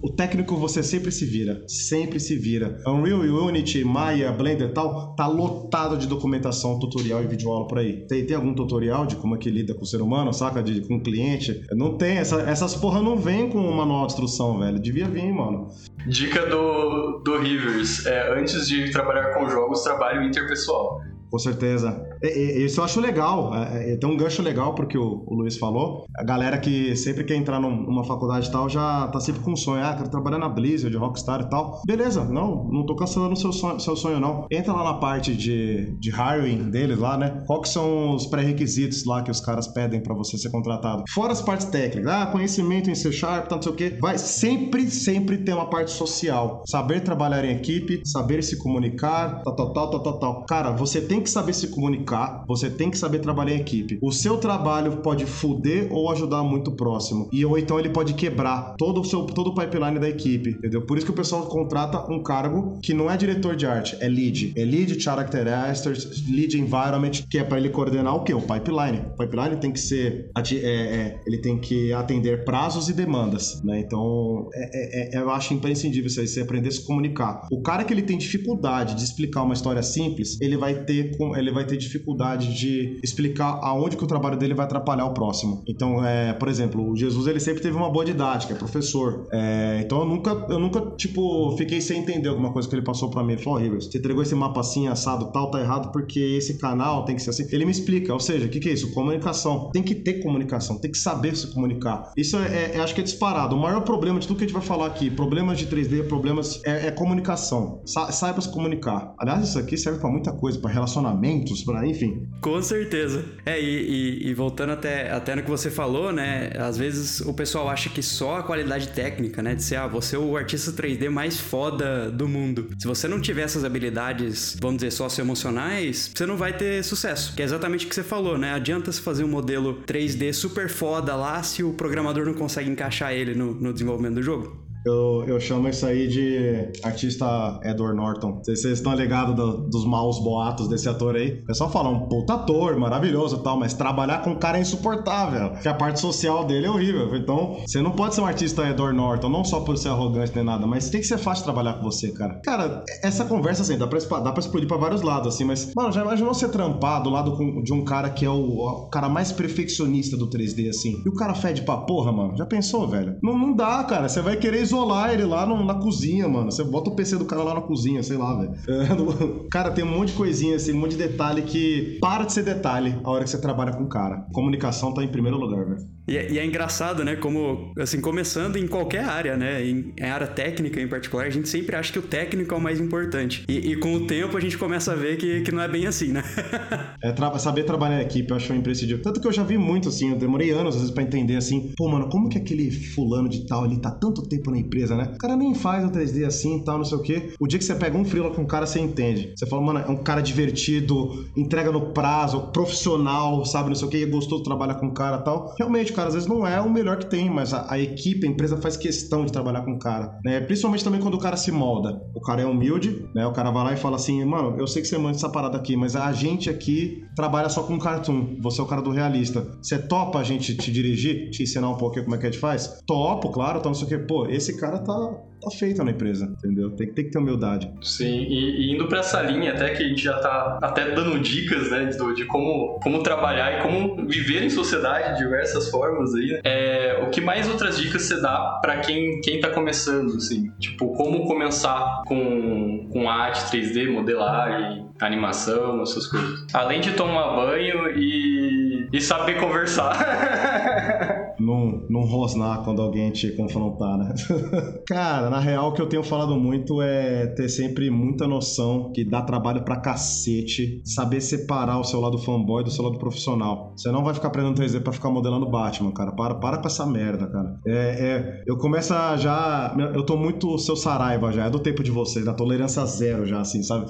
O 0.03 0.11
técnico 0.11 0.57
você 0.57 0.83
sempre 0.83 1.11
se 1.11 1.25
vira. 1.25 1.63
Sempre 1.67 2.21
se 2.21 2.37
vira. 2.37 2.81
Unreal, 2.87 3.21
Unity, 3.21 3.85
Maya, 3.85 4.31
Blender 4.33 4.69
e 4.69 4.73
tal, 4.73 5.15
tá 5.15 5.27
lotado 5.27 5.97
de 5.97 6.07
documentação, 6.07 6.79
tutorial 6.79 7.23
e 7.23 7.27
videoaula 7.27 7.67
por 7.67 7.79
aí. 7.79 8.07
Tem, 8.07 8.25
tem 8.25 8.37
algum 8.37 8.55
tutorial 8.55 9.07
de 9.07 9.17
como 9.17 9.35
é 9.35 9.39
que 9.39 9.51
lida 9.51 9.75
com 9.75 9.83
o 9.83 9.87
ser 9.87 10.01
humano, 10.01 10.33
saca? 10.33 10.63
De, 10.63 10.81
com 10.83 10.97
o 10.97 11.03
cliente? 11.03 11.65
Não 11.73 11.97
tem. 11.97 12.19
Essa, 12.19 12.43
essas 12.43 12.75
porra 12.75 13.03
não 13.03 13.17
vem 13.17 13.49
com 13.49 13.59
um 13.59 13.73
manual 13.75 14.07
de 14.07 14.13
instrução, 14.13 14.59
velho. 14.59 14.79
Devia 14.79 15.09
vir, 15.09 15.33
mano. 15.33 15.69
Dica 16.07 16.47
do, 16.47 17.19
do 17.25 17.39
Rivers: 17.39 18.07
é, 18.07 18.39
antes 18.39 18.69
de 18.69 18.91
trabalhar 18.91 19.35
com 19.35 19.49
jogos, 19.49 19.83
trabalho 19.83 20.23
interpessoal. 20.23 21.01
Com 21.31 21.39
certeza. 21.39 22.08
Isso 22.23 22.81
eu 22.81 22.85
acho 22.85 23.01
legal. 23.01 23.55
É, 23.55 23.93
é, 23.93 23.97
tem 23.97 24.09
um 24.09 24.17
gancho 24.17 24.43
legal 24.43 24.75
porque 24.75 24.99
o, 24.99 25.25
o 25.27 25.35
Luiz 25.35 25.57
falou. 25.57 26.05
A 26.17 26.25
galera 26.25 26.59
que 26.59 26.97
sempre 26.97 27.25
quer 27.25 27.37
entrar 27.37 27.61
numa 27.61 28.05
faculdade 28.05 28.49
e 28.49 28.53
tal 28.53 28.69
já 28.69 29.09
tá 29.09 29.21
sempre 29.21 29.43
com 29.43 29.53
um 29.53 29.57
sonho. 29.57 29.85
Ah, 29.85 29.95
quero 29.95 30.11
trabalhar 30.11 30.39
na 30.39 30.49
Blizzard, 30.49 30.95
Rockstar 30.97 31.43
e 31.43 31.49
tal. 31.49 31.81
Beleza, 31.87 32.25
não, 32.25 32.65
não 32.65 32.85
tô 32.85 32.97
cancelando 32.97 33.37
seu 33.37 33.53
sonho, 33.53 33.79
seu 33.81 33.97
sonho, 33.97 34.21
não. 34.21 34.47
Entra 34.51 34.73
lá 34.73 34.85
na 34.85 34.95
parte 34.95 35.35
de, 35.35 35.97
de 35.99 36.11
hiring 36.11 36.71
deles 36.71 36.99
lá, 36.99 37.17
né? 37.17 37.43
Qual 37.47 37.61
que 37.61 37.69
são 37.69 38.15
os 38.15 38.27
pré-requisitos 38.27 39.05
lá 39.05 39.23
que 39.23 39.31
os 39.31 39.41
caras 39.41 39.69
pedem 39.69 40.03
para 40.03 40.15
você 40.15 40.37
ser 40.37 40.51
contratado? 40.51 41.05
Fora 41.15 41.33
as 41.33 41.43
partes 41.43 41.67
técnicas. 41.67 42.13
Ah, 42.13 42.27
conhecimento 42.27 42.91
em 42.91 42.95
C 42.95 43.13
Sharp, 43.13 43.49
tanto 43.49 43.65
sei 43.65 43.73
o 43.73 43.77
quê. 43.77 43.99
Vai 44.01 44.19
sempre, 44.19 44.91
sempre 44.91 45.39
ter 45.39 45.53
uma 45.53 45.69
parte 45.69 45.91
social. 45.91 46.63
Saber 46.67 47.01
trabalhar 47.01 47.45
em 47.45 47.57
equipe, 47.57 48.03
saber 48.05 48.43
se 48.43 48.59
comunicar, 48.59 49.43
tal, 49.43 49.55
tal, 49.57 49.73
tal, 49.73 50.03
tal, 50.03 50.19
tal. 50.19 50.47
Cara, 50.47 50.73
você 50.73 51.01
tem 51.01 51.21
que 51.21 51.31
saber 51.31 51.53
se 51.53 51.69
comunicar, 51.69 52.08
você 52.47 52.71
tem 52.71 52.91
que 52.91 52.99
saber 52.99 53.19
trabalhar 53.19 53.55
em 53.55 53.61
equipe. 53.61 53.99
O 54.03 54.13
seu 54.13 54.39
trabalho 54.39 54.99
pode 54.99 55.27
fuder 55.27 55.89
ou 55.91 56.11
ajudar 56.11 56.43
muito 56.43 56.73
próximo. 56.73 57.29
E 57.33 57.45
ou 57.45 57.59
então 57.59 57.79
ele 57.79 57.91
pode 57.91 58.15
quebrar 58.15 58.75
todo 58.79 59.01
o 59.01 59.05
seu 59.05 59.23
todo 59.23 59.51
o 59.51 59.55
pipeline 59.55 59.99
da 59.99 60.09
equipe, 60.09 60.51
entendeu? 60.51 60.83
Por 60.83 60.97
isso 60.97 61.07
que 61.07 61.13
o 61.13 61.17
pessoal 61.17 61.47
contrata 61.47 62.11
um 62.11 62.23
cargo 62.23 62.79
que 62.83 62.95
não 62.95 63.11
é 63.11 63.17
diretor 63.17 63.57
de 63.57 63.67
arte, 63.67 63.97
é 64.01 64.09
lead. 64.09 64.53
É 64.57 64.65
lead 64.65 65.01
character 65.01 65.47
actors, 65.49 66.25
lead 66.29 66.59
environment, 66.59 67.23
que 67.29 67.39
é 67.39 67.45
para 67.45 67.59
ele 67.59 67.71
coordenar 67.71 68.15
o 68.15 68.25
quê? 68.25 68.35
O 68.35 68.41
pipeline. 68.41 69.03
O 69.15 69.17
pipeline 69.17 69.57
tem 69.57 69.73
que 69.73 69.81
ser 69.81 70.31
é, 70.37 70.65
é, 70.65 71.21
ele 71.27 71.39
tem 71.39 71.59
que 71.59 71.93
atender 71.93 72.45
prazos 72.45 72.89
e 72.89 72.93
demandas, 72.93 73.63
né? 73.63 73.81
Então, 73.81 74.49
é, 74.55 75.17
é, 75.17 75.17
é 75.17 75.21
eu 75.21 75.31
acho 75.31 75.55
imprescindível 75.55 76.07
isso 76.07 76.21
aí, 76.21 76.29
você 76.29 76.41
aprender 76.41 76.69
a 76.69 76.73
se 76.73 76.85
comunicar. 76.85 77.47
O 77.51 77.61
cara 77.63 77.85
que 77.85 77.93
ele 77.93 78.03
tem 78.03 78.17
dificuldade 78.17 78.95
de 78.95 79.05
explicar 79.05 79.43
uma 79.43 79.55
história 79.55 79.83
simples, 79.83 80.41
ele 80.41 80.57
vai 80.57 80.85
ter 80.85 81.17
ele 81.37 81.51
vai 81.51 81.67
ter 81.67 81.77
dificuldade 81.77 81.98
de 82.37 82.99
explicar 83.03 83.59
aonde 83.63 83.97
que 83.97 84.05
o 84.05 84.07
trabalho 84.07 84.37
dele 84.37 84.55
vai 84.55 84.67
atrapalhar 84.67 85.07
o 85.07 85.15
próximo. 85.15 85.63
Então, 85.67 86.05
é, 86.05 86.33
por 86.33 86.49
exemplo, 86.49 86.91
o 86.91 86.97
Jesus 86.97 87.27
ele 87.27 87.41
sempre 87.41 87.63
teve 87.63 87.77
uma 87.77 87.91
boa 87.91 88.05
didática, 88.05 88.55
é 88.55 88.57
professor. 88.57 89.27
É, 89.33 89.81
então 89.85 90.01
eu 90.01 90.07
nunca, 90.07 90.31
eu 90.49 90.59
nunca, 90.59 90.81
tipo, 90.97 91.55
fiquei 91.57 91.81
sem 91.81 92.01
entender 92.01 92.29
alguma 92.29 92.53
coisa 92.53 92.69
que 92.69 92.75
ele 92.75 92.83
passou 92.83 93.11
para 93.11 93.23
mim. 93.23 93.33
Ele 93.33 93.43
falou, 93.43 93.59
oh, 93.59 93.63
Rivers, 93.63 93.87
você 93.87 93.99
entregou 93.99 94.23
esse 94.23 94.35
mapa 94.35 94.61
assim, 94.61 94.89
assado, 94.89 95.31
tal, 95.33 95.51
tá 95.51 95.61
errado 95.61 95.93
porque 95.93 96.21
esse 96.21 96.59
canal 96.59 97.05
tem 97.05 97.17
que 97.17 97.23
ser 97.23 97.31
assim. 97.31 97.47
Ele 97.51 97.65
me 97.65 97.71
explica, 97.71 98.13
ou 98.13 98.21
seja, 98.21 98.47
o 98.47 98.49
que, 98.49 98.61
que 98.61 98.69
é 98.69 98.73
isso? 98.73 98.93
Comunicação. 98.93 99.71
Tem 99.73 99.83
que 99.83 99.95
ter 99.95 100.23
comunicação, 100.23 100.79
tem 100.79 100.91
que 100.91 100.99
saber 100.99 101.37
se 101.37 101.53
comunicar. 101.53 102.13
Isso 102.17 102.37
é, 102.37 102.75
é, 102.75 102.81
acho 102.81 102.95
que 102.95 103.01
é 103.01 103.05
disparado. 103.05 103.57
O 103.57 103.59
maior 103.59 103.83
problema 103.83 104.19
de 104.19 104.27
tudo 104.27 104.39
que 104.39 104.45
a 104.45 104.47
gente 104.47 104.57
vai 104.57 104.63
falar 104.63 104.87
aqui, 104.87 105.11
problemas 105.11 105.59
de 105.59 105.67
3D, 105.67 106.07
problemas, 106.07 106.61
é, 106.65 106.89
é 106.89 106.91
comunicação. 106.91 107.81
Sa 107.85 108.11
saiba 108.13 108.41
se 108.41 108.51
comunicar. 108.51 109.15
Aliás, 109.19 109.49
isso 109.49 109.59
aqui 109.59 109.77
serve 109.77 109.99
para 110.01 110.11
muita 110.11 110.33
coisa, 110.33 110.59
para 110.59 110.71
relacionamentos, 110.71 111.63
para 111.63 111.87
enfim. 111.89 112.29
Com 112.41 112.63
certeza. 112.63 113.25
É, 113.45 113.61
e, 113.61 113.65
e, 113.65 114.29
e, 114.29 114.35
voltando 114.35 114.71
até, 114.71 115.11
até 115.11 115.35
no 115.35 115.43
que 115.43 115.51
você 115.51 115.71
falou, 115.71 116.13
né? 116.13 116.53
Às 116.59 116.77
vezes 116.77 117.21
o 117.21 117.33
pessoal 117.33 117.69
acha 117.69 117.89
que 117.89 118.03
só 118.03 118.37
a 118.39 118.43
qualidade 118.43 118.89
técnica, 118.89 119.43
né? 119.43 119.55
De 119.55 119.63
ser, 119.63 119.77
ah, 119.77 119.87
você 119.87 120.17
é 120.17 120.19
o 120.19 120.37
artista 120.37 120.71
3D 120.73 121.09
mais 121.09 121.41
foda 121.41 122.11
do 122.11 122.29
mundo. 122.29 122.69
Se 122.79 122.87
você 122.87 123.09
não 123.09 123.21
tiver 123.21 123.43
essas 123.43 123.65
habilidades, 123.65 124.57
vamos 124.61 124.79
dizer, 124.79 124.91
socioemocionais, 124.93 126.11
você 126.15 126.27
não 126.27 126.37
vai 126.37 126.53
ter 126.53 126.83
sucesso. 126.85 127.35
Que 127.35 127.43
é 127.43 127.45
exatamente 127.45 127.87
o 127.87 127.89
que 127.89 127.95
você 127.95 128.03
falou, 128.03 128.39
né? 128.39 128.53
Adianta 128.53 128.93
se 128.93 129.01
fazer 129.01 129.25
um 129.25 129.29
modelo 129.29 129.83
3D 129.87 130.33
super 130.33 130.69
foda 130.69 131.15
lá 131.15 131.43
se 131.43 131.63
o 131.63 131.73
programador 131.73 132.25
não 132.25 132.35
consegue 132.35 132.71
encaixar 132.71 133.13
ele 133.13 133.35
no, 133.35 133.55
no 133.55 133.73
desenvolvimento 133.73 134.15
do 134.15 134.23
jogo. 134.23 134.68
Eu, 134.85 135.25
eu 135.27 135.41
chamo 135.41 135.69
isso 135.69 135.85
aí 135.87 136.09
de 136.09 136.71
artista 136.83 137.61
Edward 137.63 137.97
Norton. 137.97 138.41
Vocês 138.45 138.65
estão 138.65 138.95
ligados 138.95 139.35
do, 139.35 139.69
dos 139.69 139.85
maus 139.85 140.23
boatos 140.23 140.69
desse 140.69 140.89
ator 140.89 141.17
aí. 141.17 141.41
O 141.43 141.47
pessoal 141.47 141.71
fala, 141.71 141.89
um 141.89 142.09
puta 142.09 142.35
ator, 142.35 142.79
maravilhoso 142.79 143.37
e 143.37 143.43
tal, 143.43 143.59
mas 143.59 143.75
trabalhar 143.75 144.23
com 144.23 144.31
um 144.31 144.37
cara 144.37 144.59
é 144.59 144.61
insuportável. 144.61 145.51
Porque 145.51 145.69
a 145.69 145.75
parte 145.75 146.01
social 146.01 146.45
dele 146.45 146.67
é 146.67 146.71
horrível. 146.71 147.15
Então, 147.17 147.59
você 147.67 147.83
não 147.83 147.91
pode 147.91 148.15
ser 148.15 148.21
um 148.21 148.27
artista 148.27 148.69
Edward 148.69 148.97
Norton, 148.97 149.29
não 149.29 149.45
só 149.45 149.61
por 149.61 149.77
ser 149.77 149.89
arrogante 149.89 150.33
nem 150.35 150.45
nada, 150.45 150.67
mas 150.67 150.91
tem 150.91 151.01
que 151.01 151.07
ser 151.07 151.19
fácil 151.19 151.45
trabalhar 151.45 151.75
com 151.75 151.83
você, 151.83 152.13
cara. 152.13 152.41
Cara, 152.45 152.85
essa 153.03 153.25
conversa, 153.25 153.63
assim, 153.63 153.77
dá 153.77 153.87
pra, 153.87 153.99
dá 153.99 154.33
pra 154.33 154.41
explodir 154.41 154.69
pra 154.69 154.77
vários 154.77 155.03
lados, 155.03 155.35
assim, 155.35 155.45
mas, 155.45 155.73
mano, 155.75 155.93
já 155.93 156.03
imaginou 156.03 156.33
você 156.33 156.49
trampar 156.49 157.03
do 157.03 157.11
lado 157.11 157.37
de 157.63 157.73
um 157.73 157.85
cara 157.85 158.11
que 158.11 158.25
é 158.25 158.31
o, 158.31 158.59
o 158.59 158.89
cara 158.91 159.09
mais 159.09 159.33
perfeccionista 159.33 160.17
do 160.17 160.29
3D, 160.31 160.69
assim, 160.69 161.03
e 161.05 161.09
o 161.09 161.15
cara 161.15 161.35
fede 161.35 161.63
pra 161.63 161.79
porra, 161.79 162.13
mano? 162.13 162.37
Já 162.37 162.47
pensou, 162.47 162.87
velho? 162.89 163.17
Não, 163.23 163.37
não 163.37 163.55
dá, 163.55 163.83
cara. 163.85 164.09
Você 164.09 164.23
vai 164.23 164.37
querer 164.37 164.68
isolar 164.69 165.13
ele 165.13 165.25
lá 165.25 165.47
no, 165.47 165.65
na 165.65 165.75
cozinha, 165.75 166.29
mano. 166.29 166.51
Você 166.51 166.63
bota 166.63 166.91
o 166.91 166.95
PC 166.95 167.17
do 167.17 167.25
cara 167.25 167.43
lá 167.43 167.55
na 167.55 167.61
cozinha, 167.61 168.03
sei 168.03 168.17
lá, 168.17 168.35
velho. 168.35 168.53
É, 168.69 169.49
cara, 169.51 169.71
tem 169.71 169.85
um 169.85 169.91
monte 169.91 170.11
de 170.11 170.15
coisinha, 170.15 170.57
assim, 170.57 170.73
um 170.73 170.81
monte 170.81 170.93
de 170.93 170.99
detalhe 170.99 171.43
que 171.43 171.99
para 172.01 172.25
de 172.25 172.33
ser 172.33 172.43
detalhe 172.43 173.01
a 173.03 173.11
hora 173.11 173.25
que 173.25 173.31
você 173.31 173.41
trabalha 173.41 173.73
com 173.73 173.85
o 173.85 173.89
cara. 173.89 174.27
Comunicação 174.33 174.93
tá 174.93 175.03
em 175.03 175.09
primeiro 175.09 175.39
lugar, 175.39 175.65
velho. 175.65 175.98
E 176.09 176.17
é, 176.17 176.33
e 176.33 176.39
é, 176.39 176.45
engraçado, 176.45 177.05
né? 177.05 177.17
Como, 177.17 177.71
assim, 177.79 178.01
começando 178.01 178.57
em 178.57 178.67
qualquer 178.67 179.05
área, 179.05 179.37
né? 179.37 179.65
Em, 179.65 179.93
em, 179.97 180.05
área 180.05 180.27
técnica 180.27 180.81
em 180.81 180.89
particular, 180.89 181.27
a 181.27 181.31
gente 181.31 181.49
sempre 181.49 181.77
acha 181.77 181.93
que 181.93 181.99
o 181.99 182.03
técnico 182.03 182.55
é 182.55 182.57
o 182.57 182.61
mais 182.61 182.81
importante. 182.81 183.45
E, 183.47 183.73
e 183.73 183.77
com 183.77 183.93
o 183.93 184.07
tempo 184.07 184.35
a 184.35 184.41
gente 184.41 184.57
começa 184.57 184.93
a 184.93 184.95
ver 184.95 185.19
que, 185.19 185.43
que 185.43 185.53
não 185.53 185.63
é 185.63 185.69
bem 185.69 185.87
assim, 185.87 186.09
né? 186.09 186.25
é, 187.05 187.13
tra 187.13 187.39
saber 187.39 187.65
trabalhar 187.65 188.01
em 188.01 188.07
equipe 188.07 188.31
eu 188.31 188.37
acho 188.37 188.55
imprescindível. 188.55 189.03
Tanto 189.03 189.21
que 189.21 189.29
eu 189.29 189.33
já 189.33 189.43
vi 189.43 189.59
muito, 189.59 189.91
assim, 189.91 190.11
eu 190.11 190.17
demorei 190.17 190.51
anos 190.51 190.77
às 190.77 190.81
vezes 190.81 190.95
pra 190.95 191.03
entender, 191.03 191.37
assim, 191.37 191.75
pô, 191.77 191.89
mano, 191.89 192.09
como 192.09 192.31
que 192.31 192.39
aquele 192.39 192.71
fulano 192.71 193.29
de 193.29 193.47
tal, 193.47 193.67
ele 193.67 193.79
tá 193.79 193.91
tanto 193.91 194.27
tempo 194.27 194.51
na 194.51 194.57
empresa, 194.57 194.97
né? 194.97 195.13
O 195.15 195.19
cara 195.19 195.37
nem 195.37 195.55
faz 195.55 195.85
o 195.85 195.91
3D 195.91 196.25
assim 196.25 196.57
e 196.57 196.65
tal, 196.65 196.79
não 196.79 196.85
sei 196.87 196.97
o 196.97 197.03
quê. 197.03 197.35
O 197.39 197.47
dia 197.47 197.59
que 197.59 197.65
você 197.65 197.75
pega 197.75 197.99
um 197.99 198.05
freela 198.05 198.31
com 198.31 198.43
um 198.43 198.47
cara, 198.47 198.65
você 198.65 198.81
entende. 198.81 199.35
Você 199.37 199.47
fala, 199.47 199.61
mano, 199.61 199.81
é 199.81 199.91
um 199.91 200.03
cara 200.03 200.23
divertido, 200.23 201.27
entrega 201.37 201.71
no 201.71 201.93
prazo, 201.93 202.51
profissional, 202.51 203.45
sabe, 203.45 203.69
não 203.69 203.77
sei 203.77 203.87
o 203.87 203.91
quê, 203.91 203.99
é 203.99 204.07
gostoso 204.07 204.43
trabalhar 204.43 204.77
com 204.77 204.87
o 204.87 204.95
cara 204.95 205.19
e 205.19 205.25
tal. 205.25 205.55
Realmente, 205.59 205.93
cara, 205.99 206.09
às 206.09 206.15
vezes 206.15 206.29
não 206.29 206.47
é 206.47 206.61
o 206.61 206.71
melhor 206.71 206.97
que 206.97 207.07
tem, 207.07 207.29
mas 207.29 207.53
a, 207.53 207.67
a 207.73 207.79
equipe, 207.79 208.25
a 208.25 208.31
empresa 208.31 208.57
faz 208.57 208.77
questão 208.77 209.25
de 209.25 209.33
trabalhar 209.33 209.63
com 209.63 209.73
o 209.73 209.79
cara, 209.81 210.17
né? 210.25 210.41
Principalmente 210.41 210.85
também 210.85 211.01
quando 211.01 211.15
o 211.15 211.19
cara 211.19 211.37
se 211.37 211.51
molda. 211.51 212.01
O 212.15 212.21
cara 212.21 212.41
é 212.41 212.47
humilde, 212.47 213.05
né? 213.13 213.27
O 213.27 213.33
cara 213.33 213.51
vai 213.51 213.65
lá 213.65 213.73
e 213.73 213.77
fala 213.77 213.97
assim, 213.97 214.25
mano, 214.25 214.57
eu 214.59 214.67
sei 214.69 214.81
que 214.81 214.87
você 214.87 214.97
manda 214.97 215.17
essa 215.17 215.29
parada 215.29 215.57
aqui, 215.57 215.77
mas 215.77 215.97
a 215.97 216.13
gente 216.13 216.49
aqui 216.49 217.05
trabalha 217.17 217.49
só 217.49 217.65
com 217.65 217.77
cartoon. 217.81 218.37
Você 218.41 218.61
é 218.61 218.65
o 218.65 218.67
cara 218.67 218.81
do 218.81 218.93
realista. 218.93 219.45
Você 219.61 219.77
topa 219.77 220.21
a 220.21 220.23
gente 220.23 220.57
te 220.57 220.71
dirigir, 220.71 221.31
te 221.31 221.43
ensinar 221.43 221.69
um 221.69 221.77
pouquinho 221.77 222.05
como 222.05 222.15
é 222.15 222.19
que 222.19 222.27
a 222.27 222.31
gente 222.31 222.41
faz? 222.41 222.81
Topo, 222.87 223.31
claro, 223.31 223.59
então 223.59 223.71
não 223.71 223.75
sei 223.75 223.87
o 223.87 223.89
quê. 223.89 223.99
Pô, 223.99 224.27
esse 224.27 224.57
cara 224.57 224.79
tá, 224.79 224.95
tá 225.41 225.51
feito 225.51 225.83
na 225.85 225.91
empresa, 225.91 226.27
entendeu? 226.27 226.71
Tem, 226.71 226.93
tem 226.93 227.05
que 227.05 227.11
ter 227.11 227.19
humildade. 227.19 227.71
Sim, 227.83 228.27
e, 228.29 228.67
e 228.69 228.75
indo 228.75 228.87
para 228.87 229.01
essa 229.01 229.21
linha, 229.23 229.53
até 229.53 229.71
que 229.71 229.83
a 229.83 229.89
gente 229.89 230.03
já 230.03 230.19
tá 230.19 230.59
até 230.63 230.91
dando 230.91 231.19
dicas, 231.19 231.71
né, 231.71 231.87
de, 231.87 232.15
de 232.15 232.25
como, 232.25 232.79
como 232.83 233.03
trabalhar 233.03 233.59
e 233.59 233.63
como 233.63 234.07
viver 234.07 234.43
em 234.43 234.51
sociedade 234.51 235.17
de 235.17 235.25
diversas 235.25 235.71
formas 235.71 236.15
aí, 236.15 236.33
né? 236.33 236.41
É, 236.45 237.03
o 237.07 237.11
que 237.11 237.21
mais 237.21 237.49
outras 237.49 237.79
dicas 237.79 238.03
você 238.03 238.21
dá 238.21 238.59
para 238.61 238.79
quem, 238.79 239.21
quem 239.21 239.41
tá 239.41 239.51
começando, 239.51 240.17
assim? 240.17 240.51
Tipo, 240.59 240.95
como 240.95 241.27
começar 241.27 242.03
com, 242.07 242.89
com 242.93 243.09
arte 243.09 243.41
3D, 243.51 243.91
modelagem, 243.91 244.87
animação, 245.01 245.83
essas 245.83 246.07
coisas. 246.07 246.47
Além 246.53 246.81
de 246.81 246.93
tomar 246.93 247.37
banho 247.37 247.91
e, 247.97 248.89
e 248.93 249.01
saber 249.01 249.39
conversar. 249.39 249.97
não, 251.41 252.03
rosnar 252.03 252.65
quando 252.65 252.83
alguém 252.83 253.11
te 253.11 253.31
confrontar, 253.33 253.97
né? 253.97 254.15
Cara, 254.87 255.31
na 255.31 255.39
real, 255.39 255.69
o 255.69 255.73
que 255.73 255.81
eu 255.81 255.89
tenho 255.89 256.03
falado 256.03 256.37
muito 256.37 256.83
é 256.83 257.27
ter 257.29 257.49
sempre 257.49 257.91
muita 257.91 258.27
noção 258.27 258.93
que 258.93 259.05
dá 259.05 259.23
trabalho 259.23 259.63
pra 259.63 259.77
cacete, 259.77 260.83
saber 260.85 261.21
separar 261.21 261.79
o 261.79 261.85
seu 261.85 262.01
lado 262.01 262.19
fanboy 262.19 262.65
do 262.65 262.71
seu 262.71 262.85
lado 262.85 262.99
profissional. 262.99 263.73
Você 263.77 263.91
não 263.91 264.05
vai 264.05 264.15
ficar 264.15 264.29
aprendendo 264.29 264.61
3D 264.61 264.83
pra 264.83 264.93
ficar 264.93 265.11
modelando 265.11 265.49
Batman, 265.49 265.93
cara. 265.93 266.13
Para, 266.13 266.35
para 266.35 266.59
com 266.59 266.67
essa 266.67 266.87
merda, 266.87 267.27
cara. 267.27 267.61
É, 267.67 267.73
é, 267.73 268.45
eu 268.47 268.57
começo 268.57 268.93
a 268.95 269.17
já. 269.17 269.75
Eu 269.95 270.05
tô 270.05 270.17
muito 270.17 270.59
seu 270.59 270.77
Saraiva 270.77 271.33
já, 271.33 271.47
é 271.47 271.51
do 271.51 271.59
tempo 271.59 271.83
de 271.83 271.91
vocês, 271.91 272.25
da 272.25 272.33
tolerância 272.33 272.85
zero 272.87 273.27
já, 273.27 273.41
assim, 273.41 273.63
sabe? 273.63 273.87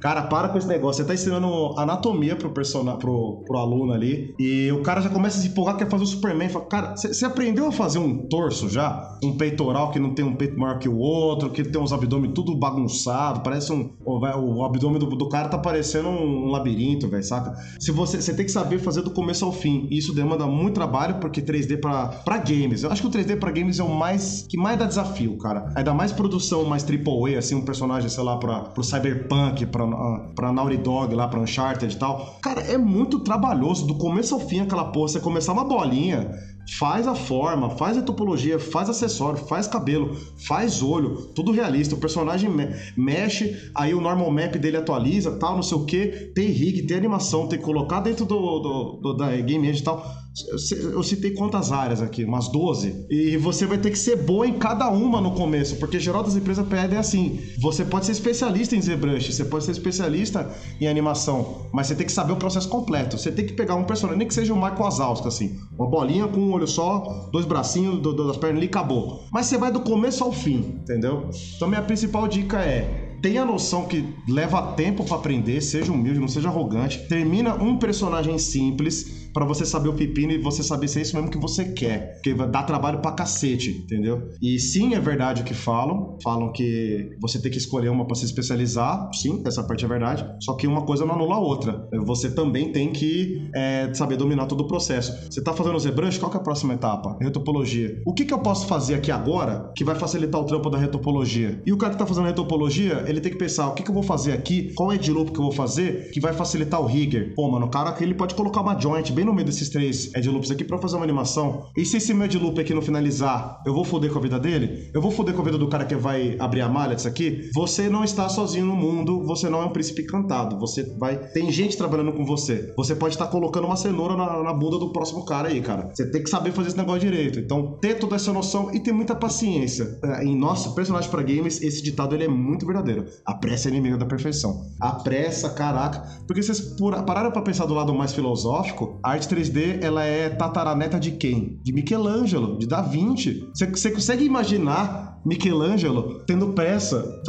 Cara, 0.00 0.22
para 0.22 0.48
com 0.48 0.58
esse 0.58 0.68
negócio. 0.68 1.02
Você 1.02 1.08
tá 1.08 1.14
ensinando 1.14 1.78
anatomia 1.78 2.36
pro, 2.36 2.50
person... 2.50 2.84
pro, 2.96 3.42
pro 3.46 3.58
aluno 3.58 3.92
ali, 3.92 4.34
e 4.38 4.70
o 4.72 4.82
cara 4.82 5.00
já 5.00 5.08
começa 5.08 5.38
a 5.38 5.42
se 5.42 5.48
empolgar, 5.48 5.76
quer 5.76 5.88
fazer 5.88 6.04
o 6.04 6.06
Superman. 6.06 6.48
Fala, 6.48 6.66
cara, 6.66 6.91
você 6.96 7.24
aprendeu 7.24 7.66
a 7.66 7.72
fazer 7.72 7.98
um 7.98 8.26
torso 8.28 8.68
já? 8.68 9.16
Um 9.22 9.36
peitoral 9.36 9.90
que 9.90 9.98
não 9.98 10.14
tem 10.14 10.24
um 10.24 10.34
peito 10.34 10.58
maior 10.58 10.78
que 10.78 10.88
o 10.88 10.96
outro, 10.96 11.50
que 11.50 11.62
tem 11.62 11.80
uns 11.80 11.92
abdômen 11.92 12.32
tudo 12.32 12.56
bagunçado, 12.56 13.40
parece 13.40 13.72
um. 13.72 13.90
O, 14.04 14.18
o 14.18 14.64
abdômen 14.64 14.98
do, 14.98 15.06
do, 15.06 15.28
cara 15.28 15.48
tá 15.48 15.58
parecendo 15.58 16.08
um 16.08 16.50
labirinto, 16.50 17.08
velho, 17.08 17.22
saca? 17.22 17.54
Se 17.78 17.90
você, 17.92 18.20
você 18.20 18.34
tem 18.34 18.44
que 18.44 18.52
saber 18.52 18.78
fazer 18.78 19.02
do 19.02 19.10
começo 19.10 19.44
ao 19.44 19.52
fim. 19.52 19.86
E 19.90 19.98
isso 19.98 20.14
demanda 20.14 20.46
muito 20.46 20.74
trabalho, 20.74 21.16
porque 21.20 21.40
3D 21.40 21.80
pra, 21.80 22.08
pra 22.08 22.38
games. 22.38 22.82
Eu 22.82 22.90
acho 22.90 23.02
que 23.02 23.08
o 23.08 23.10
3D 23.10 23.38
pra 23.38 23.50
games 23.50 23.78
é 23.78 23.82
o 23.82 23.94
mais. 23.94 24.46
que 24.48 24.56
mais 24.56 24.78
dá 24.78 24.86
desafio, 24.86 25.36
cara. 25.38 25.72
Ainda 25.74 25.94
mais 25.94 26.12
produção 26.12 26.64
mais 26.64 26.84
AAA, 26.84 27.38
assim, 27.38 27.54
um 27.54 27.64
personagem, 27.64 28.08
sei 28.08 28.24
lá, 28.24 28.36
pra, 28.36 28.60
pro 28.60 28.82
Cyberpunk, 28.82 29.66
pra, 29.66 29.86
pra 30.34 30.52
Naughty 30.52 30.78
Dog, 30.78 31.14
lá, 31.14 31.28
pra 31.28 31.40
Uncharted 31.40 31.94
e 31.94 31.98
tal. 31.98 32.38
Cara, 32.42 32.60
é 32.62 32.78
muito 32.78 33.20
trabalhoso, 33.20 33.86
do 33.86 33.94
começo 33.94 34.34
ao 34.34 34.40
fim, 34.40 34.60
aquela 34.60 34.86
porra. 34.86 35.08
Você 35.08 35.20
começar 35.20 35.52
uma 35.52 35.64
bolinha 35.64 36.30
Faz 36.70 37.06
a 37.08 37.14
forma, 37.14 37.70
faz 37.70 37.98
a 37.98 38.02
topologia, 38.02 38.58
faz 38.58 38.88
acessório, 38.88 39.38
faz 39.46 39.66
cabelo, 39.66 40.16
faz 40.46 40.82
olho, 40.82 41.28
tudo 41.34 41.50
realista. 41.50 41.94
O 41.94 41.98
personagem 41.98 42.48
me 42.48 42.68
mexe, 42.96 43.70
aí 43.74 43.92
o 43.92 44.00
normal 44.00 44.30
map 44.30 44.54
dele 44.56 44.76
atualiza, 44.76 45.38
tal, 45.38 45.56
não 45.56 45.62
sei 45.62 45.76
o 45.76 45.84
que. 45.84 46.06
Tem 46.34 46.48
rig, 46.48 46.86
tem 46.86 46.96
animação, 46.96 47.48
tem 47.48 47.58
que 47.58 47.64
colocar 47.64 48.00
dentro 48.00 48.24
do, 48.24 48.58
do, 48.60 49.00
do 49.02 49.16
da 49.16 49.36
game 49.36 49.66
engine 49.68 49.80
e 49.80 49.84
tal. 49.84 50.22
Eu 50.48 51.02
citei 51.02 51.32
quantas 51.32 51.72
áreas 51.72 52.00
aqui? 52.00 52.24
Umas 52.24 52.48
12. 52.48 53.06
E 53.10 53.36
você 53.36 53.66
vai 53.66 53.76
ter 53.76 53.90
que 53.90 53.98
ser 53.98 54.16
boa 54.16 54.46
em 54.46 54.54
cada 54.54 54.88
uma 54.88 55.20
no 55.20 55.32
começo, 55.32 55.76
porque 55.76 56.00
geral 56.00 56.22
das 56.22 56.36
empresas 56.36 56.66
pedem 56.66 56.98
assim. 56.98 57.38
Você 57.60 57.84
pode 57.84 58.06
ser 58.06 58.12
especialista 58.12 58.74
em 58.74 58.80
ZBrush, 58.80 59.32
você 59.32 59.44
pode 59.44 59.64
ser 59.64 59.72
especialista 59.72 60.50
em 60.80 60.88
animação, 60.88 61.66
mas 61.72 61.86
você 61.86 61.94
tem 61.94 62.06
que 62.06 62.12
saber 62.12 62.32
o 62.32 62.36
processo 62.36 62.68
completo. 62.68 63.18
Você 63.18 63.30
tem 63.30 63.46
que 63.46 63.52
pegar 63.52 63.74
um 63.74 63.84
personagem, 63.84 64.18
nem 64.18 64.28
que 64.28 64.34
seja 64.34 64.54
o 64.54 64.56
Michael 64.56 64.78
Wazowski, 64.78 65.28
assim. 65.28 65.58
Uma 65.78 65.88
bolinha 65.88 66.26
com 66.26 66.40
um 66.40 66.52
olho 66.52 66.66
só, 66.66 67.28
dois 67.30 67.44
bracinhos, 67.44 68.00
das 68.02 68.36
pernas 68.38 68.56
ali, 68.56 68.66
acabou. 68.66 69.24
Mas 69.30 69.46
você 69.46 69.58
vai 69.58 69.70
do 69.70 69.80
começo 69.80 70.24
ao 70.24 70.32
fim, 70.32 70.78
entendeu? 70.80 71.28
Então 71.56 71.68
minha 71.68 71.82
principal 71.82 72.26
dica 72.26 72.58
é 72.58 73.10
tenha 73.22 73.44
noção 73.44 73.86
que 73.86 74.04
leva 74.28 74.72
tempo 74.72 75.04
para 75.04 75.16
aprender, 75.16 75.60
seja 75.60 75.92
humilde, 75.92 76.18
não 76.18 76.26
seja 76.26 76.48
arrogante. 76.48 77.06
Termina 77.06 77.54
um 77.54 77.78
personagem 77.78 78.36
simples 78.36 79.21
para 79.32 79.44
você 79.44 79.64
saber 79.64 79.88
o 79.88 79.94
pepino 79.94 80.32
e 80.32 80.38
você 80.38 80.62
saber 80.62 80.88
se 80.88 80.98
é 80.98 81.02
isso 81.02 81.16
mesmo 81.16 81.30
que 81.30 81.38
você 81.38 81.64
quer. 81.72 82.14
Porque 82.14 82.34
dar 82.34 82.64
trabalho 82.64 83.00
pra 83.00 83.12
cacete, 83.12 83.70
entendeu? 83.70 84.30
E 84.40 84.58
sim, 84.58 84.94
é 84.94 85.00
verdade 85.00 85.42
o 85.42 85.44
que 85.44 85.54
falam. 85.54 86.16
Falam 86.22 86.52
que 86.52 87.10
você 87.20 87.40
tem 87.40 87.50
que 87.50 87.58
escolher 87.58 87.88
uma 87.88 88.06
para 88.06 88.14
se 88.14 88.24
especializar. 88.24 89.10
Sim, 89.14 89.42
essa 89.46 89.62
parte 89.62 89.84
é 89.84 89.88
verdade. 89.88 90.26
Só 90.40 90.54
que 90.54 90.66
uma 90.66 90.82
coisa 90.82 91.04
não 91.04 91.14
anula 91.14 91.36
a 91.36 91.40
outra. 91.40 91.88
Você 92.04 92.30
também 92.30 92.72
tem 92.72 92.92
que 92.92 93.48
é, 93.54 93.92
saber 93.94 94.16
dominar 94.16 94.46
todo 94.46 94.62
o 94.62 94.68
processo. 94.68 95.30
Você 95.30 95.42
tá 95.42 95.52
fazendo 95.52 95.76
o 95.76 95.80
ZBrush, 95.80 96.18
qual 96.18 96.30
que 96.30 96.36
é 96.36 96.40
a 96.40 96.42
próxima 96.42 96.74
etapa? 96.74 97.16
Retopologia. 97.20 98.00
O 98.06 98.12
que, 98.12 98.24
que 98.24 98.34
eu 98.34 98.38
posso 98.38 98.66
fazer 98.66 98.94
aqui 98.94 99.10
agora 99.10 99.72
que 99.76 99.84
vai 99.84 99.94
facilitar 99.94 100.40
o 100.40 100.44
trampo 100.44 100.70
da 100.70 100.78
retopologia? 100.78 101.60
E 101.64 101.72
o 101.72 101.76
cara 101.76 101.92
que 101.92 101.98
tá 101.98 102.06
fazendo 102.06 102.26
retopologia, 102.26 103.04
ele 103.06 103.20
tem 103.20 103.32
que 103.32 103.38
pensar, 103.38 103.68
o 103.68 103.74
que, 103.74 103.82
que 103.82 103.90
eu 103.90 103.94
vou 103.94 104.02
fazer 104.02 104.32
aqui? 104.32 104.72
Qual 104.74 104.92
é 104.92 104.96
de 104.96 105.10
loop 105.10 105.32
que 105.32 105.38
eu 105.38 105.44
vou 105.44 105.52
fazer 105.52 106.10
que 106.10 106.20
vai 106.20 106.32
facilitar 106.32 106.80
o 106.80 106.86
rigger? 106.86 107.34
Pô, 107.34 107.50
mano, 107.50 107.66
o 107.66 107.70
cara 107.70 107.90
aqui 107.90 108.04
ele 108.04 108.14
pode 108.14 108.34
colocar 108.34 108.60
uma 108.60 108.78
joint 108.78 109.12
bem 109.12 109.21
bem 109.22 109.26
no 109.26 109.32
meio 109.32 109.46
desses 109.46 109.68
três 109.68 110.12
Ed 110.14 110.28
Loops 110.28 110.50
aqui 110.50 110.64
para 110.64 110.78
fazer 110.78 110.96
uma 110.96 111.04
animação. 111.04 111.66
E 111.76 111.84
se 111.84 111.96
esse 111.96 112.12
meu 112.12 112.26
Ed 112.26 112.36
Loop 112.38 112.60
aqui 112.60 112.74
não 112.74 112.82
finalizar, 112.82 113.62
eu 113.64 113.72
vou 113.72 113.84
foder 113.84 114.10
com 114.12 114.18
a 114.18 114.22
vida 114.22 114.38
dele? 114.38 114.90
Eu 114.92 115.00
vou 115.00 115.10
foder 115.10 115.34
com 115.34 115.42
a 115.42 115.44
vida 115.44 115.56
do 115.56 115.68
cara 115.68 115.84
que 115.84 115.94
vai 115.94 116.36
abrir 116.38 116.60
a 116.60 116.68
malha 116.68 116.96
disso 116.96 117.08
aqui? 117.08 117.50
Você 117.54 117.88
não 117.88 118.02
está 118.02 118.28
sozinho 118.28 118.66
no 118.66 118.74
mundo, 118.74 119.24
você 119.24 119.48
não 119.48 119.62
é 119.62 119.64
um 119.64 119.70
príncipe 119.70 120.04
cantado. 120.04 120.58
Você 120.58 120.82
vai. 120.98 121.16
Tem 121.32 121.50
gente 121.52 121.76
trabalhando 121.76 122.12
com 122.12 122.24
você. 122.24 122.72
Você 122.76 122.96
pode 122.96 123.14
estar 123.14 123.28
colocando 123.28 123.66
uma 123.66 123.76
cenoura 123.76 124.16
na, 124.16 124.42
na 124.42 124.52
bunda 124.52 124.78
do 124.78 124.92
próximo 124.92 125.24
cara 125.24 125.48
aí, 125.48 125.60
cara. 125.60 125.90
Você 125.94 126.10
tem 126.10 126.22
que 126.22 126.28
saber 126.28 126.52
fazer 126.52 126.68
esse 126.68 126.76
negócio 126.76 127.00
direito. 127.00 127.38
Então, 127.38 127.78
ter 127.80 127.98
toda 127.98 128.16
essa 128.16 128.32
noção 128.32 128.74
e 128.74 128.80
ter 128.80 128.92
muita 128.92 129.14
paciência. 129.14 129.98
É, 130.02 130.24
em 130.24 130.36
nosso 130.36 130.74
personagem 130.74 131.10
para 131.10 131.22
games, 131.22 131.62
esse 131.62 131.82
ditado 131.82 132.14
ele 132.14 132.24
é 132.24 132.28
muito 132.28 132.66
verdadeiro. 132.66 133.06
A 133.24 133.34
pressa 133.34 133.68
é 133.68 133.70
inimiga 133.70 133.96
da 133.96 134.06
perfeição. 134.06 134.66
A 134.80 134.92
pressa, 134.92 135.50
caraca. 135.50 136.02
Porque 136.26 136.42
vocês 136.42 136.74
pararam 137.06 137.30
pra 137.30 137.42
pensar 137.42 137.66
do 137.66 137.74
lado 137.74 137.94
mais 137.94 138.12
filosófico, 138.12 138.98
a 139.02 139.11
arte 139.12 139.28
3D, 139.28 139.82
ela 139.82 140.04
é 140.04 140.30
tataraneta 140.30 140.98
de 140.98 141.12
quem? 141.12 141.60
De 141.62 141.72
Michelangelo, 141.72 142.58
de 142.58 142.66
Da 142.66 142.80
Vinci. 142.80 143.46
Você 143.54 143.90
consegue 143.90 144.24
imaginar 144.24 145.11
Michelangelo 145.24 146.22
tendo 146.26 146.48
pressa 146.48 147.20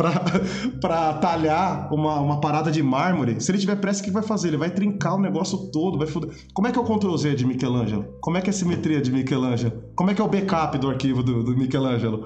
para 0.82 1.14
talhar 1.22 1.94
uma, 1.94 2.20
uma 2.20 2.42
parada 2.42 2.72
de 2.72 2.82
mármore? 2.82 3.40
Se 3.40 3.52
ele 3.52 3.58
tiver 3.58 3.76
pressa, 3.76 4.02
o 4.02 4.06
que 4.06 4.12
vai 4.12 4.24
fazer? 4.24 4.50
Ele 4.50 4.58
vai 4.58 4.70
trincar 4.70 5.16
o 5.16 5.22
negócio 5.22 5.70
todo, 5.72 5.98
vai 5.98 6.08
foder. 6.08 6.30
Como 6.54 6.68
é 6.68 6.72
que 6.72 6.78
é 6.78 6.82
o 6.82 6.86
Ctrl 6.86 7.16
Z 7.16 7.36
de 7.36 7.46
Michelangelo? 7.46 8.06
Como 8.22 8.38
é 8.38 8.42
que 8.42 8.50
é 8.50 8.52
a 8.52 8.54
simetria 8.54 9.02
de 9.02 9.12
Michelangelo? 9.12 9.84
Como 9.96 10.10
é 10.10 10.14
que 10.14 10.22
é 10.22 10.24
o 10.24 10.28
backup 10.28 10.78
do 10.78 10.90
arquivo 10.90 11.22
do, 11.22 11.44
do 11.44 11.56
Michelangelo? 11.56 12.26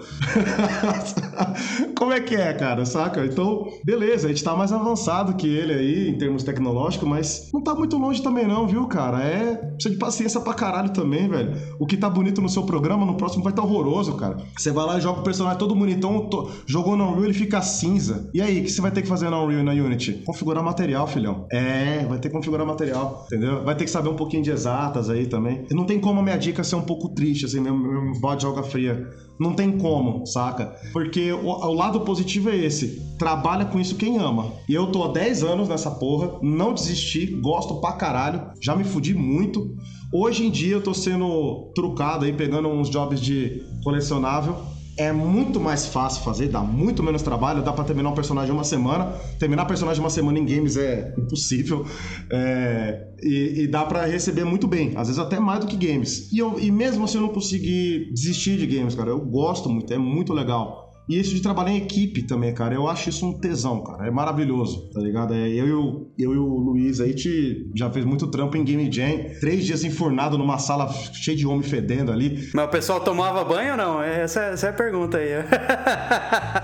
Como 1.97 2.13
é 2.13 2.19
que 2.19 2.35
é, 2.35 2.53
cara? 2.53 2.85
Saca? 2.85 3.25
Então, 3.25 3.67
beleza, 3.83 4.27
a 4.27 4.29
gente 4.29 4.43
tá 4.43 4.55
mais 4.55 4.71
avançado 4.71 5.35
que 5.35 5.47
ele 5.47 5.73
aí 5.73 6.09
em 6.09 6.17
termos 6.17 6.43
tecnológicos, 6.43 7.07
mas 7.07 7.49
não 7.53 7.61
tá 7.61 7.75
muito 7.75 7.97
longe 7.97 8.21
também, 8.21 8.47
não, 8.47 8.67
viu, 8.67 8.87
cara? 8.87 9.23
É. 9.23 9.55
Precisa 9.55 9.93
de 9.93 9.99
paciência 9.99 10.39
pra 10.39 10.53
caralho 10.53 10.89
também, 10.91 11.27
velho. 11.27 11.53
O 11.79 11.85
que 11.85 11.97
tá 11.97 12.09
bonito 12.09 12.41
no 12.41 12.49
seu 12.49 12.63
programa, 12.63 13.05
no 13.05 13.15
próximo 13.15 13.43
vai 13.43 13.53
tá 13.53 13.63
horroroso, 13.63 14.15
cara. 14.15 14.37
Você 14.57 14.71
vai 14.71 14.85
lá 14.85 14.97
e 14.97 15.01
joga 15.01 15.19
o 15.19 15.23
personagem 15.23 15.56
todo 15.57 15.75
bonitão, 15.75 16.29
to... 16.29 16.49
jogou 16.65 16.95
no 16.95 17.05
Unreal, 17.05 17.25
ele 17.25 17.33
fica 17.33 17.61
cinza. 17.61 18.29
E 18.33 18.41
aí, 18.41 18.59
o 18.59 18.63
que 18.63 18.71
você 18.71 18.81
vai 18.81 18.91
ter 18.91 19.01
que 19.01 19.07
fazer 19.07 19.29
na 19.29 19.41
Unreal 19.41 19.61
e 19.61 19.63
na 19.63 19.71
Unity? 19.71 20.23
Configurar 20.25 20.63
material, 20.63 21.07
filhão. 21.07 21.45
É, 21.51 22.05
vai 22.05 22.19
ter 22.19 22.29
que 22.29 22.35
configurar 22.35 22.65
material, 22.65 23.25
entendeu? 23.25 23.63
Vai 23.63 23.75
ter 23.75 23.85
que 23.85 23.91
saber 23.91 24.09
um 24.09 24.15
pouquinho 24.15 24.43
de 24.43 24.51
exatas 24.51 25.09
aí 25.09 25.27
também. 25.27 25.65
E 25.69 25.73
não 25.73 25.85
tem 25.85 25.99
como 25.99 26.19
a 26.19 26.23
minha 26.23 26.37
dica 26.37 26.63
ser 26.63 26.75
um 26.75 26.81
pouco 26.81 27.09
triste, 27.09 27.45
assim 27.45 27.59
meu, 27.59 27.75
meu 27.75 28.19
bode 28.19 28.41
de 28.41 28.45
água 28.45 28.63
fria. 28.63 29.07
Não 29.39 29.53
tem 29.53 29.77
como, 29.77 30.25
saca? 30.25 30.75
Porque 30.91 31.31
o, 31.31 31.45
o, 31.45 31.73
lado 31.73 32.01
positivo 32.01 32.49
é 32.49 32.55
esse. 32.55 33.01
Trabalha 33.19 33.65
com 33.65 33.79
isso 33.79 33.95
quem 33.95 34.17
ama. 34.17 34.51
E 34.67 34.73
eu 34.73 34.87
tô 34.87 35.03
há 35.03 35.09
10 35.09 35.43
anos 35.43 35.69
nessa 35.69 35.91
porra, 35.91 36.39
não 36.41 36.73
desisti, 36.73 37.27
gosto 37.41 37.79
pra 37.79 37.93
caralho, 37.93 38.51
já 38.59 38.75
me 38.75 38.83
fudi 38.83 39.13
muito. 39.13 39.75
Hoje 40.11 40.45
em 40.45 40.49
dia 40.49 40.73
eu 40.73 40.81
tô 40.81 40.93
sendo 40.93 41.71
trucado 41.75 42.25
aí, 42.25 42.33
pegando 42.33 42.67
uns 42.69 42.89
jobs 42.89 43.21
de 43.21 43.61
colecionável 43.83 44.55
é 44.97 45.11
muito 45.11 45.59
mais 45.59 45.85
fácil 45.85 46.23
fazer, 46.23 46.47
dá 46.47 46.61
muito 46.61 47.03
menos 47.03 47.21
trabalho, 47.21 47.63
dá 47.63 47.71
para 47.71 47.83
terminar 47.83 48.09
um 48.09 48.15
personagem 48.15 48.51
em 48.51 48.57
uma 48.57 48.63
semana. 48.63 49.13
Terminar 49.39 49.65
personagem 49.65 50.01
em 50.01 50.03
uma 50.03 50.09
semana 50.09 50.39
em 50.39 50.45
games 50.45 50.75
é 50.75 51.13
impossível. 51.17 51.85
É, 52.31 53.07
e, 53.21 53.61
e, 53.61 53.67
dá 53.67 53.85
para 53.85 54.05
receber 54.05 54.43
muito 54.43 54.67
bem, 54.67 54.93
às 54.95 55.07
vezes 55.07 55.19
até 55.19 55.39
mais 55.39 55.59
do 55.59 55.67
que 55.67 55.75
games. 55.75 56.31
E, 56.31 56.39
eu, 56.39 56.59
e 56.59 56.71
mesmo 56.71 57.05
assim 57.05 57.17
eu 57.17 57.21
não 57.21 57.29
consegui 57.29 58.11
desistir 58.11 58.57
de 58.57 58.65
games, 58.65 58.95
cara. 58.95 59.11
Eu 59.11 59.19
gosto 59.19 59.69
muito, 59.69 59.93
é 59.93 59.97
muito 59.97 60.33
legal. 60.33 60.86
E 61.09 61.17
isso 61.17 61.33
de 61.33 61.41
trabalhar 61.41 61.71
em 61.71 61.77
equipe 61.77 62.23
também, 62.23 62.53
cara, 62.53 62.75
eu 62.75 62.87
acho 62.87 63.09
isso 63.09 63.25
um 63.25 63.39
tesão, 63.39 63.81
cara. 63.81 64.07
É 64.07 64.11
maravilhoso, 64.11 64.89
tá 64.91 64.99
ligado? 64.99 65.33
É, 65.33 65.47
eu, 65.47 65.67
e 65.67 65.71
o, 65.71 66.07
eu 66.19 66.33
e 66.33 66.37
o 66.37 66.57
Luiz 66.57 66.99
aí 66.99 67.13
te, 67.13 67.71
já 67.73 67.89
fez 67.89 68.05
muito 68.05 68.27
trampo 68.27 68.57
em 68.57 68.63
Game 68.63 68.91
Jam. 68.91 69.39
Três 69.39 69.65
dias 69.65 69.83
enfurnado 69.83 70.37
numa 70.37 70.57
sala 70.57 70.91
cheia 71.13 71.37
de 71.37 71.47
homem 71.47 71.63
fedendo 71.63 72.11
ali. 72.11 72.49
Mas 72.53 72.65
o 72.65 72.69
pessoal 72.69 72.99
tomava 72.99 73.43
banho 73.45 73.71
ou 73.71 73.77
não? 73.77 74.03
Essa, 74.03 74.41
essa 74.41 74.67
é 74.67 74.69
a 74.69 74.73
pergunta 74.73 75.17
aí. 75.17 75.29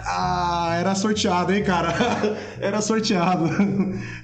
ah, 0.05 0.75
era 0.77 0.93
sorteado, 0.93 1.53
hein, 1.53 1.63
cara? 1.63 1.93
era 2.59 2.81
sorteado. 2.81 3.45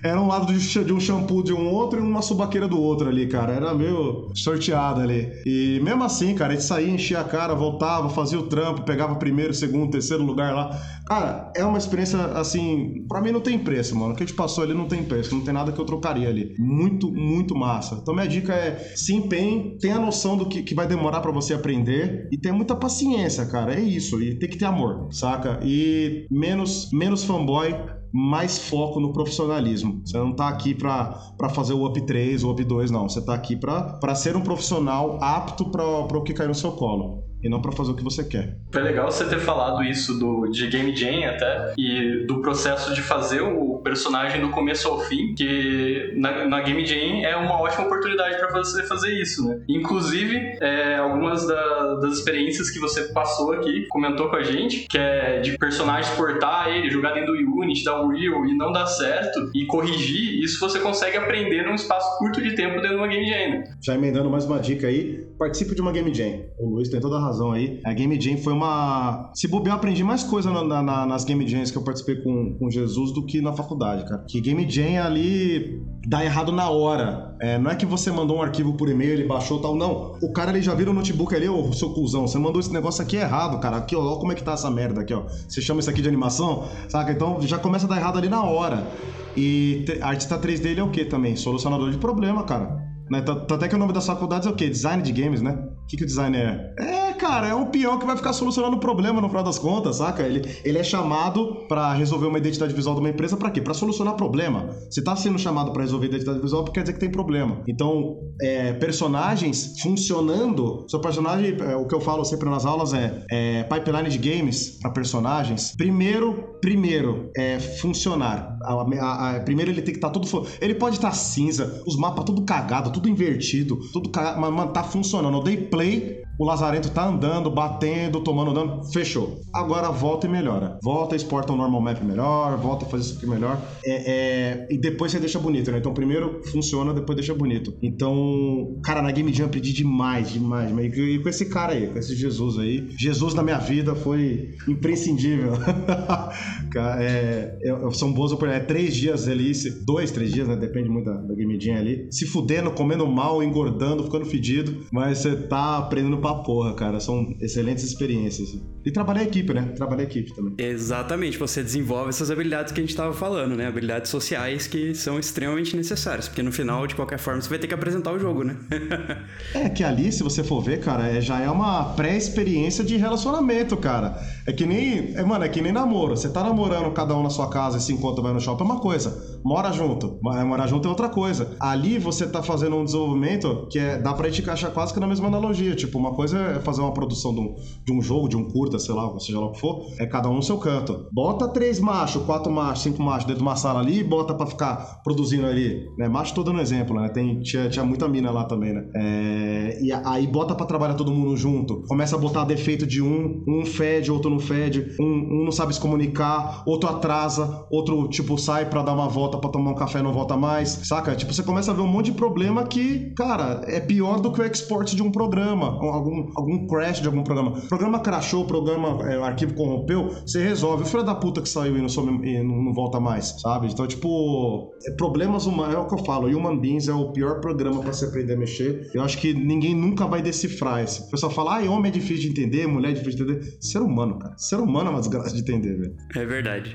Era 0.03 0.19
um 0.19 0.27
lado 0.27 0.51
de 0.53 0.93
um 0.93 0.99
shampoo 0.99 1.43
de 1.43 1.53
um 1.53 1.65
outro 1.67 1.99
e 1.99 2.01
uma 2.01 2.21
subaqueira 2.21 2.67
do 2.67 2.79
outro 2.79 3.07
ali, 3.07 3.27
cara. 3.27 3.53
Era 3.53 3.73
meio 3.73 4.31
sorteado 4.35 4.99
ali. 4.99 5.31
E 5.45 5.79
mesmo 5.81 6.03
assim, 6.03 6.35
cara, 6.35 6.51
a 6.51 6.55
gente 6.55 6.65
saía, 6.65 6.89
enchia 6.89 7.21
a 7.21 7.23
cara, 7.23 7.53
voltava, 7.53 8.09
fazia 8.09 8.39
o 8.39 8.43
trampo, 8.43 8.81
pegava 8.81 9.15
primeiro, 9.15 9.53
segundo, 9.53 9.91
terceiro 9.91 10.08
terceiro 10.09 10.23
lugar 10.23 10.53
lá. 10.53 10.81
Cara, 11.05 11.51
é 11.55 11.63
uma 11.63 11.77
experiência 11.77 12.19
assim, 12.33 13.05
para 13.07 13.21
mim 13.21 13.31
não 13.31 13.41
tem 13.41 13.57
preço, 13.59 13.95
mano. 13.95 14.13
O 14.13 14.15
que 14.15 14.23
a 14.23 14.25
gente 14.25 14.35
passou 14.35 14.63
ali 14.63 14.73
não 14.73 14.87
tem 14.87 15.03
preço, 15.03 15.35
não 15.35 15.43
tem 15.43 15.53
nada 15.53 15.71
que 15.71 15.79
eu 15.79 15.85
trocaria 15.85 16.27
ali. 16.27 16.55
Muito, 16.57 17.11
muito 17.11 17.55
massa. 17.55 17.99
Então 18.01 18.13
minha 18.13 18.27
dica 18.27 18.53
é 18.53 18.93
se 18.95 19.13
empenhe, 19.13 19.77
tenha 19.79 19.99
noção 19.99 20.35
do 20.35 20.47
que, 20.47 20.63
que 20.63 20.75
vai 20.75 20.87
demorar 20.87 21.21
para 21.21 21.31
você 21.31 21.53
aprender 21.53 22.27
e 22.31 22.37
tenha 22.37 22.53
muita 22.53 22.75
paciência, 22.75 23.45
cara. 23.45 23.75
É 23.75 23.79
isso. 23.79 24.21
E 24.21 24.35
tem 24.37 24.49
que 24.49 24.57
ter 24.57 24.65
amor, 24.65 25.07
saca? 25.11 25.59
E 25.63 26.25
menos, 26.31 26.89
menos 26.91 27.23
fanboy, 27.23 27.75
mais 28.11 28.57
foco 28.69 28.99
no 28.99 29.13
profissionalismo. 29.13 30.01
Você 30.05 30.17
não 30.17 30.33
tá 30.33 30.47
aqui 30.47 30.73
para 30.73 31.49
fazer 31.53 31.73
o 31.73 31.85
up 31.85 31.99
3 32.01 32.43
ou 32.43 32.51
up 32.51 32.63
2, 32.63 32.91
não. 32.91 33.07
Você 33.07 33.23
tá 33.23 33.33
aqui 33.33 33.55
para 33.55 34.15
ser 34.15 34.35
um 34.35 34.41
profissional 34.41 35.17
apto 35.21 35.69
para 35.69 35.83
o 35.83 36.23
que 36.23 36.33
cai 36.33 36.47
no 36.47 36.55
seu 36.55 36.71
colo 36.71 37.29
e 37.41 37.49
não 37.49 37.61
para 37.61 37.71
fazer 37.71 37.91
o 37.91 37.95
que 37.95 38.03
você 38.03 38.23
quer. 38.23 38.57
Foi 38.71 38.81
legal 38.81 39.09
você 39.09 39.25
ter 39.25 39.39
falado 39.39 39.83
isso 39.83 40.17
do, 40.19 40.47
de 40.47 40.67
Game 40.67 40.95
Jam 40.95 41.23
até 41.25 41.73
e 41.77 42.25
do 42.27 42.41
processo 42.41 42.93
de 42.93 43.01
fazer 43.01 43.41
o 43.41 43.79
personagem 43.79 44.41
do 44.41 44.49
começo 44.49 44.87
ao 44.87 44.99
fim, 44.99 45.33
que 45.35 46.13
na, 46.17 46.45
na 46.45 46.61
Game 46.61 46.85
Jam 46.85 47.23
é 47.23 47.35
uma 47.35 47.59
ótima 47.59 47.85
oportunidade 47.85 48.37
para 48.37 48.51
você 48.51 48.83
fazer 48.83 49.13
isso, 49.13 49.47
né? 49.47 49.61
Inclusive, 49.67 50.57
é, 50.61 50.97
algumas 50.97 51.47
da, 51.47 51.95
das 51.95 52.17
experiências 52.17 52.69
que 52.69 52.79
você 52.79 53.03
passou 53.13 53.53
aqui, 53.53 53.87
comentou 53.87 54.29
com 54.29 54.35
a 54.35 54.43
gente, 54.43 54.85
que 54.89 54.97
é 54.97 55.39
de 55.39 55.57
personagem 55.57 56.13
portar 56.15 56.67
ele, 56.67 56.89
jogar 56.89 57.13
dentro 57.13 57.33
do 57.33 57.39
Unity, 57.39 57.83
dar 57.83 57.98
Real 58.07 58.45
e 58.45 58.55
não 58.55 58.71
dar 58.71 58.85
certo, 58.85 59.51
e 59.53 59.65
corrigir, 59.65 60.41
isso 60.43 60.59
você 60.59 60.79
consegue 60.79 61.17
aprender 61.17 61.65
num 61.65 61.75
espaço 61.75 62.17
curto 62.17 62.41
de 62.41 62.55
tempo 62.55 62.75
dentro 62.75 62.89
de 62.89 62.95
uma 62.95 63.07
Game 63.07 63.25
Jam. 63.27 63.49
Né? 63.49 63.63
Já 63.81 63.95
emendando 63.95 64.29
mais 64.29 64.45
uma 64.45 64.59
dica 64.59 64.87
aí, 64.87 65.25
participe 65.37 65.75
de 65.75 65.81
uma 65.81 65.91
Game 65.91 66.13
Jam. 66.13 66.41
O 66.59 66.69
Luiz 66.69 66.89
tem 66.89 66.99
toda 66.99 67.17
a 67.17 67.21
razão 67.21 67.51
aí. 67.51 67.79
A 67.85 67.93
Game 67.93 68.19
Jam 68.19 68.37
foi 68.37 68.53
uma. 68.53 69.31
Se 69.33 69.47
bobear, 69.47 69.75
eu 69.75 69.77
aprendi 69.77 70.03
mais 70.03 70.23
coisa 70.23 70.51
na, 70.51 70.83
na, 70.83 71.05
nas 71.05 71.23
Game 71.23 71.47
Jams 71.47 71.71
que 71.71 71.77
eu 71.77 71.83
participei 71.83 72.17
com, 72.17 72.57
com 72.57 72.69
Jesus 72.69 73.13
do 73.13 73.25
que 73.25 73.41
na 73.41 73.53
faculdade, 73.53 74.03
cara. 74.05 74.23
Que 74.27 74.41
Game 74.41 74.69
Jam 74.69 75.03
ali 75.03 75.81
dá 76.07 76.23
errado 76.23 76.51
na 76.51 76.69
hora. 76.69 77.35
É, 77.41 77.57
não 77.57 77.71
é 77.71 77.75
que 77.75 77.85
você 77.85 78.11
mandou 78.11 78.37
um 78.37 78.41
arquivo 78.41 78.73
por 78.73 78.89
e-mail, 78.89 79.11
ele 79.11 79.23
baixou 79.23 79.61
tal. 79.61 79.75
Não. 79.75 80.17
O 80.21 80.33
cara 80.33 80.51
ele 80.51 80.61
já 80.61 80.73
vira 80.73 80.91
o 80.91 80.93
notebook 80.93 81.33
ali, 81.33 81.47
ô 81.47 81.71
seu 81.73 81.93
cuzão, 81.93 82.27
você 82.27 82.37
mandou 82.37 82.59
esse 82.59 82.73
negócio 82.73 83.01
aqui 83.01 83.15
errado, 83.15 83.59
cara. 83.59 83.77
Aqui, 83.77 83.95
ó, 83.95 84.01
ó 84.01 84.15
como 84.17 84.31
é 84.31 84.35
que 84.35 84.43
tá 84.43 84.53
essa 84.53 84.69
merda 84.69 85.01
aqui, 85.01 85.13
ó. 85.13 85.23
Você 85.47 85.61
chama 85.61 85.79
isso 85.79 85.89
aqui 85.89 86.01
de 86.01 86.07
animação, 86.07 86.67
saca? 86.89 87.11
Então 87.11 87.39
já 87.41 87.57
começa 87.57 87.87
dar 87.89 87.97
errado 87.97 88.17
ali 88.17 88.29
na 88.29 88.43
hora. 88.43 88.87
E 89.35 89.85
artista 90.01 90.39
3D 90.39 90.65
ele 90.65 90.79
é 90.79 90.83
o 90.83 90.89
que 90.89 91.05
também? 91.05 91.35
Solucionador 91.35 91.91
de 91.91 91.97
problema, 91.97 92.43
cara. 92.43 92.89
Né? 93.09 93.23
Até 93.27 93.67
que 93.67 93.75
o 93.75 93.77
nome 93.77 93.91
das 93.91 94.05
faculdades 94.05 94.47
é 94.47 94.51
o 94.51 94.55
quê? 94.55 94.69
Design 94.69 95.01
de 95.01 95.11
games, 95.11 95.41
né? 95.41 95.57
O 95.83 95.87
que, 95.87 95.97
que 95.97 96.03
o 96.03 96.05
design 96.05 96.37
é? 96.37 96.73
É, 96.77 97.13
cara, 97.13 97.47
é 97.47 97.55
um 97.55 97.65
peão 97.65 97.97
que 97.97 98.05
vai 98.05 98.15
ficar 98.15 98.31
solucionando 98.33 98.77
o 98.77 98.79
problema 98.79 99.19
no 99.19 99.27
final 99.27 99.43
das 99.43 99.57
contas, 99.57 99.95
saca? 99.95 100.21
Ele, 100.21 100.47
ele 100.63 100.77
é 100.77 100.83
chamado 100.83 101.65
para 101.67 101.93
resolver 101.93 102.27
uma 102.27 102.37
identidade 102.37 102.73
visual 102.73 102.93
de 102.93 103.01
uma 103.01 103.09
empresa 103.09 103.35
para 103.35 103.49
quê? 103.49 103.59
Para 103.59 103.73
solucionar 103.73 104.15
problema. 104.15 104.69
Se 104.91 105.03
tá 105.03 105.15
sendo 105.15 105.39
chamado 105.39 105.73
para 105.73 105.81
resolver 105.81 106.05
identidade 106.05 106.39
visual, 106.39 106.63
quer 106.65 106.81
dizer 106.81 106.93
que 106.93 106.99
tem 106.99 107.09
problema. 107.09 107.63
Então, 107.67 108.19
é, 108.39 108.73
personagens 108.73 109.79
funcionando. 109.81 110.85
Seu 110.87 111.01
personagem, 111.01 111.57
é, 111.59 111.75
o 111.75 111.87
que 111.87 111.95
eu 111.95 111.99
falo 111.99 112.23
sempre 112.23 112.47
nas 112.47 112.65
aulas 112.65 112.93
é, 112.93 113.25
é 113.31 113.63
pipeline 113.63 114.09
de 114.09 114.17
games 114.19 114.77
para 114.79 114.91
personagens. 114.91 115.73
Primeiro, 115.75 116.48
primeiro 116.61 117.31
é 117.35 117.59
funcionar. 117.59 118.57
A, 118.63 118.73
a, 118.73 119.37
a, 119.37 119.39
primeiro 119.41 119.71
ele 119.71 119.81
tem 119.81 119.93
que 119.93 119.97
estar 119.97 120.09
tá 120.09 120.19
tudo. 120.19 120.47
Ele 120.61 120.75
pode 120.75 120.95
estar 120.95 121.09
tá 121.09 121.15
cinza, 121.15 121.81
os 121.85 121.97
mapas 121.97 122.25
tudo 122.25 122.43
cagado, 122.43 122.91
tudo 122.91 123.09
invertido, 123.09 123.79
tudo 123.91 124.09
cagado, 124.09 124.51
mas 124.51 124.71
tá 124.71 124.83
funcionando. 124.83 125.37
Eu 125.37 125.43
dei 125.43 125.57
play, 125.57 126.21
o 126.39 126.45
Lazarento 126.45 126.89
tá 126.89 127.05
andando, 127.05 127.51
batendo, 127.51 128.21
tomando 128.21 128.53
dano, 128.53 128.81
fechou. 128.85 129.41
Agora 129.53 129.91
volta 129.91 130.25
e 130.25 130.29
melhora. 130.29 130.79
Volta, 130.81 131.13
exporta 131.13 131.51
um 131.51 131.57
normal 131.57 131.81
map 131.81 132.01
melhor, 132.01 132.57
volta 132.57 132.85
a 132.85 132.89
fazer 132.89 133.03
isso 133.03 133.17
aqui 133.17 133.27
melhor. 133.27 133.61
É, 133.83 134.11
é... 134.11 134.67
E 134.71 134.77
depois 134.77 135.11
você 135.11 135.19
deixa 135.19 135.37
bonito, 135.37 135.69
né? 135.69 135.79
Então 135.79 135.93
primeiro 135.93 136.41
funciona, 136.45 136.93
depois 136.93 137.17
deixa 137.17 137.33
bonito. 137.33 137.77
Então, 137.83 138.79
cara, 138.81 139.01
na 139.01 139.11
Game 139.11 139.33
Jam 139.33 139.47
aprendi 139.47 139.73
demais, 139.73 140.31
demais. 140.31 140.71
E 140.71 141.19
com 141.19 141.27
esse 141.27 141.47
cara 141.47 141.73
aí, 141.73 141.87
com 141.87 141.99
esse 141.99 142.15
Jesus 142.15 142.57
aí. 142.57 142.87
Jesus 142.97 143.33
na 143.33 143.43
minha 143.43 143.57
vida 143.57 143.93
foi 143.93 144.55
imprescindível. 144.65 145.51
é, 146.99 147.57
é, 147.61 147.91
são 147.91 148.13
boas 148.13 148.31
oportunidades. 148.31 148.63
É 148.63 148.65
três 148.65 148.95
dias 148.95 149.27
ali, 149.27 149.51
dois, 149.85 150.09
três 150.09 150.31
dias, 150.31 150.47
né? 150.47 150.55
Depende 150.55 150.87
muito 150.87 151.05
da, 151.05 151.15
da 151.15 151.35
Game 151.35 151.59
Jam 151.59 151.75
ali. 151.75 152.07
Se 152.11 152.25
fudendo, 152.25 152.71
comendo 152.71 153.05
mal, 153.05 153.43
engordando, 153.43 154.05
ficando 154.05 154.25
fedido. 154.25 154.85
Mas 154.89 155.17
você 155.17 155.35
tá 155.35 155.79
aprendendo 155.79 156.17
pra 156.17 156.28
pra 156.33 156.43
porra, 156.43 156.73
cara. 156.73 156.99
São 156.99 157.35
excelentes 157.39 157.83
experiências. 157.83 158.49
E 158.85 158.91
trabalhar 158.91 159.23
equipe, 159.23 159.53
né? 159.53 159.73
Trabalhar 159.75 160.03
equipe 160.03 160.33
também. 160.33 160.53
Exatamente. 160.57 161.37
Você 161.37 161.63
desenvolve 161.63 162.09
essas 162.09 162.31
habilidades 162.31 162.71
que 162.71 162.79
a 162.79 162.83
gente 162.83 162.95
tava 162.95 163.13
falando, 163.13 163.55
né? 163.55 163.67
Habilidades 163.67 164.09
sociais 164.09 164.67
que 164.67 164.93
são 164.95 165.19
extremamente 165.19 165.75
necessárias. 165.75 166.27
Porque 166.27 166.41
no 166.41 166.51
final, 166.51 166.87
de 166.87 166.95
qualquer 166.95 167.19
forma, 167.19 167.41
você 167.41 167.49
vai 167.49 167.59
ter 167.59 167.67
que 167.67 167.73
apresentar 167.73 168.11
o 168.11 168.19
jogo, 168.19 168.43
né? 168.43 168.57
é 169.53 169.69
que 169.69 169.83
ali, 169.83 170.11
se 170.11 170.23
você 170.23 170.43
for 170.43 170.61
ver, 170.61 170.79
cara, 170.79 171.07
é, 171.07 171.21
já 171.21 171.39
é 171.39 171.49
uma 171.49 171.93
pré-experiência 171.93 172.83
de 172.83 172.95
relacionamento, 172.97 173.75
cara. 173.77 174.19
É 174.45 174.53
que 174.53 174.65
nem. 174.65 175.15
É, 175.15 175.23
mano, 175.23 175.43
é 175.43 175.49
que 175.49 175.61
nem 175.61 175.71
namoro. 175.71 176.15
Você 176.15 176.29
tá 176.29 176.43
namorando 176.43 176.91
cada 176.93 177.15
um 177.15 177.23
na 177.23 177.29
sua 177.29 177.49
casa 177.49 177.77
e 177.77 177.81
se 177.81 177.93
encontra 177.93 178.23
vai 178.23 178.33
no 178.33 178.39
shopping, 178.39 178.63
é 178.63 178.65
uma 178.65 178.79
coisa. 178.79 179.38
Mora 179.43 179.71
junto. 179.71 180.19
Morar 180.21 180.67
junto 180.67 180.87
é 180.87 180.89
outra 180.89 181.09
coisa. 181.09 181.55
Ali 181.59 181.97
você 181.97 182.27
tá 182.27 182.41
fazendo 182.41 182.75
um 182.75 182.83
desenvolvimento 182.83 183.67
que 183.71 183.79
é, 183.79 183.97
dá 183.97 184.13
pra 184.13 184.29
gente 184.29 184.41
encaixar 184.41 184.71
quase 184.71 184.93
que 184.93 184.99
na 184.99 185.07
mesma 185.07 185.27
analogia. 185.27 185.75
Tipo, 185.75 185.97
uma 185.97 186.13
coisa 186.13 186.37
é 186.37 186.59
fazer 186.59 186.81
uma 186.81 186.93
produção 186.93 187.33
de 187.33 187.39
um, 187.39 187.55
de 187.85 187.93
um 187.93 188.01
jogo, 188.01 188.27
de 188.27 188.37
um 188.37 188.47
curta, 188.47 188.79
sei 188.79 188.93
lá, 188.93 189.17
seja 189.19 189.39
lá 189.39 189.47
o 189.47 189.51
que 189.51 189.59
for, 189.59 189.85
é 189.99 190.05
cada 190.05 190.29
um 190.29 190.35
no 190.35 190.43
seu 190.43 190.57
canto. 190.57 191.07
Bota 191.11 191.47
três 191.47 191.79
machos, 191.79 192.23
quatro 192.23 192.51
machos, 192.51 192.83
cinco 192.83 193.01
machos 193.01 193.25
dentro 193.25 193.39
de 193.39 193.47
uma 193.47 193.55
sala 193.55 193.79
ali 193.79 193.99
e 193.99 194.03
bota 194.03 194.33
pra 194.33 194.45
ficar 194.45 195.01
produzindo 195.03 195.45
ali, 195.45 195.85
né? 195.97 196.07
Macho 196.07 196.33
tô 196.33 196.43
dando 196.43 196.61
exemplo, 196.61 196.99
né? 196.99 197.09
Tem, 197.09 197.39
tinha, 197.41 197.69
tinha 197.69 197.85
muita 197.85 198.07
mina 198.07 198.31
lá 198.31 198.45
também, 198.45 198.73
né? 198.73 198.83
É, 198.95 199.79
e 199.81 199.91
aí 199.91 200.27
bota 200.27 200.55
pra 200.55 200.65
trabalhar 200.65 200.95
todo 200.95 201.11
mundo 201.11 201.35
junto. 201.35 201.83
Começa 201.87 202.15
a 202.15 202.19
botar 202.19 202.45
defeito 202.45 202.85
de 202.85 203.01
um, 203.01 203.43
um 203.47 203.65
fede, 203.65 204.11
outro 204.11 204.29
não 204.29 204.39
fede, 204.39 204.95
um, 204.99 205.03
um 205.05 205.45
não 205.45 205.51
sabe 205.51 205.73
se 205.73 205.79
comunicar, 205.79 206.63
outro 206.65 206.89
atrasa, 206.89 207.65
outro, 207.71 208.07
tipo, 208.07 208.37
sai 208.37 208.69
pra 208.69 208.81
dar 208.81 208.93
uma 208.93 209.07
volta 209.07 209.28
pra 209.37 209.49
tomar 209.49 209.71
um 209.71 209.75
café 209.75 210.01
não 210.01 210.13
volta 210.13 210.35
mais, 210.35 210.69
saca? 210.83 211.15
Tipo, 211.15 211.33
você 211.33 211.43
começa 211.43 211.71
a 211.71 211.73
ver 211.73 211.81
um 211.81 211.87
monte 211.87 212.05
de 212.05 212.13
problema 212.13 212.65
que, 212.65 213.11
cara, 213.15 213.61
é 213.65 213.79
pior 213.79 214.19
do 214.19 214.31
que 214.31 214.41
o 214.41 214.45
export 214.45 214.95
de 214.95 215.03
um 215.03 215.11
programa, 215.11 215.67
algum 215.67 216.09
algum, 216.09 216.31
algum 216.35 216.67
crash 216.67 217.01
de 217.01 217.07
algum 217.07 217.23
programa. 217.23 217.51
O 217.51 217.67
programa 217.67 217.99
crashou, 217.99 218.43
o 218.43 218.47
programa, 218.47 219.09
é, 219.09 219.17
o 219.17 219.23
arquivo 219.23 219.53
corrompeu, 219.53 220.09
você 220.25 220.43
resolve. 220.43 220.83
O 220.83 220.85
filho 220.85 221.03
da 221.03 221.15
puta 221.15 221.41
que 221.41 221.49
saiu 221.49 221.77
e 221.77 221.81
não, 221.81 221.89
some, 221.89 222.27
e 222.27 222.41
não, 222.43 222.63
não 222.63 222.73
volta 222.73 222.99
mais, 222.99 223.35
sabe? 223.41 223.67
Então, 223.67 223.85
tipo, 223.87 224.73
é, 224.85 224.91
problemas 224.91 225.45
humanos, 225.45 225.75
é 225.75 225.77
o 225.77 225.87
que 225.87 225.93
eu 225.93 226.05
falo, 226.05 226.27
Human 226.27 226.59
Beings 226.59 226.87
é 226.87 226.93
o 226.93 227.11
pior 227.11 227.39
programa 227.39 227.81
para 227.81 227.93
você 227.93 228.05
aprender 228.05 228.33
a 228.33 228.37
mexer. 228.37 228.89
Eu 228.93 229.03
acho 229.03 229.17
que 229.17 229.33
ninguém 229.33 229.75
nunca 229.75 230.05
vai 230.05 230.21
decifrar 230.21 230.83
esse. 230.83 231.01
O 231.01 231.09
pessoal 231.09 231.31
fala, 231.31 231.59
ah, 231.59 231.69
homem 231.69 231.89
é 231.89 231.93
difícil 231.93 232.23
de 232.23 232.29
entender, 232.29 232.67
mulher 232.67 232.91
é 232.91 232.93
difícil 232.93 233.25
de 233.25 233.31
entender. 233.33 233.57
Ser 233.59 233.79
humano, 233.79 234.17
cara. 234.17 234.37
Ser 234.37 234.57
humano 234.57 234.87
é 234.87 234.91
uma 234.91 234.99
desgraça 234.99 235.35
de 235.35 235.41
entender, 235.41 235.75
velho. 235.75 235.95
É 236.15 236.25
verdade. 236.25 236.73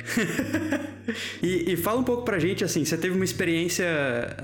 e, 1.42 1.72
e, 1.72 1.76
fala 1.76 2.00
um 2.00 2.04
pouco 2.04 2.24
pra 2.24 2.38
gente, 2.38 2.43
assim, 2.52 2.84
você 2.84 2.96
teve 2.98 3.14
uma 3.14 3.24
experiência 3.24 3.84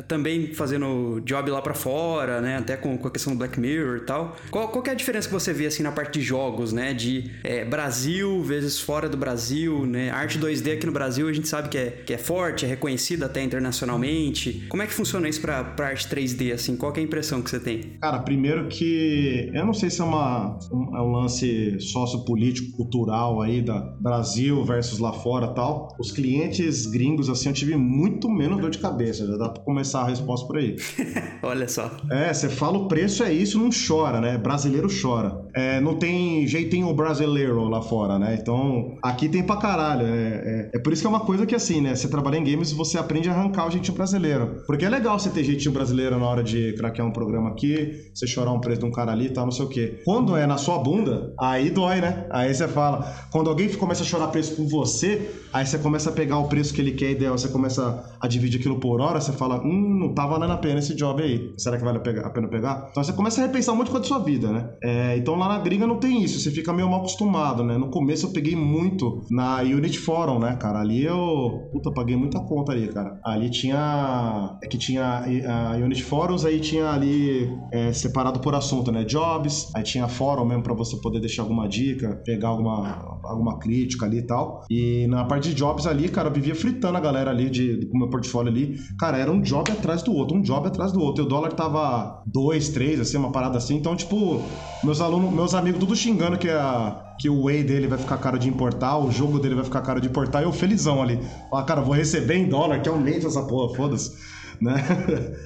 também 0.08 0.54
fazendo 0.54 1.20
job 1.24 1.50
lá 1.50 1.60
pra 1.60 1.74
fora, 1.74 2.40
né? 2.40 2.56
Até 2.56 2.76
com, 2.76 2.96
com 2.96 3.08
a 3.08 3.10
questão 3.10 3.32
do 3.32 3.38
Black 3.38 3.58
Mirror 3.58 3.98
e 3.98 4.00
tal. 4.00 4.36
Qual, 4.50 4.68
qual 4.68 4.84
é 4.86 4.90
a 4.90 4.94
diferença 4.94 5.28
que 5.28 5.34
você 5.34 5.52
vê, 5.52 5.66
assim, 5.66 5.82
na 5.82 5.92
parte 5.92 6.18
de 6.18 6.24
jogos, 6.24 6.72
né? 6.72 6.94
De 6.94 7.30
é, 7.44 7.64
Brasil 7.64 8.42
vezes 8.42 8.80
fora 8.80 9.08
do 9.08 9.16
Brasil, 9.16 9.84
né? 9.84 10.10
Arte 10.10 10.38
2D 10.38 10.74
aqui 10.74 10.86
no 10.86 10.92
Brasil 10.92 11.28
a 11.28 11.32
gente 11.32 11.48
sabe 11.48 11.68
que 11.68 11.78
é, 11.78 11.90
que 11.90 12.14
é 12.14 12.18
forte, 12.18 12.64
é 12.64 12.68
reconhecida 12.68 13.26
até 13.26 13.42
internacionalmente. 13.42 14.66
Como 14.68 14.82
é 14.82 14.86
que 14.86 14.92
funciona 14.92 15.28
isso 15.28 15.40
pra, 15.40 15.62
pra 15.62 15.88
arte 15.88 16.08
3D, 16.08 16.52
assim? 16.54 16.76
Qual 16.76 16.92
é 16.94 17.00
a 17.00 17.02
impressão 17.02 17.42
que 17.42 17.50
você 17.50 17.60
tem? 17.60 17.80
Cara, 18.00 18.20
primeiro 18.20 18.68
que... 18.68 19.50
Eu 19.52 19.66
não 19.66 19.74
sei 19.74 19.90
se 19.90 20.00
é, 20.00 20.04
uma, 20.04 20.58
um, 20.72 20.96
é 20.96 21.02
um 21.02 21.12
lance 21.12 21.78
sociopolítico, 21.80 22.76
cultural 22.76 23.42
aí 23.42 23.60
da 23.60 23.80
Brasil 24.00 24.64
versus 24.64 24.98
lá 24.98 25.12
fora 25.12 25.48
tal. 25.48 25.88
Os 25.98 26.12
clientes 26.12 26.86
gringos, 26.86 27.28
assim, 27.28 27.48
eu 27.48 27.54
tive 27.54 27.76
muito 27.90 28.30
menos 28.30 28.60
dor 28.60 28.70
de 28.70 28.78
cabeça. 28.78 29.26
Já 29.26 29.36
dá 29.36 29.48
pra 29.48 29.62
começar 29.62 30.02
a 30.02 30.08
resposta 30.08 30.46
por 30.46 30.58
aí. 30.58 30.76
Olha 31.42 31.66
só. 31.66 31.90
É, 32.10 32.32
você 32.32 32.48
fala 32.48 32.78
o 32.78 32.86
preço 32.86 33.24
é 33.24 33.32
isso, 33.32 33.58
não 33.58 33.70
chora, 33.70 34.20
né? 34.20 34.38
Brasileiro 34.38 34.88
chora. 34.88 35.36
É, 35.54 35.80
não 35.80 35.96
tem 35.96 36.46
jeitinho 36.46 36.92
brasileiro 36.94 37.64
lá 37.68 37.82
fora, 37.82 38.18
né? 38.18 38.38
Então, 38.40 38.96
aqui 39.02 39.28
tem 39.28 39.42
pra 39.42 39.56
caralho. 39.56 40.06
É, 40.06 40.70
é, 40.70 40.70
é, 40.74 40.78
por 40.78 40.92
isso 40.92 41.02
que 41.02 41.06
é 41.06 41.10
uma 41.10 41.20
coisa 41.20 41.44
que, 41.44 41.54
assim, 41.54 41.80
né? 41.80 41.94
Você 41.94 42.08
trabalha 42.08 42.36
em 42.36 42.44
games, 42.44 42.72
você 42.72 42.96
aprende 42.96 43.28
a 43.28 43.32
arrancar 43.32 43.66
o 43.66 43.70
jeitinho 43.70 43.96
brasileiro. 43.96 44.62
Porque 44.66 44.84
é 44.84 44.88
legal 44.88 45.18
você 45.18 45.30
ter 45.30 45.42
jeitinho 45.42 45.72
brasileiro 45.72 46.18
na 46.18 46.26
hora 46.26 46.44
de 46.44 46.74
craquear 46.74 47.06
um 47.06 47.12
programa 47.12 47.50
aqui, 47.50 48.10
você 48.14 48.26
chorar 48.26 48.52
um 48.52 48.60
preço 48.60 48.80
de 48.80 48.86
um 48.86 48.92
cara 48.92 49.10
ali 49.10 49.26
e 49.26 49.30
tal, 49.30 49.44
não 49.44 49.52
sei 49.52 49.64
o 49.64 49.68
quê. 49.68 50.00
Quando 50.04 50.36
é 50.36 50.46
na 50.46 50.56
sua 50.56 50.78
bunda, 50.78 51.34
aí 51.40 51.70
dói, 51.70 52.00
né? 52.00 52.26
Aí 52.30 52.54
você 52.54 52.68
fala. 52.68 53.12
Quando 53.32 53.50
alguém 53.50 53.68
começa 53.70 54.02
a 54.02 54.06
chorar 54.06 54.28
preço 54.28 54.54
com 54.54 54.68
você, 54.68 55.30
aí 55.52 55.66
você 55.66 55.78
começa 55.78 56.10
a 56.10 56.12
pegar 56.12 56.38
o 56.38 56.48
preço 56.48 56.72
que 56.72 56.80
ele 56.80 56.92
quer 56.92 57.10
e 57.10 57.28
você 57.28 57.48
começa 57.48 57.79
a 58.20 58.26
dividir 58.28 58.60
aquilo 58.60 58.78
por 58.78 59.00
hora, 59.00 59.20
você 59.20 59.32
fala, 59.32 59.60
hum, 59.62 59.98
não 59.98 60.14
tá 60.14 60.26
valendo 60.26 60.52
a 60.52 60.58
pena 60.58 60.78
esse 60.78 60.94
job 60.94 61.22
aí. 61.22 61.52
Será 61.56 61.76
que 61.76 61.84
vale 61.84 61.98
a 61.98 62.30
pena 62.30 62.48
pegar? 62.48 62.88
Então 62.90 63.02
você 63.02 63.12
começa 63.12 63.40
a 63.40 63.46
repensar 63.46 63.72
de 63.72 63.90
coisa 63.90 64.00
da 64.00 64.04
sua 64.04 64.18
vida, 64.18 64.52
né? 64.52 64.70
É, 64.82 65.16
então 65.16 65.36
lá 65.36 65.48
na 65.48 65.58
gringa 65.58 65.86
não 65.86 65.96
tem 65.96 66.22
isso, 66.22 66.38
você 66.38 66.50
fica 66.50 66.72
meio 66.72 66.88
mal 66.88 67.00
acostumado, 67.00 67.64
né? 67.64 67.78
No 67.78 67.88
começo 67.90 68.26
eu 68.26 68.30
peguei 68.32 68.54
muito 68.54 69.24
na 69.30 69.60
Unity 69.60 69.98
Forum, 69.98 70.38
né, 70.38 70.56
cara? 70.56 70.80
Ali 70.80 71.04
eu. 71.04 71.68
Puta, 71.72 71.90
paguei 71.92 72.16
muita 72.16 72.40
conta 72.40 72.72
ali, 72.72 72.88
cara. 72.88 73.18
Ali 73.24 73.50
tinha. 73.50 74.58
É 74.62 74.66
que 74.66 74.78
tinha 74.78 75.24
a 75.48 75.76
Unity 75.76 76.02
Forums, 76.02 76.44
aí 76.44 76.60
tinha 76.60 76.90
ali 76.90 77.50
é, 77.72 77.92
separado 77.92 78.40
por 78.40 78.54
assunto, 78.54 78.92
né? 78.92 79.04
Jobs, 79.04 79.70
aí 79.74 79.82
tinha 79.82 80.08
fórum 80.08 80.44
mesmo 80.44 80.62
pra 80.62 80.74
você 80.74 80.96
poder 80.96 81.20
deixar 81.20 81.42
alguma 81.42 81.68
dica, 81.68 82.20
pegar 82.24 82.48
alguma, 82.48 83.20
alguma 83.24 83.58
crítica 83.58 84.06
ali 84.06 84.18
e 84.18 84.26
tal. 84.26 84.64
E 84.70 85.06
na 85.08 85.24
parte 85.24 85.48
de 85.50 85.54
jobs 85.54 85.86
ali, 85.86 86.08
cara, 86.08 86.28
eu 86.28 86.32
vivia 86.32 86.54
fritando 86.54 86.96
a 86.96 87.00
galera 87.00 87.30
ali 87.30 87.48
de, 87.50 87.69
com 87.86 87.96
o 87.96 88.00
meu 88.00 88.10
portfólio 88.10 88.52
ali. 88.52 88.78
Cara, 88.98 89.18
era 89.18 89.30
um 89.30 89.40
job 89.40 89.70
atrás 89.70 90.02
do 90.02 90.12
outro, 90.12 90.36
um 90.36 90.42
job 90.42 90.66
atrás 90.66 90.92
do 90.92 91.00
outro. 91.00 91.24
E 91.24 91.26
o 91.26 91.28
dólar 91.28 91.52
tava 91.52 92.22
dois, 92.26 92.68
três, 92.68 93.00
assim, 93.00 93.16
uma 93.16 93.32
parada 93.32 93.58
assim. 93.58 93.76
Então, 93.76 93.96
tipo, 93.96 94.42
meus 94.82 95.00
alunos, 95.00 95.32
meus 95.32 95.54
amigos 95.54 95.80
tudo 95.80 95.94
xingando 95.96 96.38
que 96.38 96.48
a 96.48 97.06
que 97.20 97.28
o 97.28 97.44
whey 97.44 97.62
dele 97.62 97.86
vai 97.86 97.98
ficar 97.98 98.16
caro 98.16 98.38
de 98.38 98.48
importar, 98.48 98.96
o 98.96 99.12
jogo 99.12 99.38
dele 99.38 99.54
vai 99.54 99.64
ficar 99.64 99.82
caro 99.82 100.00
de 100.00 100.08
importar, 100.08 100.40
e 100.40 100.44
eu 100.44 100.52
felizão 100.52 101.02
ali. 101.02 101.20
Ah, 101.52 101.62
cara, 101.62 101.82
vou 101.82 101.94
receber 101.94 102.36
em 102.36 102.48
dólar, 102.48 102.80
que 102.80 102.88
aumenta 102.88 103.26
essa 103.26 103.42
porra, 103.42 103.74
foda-se. 103.76 104.16
Né? 104.60 104.74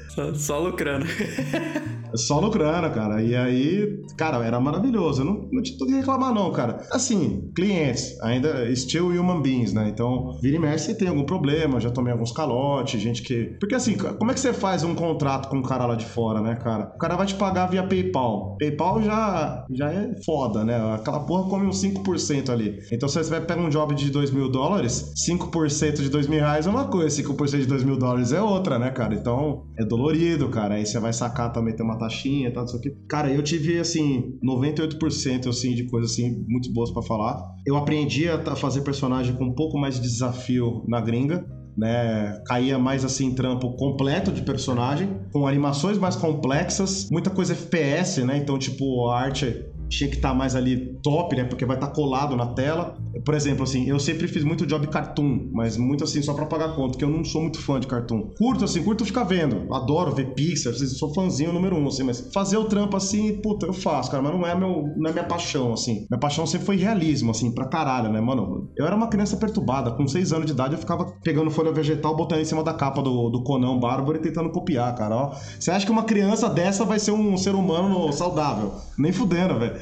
Só, 0.08 0.34
só 0.34 0.58
lucrando. 0.58 1.06
Só 2.16 2.38
lucrando, 2.38 2.88
cara. 2.90 3.22
E 3.22 3.34
aí, 3.34 4.00
cara, 4.16 4.44
era 4.44 4.60
maravilhoso. 4.60 5.22
Eu 5.22 5.26
não, 5.26 5.48
não 5.52 5.62
tinha 5.62 5.76
tudo 5.76 5.88
que 5.88 5.96
reclamar, 5.96 6.32
não, 6.32 6.50
cara. 6.52 6.86
Assim, 6.92 7.50
clientes, 7.54 8.20
ainda 8.22 8.74
still 8.74 9.08
human 9.08 9.42
beings, 9.42 9.72
né? 9.72 9.88
Então, 9.88 10.38
vira 10.40 10.56
e 10.56 10.58
mexe 10.58 10.94
tem 10.94 11.08
algum 11.08 11.24
problema, 11.24 11.80
já 11.80 11.90
tomei 11.90 12.12
alguns 12.12 12.30
calotes, 12.30 13.00
gente 13.00 13.22
que. 13.22 13.56
Porque 13.58 13.74
assim, 13.74 13.96
como 13.96 14.30
é 14.30 14.34
que 14.34 14.40
você 14.40 14.52
faz 14.52 14.84
um 14.84 14.94
contrato 14.94 15.48
com 15.48 15.56
um 15.56 15.62
cara 15.62 15.86
lá 15.86 15.96
de 15.96 16.04
fora, 16.04 16.40
né, 16.40 16.54
cara? 16.54 16.92
O 16.94 16.98
cara 16.98 17.16
vai 17.16 17.26
te 17.26 17.34
pagar 17.34 17.66
via 17.66 17.82
PayPal. 17.82 18.56
PayPal 18.58 19.02
já, 19.02 19.64
já 19.70 19.92
é 19.92 20.14
foda, 20.24 20.64
né? 20.64 20.94
Aquela 20.94 21.20
porra 21.20 21.48
come 21.48 21.66
uns 21.66 21.82
5% 21.82 22.50
ali. 22.50 22.78
Então, 22.92 23.08
se 23.08 23.16
você 23.18 23.30
vai 23.30 23.40
pegar 23.40 23.60
um 23.60 23.68
job 23.68 23.94
de 23.94 24.10
2 24.10 24.30
mil 24.30 24.48
dólares, 24.48 25.12
5% 25.28 25.96
de 26.00 26.08
2 26.08 26.28
mil 26.28 26.38
reais 26.38 26.66
é 26.66 26.70
uma 26.70 26.84
coisa, 26.84 27.22
5% 27.22 27.58
de 27.58 27.66
2 27.66 27.82
mil 27.82 27.96
dólares 27.96 28.32
é 28.32 28.40
outra, 28.40 28.78
né, 28.78 28.90
cara? 28.90 29.03
Então, 29.12 29.66
é 29.76 29.84
dolorido, 29.84 30.48
cara. 30.48 30.74
Aí 30.76 30.86
você 30.86 30.98
vai 31.00 31.12
sacar 31.12 31.52
também, 31.52 31.74
tem 31.74 31.84
uma 31.84 31.98
taxinha 31.98 32.48
e 32.48 32.52
tal, 32.52 32.64
isso 32.64 32.76
aqui. 32.76 32.90
Cara, 33.09 33.30
eu 33.30 33.42
tive, 33.42 33.78
assim, 33.78 34.38
98% 34.42 35.48
assim, 35.48 35.74
de 35.74 35.84
coisas 35.88 36.12
assim, 36.12 36.44
muito 36.48 36.72
boas 36.72 36.90
para 36.90 37.02
falar. 37.02 37.42
Eu 37.66 37.76
aprendi 37.76 38.28
a 38.28 38.57
fazer 38.57 38.82
personagem 38.82 39.34
com 39.34 39.44
um 39.44 39.55
pouco 39.55 39.76
mais 39.76 39.96
de 39.96 40.02
desafio 40.02 40.84
na 40.86 41.00
gringa. 41.00 41.44
Né, 41.76 42.40
caía 42.46 42.78
mais 42.78 43.05
assim 43.05 43.34
trampo 43.34 43.74
completo 43.74 44.30
de 44.30 44.42
personagem, 44.42 45.09
com 45.32 45.44
animações 45.44 45.98
mais 45.98 46.14
complexas, 46.14 47.11
muita 47.11 47.30
coisa 47.30 47.52
FPS, 47.52 48.22
né? 48.22 48.36
Então, 48.36 48.57
tipo, 48.57 49.09
a 49.09 49.18
arte 49.18 49.66
tinha 49.97 50.11
que 50.11 50.16
estar 50.16 50.30
tá 50.30 50.34
mais 50.34 50.55
ali 50.55 50.99
top, 51.03 51.36
né? 51.36 51.45
Porque 51.45 51.64
vai 51.64 51.76
estar 51.76 51.88
tá 51.88 51.92
colado 51.92 52.36
na 52.36 52.47
tela. 52.47 52.97
Por 53.24 53.34
exemplo, 53.34 53.62
assim, 53.62 53.88
eu 53.88 53.99
sempre 53.99 54.28
fiz 54.28 54.45
muito 54.45 54.66
job 54.66 54.86
cartoon, 54.88 55.49
mas 55.53 55.76
muito 55.76 56.05
assim 56.05 56.22
só 56.22 56.34
para 56.34 56.47
pagar 56.47 56.74
conta, 56.74 56.92
porque 56.92 57.05
eu 57.05 57.11
não 57.11 57.24
sou 57.24 57.42
muito 57.42 57.61
fã 57.61 57.78
de 57.78 57.86
cartoon. 57.86 58.30
Curto 58.36 58.64
assim, 58.64 58.82
curto 58.82 59.05
ficar 59.05 59.24
vendo. 59.24 59.72
Adoro 59.72 60.14
ver 60.14 60.34
Pixar, 60.34 60.74
sou 60.74 61.14
fãzinho 61.14 61.53
número 61.53 61.76
um, 61.76 61.86
assim, 61.86 62.03
mas 62.03 62.30
fazer 62.32 62.57
o 62.57 62.64
trampo 62.64 62.97
assim, 62.97 63.40
puta, 63.40 63.66
eu 63.66 63.72
faço, 63.72 64.11
cara, 64.11 64.22
mas 64.22 64.32
não 64.32 64.47
é 64.47 64.55
meu, 64.55 64.92
não 64.97 65.11
é 65.11 65.12
minha 65.12 65.24
paixão, 65.24 65.72
assim. 65.72 66.07
Minha 66.11 66.20
paixão 66.20 66.47
sempre 66.47 66.66
foi 66.66 66.76
realismo, 66.76 67.30
assim, 67.30 67.53
pra 67.53 67.66
caralho, 67.66 68.11
né, 68.11 68.20
mano? 68.20 68.70
Eu 68.76 68.86
era 68.86 68.97
uma 68.97 69.09
criança 69.09 69.36
perturbada, 69.36 69.92
com 69.92 70.07
seis 70.07 70.32
anos 70.32 70.47
de 70.47 70.53
idade 70.53 70.74
eu 70.74 70.78
ficava 70.78 71.05
pegando 71.22 71.51
folha 71.51 71.72
vegetal, 71.72 72.16
botando 72.16 72.40
em 72.40 72.45
cima 72.45 72.62
da 72.62 72.74
capa 72.74 73.03
do, 73.03 73.30
do 73.30 73.42
Conan 73.42 73.78
Bárbaro 73.78 74.18
e 74.18 74.20
tentando 74.20 74.51
copiar, 74.51 74.95
cara, 74.95 75.16
ó. 75.16 75.34
Você 75.59 75.70
acha 75.70 75.86
que 75.86 75.92
uma 75.92 76.05
criança 76.05 76.49
dessa 76.49 76.84
vai 76.84 76.99
ser 76.99 77.12
um 77.12 77.36
ser 77.36 77.55
humano 77.55 78.12
saudável? 78.12 78.72
Nem 78.99 79.12
fudendo, 79.12 79.59
velho. 79.59 79.76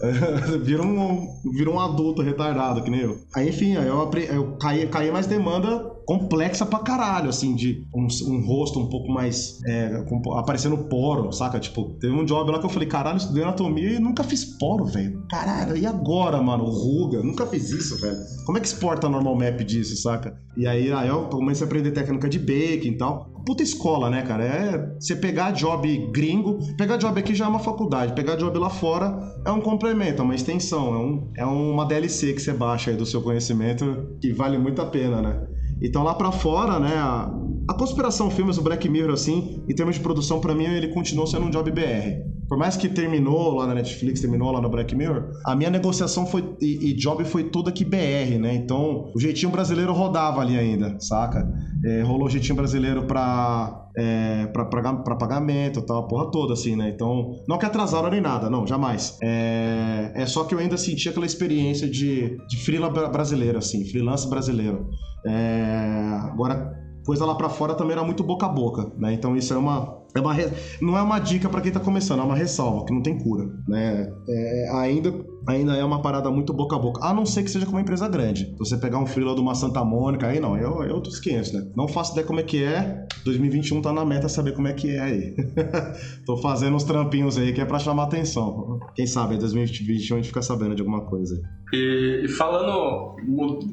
vira, 0.62 0.82
um, 0.82 1.40
vira 1.52 1.70
um 1.70 1.80
adulto 1.80 2.22
retardado, 2.22 2.82
que 2.82 2.90
nem 2.90 3.00
eu. 3.00 3.18
Aí, 3.34 3.48
enfim, 3.48 3.76
aí 3.76 3.86
eu, 3.86 4.10
eu 4.30 4.56
caí, 4.58 4.86
caí 4.86 5.10
mais 5.10 5.26
demanda 5.26 5.97
complexa 6.08 6.64
pra 6.64 6.78
caralho, 6.78 7.28
assim, 7.28 7.54
de 7.54 7.86
um, 7.94 8.06
um 8.28 8.46
rosto 8.46 8.80
um 8.80 8.88
pouco 8.88 9.12
mais 9.12 9.60
é, 9.66 10.02
com, 10.08 10.22
aparecendo 10.38 10.78
poro, 10.78 11.30
saca? 11.30 11.60
Tipo, 11.60 11.84
teve 12.00 12.14
um 12.14 12.24
job 12.24 12.50
lá 12.50 12.58
que 12.58 12.64
eu 12.64 12.70
falei, 12.70 12.88
caralho, 12.88 13.18
estudei 13.18 13.42
anatomia 13.42 13.90
e 13.90 13.98
nunca 13.98 14.24
fiz 14.24 14.42
poro, 14.42 14.86
velho. 14.86 15.22
Caralho, 15.28 15.76
e 15.76 15.84
agora, 15.84 16.40
mano? 16.40 16.64
Ruga, 16.64 17.22
nunca 17.22 17.46
fiz 17.46 17.68
isso, 17.68 18.00
velho. 18.00 18.16
Como 18.46 18.56
é 18.56 18.60
que 18.62 18.66
exporta 18.66 19.06
normal 19.06 19.36
map 19.36 19.60
disso, 19.60 20.00
saca? 20.00 20.40
E 20.56 20.66
aí, 20.66 20.90
aí 20.90 21.08
eu 21.08 21.24
comecei 21.24 21.66
a 21.66 21.66
aprender 21.66 21.90
técnica 21.90 22.26
de 22.26 22.38
baking 22.38 22.92
e 22.92 22.96
tal 22.96 23.30
puta 23.48 23.62
escola, 23.62 24.10
né, 24.10 24.20
cara? 24.20 24.44
É 24.44 24.94
você 25.00 25.16
pegar 25.16 25.52
job 25.52 26.10
gringo, 26.12 26.58
pegar 26.76 26.98
job 26.98 27.18
aqui 27.18 27.34
já 27.34 27.46
é 27.46 27.48
uma 27.48 27.58
faculdade, 27.58 28.12
pegar 28.12 28.36
job 28.36 28.58
lá 28.58 28.68
fora 28.68 29.18
é 29.42 29.50
um 29.50 29.60
complemento, 29.60 30.20
é 30.20 30.24
uma 30.24 30.34
extensão, 30.34 30.94
é, 30.94 30.98
um, 30.98 31.32
é 31.34 31.46
uma 31.46 31.86
DLC 31.86 32.34
que 32.34 32.42
você 32.42 32.52
baixa 32.52 32.90
aí 32.90 32.96
do 32.98 33.06
seu 33.06 33.22
conhecimento 33.22 34.18
que 34.20 34.34
vale 34.34 34.58
muito 34.58 34.82
a 34.82 34.86
pena, 34.86 35.22
né? 35.22 35.57
Então 35.80 36.02
lá 36.02 36.14
para 36.14 36.32
fora, 36.32 36.78
né, 36.78 36.96
a, 36.96 37.30
a 37.68 37.74
conspiração 37.74 38.30
filmes, 38.30 38.58
o 38.58 38.62
Black 38.62 38.88
Mirror, 38.88 39.12
assim, 39.12 39.62
em 39.68 39.74
termos 39.74 39.96
de 39.96 40.00
produção, 40.00 40.40
para 40.40 40.54
mim, 40.54 40.64
ele 40.64 40.88
continuou 40.88 41.26
sendo 41.26 41.46
um 41.46 41.50
job 41.50 41.70
BR. 41.70 42.38
Por 42.48 42.56
mais 42.56 42.78
que 42.78 42.88
terminou 42.88 43.56
lá 43.56 43.66
na 43.66 43.74
Netflix, 43.74 44.22
terminou 44.22 44.50
lá 44.50 44.60
no 44.60 44.70
Black 44.70 44.96
Mirror, 44.96 45.28
a 45.44 45.54
minha 45.54 45.68
negociação 45.68 46.26
foi 46.26 46.56
e, 46.62 46.90
e 46.90 46.94
job 46.94 47.22
foi 47.24 47.44
tudo 47.44 47.68
aqui 47.68 47.84
BR, 47.84 48.38
né? 48.40 48.54
Então 48.54 49.12
o 49.14 49.20
jeitinho 49.20 49.52
brasileiro 49.52 49.92
rodava 49.92 50.40
ali 50.40 50.58
ainda, 50.58 50.98
saca? 50.98 51.46
É, 51.84 52.00
rolou 52.00 52.26
o 52.26 52.30
jeitinho 52.30 52.56
brasileiro 52.56 53.02
pra, 53.06 53.90
é, 53.98 54.46
pra 54.46 54.64
pagamento 54.64 55.82
tal, 55.82 56.04
a 56.04 56.08
porra 56.08 56.30
toda, 56.30 56.54
assim, 56.54 56.74
né? 56.74 56.88
Então, 56.88 57.36
não 57.46 57.58
que 57.58 57.66
atrasaram 57.66 58.10
nem 58.10 58.20
nada, 58.20 58.48
não, 58.48 58.66
jamais. 58.66 59.18
É, 59.22 60.12
é 60.14 60.26
só 60.26 60.44
que 60.44 60.54
eu 60.54 60.58
ainda 60.58 60.78
senti 60.78 61.08
aquela 61.10 61.26
experiência 61.26 61.86
de, 61.86 62.38
de 62.48 62.56
freela 62.64 62.88
brasileiro, 62.88 63.58
assim, 63.58 63.84
freelance 63.84 64.28
brasileiro. 64.28 64.88
É, 65.24 66.18
agora, 66.22 66.78
coisa 67.04 67.24
lá 67.24 67.34
para 67.34 67.48
fora 67.48 67.74
também 67.74 67.92
era 67.92 68.04
muito 68.04 68.22
boca 68.22 68.46
a 68.46 68.48
boca, 68.48 68.92
né? 68.96 69.12
Então 69.12 69.36
isso 69.36 69.52
é 69.52 69.56
uma 69.56 69.98
é 70.14 70.20
uma, 70.20 70.34
não 70.80 70.96
é 70.96 71.02
uma 71.02 71.18
dica 71.18 71.48
para 71.48 71.60
quem 71.60 71.70
tá 71.70 71.80
começando, 71.80 72.20
é 72.20 72.22
uma 72.22 72.36
ressalva, 72.36 72.84
que 72.86 72.92
não 72.92 73.02
tem 73.02 73.18
cura, 73.18 73.44
né? 73.66 74.10
É, 74.28 74.70
ainda, 74.72 75.14
ainda 75.46 75.76
é 75.76 75.84
uma 75.84 76.00
parada 76.00 76.30
muito 76.30 76.52
boca 76.52 76.76
a 76.76 76.78
boca, 76.78 77.04
a 77.04 77.12
não 77.12 77.26
ser 77.26 77.42
que 77.42 77.50
seja 77.50 77.66
com 77.66 77.72
uma 77.72 77.80
empresa 77.80 78.08
grande. 78.08 78.54
Você 78.58 78.76
pegar 78.76 78.98
um 78.98 79.06
freela 79.06 79.34
de 79.34 79.40
uma 79.40 79.54
Santa 79.54 79.84
Mônica, 79.84 80.26
aí 80.26 80.40
não, 80.40 80.56
é, 80.56 80.62
é 80.62 80.92
outros 80.92 81.20
500, 81.20 81.52
né? 81.52 81.66
Não 81.76 81.86
faço 81.86 82.12
ideia 82.12 82.26
como 82.26 82.40
é 82.40 82.42
que 82.42 82.64
é, 82.64 83.06
2021 83.24 83.82
tá 83.82 83.92
na 83.92 84.04
meta 84.04 84.28
saber 84.28 84.52
como 84.52 84.68
é 84.68 84.72
que 84.72 84.90
é 84.90 85.00
aí. 85.00 85.36
Tô 86.24 86.36
fazendo 86.38 86.74
uns 86.76 86.84
trampinhos 86.84 87.36
aí 87.36 87.52
que 87.52 87.60
é 87.60 87.64
pra 87.64 87.78
chamar 87.78 88.04
atenção. 88.04 88.80
Quem 88.94 89.06
sabe, 89.06 89.36
2021 89.36 90.16
a 90.16 90.18
gente 90.18 90.28
fica 90.28 90.42
sabendo 90.42 90.74
de 90.74 90.80
alguma 90.80 91.02
coisa 91.02 91.34
aí. 91.34 91.42
E, 91.72 92.22
e 92.24 92.28
falando 92.28 93.16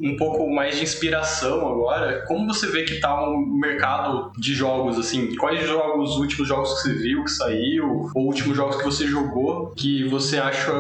um 0.02 0.16
pouco 0.18 0.50
mais 0.54 0.76
de 0.76 0.84
inspiração 0.84 1.68
agora, 1.68 2.26
como 2.28 2.46
você 2.46 2.68
vê 2.68 2.84
que 2.84 3.00
tá 3.00 3.30
o 3.30 3.36
um 3.36 3.58
mercado 3.58 4.32
de 4.38 4.54
jogos, 4.54 4.98
assim? 4.98 5.34
Quais 5.36 5.66
jogos 5.66 6.25
últimos 6.26 6.48
jogos 6.48 6.74
que 6.74 6.82
você 6.82 6.94
viu, 6.94 7.24
que 7.24 7.32
saiu, 7.32 8.10
ou 8.14 8.26
últimos 8.26 8.56
jogos 8.56 8.76
que 8.78 8.84
você 8.84 9.08
jogou, 9.08 9.72
que 9.76 10.08
você 10.08 10.38
acha 10.38 10.72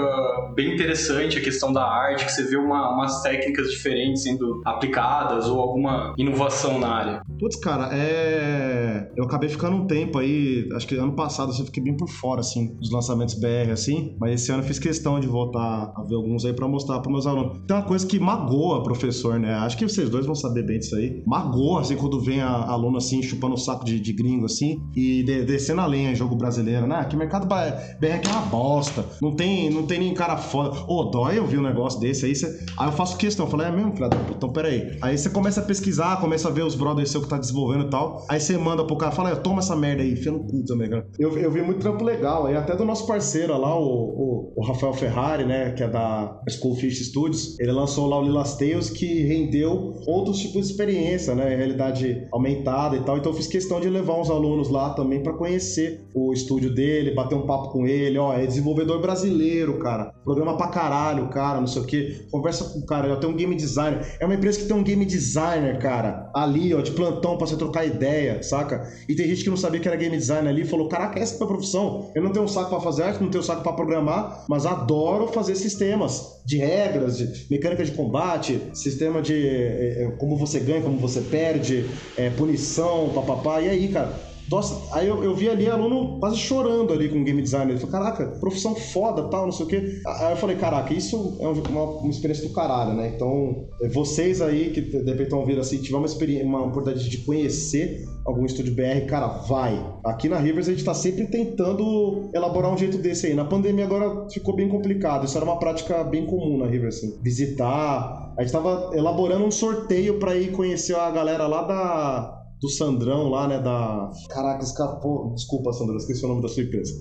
bem 0.56 0.74
interessante 0.74 1.38
a 1.38 1.42
questão 1.42 1.72
da 1.72 1.84
arte, 1.84 2.26
que 2.26 2.32
você 2.32 2.44
vê 2.44 2.58
uma, 2.58 2.94
umas 2.94 3.22
técnicas 3.22 3.72
diferentes 3.72 4.24
sendo 4.24 4.62
aplicadas 4.66 5.48
ou 5.48 5.60
alguma 5.60 6.14
inovação 6.18 6.80
na 6.80 6.88
área? 6.88 7.22
Putz, 7.40 7.56
cara, 7.58 7.90
é. 7.94 9.12
Eu 9.16 9.26
acabei 9.26 9.50
ficando 9.50 9.78
um 9.78 9.88
tempo 9.88 10.18
aí, 10.18 10.68
acho 10.74 10.88
que 10.88 10.96
ano 10.96 11.14
passado 11.14 11.52
eu 11.58 11.66
fiquei 11.66 11.84
bem 11.84 11.96
por 11.96 12.10
fora, 12.10 12.42
assim, 12.42 12.76
dos 12.76 12.92
lançamentos 12.92 13.36
BR, 13.36 13.72
assim, 13.72 14.16
mas 14.20 14.42
esse 14.42 14.52
ano 14.52 14.64
eu 14.64 14.68
fiz 14.68 14.80
questão 14.80 15.20
de 15.20 15.28
voltar 15.28 15.94
a 15.96 16.04
ver 16.08 16.16
alguns 16.16 16.46
aí 16.46 16.54
para 16.54 16.68
mostrar 16.68 17.00
para 17.00 17.12
meus 17.12 17.28
alunos. 17.28 17.60
Tem 17.68 17.76
uma 17.76 17.84
coisa 17.84 18.06
que 18.06 18.20
magoa 18.20 18.84
professor, 18.84 19.40
né? 19.40 19.54
Acho 19.56 19.78
que 19.78 19.88
vocês 19.88 20.10
dois 20.10 20.26
vão 20.26 20.36
saber 20.36 20.64
bem 20.64 20.80
disso 20.80 20.96
aí. 20.96 21.24
Magoa, 21.26 21.82
assim, 21.82 21.96
quando 21.96 22.20
vem 22.20 22.42
a 22.42 22.50
aluno 22.50 22.98
assim, 22.98 23.22
chupando 23.22 23.56
o 23.56 23.58
saco 23.58 23.86
de, 23.86 24.00
de 24.00 24.14
gringo, 24.14 24.46
assim, 24.46 24.82
e 24.96 25.24
de, 25.24 25.35
descendo 25.44 25.82
a 25.82 25.86
lenha 25.86 26.12
em 26.12 26.16
jogo 26.16 26.36
brasileiro, 26.36 26.88
né? 26.88 27.06
Que 27.10 27.16
mercado 27.16 27.46
BR 27.46 28.06
é 28.06 28.22
uma 28.28 28.42
bosta. 28.42 29.06
Não 29.22 29.36
tem, 29.36 29.70
não 29.70 29.86
tem 29.86 30.00
nem 30.00 30.14
cara 30.14 30.38
foda. 30.38 30.78
Ô, 30.88 31.06
dói 31.06 31.38
eu 31.38 31.46
vi 31.46 31.58
um 31.58 31.64
negócio 31.64 32.00
desse 32.00 32.26
aí. 32.26 32.36
Cê... 32.36 32.66
Aí 32.78 32.88
eu 32.88 32.92
faço 32.92 33.18
questão, 33.18 33.46
eu 33.46 33.52
falei, 33.52 33.68
é 33.68 33.72
mesmo, 33.72 33.94
filha 33.94 34.10
da 34.10 34.18
puta, 34.18 34.38
então 34.38 34.50
peraí. 34.50 34.98
Aí 35.02 35.18
você 35.18 35.30
começa 35.30 35.62
a 35.62 35.64
pesquisar, 35.64 36.20
começa 36.20 36.48
a 36.48 36.52
ver 36.52 36.64
os 36.64 36.76
brothers 36.76 37.12
seu 37.12 37.22
que 37.22 37.30
tá 37.30 37.38
desenvolvendo 37.38 37.86
e 37.86 37.90
tal. 37.90 38.26
Aí 38.30 38.40
você 38.40 38.58
manda 38.58 38.86
pro 38.86 38.98
cara, 38.98 39.12
fala, 39.12 39.36
toma 39.36 39.60
essa 39.60 39.76
merda 39.76 40.04
aí, 40.04 40.14
enfia 40.14 40.32
no 40.32 40.40
cu 40.40 40.64
também. 40.66 40.90
Eu, 41.20 41.38
eu 41.38 41.52
vi 41.52 41.62
muito 41.62 41.80
trampo 41.80 42.04
legal 42.04 42.46
aí, 42.46 42.56
até 42.56 42.76
do 42.76 42.86
nosso 42.86 43.08
parceiro 43.08 43.58
lá, 43.58 43.78
o, 43.78 43.84
o, 43.84 44.54
o 44.56 44.66
Rafael 44.66 44.94
Ferrari, 44.94 45.46
né? 45.46 45.72
Que 45.72 45.84
é 45.84 45.88
da 45.88 46.42
Schoolfish 46.50 47.08
Studios. 47.08 47.60
Ele 47.60 47.72
lançou 47.72 48.08
lá 48.08 48.20
o 48.20 48.24
Lilas 48.24 48.58
Tales, 48.58 48.90
que 48.90 49.24
rendeu 49.24 49.94
outros 50.08 50.40
tipos 50.40 50.66
de 50.66 50.72
experiência, 50.72 51.34
né? 51.36 51.56
Realidade 51.56 52.28
aumentada 52.32 52.96
e 52.96 53.02
tal. 53.02 53.18
Então 53.18 53.32
eu 53.32 53.36
fiz 53.36 53.48
questão 53.48 53.80
de 53.80 53.90
levar 53.90 54.20
uns 54.20 54.30
alunos 54.30 54.70
lá 54.70 54.92
também 54.94 55.22
para 55.26 55.34
conhecer 55.34 56.06
o 56.14 56.32
estúdio 56.32 56.74
dele, 56.74 57.14
bater 57.14 57.36
um 57.36 57.46
papo 57.46 57.70
com 57.70 57.86
ele. 57.86 58.18
Ó, 58.18 58.34
é 58.34 58.46
desenvolvedor 58.46 59.02
brasileiro, 59.02 59.80
cara. 59.80 60.14
Programa 60.24 60.56
pra 60.56 60.68
caralho, 60.68 61.28
cara, 61.30 61.60
não 61.60 61.68
sei 61.68 61.82
o 61.82 61.86
quê. 61.86 62.26
Conversa 62.32 62.66
com 62.66 62.80
o 62.80 62.86
cara, 62.86 63.12
ó, 63.12 63.16
tem 63.18 63.30
um 63.30 63.36
game 63.36 63.56
designer. 63.56 64.16
É 64.20 64.26
uma 64.26 64.36
empresa 64.36 64.60
que 64.60 64.66
tem 64.66 64.76
um 64.76 64.84
game 64.84 65.06
designer, 65.06 65.80
cara, 65.80 66.30
ali, 66.34 66.74
ó, 66.74 66.82
de 66.82 66.92
plantão 66.92 67.38
pra 67.38 67.48
você 67.48 67.58
trocar 67.58 67.86
ideia, 67.86 68.42
saca? 68.44 68.88
E 69.10 69.16
tem 69.16 69.28
gente 69.28 69.44
que 69.44 69.50
não 69.50 69.58
sabia 69.58 69.80
que 69.80 69.88
era 69.88 69.98
game 69.98 70.16
designer 70.16 70.50
ali 70.50 70.62
e 70.62 70.66
falou: 70.66 70.88
caraca, 70.88 71.20
essa 71.20 71.34
é 71.34 71.36
a 71.36 71.40
minha 71.40 71.48
profissão. 71.48 72.12
Eu 72.16 72.24
não 72.24 72.32
tenho 72.32 72.46
um 72.46 72.48
saco 72.48 72.70
pra 72.70 72.80
fazer 72.80 73.04
arte, 73.04 73.22
não 73.22 73.30
tenho 73.30 73.44
um 73.44 73.48
saco 73.48 73.64
pra 73.64 73.74
programar, 73.74 74.46
mas 74.48 74.66
adoro 74.66 75.28
fazer 75.28 75.56
sistemas 75.56 76.42
de 76.46 76.58
regras, 76.58 77.18
de 77.18 77.48
mecânica 77.50 77.84
de 77.84 77.92
combate, 77.92 78.62
sistema 78.74 79.22
de 79.22 79.34
é, 79.36 80.12
como 80.20 80.38
você 80.38 80.60
ganha, 80.60 80.82
como 80.82 80.98
você 80.98 81.22
perde, 81.22 81.86
é, 82.16 82.30
punição, 82.30 83.10
papapá. 83.14 83.62
E 83.62 83.70
aí, 83.70 83.88
cara? 83.88 84.35
Nossa, 84.50 84.96
aí 84.96 85.08
eu, 85.08 85.24
eu 85.24 85.36
vi 85.36 85.50
ali 85.50 85.68
aluno 85.68 86.20
quase 86.20 86.38
chorando 86.38 86.94
ali 86.94 87.10
com 87.10 87.20
o 87.20 87.24
game 87.24 87.42
designer. 87.42 87.72
Ele 87.72 87.80
falou, 87.80 87.92
caraca, 87.92 88.28
profissão 88.40 88.76
foda, 88.76 89.24
tal, 89.30 89.46
não 89.46 89.52
sei 89.52 89.66
o 89.66 89.70
quê. 89.70 90.02
Aí 90.06 90.34
eu 90.34 90.38
falei, 90.38 90.56
caraca, 90.56 90.94
isso 90.94 91.38
é 91.40 91.48
uma, 91.48 91.84
uma 91.84 92.10
experiência 92.10 92.48
do 92.48 92.54
caralho, 92.54 92.94
né? 92.94 93.12
Então, 93.16 93.68
é, 93.82 93.88
vocês 93.90 94.42
aí 94.42 94.70
que 94.70 94.82
de 94.82 94.98
repente 94.98 95.24
estão 95.24 95.40
ouvindo 95.40 95.60
assim, 95.62 95.82
tiver 95.82 95.98
uma, 95.98 96.08
uma 96.44 96.66
oportunidade 96.66 97.10
de 97.10 97.18
conhecer 97.20 98.06
algum 98.26 98.46
estúdio 98.46 98.74
BR, 98.74 99.06
cara, 99.08 99.28
vai. 99.28 99.84
Aqui 100.04 100.30
na 100.30 100.38
Rivers 100.38 100.68
a 100.68 100.72
gente 100.72 100.84
tá 100.84 100.94
sempre 100.94 101.26
tentando 101.26 102.30
elaborar 102.34 102.72
um 102.72 102.78
jeito 102.78 102.98
desse 102.98 103.28
aí. 103.28 103.34
Na 103.34 103.46
pandemia 103.46 103.86
agora 103.86 104.30
ficou 104.30 104.56
bem 104.56 104.70
complicado. 104.70 105.26
Isso 105.26 105.38
era 105.38 105.46
uma 105.46 105.58
prática 105.58 106.04
bem 106.04 106.26
comum 106.26 106.58
na 106.58 106.68
Rivers, 106.68 106.98
assim. 106.98 107.20
Visitar. 107.22 108.34
A 108.38 108.42
gente 108.42 108.52
tava 108.52 108.92
elaborando 108.94 109.46
um 109.46 109.52
sorteio 109.52 110.20
para 110.20 110.36
ir 110.36 110.52
conhecer 110.52 110.96
a 110.96 111.10
galera 111.10 111.48
lá 111.48 111.64
da 111.64 112.45
do 112.62 112.70
Sandrão 112.70 113.30
lá, 113.30 113.48
né? 113.48 113.60
Da. 113.60 114.10
Caraca, 114.30 114.64
escapou. 114.64 115.34
Desculpa, 115.34 115.74
Sandrão, 115.74 115.98
esqueci 115.98 116.26
o 116.26 116.28
nome 116.28 116.42
da 116.42 116.48
sua 116.48 116.64
empresa. 116.64 116.94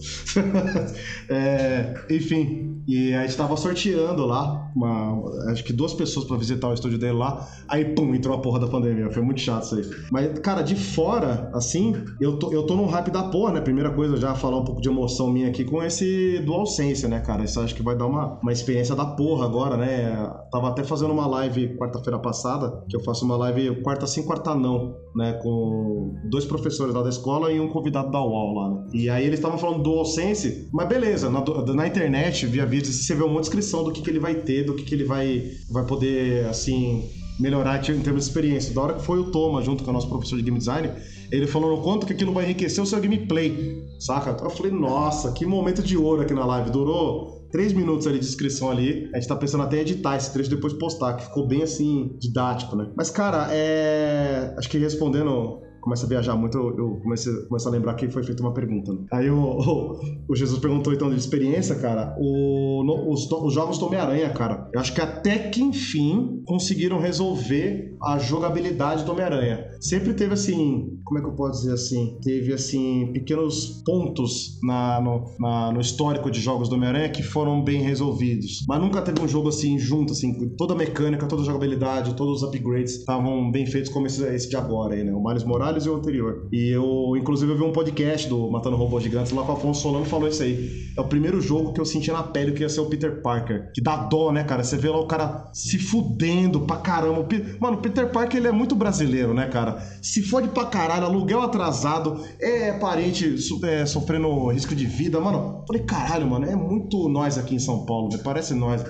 é, 1.29 1.95
enfim, 2.11 2.83
e 2.87 3.15
a 3.15 3.23
gente 3.23 3.37
tava 3.37 3.57
sorteando 3.57 4.27
lá, 4.27 4.71
uma, 4.77 5.51
acho 5.51 5.65
que 5.65 5.73
duas 5.73 5.95
pessoas 5.95 6.27
para 6.27 6.37
visitar 6.37 6.69
o 6.69 6.75
estúdio 6.75 6.99
dele 6.99 7.15
lá. 7.15 7.49
Aí, 7.67 7.95
pum, 7.95 8.15
entrou 8.15 8.37
a 8.37 8.41
porra 8.41 8.61
da 8.61 8.67
pandemia. 8.67 9.11
Foi 9.11 9.23
muito 9.23 9.41
chato 9.41 9.65
isso 9.65 9.75
aí. 9.77 10.07
Mas, 10.11 10.39
cara, 10.41 10.63
de 10.63 10.77
fora, 10.77 11.51
assim, 11.55 11.95
eu 12.21 12.39
tô, 12.39 12.53
eu 12.53 12.67
tô 12.67 12.77
num 12.77 12.87
hype 12.87 13.11
da 13.11 13.25
porra, 13.25 13.55
né? 13.55 13.61
Primeira 13.61 13.91
coisa, 13.91 14.17
já 14.17 14.35
falar 14.35 14.59
um 14.59 14.65
pouco 14.65 14.83
de 14.83 14.89
emoção 14.89 15.31
minha 15.31 15.49
aqui 15.49 15.65
com 15.65 15.83
esse 15.83 16.41
DualSense, 16.45 17.09
né, 17.09 17.21
cara? 17.21 17.45
Isso 17.45 17.59
acho 17.61 17.75
que 17.75 17.83
vai 17.83 17.97
dar 17.97 18.07
uma, 18.07 18.39
uma 18.43 18.53
experiência 18.53 18.95
da 18.95 19.07
porra 19.07 19.47
agora, 19.47 19.77
né? 19.77 20.15
Tava 20.51 20.69
até 20.69 20.85
fazendo 20.85 21.13
uma 21.13 21.27
live 21.27 21.77
quarta-feira 21.79 22.19
passada, 22.19 22.85
que 22.89 22.97
eu 22.97 23.01
faço 23.01 23.25
uma 23.25 23.37
live 23.37 23.83
quarta 23.83 24.07
sim, 24.07 24.25
quarta 24.25 24.55
não, 24.55 24.95
né? 25.17 25.33
Com 25.45 26.15
dois 26.25 26.47
professores 26.47 26.95
lá 26.95 27.03
da 27.03 27.11
escola 27.11 27.53
e 27.53 27.61
um 27.61 27.69
convidado 27.69 28.11
da 28.11 28.19
UAL 28.19 28.55
lá, 28.55 28.71
né? 28.71 28.87
E 28.95 29.11
aí 29.11 29.27
eles 29.27 29.39
estavam 29.39 29.59
falando 29.59 29.83
do 29.83 29.83
DualSense, 29.83 30.69
mas 30.73 30.89
beleza, 30.89 31.29
na, 31.29 31.45
na 31.75 31.87
internet, 31.87 32.47
via 32.47 32.65
vídeo, 32.65 32.91
você 32.91 33.15
vê 33.15 33.23
uma 33.23 33.41
descrição 33.41 33.85
do 33.85 33.93
que, 33.93 34.01
que 34.01 34.09
ele 34.09 34.19
vai 34.19 34.35
ter, 34.37 34.65
do 34.65 34.75
que, 34.75 34.83
que 34.83 34.95
ele 34.95 35.05
vai, 35.05 35.51
vai 35.71 35.85
poder, 35.85 36.47
assim, 36.47 37.05
melhorar 37.39 37.79
em 37.79 38.01
termos 38.01 38.25
de 38.25 38.31
experiência. 38.31 38.75
Da 38.75 38.81
hora 38.81 38.95
que 38.95 39.03
foi 39.03 39.19
o 39.19 39.31
Thomas, 39.31 39.67
junto 39.67 39.85
com 39.85 39.91
o 39.91 39.93
nosso 39.93 40.09
professor 40.09 40.37
de 40.37 40.43
game 40.43 40.57
design, 40.57 40.91
ele 41.31 41.47
falou 41.47 41.77
no 41.77 41.83
quanto 41.83 42.07
que 42.07 42.15
aquilo 42.15 42.33
vai 42.33 42.45
enriquecer 42.45 42.83
o 42.83 42.87
seu 42.87 43.01
gameplay, 43.01 43.83
saca? 43.99 44.37
Eu 44.43 44.51
falei, 44.51 44.73
nossa, 44.73 45.33
que 45.33 45.45
momento 45.45 45.83
de 45.83 45.97
ouro 45.97 46.23
aqui 46.23 46.33
na 46.33 46.47
live. 46.47 46.71
Durou 46.71 47.34
três 47.55 47.73
minutos 47.73 48.05
ali 48.09 48.19
de 48.19 48.27
inscrição 48.27 48.69
ali. 48.69 49.09
A 49.15 49.21
gente 49.21 49.29
tá 49.29 49.37
pensando 49.37 49.63
até 49.63 49.77
em 49.77 49.81
editar 49.83 50.17
esse 50.17 50.33
trecho 50.33 50.51
depois 50.51 50.73
postar, 50.73 51.15
que 51.15 51.27
ficou 51.27 51.47
bem 51.47 51.63
assim, 51.63 52.17
didático, 52.19 52.75
né? 52.75 52.91
Mas, 52.97 53.11
cara, 53.11 53.47
é. 53.53 54.53
Acho 54.59 54.69
que 54.69 54.77
respondendo 54.77 55.63
começa 55.85 56.07
a 56.07 56.09
viajar 56.09 56.35
muito, 56.35 56.57
eu 56.57 56.99
comecei, 57.03 57.31
começo 57.47 57.69
a 57.69 57.71
lembrar 57.71 57.95
que 57.95 58.09
foi 58.09 58.23
feita 58.25 58.43
uma 58.43 58.55
pergunta. 58.55 58.91
Né? 58.93 59.01
Aí 59.13 59.31
o, 59.31 59.37
o, 59.39 60.01
o, 60.29 60.35
Jesus 60.35 60.59
perguntou 60.59 60.95
então 60.95 61.11
de 61.11 61.17
experiência, 61.17 61.75
cara. 61.75 62.17
O, 62.19 62.83
no, 62.83 63.13
os, 63.13 63.31
os, 63.31 63.53
jogos 63.53 63.79
do 63.79 63.87
Homem-Aranha, 63.87 64.31
cara, 64.31 64.69
eu 64.73 64.81
acho 64.81 64.95
que 64.95 65.01
até 65.01 65.39
que 65.51 65.63
enfim 65.63 66.43
conseguiram 66.47 66.99
resolver 66.99 67.95
a 68.03 68.19
jogabilidade 68.19 69.05
do 69.05 69.13
Homem-Aranha. 69.13 69.67
Sempre 69.79 70.15
teve 70.15 70.33
assim, 70.33 70.99
como 71.05 71.19
é 71.19 71.23
que 71.23 71.29
eu 71.29 71.33
posso 71.33 71.61
dizer 71.61 71.75
assim? 71.75 72.19
Teve 72.23 72.55
assim, 72.55 73.11
pequenos 73.13 73.83
pontos 73.85 74.59
na, 74.63 75.01
no, 75.01 75.25
na, 75.39 75.73
no 75.73 75.81
histórico 75.81 76.31
de 76.31 76.41
jogos 76.41 76.69
do 76.69 76.77
Homem-Aranha 76.77 77.11
que 77.11 77.23
foram 77.23 77.63
bem 77.63 77.83
resolvidos. 77.83 78.65
Mas 78.67 78.81
nunca 78.81 79.03
teve 79.03 79.21
um 79.21 79.29
jogo 79.29 79.51
assim 79.51 79.79
junto, 79.79 80.13
assim, 80.13 80.49
toda 80.57 80.73
a 80.73 80.77
mecânica, 80.77 81.27
toda 81.27 81.43
a 81.43 81.45
jogabilidade, 81.45 82.15
todos 82.15 82.43
os 82.43 82.49
upgrades 82.49 82.95
estavam 82.95 83.51
bem 83.51 83.67
feitos 83.67 83.93
como 83.93 84.07
esse, 84.07 84.25
esse 84.35 84.49
de 84.49 84.57
agora 84.57 84.95
aí, 84.95 85.05
né? 85.05 85.13
O 85.13 85.23
Miles 85.23 85.45
Morales 85.45 85.74
e 85.81 85.89
o 85.89 85.97
anterior. 85.97 86.49
E 86.53 86.71
eu, 86.71 87.17
inclusive, 87.17 87.53
eu 87.53 87.57
vi 87.57 87.65
um 87.65 87.73
podcast 87.73 88.29
do 88.29 88.51
Matando 88.51 88.77
Robôs 88.77 89.03
Gigantes 89.03 89.33
lá 89.33 89.43
com 89.43 89.53
o 89.53 89.57
Afonso 89.57 89.83
Solano 89.83 90.05
falou 90.05 90.29
isso 90.29 90.43
aí. 90.43 90.85
É 90.97 91.01
o 91.01 91.05
primeiro 91.05 91.41
jogo 91.41 91.73
que 91.73 91.81
eu 91.81 91.85
senti 91.85 92.11
na 92.11 92.23
pele 92.23 92.53
que 92.53 92.63
ia 92.63 92.69
ser 92.69 92.81
o 92.81 92.87
Peter 92.87 93.21
Parker. 93.23 93.71
Que 93.75 93.83
dá 93.83 93.97
dó, 93.97 94.33
né, 94.33 94.45
cara? 94.45 94.63
Você 94.63 94.77
vê 94.77 94.89
lá 94.89 95.01
o 95.01 95.07
cara 95.07 95.51
se 95.53 95.79
fudendo 95.79 96.61
pra 96.61 96.77
caramba. 96.77 97.27
Mano, 97.61 97.79
o 97.79 97.81
Peter 97.81 98.11
Parker 98.11 98.39
ele 98.39 98.49
é 98.49 98.53
muito 98.53 98.75
brasileiro, 98.75 99.35
né, 99.35 99.47
cara? 99.49 99.79
Se 100.03 100.23
fode 100.23 100.49
pra 100.49 100.67
caralho, 100.67 101.05
aluguel 101.05 101.41
atrasado, 101.41 102.21
é 102.41 102.73
parente 102.73 103.37
é, 103.65 103.87
sofrendo 103.87 104.49
risco 104.49 104.75
de 104.75 104.87
vida, 104.87 105.21
mano. 105.21 105.65
Falei, 105.67 105.83
caralho, 105.83 106.27
mano, 106.27 106.47
é 106.47 106.57
muito 106.57 107.09
nós 107.09 107.39
aqui 107.39 107.55
em 107.55 107.59
São 107.59 107.85
Paulo, 107.85 108.09
parece 108.23 108.55
nós. 108.55 108.85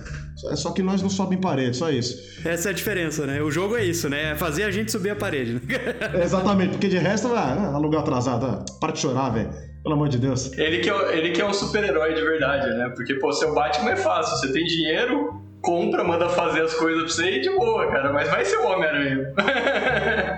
É 0.51 0.57
só 0.57 0.73
que 0.73 0.83
nós 0.83 1.01
não 1.01 1.09
sobem 1.09 1.39
parede, 1.39 1.77
só 1.77 1.91
isso. 1.91 2.47
Essa 2.47 2.69
é 2.69 2.73
a 2.73 2.75
diferença, 2.75 3.27
né? 3.27 3.41
O 3.41 3.51
jogo 3.51 3.77
é 3.77 3.85
isso, 3.85 4.09
né? 4.09 4.33
É 4.33 4.35
fazer 4.35 4.65
a 4.65 4.71
gente 4.71 4.91
subir 4.91 5.11
a 5.11 5.17
parede. 5.17 5.55
Né? 5.55 5.61
exatamente, 6.23 6.73
porque 6.73 6.89
de 6.89 6.99
resto, 6.99 7.29
ah, 7.29 7.73
aluguel 7.75 8.01
atrasado, 8.01 8.47
ah, 8.47 8.65
para 8.81 8.93
de 8.93 8.99
chorar, 8.99 9.31
velho. 9.31 9.51
Pelo 9.83 9.95
amor 9.95 10.09
de 10.09 10.19
Deus. 10.19 10.51
Ele 10.57 10.79
que 10.81 10.89
é, 10.89 11.19
ele 11.19 11.31
que 11.31 11.41
é 11.43 11.47
um 11.47 11.53
super-herói 11.53 12.15
de 12.15 12.23
verdade, 12.23 12.67
né? 12.77 12.91
Porque, 12.97 13.15
pô, 13.15 13.33
seu 13.33 13.55
Batman 13.55 13.91
é 13.91 13.97
fácil. 13.97 14.39
Você 14.39 14.53
tem 14.53 14.65
dinheiro, 14.65 15.43
compra, 15.65 16.05
manda 16.05 16.29
fazer 16.29 16.63
as 16.63 16.75
coisas 16.75 17.03
pra 17.03 17.13
você 17.13 17.39
e 17.39 17.41
de 17.41 17.51
boa, 17.51 17.87
cara. 17.87 18.13
Mas 18.13 18.29
vai 18.31 18.45
ser 18.45 18.59
o 18.59 18.67
Homem-Aranha. 18.67 19.33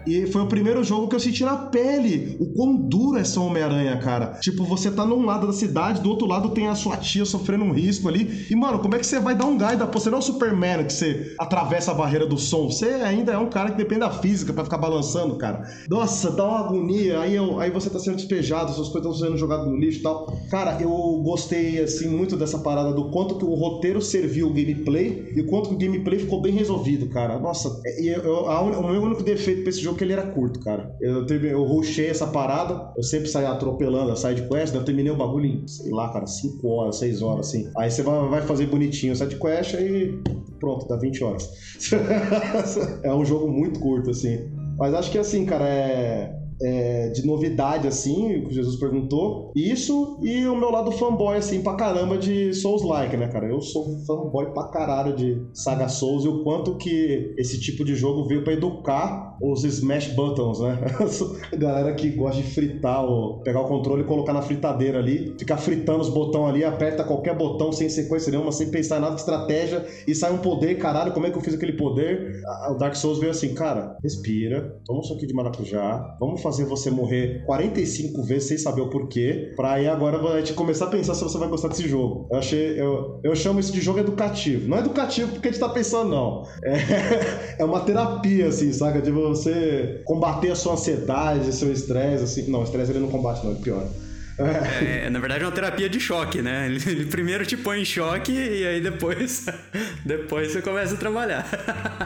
e 0.06 0.26
foi 0.28 0.42
o 0.42 0.46
primeiro 0.46 0.82
jogo 0.82 1.08
que 1.08 1.16
eu 1.16 1.20
senti 1.20 1.44
na 1.44 1.56
pele 1.56 2.36
o 2.40 2.46
quão 2.54 2.76
duro 2.76 3.18
é 3.18 3.24
ser 3.24 3.40
Homem-Aranha, 3.40 3.98
cara. 3.98 4.38
Tipo, 4.40 4.64
você 4.64 4.90
tá 4.90 5.04
num 5.04 5.26
lado 5.26 5.46
da 5.46 5.52
cidade, 5.52 6.00
do 6.00 6.08
outro 6.08 6.26
lado 6.26 6.50
tem 6.50 6.68
a 6.68 6.74
sua 6.74 6.96
tia 6.96 7.24
sofrendo 7.24 7.64
um 7.64 7.72
risco 7.72 8.08
ali. 8.08 8.46
E, 8.48 8.54
mano, 8.54 8.78
como 8.78 8.94
é 8.94 8.98
que 8.98 9.06
você 9.06 9.18
vai 9.18 9.34
dar 9.34 9.46
um 9.46 9.58
gás 9.58 9.78
da 9.78 9.86
Você 9.86 10.08
não 10.08 10.18
é 10.18 10.20
o 10.20 10.22
Superman 10.22 10.84
que 10.84 10.92
você 10.92 11.34
atravessa 11.38 11.90
a 11.90 11.94
barreira 11.94 12.26
do 12.26 12.38
som. 12.38 12.70
Você 12.70 12.86
ainda 12.86 13.32
é 13.32 13.38
um 13.38 13.50
cara 13.50 13.70
que 13.70 13.76
depende 13.76 14.00
da 14.00 14.10
física 14.10 14.52
para 14.52 14.64
ficar 14.64 14.78
balançando, 14.78 15.36
cara. 15.36 15.62
Nossa, 15.88 16.30
dá 16.30 16.44
uma 16.44 16.60
agonia. 16.60 17.20
Aí, 17.20 17.34
eu, 17.34 17.58
aí 17.58 17.70
você 17.70 17.90
tá 17.90 17.98
sendo 17.98 18.16
despejado, 18.16 18.72
suas 18.72 18.88
coisas 18.88 19.12
estão 19.12 19.28
sendo 19.28 19.38
jogadas 19.38 19.66
no 19.66 19.76
lixo 19.76 20.00
e 20.00 20.02
tal. 20.02 20.26
Cara, 20.50 20.78
eu 20.80 20.90
gostei, 21.24 21.80
assim, 21.80 22.08
muito 22.08 22.36
dessa 22.36 22.58
parada 22.58 22.92
do 22.92 23.10
quanto 23.10 23.36
que 23.36 23.44
o 23.44 23.54
roteiro 23.54 24.00
serviu 24.00 24.48
o 24.48 24.52
gameplay 24.52 25.15
e 25.34 25.40
o 25.40 25.46
quanto 25.46 25.72
o 25.72 25.76
gameplay 25.76 26.18
ficou 26.18 26.40
bem 26.40 26.52
resolvido, 26.52 27.08
cara. 27.08 27.38
Nossa, 27.38 27.80
e 27.98 28.08
eu, 28.08 28.44
o 28.44 28.90
meu 28.90 29.02
único 29.02 29.22
defeito 29.22 29.62
pra 29.62 29.70
esse 29.70 29.80
jogo 29.80 29.96
é 29.96 29.98
que 29.98 30.04
ele 30.04 30.12
era 30.12 30.26
curto, 30.26 30.60
cara. 30.60 30.94
Eu, 31.00 31.26
eu, 31.26 31.44
eu 31.44 31.64
rushei 31.64 32.08
essa 32.08 32.26
parada, 32.26 32.92
eu 32.96 33.02
sempre 33.02 33.28
saí 33.28 33.44
atropelando 33.44 34.12
a 34.12 34.16
side 34.16 34.48
quest, 34.48 34.74
eu 34.74 34.84
terminei 34.84 35.12
o 35.12 35.16
bagulho 35.16 35.46
em, 35.46 35.68
sei 35.68 35.90
lá, 35.90 36.12
cara, 36.12 36.26
5 36.26 36.66
horas, 36.68 36.96
6 36.98 37.22
horas, 37.22 37.48
assim. 37.48 37.70
Aí 37.76 37.90
você 37.90 38.02
vai, 38.02 38.42
fazer 38.42 38.66
bonitinho 38.66 39.12
a 39.12 39.16
side 39.16 39.36
quest 39.36 39.74
e 39.74 40.18
pronto, 40.60 40.86
dá 40.88 40.96
20 40.96 41.24
horas. 41.24 41.50
é 43.02 43.14
um 43.14 43.24
jogo 43.24 43.48
muito 43.48 43.80
curto, 43.80 44.10
assim. 44.10 44.50
Mas 44.78 44.94
acho 44.94 45.10
que 45.10 45.18
assim, 45.18 45.46
cara, 45.46 45.66
é 45.66 46.45
é, 46.60 47.08
de 47.10 47.26
novidade, 47.26 47.86
assim, 47.86 48.40
que 48.42 48.46
o 48.46 48.50
Jesus 48.50 48.76
perguntou. 48.76 49.52
Isso 49.54 50.18
e 50.22 50.46
o 50.46 50.56
meu 50.56 50.70
lado 50.70 50.90
fanboy, 50.92 51.36
assim, 51.36 51.62
pra 51.62 51.74
caramba 51.74 52.16
de 52.16 52.52
Souls-like, 52.54 53.16
né, 53.16 53.28
cara? 53.28 53.46
Eu 53.46 53.60
sou 53.60 53.84
fanboy 54.06 54.52
pra 54.52 54.68
caralho 54.68 55.14
de 55.14 55.42
Saga 55.52 55.88
Souls 55.88 56.24
e 56.24 56.28
o 56.28 56.42
quanto 56.42 56.76
que 56.76 57.34
esse 57.38 57.60
tipo 57.60 57.84
de 57.84 57.94
jogo 57.94 58.26
veio 58.26 58.44
pra 58.44 58.52
educar 58.52 59.35
os 59.40 59.64
Smash 59.64 60.08
Buttons, 60.08 60.60
né? 60.60 60.78
A 61.52 61.56
galera 61.56 61.94
que 61.94 62.10
gosta 62.10 62.40
de 62.40 62.48
fritar, 62.48 63.04
ou 63.04 63.40
pegar 63.40 63.60
o 63.60 63.64
controle 63.64 64.02
e 64.02 64.04
colocar 64.04 64.32
na 64.32 64.42
fritadeira 64.42 64.98
ali, 64.98 65.34
ficar 65.38 65.56
fritando 65.56 66.00
os 66.00 66.08
botões 66.08 66.50
ali, 66.50 66.64
aperta 66.64 67.04
qualquer 67.04 67.36
botão 67.36 67.72
sem 67.72 67.88
sequência 67.88 68.30
nenhuma, 68.30 68.52
sem 68.52 68.70
pensar 68.70 68.98
em 68.98 69.00
nada 69.00 69.14
de 69.14 69.20
estratégia 69.20 69.84
e 70.06 70.14
sai 70.14 70.32
um 70.32 70.38
poder, 70.38 70.76
caralho, 70.76 71.12
como 71.12 71.26
é 71.26 71.30
que 71.30 71.36
eu 71.36 71.42
fiz 71.42 71.54
aquele 71.54 71.74
poder? 71.74 72.42
O 72.70 72.74
Dark 72.74 72.94
Souls 72.94 73.18
veio 73.18 73.30
assim, 73.30 73.54
cara, 73.54 73.96
respira, 74.02 74.76
toma 74.84 75.00
um 75.00 75.02
suquinho 75.02 75.28
de 75.28 75.34
maracujá, 75.34 76.16
vamos 76.18 76.42
fazer 76.42 76.64
você 76.64 76.90
morrer 76.90 77.44
45 77.44 78.22
vezes 78.22 78.48
sem 78.48 78.58
saber 78.58 78.82
o 78.82 78.90
porquê, 78.90 79.52
pra 79.56 79.72
aí 79.72 79.86
agora 79.86 80.18
a 80.34 80.38
gente 80.38 80.54
começar 80.54 80.86
a 80.86 80.88
pensar 80.88 81.14
se 81.14 81.22
você 81.22 81.38
vai 81.38 81.48
gostar 81.48 81.68
desse 81.68 81.86
jogo. 81.88 82.26
Eu 82.30 82.38
achei, 82.38 82.80
eu, 82.80 83.20
eu 83.22 83.34
chamo 83.34 83.60
isso 83.60 83.72
de 83.72 83.80
jogo 83.80 83.98
educativo. 83.98 84.68
Não 84.68 84.78
é 84.78 84.80
educativo 84.80 85.32
porque 85.32 85.48
a 85.48 85.50
gente 85.50 85.60
tá 85.60 85.68
pensando, 85.68 86.10
não. 86.10 86.44
É, 86.64 87.56
é 87.62 87.64
uma 87.64 87.80
terapia, 87.80 88.48
assim, 88.48 88.72
saca? 88.72 89.00
De 89.00 89.10
você 89.28 90.00
combater 90.04 90.50
a 90.50 90.56
sua 90.56 90.74
ansiedade, 90.74 91.52
seu 91.52 91.72
estresse, 91.72 92.24
assim. 92.24 92.50
Não, 92.50 92.62
estresse 92.62 92.92
ele 92.92 93.00
não 93.00 93.08
combate, 93.08 93.44
não, 93.44 93.52
é 93.52 93.54
pior. 93.56 93.86
É, 94.38 95.08
na 95.08 95.18
verdade 95.18 95.44
é 95.44 95.46
uma 95.46 95.52
terapia 95.52 95.88
de 95.88 95.98
choque, 95.98 96.42
né? 96.42 96.66
Ele, 96.66 96.80
ele, 96.86 97.06
primeiro 97.06 97.46
te 97.46 97.56
põe 97.56 97.80
em 97.80 97.84
choque 97.84 98.32
e 98.32 98.66
aí 98.66 98.80
depois, 98.80 99.46
depois 100.04 100.52
você 100.52 100.60
começa 100.60 100.94
a 100.94 100.98
trabalhar. 100.98 101.46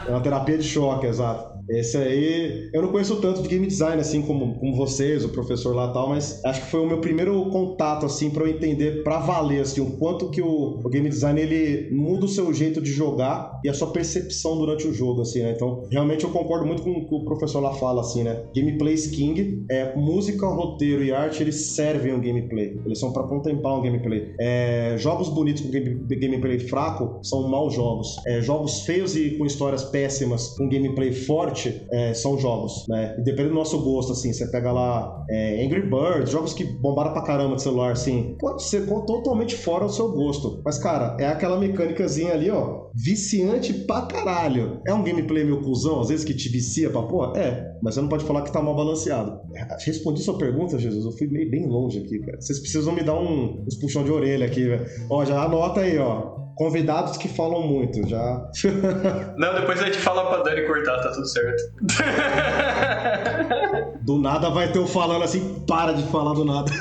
É 0.07 0.11
uma 0.11 0.21
terapia 0.21 0.57
de 0.57 0.63
choque, 0.63 1.07
exato. 1.07 1.51
Esse 1.69 1.97
aí, 1.97 2.69
eu 2.73 2.81
não 2.81 2.91
conheço 2.91 3.21
tanto 3.21 3.41
de 3.41 3.47
game 3.47 3.67
design 3.67 4.01
assim 4.01 4.21
como, 4.21 4.55
como 4.59 4.75
vocês, 4.75 5.23
o 5.23 5.29
professor 5.29 5.75
lá 5.75 5.89
e 5.89 5.93
tal, 5.93 6.09
mas 6.09 6.43
acho 6.43 6.61
que 6.61 6.71
foi 6.71 6.81
o 6.81 6.87
meu 6.87 6.99
primeiro 6.99 7.49
contato 7.49 8.05
assim 8.05 8.29
para 8.29 8.43
eu 8.43 8.49
entender 8.49 9.03
para 9.03 9.19
valer 9.19 9.61
assim 9.61 9.79
o 9.79 9.97
quanto 9.97 10.29
que 10.29 10.41
o, 10.41 10.79
o, 10.83 10.89
game 10.89 11.07
design 11.07 11.39
ele 11.39 11.89
muda 11.91 12.25
o 12.25 12.27
seu 12.27 12.53
jeito 12.53 12.81
de 12.81 12.91
jogar 12.91 13.59
e 13.63 13.69
a 13.69 13.73
sua 13.73 13.91
percepção 13.91 14.57
durante 14.57 14.87
o 14.87 14.93
jogo 14.93 15.21
assim, 15.21 15.43
né? 15.43 15.53
Então, 15.55 15.87
realmente 15.89 16.23
eu 16.23 16.31
concordo 16.31 16.65
muito 16.65 16.81
com 16.81 16.91
o 16.91 17.07
que 17.07 17.15
o 17.15 17.23
professor 17.23 17.61
lá 17.61 17.73
fala 17.73 18.01
assim, 18.01 18.23
né? 18.23 18.43
Gameplay 18.55 18.95
king, 19.09 19.65
é 19.69 19.95
música, 19.95 20.45
roteiro 20.47 21.03
e 21.03 21.13
arte, 21.13 21.41
eles 21.41 21.67
servem 21.67 22.13
gameplay. 22.21 22.79
Eles 22.85 22.99
são 22.99 23.11
para 23.11 23.23
contemplar 23.23 23.77
um 23.77 23.81
gameplay. 23.81 24.33
É, 24.39 24.95
jogos 24.97 25.29
bonitos 25.29 25.61
com 25.61 25.69
game, 25.69 25.95
gameplay 26.09 26.59
fraco 26.59 27.19
são 27.23 27.49
maus 27.49 27.73
jogos. 27.73 28.15
É, 28.25 28.41
jogos 28.41 28.81
feios 28.81 29.15
e 29.15 29.31
com 29.37 29.45
histórias 29.45 29.83
péssimas 29.85 30.55
com 30.57 30.69
gameplay 30.69 31.11
forte 31.11 31.85
é, 31.91 32.13
são 32.13 32.37
jogos, 32.37 32.85
né? 32.87 33.15
E 33.19 33.23
depende 33.23 33.49
do 33.49 33.55
nosso 33.55 33.81
gosto, 33.81 34.13
assim, 34.13 34.31
você 34.31 34.47
pega 34.47 34.71
lá 34.71 35.23
é, 35.29 35.65
Angry 35.65 35.81
Birds, 35.81 36.31
jogos 36.31 36.53
que 36.53 36.63
bombaram 36.63 37.13
pra 37.13 37.23
caramba 37.23 37.55
de 37.55 37.63
celular, 37.63 37.91
assim, 37.91 38.35
pode 38.39 38.63
ser 38.63 38.85
totalmente 38.87 39.55
fora 39.55 39.85
do 39.85 39.91
seu 39.91 40.11
gosto. 40.11 40.61
Mas, 40.63 40.77
cara, 40.77 41.17
é 41.19 41.27
aquela 41.27 41.59
mecânicazinha 41.59 42.33
ali, 42.33 42.49
ó, 42.49 42.89
viciante 42.93 43.73
pra 43.73 44.03
caralho. 44.03 44.81
É 44.87 44.93
um 44.93 45.03
gameplay 45.03 45.43
meio 45.43 45.61
cuzão, 45.61 46.01
às 46.01 46.09
vezes 46.09 46.25
que 46.25 46.33
te 46.33 46.49
vicia 46.49 46.89
pra 46.89 47.03
porra? 47.03 47.37
É, 47.39 47.70
mas 47.81 47.95
você 47.95 48.01
não 48.01 48.09
pode 48.09 48.25
falar 48.25 48.43
que 48.43 48.51
tá 48.51 48.61
mal 48.61 48.75
balanceado. 48.75 49.39
Respondi 49.85 50.21
sua 50.21 50.37
pergunta, 50.37 50.77
Jesus, 50.77 51.05
eu 51.05 51.11
fui 51.11 51.27
meio 51.27 51.49
bem 51.49 51.67
longe 51.67 51.99
aqui, 51.99 52.19
cara. 52.19 52.39
Vocês 52.39 52.59
precisam 52.59 52.93
me 52.93 53.03
dar 53.03 53.15
um, 53.15 53.63
uns 53.67 53.75
puxão 53.75 54.03
de 54.03 54.11
orelha 54.11 54.45
aqui, 54.45 54.67
velho. 54.67 54.85
Ó, 55.09 55.25
já 55.25 55.41
anota 55.41 55.81
aí, 55.81 55.97
ó. 55.97 56.39
Convidados 56.55 57.17
que 57.17 57.27
falam 57.27 57.67
muito, 57.67 58.07
já. 58.07 58.49
Não, 59.37 59.55
depois 59.55 59.81
a 59.81 59.85
gente 59.85 59.97
fala 59.97 60.27
pra 60.27 60.43
Dani 60.43 60.67
cortar, 60.67 61.01
tá 61.01 61.11
tudo 61.11 61.27
certo. 61.27 61.63
Do 64.01 64.19
nada 64.19 64.49
vai 64.49 64.71
ter 64.71 64.79
o 64.79 64.87
falando 64.87 65.23
assim, 65.23 65.63
para 65.67 65.93
de 65.93 66.03
falar 66.03 66.33
do 66.33 66.43
nada. 66.43 66.71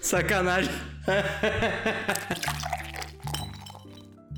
Sacanagem. 0.00 0.70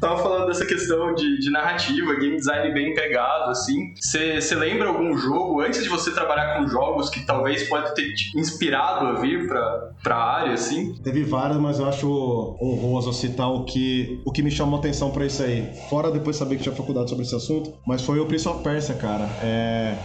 Tava 0.01 0.23
falando 0.23 0.47
dessa 0.47 0.65
questão 0.65 1.15
de, 1.15 1.39
de 1.39 1.51
narrativa, 1.51 2.15
game 2.15 2.37
design 2.37 2.73
bem 2.73 2.93
empregado, 2.93 3.51
assim. 3.51 3.95
Você 3.97 4.55
lembra 4.55 4.89
algum 4.89 5.17
jogo, 5.17 5.61
antes 5.61 5.83
de 5.83 5.89
você 5.89 6.13
trabalhar 6.13 6.57
com 6.57 6.69
jogos, 6.69 7.11
que 7.11 7.21
talvez 7.21 7.69
pode 7.69 7.95
ter 7.95 8.15
te 8.15 8.39
inspirado 8.39 9.07
a 9.07 9.13
vir 9.15 9.47
pra, 9.49 9.91
pra 10.03 10.17
área, 10.17 10.53
assim? 10.53 10.95
Teve 11.03 11.25
várias, 11.25 11.59
mas 11.59 11.79
eu 11.79 11.89
acho 11.89 12.57
honroso 12.61 13.13
citar 13.13 13.51
o 13.51 13.65
que, 13.65 14.21
o 14.25 14.33
que 14.33 14.43
me 14.43 14.51
chamou 14.51 14.79
atenção 14.79 15.11
pra 15.11 15.27
isso 15.27 15.43
aí. 15.43 15.69
Fora 15.89 16.11
depois 16.11 16.37
saber 16.37 16.57
que 16.57 16.63
tinha 16.63 16.75
faculdade 16.75 17.11
sobre 17.11 17.25
esse 17.25 17.35
assunto, 17.35 17.75
mas 17.87 18.03
foi 18.03 18.21
o 18.21 18.27
Prince 18.27 18.49
of 18.49 18.63
Persia, 18.63 18.95
cara. 18.95 19.29
É... 19.43 19.97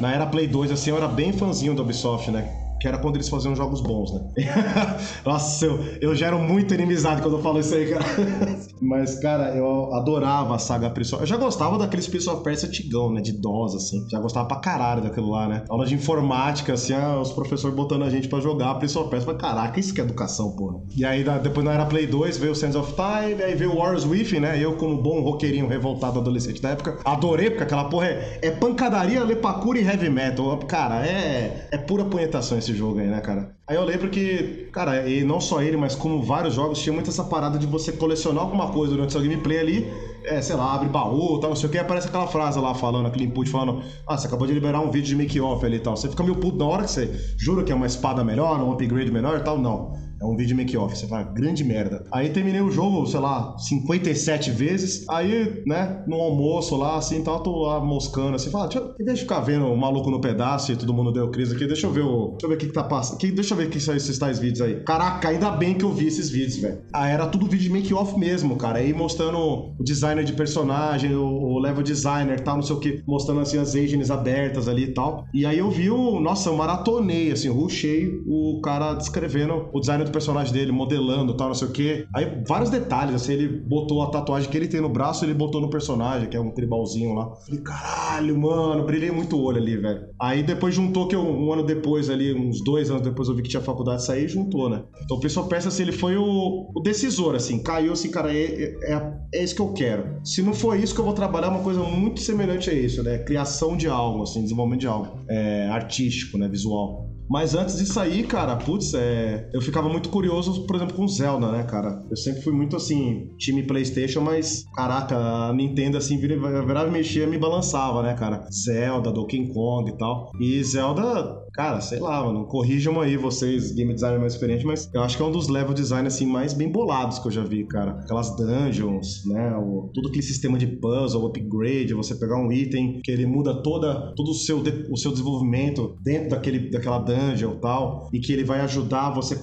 Na 0.00 0.12
era 0.12 0.26
Play 0.26 0.48
2, 0.48 0.72
assim, 0.72 0.90
eu 0.90 0.96
era 0.96 1.06
bem 1.06 1.32
fãzinho 1.32 1.74
do 1.74 1.82
Ubisoft, 1.82 2.30
né? 2.30 2.63
Que 2.84 2.88
era 2.88 2.98
quando 2.98 3.16
eles 3.16 3.30
faziam 3.30 3.56
jogos 3.56 3.80
bons, 3.80 4.12
né? 4.12 4.20
Nossa, 5.24 5.64
eu, 5.64 5.80
eu 6.02 6.14
gero 6.14 6.38
muito 6.38 6.74
inimizade 6.74 7.22
quando 7.22 7.38
eu 7.38 7.42
falo 7.42 7.58
isso 7.58 7.74
aí, 7.74 7.88
cara. 7.88 8.04
Mas, 8.78 9.18
cara, 9.20 9.56
eu 9.56 9.94
adorava 9.94 10.56
a 10.56 10.58
saga 10.58 10.90
Prince 10.90 11.14
of... 11.14 11.22
Eu 11.22 11.26
já 11.26 11.38
gostava 11.38 11.78
daqueles 11.78 12.06
Prince 12.06 12.28
of 12.28 12.42
Persia 12.42 12.68
antigão, 12.68 13.10
né? 13.10 13.22
De 13.22 13.32
DOS, 13.32 13.74
assim. 13.74 14.06
Já 14.10 14.20
gostava 14.20 14.46
pra 14.46 14.58
caralho 14.58 15.00
daquilo 15.00 15.30
lá, 15.30 15.48
né? 15.48 15.64
Aula 15.70 15.86
de 15.86 15.94
informática, 15.94 16.74
assim, 16.74 16.92
ah, 16.92 17.18
os 17.18 17.32
professores 17.32 17.74
botando 17.74 18.02
a 18.02 18.10
gente 18.10 18.28
pra 18.28 18.38
jogar 18.38 18.74
Prince 18.74 18.98
of 18.98 19.08
Persia. 19.08 19.32
Mas, 19.32 19.40
caraca, 19.40 19.80
isso 19.80 19.94
que 19.94 20.02
é 20.02 20.04
educação, 20.04 20.54
porra. 20.54 20.80
E 20.94 21.06
aí, 21.06 21.24
depois 21.42 21.64
não 21.64 21.72
era 21.72 21.86
Play 21.86 22.06
2, 22.06 22.36
veio 22.36 22.52
o 22.52 22.54
Sands 22.54 22.76
of 22.76 22.92
Time, 22.92 23.42
aí 23.42 23.54
veio 23.54 23.74
Wars 23.74 24.04
With, 24.04 24.38
né? 24.38 24.62
Eu, 24.62 24.76
como 24.76 25.00
bom 25.00 25.22
roqueirinho 25.22 25.66
revoltado 25.66 26.18
adolescente 26.18 26.60
da 26.60 26.68
época, 26.70 26.98
adorei, 27.02 27.48
porque 27.48 27.62
aquela 27.62 27.84
porra 27.84 28.08
é, 28.08 28.40
é 28.42 28.50
pancadaria, 28.50 29.24
lepacura 29.24 29.78
e 29.78 29.86
heavy 29.86 30.10
metal. 30.10 30.58
Cara, 30.68 31.06
é, 31.06 31.68
é 31.70 31.78
pura 31.78 32.04
punhetação 32.04 32.58
esse 32.58 32.73
jogo 32.74 32.98
aí, 32.98 33.06
né, 33.06 33.20
cara? 33.20 33.54
Aí 33.66 33.76
eu 33.76 33.84
lembro 33.84 34.10
que, 34.10 34.68
cara, 34.72 35.08
e 35.08 35.24
não 35.24 35.40
só 35.40 35.62
ele, 35.62 35.76
mas 35.76 35.94
como 35.94 36.22
vários 36.22 36.54
jogos, 36.54 36.80
tinha 36.80 36.92
muito 36.92 37.08
essa 37.08 37.24
parada 37.24 37.58
de 37.58 37.66
você 37.66 37.92
colecionar 37.92 38.42
alguma 38.42 38.70
coisa 38.70 38.92
durante 38.92 39.12
seu 39.12 39.22
gameplay 39.22 39.58
ali, 39.58 39.90
é, 40.24 40.42
sei 40.42 40.54
lá, 40.56 40.74
abre 40.74 40.88
baú, 40.88 41.38
tal, 41.38 41.50
não 41.50 41.56
sei 41.56 41.68
o 41.68 41.72
que, 41.72 41.78
aparece 41.78 42.08
aquela 42.08 42.26
frase 42.26 42.58
lá 42.58 42.74
falando, 42.74 43.06
aquele 43.06 43.24
input 43.24 43.48
falando, 43.48 43.82
ah, 44.06 44.18
você 44.18 44.26
acabou 44.26 44.46
de 44.46 44.52
liberar 44.52 44.80
um 44.80 44.90
vídeo 44.90 45.08
de 45.08 45.16
make-off 45.16 45.64
ali 45.64 45.76
e 45.76 45.80
tal. 45.80 45.96
Você 45.96 46.08
fica 46.08 46.22
meio 46.22 46.36
puto 46.36 46.58
na 46.58 46.66
hora 46.66 46.82
que 46.82 46.90
você 46.90 47.10
jura 47.38 47.64
que 47.64 47.72
é 47.72 47.74
uma 47.74 47.86
espada 47.86 48.22
melhor, 48.22 48.60
um 48.60 48.72
upgrade 48.72 49.10
melhor 49.10 49.38
e 49.38 49.42
tal, 49.42 49.58
não. 49.58 49.96
É 50.24 50.26
um 50.26 50.36
vídeo 50.36 50.56
make-off. 50.56 50.96
Você 50.96 51.06
fala, 51.06 51.22
grande 51.24 51.62
merda. 51.62 52.02
Aí 52.10 52.30
terminei 52.30 52.62
o 52.62 52.70
jogo, 52.70 53.06
sei 53.06 53.20
lá, 53.20 53.54
57 53.58 54.50
vezes. 54.50 55.04
Aí, 55.10 55.62
né, 55.66 56.02
no 56.06 56.16
almoço 56.16 56.76
lá, 56.76 56.96
assim, 56.96 57.22
tal, 57.22 57.42
tô 57.42 57.64
lá 57.64 57.78
moscando, 57.78 58.34
assim, 58.34 58.50
fala, 58.50 58.68
deixa, 58.68 58.94
deixa 58.98 59.12
eu 59.12 59.16
ficar 59.28 59.40
vendo 59.40 59.66
o 59.66 59.76
maluco 59.76 60.10
no 60.10 60.20
pedaço 60.20 60.72
e 60.72 60.76
todo 60.76 60.94
mundo 60.94 61.12
deu 61.12 61.30
crise 61.30 61.54
aqui. 61.54 61.66
Deixa 61.66 61.86
eu 61.86 61.92
ver 61.92 62.02
o. 62.02 62.30
Deixa 62.30 62.46
eu 62.46 62.48
ver 62.48 62.54
o 62.54 62.58
que, 62.58 62.66
que 62.66 62.72
tá 62.72 62.84
passando. 62.84 63.18
Que, 63.18 63.30
deixa 63.30 63.52
eu 63.52 63.58
ver 63.58 63.66
o 63.66 63.70
que 63.70 63.78
são 63.78 63.94
esses 63.94 64.18
tais 64.18 64.38
vídeos 64.38 64.62
aí. 64.62 64.82
Caraca, 64.84 65.28
ainda 65.28 65.50
bem 65.50 65.74
que 65.74 65.84
eu 65.84 65.92
vi 65.92 66.06
esses 66.06 66.30
vídeos, 66.30 66.56
velho. 66.56 66.78
Ah, 66.92 67.08
era 67.08 67.26
tudo 67.26 67.46
vídeo 67.46 67.70
make-off 67.70 68.18
mesmo, 68.18 68.56
cara. 68.56 68.78
Aí 68.78 68.94
mostrando 68.94 69.38
o 69.78 69.84
designer 69.84 70.24
de 70.24 70.32
personagem, 70.32 71.14
o, 71.14 71.24
o 71.24 71.58
level 71.58 71.82
designer 71.82 72.40
tal, 72.40 72.56
não 72.56 72.62
sei 72.62 72.76
o 72.76 72.80
que, 72.80 73.02
mostrando 73.06 73.40
assim 73.40 73.58
as 73.58 73.74
engines 73.74 74.10
abertas 74.10 74.68
ali 74.68 74.84
e 74.84 74.94
tal. 74.94 75.26
E 75.34 75.44
aí 75.44 75.58
eu 75.58 75.70
vi 75.70 75.90
o. 75.90 76.18
Nossa, 76.18 76.48
eu 76.48 76.56
maratonei, 76.56 77.30
assim, 77.30 77.48
rushei 77.48 78.10
o 78.26 78.60
cara 78.62 78.94
descrevendo 78.94 79.68
o 79.72 79.80
designer 79.80 80.04
do 80.04 80.13
personagem 80.14 80.52
dele, 80.52 80.72
modelando 80.72 81.36
tal, 81.36 81.48
não 81.48 81.54
sei 81.54 81.68
o 81.68 81.72
quê. 81.72 82.06
Aí 82.14 82.42
vários 82.46 82.70
detalhes, 82.70 83.14
assim, 83.14 83.32
ele 83.32 83.48
botou 83.48 84.02
a 84.02 84.06
tatuagem 84.06 84.48
que 84.48 84.56
ele 84.56 84.68
tem 84.68 84.80
no 84.80 84.88
braço, 84.88 85.24
ele 85.24 85.34
botou 85.34 85.60
no 85.60 85.68
personagem, 85.68 86.28
que 86.28 86.36
é 86.36 86.40
um 86.40 86.50
tribalzinho 86.50 87.14
lá. 87.14 87.34
Falei, 87.44 87.60
caralho, 87.60 88.38
mano, 88.38 88.86
brilhei 88.86 89.10
muito 89.10 89.36
o 89.36 89.42
olho 89.42 89.58
ali, 89.58 89.76
velho. 89.76 90.06
Aí 90.20 90.42
depois 90.42 90.74
juntou 90.74 91.08
que 91.08 91.16
eu, 91.16 91.20
um 91.20 91.52
ano 91.52 91.64
depois 91.64 92.08
ali, 92.08 92.32
uns 92.32 92.62
dois 92.62 92.90
anos 92.90 93.02
depois 93.02 93.28
eu 93.28 93.34
vi 93.34 93.42
que 93.42 93.48
tinha 93.48 93.62
faculdade 93.62 93.98
de 93.98 94.06
sair 94.06 94.24
e 94.24 94.28
juntou, 94.28 94.70
né? 94.70 94.84
Então 95.04 95.16
o 95.16 95.20
pessoal 95.20 95.46
pensa 95.48 95.68
assim, 95.68 95.82
ele 95.82 95.92
foi 95.92 96.16
o, 96.16 96.70
o 96.74 96.80
decisor, 96.80 97.34
assim, 97.34 97.62
caiu 97.62 97.92
assim, 97.92 98.10
cara, 98.10 98.32
é, 98.32 98.44
é, 98.44 98.92
é, 98.92 99.12
é 99.34 99.44
isso 99.44 99.54
que 99.54 99.62
eu 99.62 99.72
quero. 99.72 100.20
Se 100.24 100.40
não 100.40 100.54
for 100.54 100.78
isso 100.78 100.94
que 100.94 101.00
eu 101.00 101.04
vou 101.04 101.14
trabalhar, 101.14 101.48
uma 101.48 101.62
coisa 101.62 101.82
muito 101.82 102.20
semelhante 102.20 102.70
a 102.70 102.72
isso, 102.72 103.02
né? 103.02 103.18
Criação 103.18 103.76
de 103.76 103.88
algo, 103.88 104.22
assim, 104.22 104.42
desenvolvimento 104.42 104.80
de 104.80 104.86
algo. 104.86 105.18
É, 105.28 105.68
artístico, 105.68 106.38
né? 106.38 106.48
Visual. 106.48 107.13
Mas 107.28 107.54
antes 107.54 107.78
disso 107.78 107.98
aí, 107.98 108.22
cara, 108.22 108.56
putz, 108.56 108.92
é... 108.94 109.48
eu 109.52 109.60
ficava 109.60 109.88
muito 109.88 110.08
curioso, 110.08 110.66
por 110.66 110.76
exemplo, 110.76 110.94
com 110.94 111.08
Zelda, 111.08 111.50
né, 111.50 111.62
cara? 111.64 112.02
Eu 112.10 112.16
sempre 112.16 112.42
fui 112.42 112.52
muito 112.52 112.76
assim, 112.76 113.30
time 113.38 113.62
PlayStation, 113.62 114.20
mas 114.20 114.64
caraca, 114.74 115.16
a 115.16 115.52
Nintendo 115.52 115.96
assim 115.96 116.18
virava 116.18 116.88
e 116.88 116.90
mexia, 116.90 117.26
me 117.26 117.38
balançava, 117.38 118.02
né, 118.02 118.14
cara? 118.14 118.44
Zelda, 118.50 119.10
Donkey 119.12 119.52
Kong 119.52 119.90
e 119.90 119.96
tal. 119.96 120.30
E 120.40 120.62
Zelda, 120.62 121.43
cara, 121.54 121.80
sei 121.80 122.00
lá, 122.00 122.24
mano, 122.24 122.44
corrijam 122.46 123.00
aí 123.00 123.16
vocês, 123.16 123.72
game 123.72 123.94
designer 123.94 124.18
mais 124.18 124.34
experiente, 124.34 124.66
mas 124.66 124.90
eu 124.92 125.02
acho 125.02 125.16
que 125.16 125.22
é 125.22 125.26
um 125.26 125.30
dos 125.30 125.48
level 125.48 125.72
design 125.72 126.06
assim 126.06 126.26
mais 126.26 126.52
bem 126.52 126.70
bolados 126.70 127.20
que 127.20 127.28
eu 127.28 127.32
já 127.32 127.44
vi, 127.44 127.64
cara. 127.64 127.92
Aquelas 127.92 128.36
dungeons, 128.36 129.24
né, 129.24 129.56
o, 129.56 129.90
todo 129.94 130.08
aquele 130.08 130.22
sistema 130.22 130.58
de 130.58 130.66
puzzle, 130.66 131.24
upgrade, 131.26 131.94
você 131.94 132.16
pegar 132.16 132.36
um 132.36 132.50
item 132.50 133.00
que 133.02 133.10
ele 133.10 133.24
muda 133.24 133.62
toda 133.62 134.12
todo 134.16 134.30
o 134.30 134.34
seu 134.34 134.62
o 134.90 134.96
seu 134.96 135.12
desenvolvimento 135.12 135.96
dentro 136.02 136.30
daquele 136.30 136.70
daquela 136.70 136.98
dungeon 136.98 137.52
e 137.52 137.60
tal, 137.60 138.08
e 138.12 138.18
que 138.18 138.32
ele 138.32 138.44
vai 138.44 138.60
ajudar 138.60 139.10
você 139.10 139.38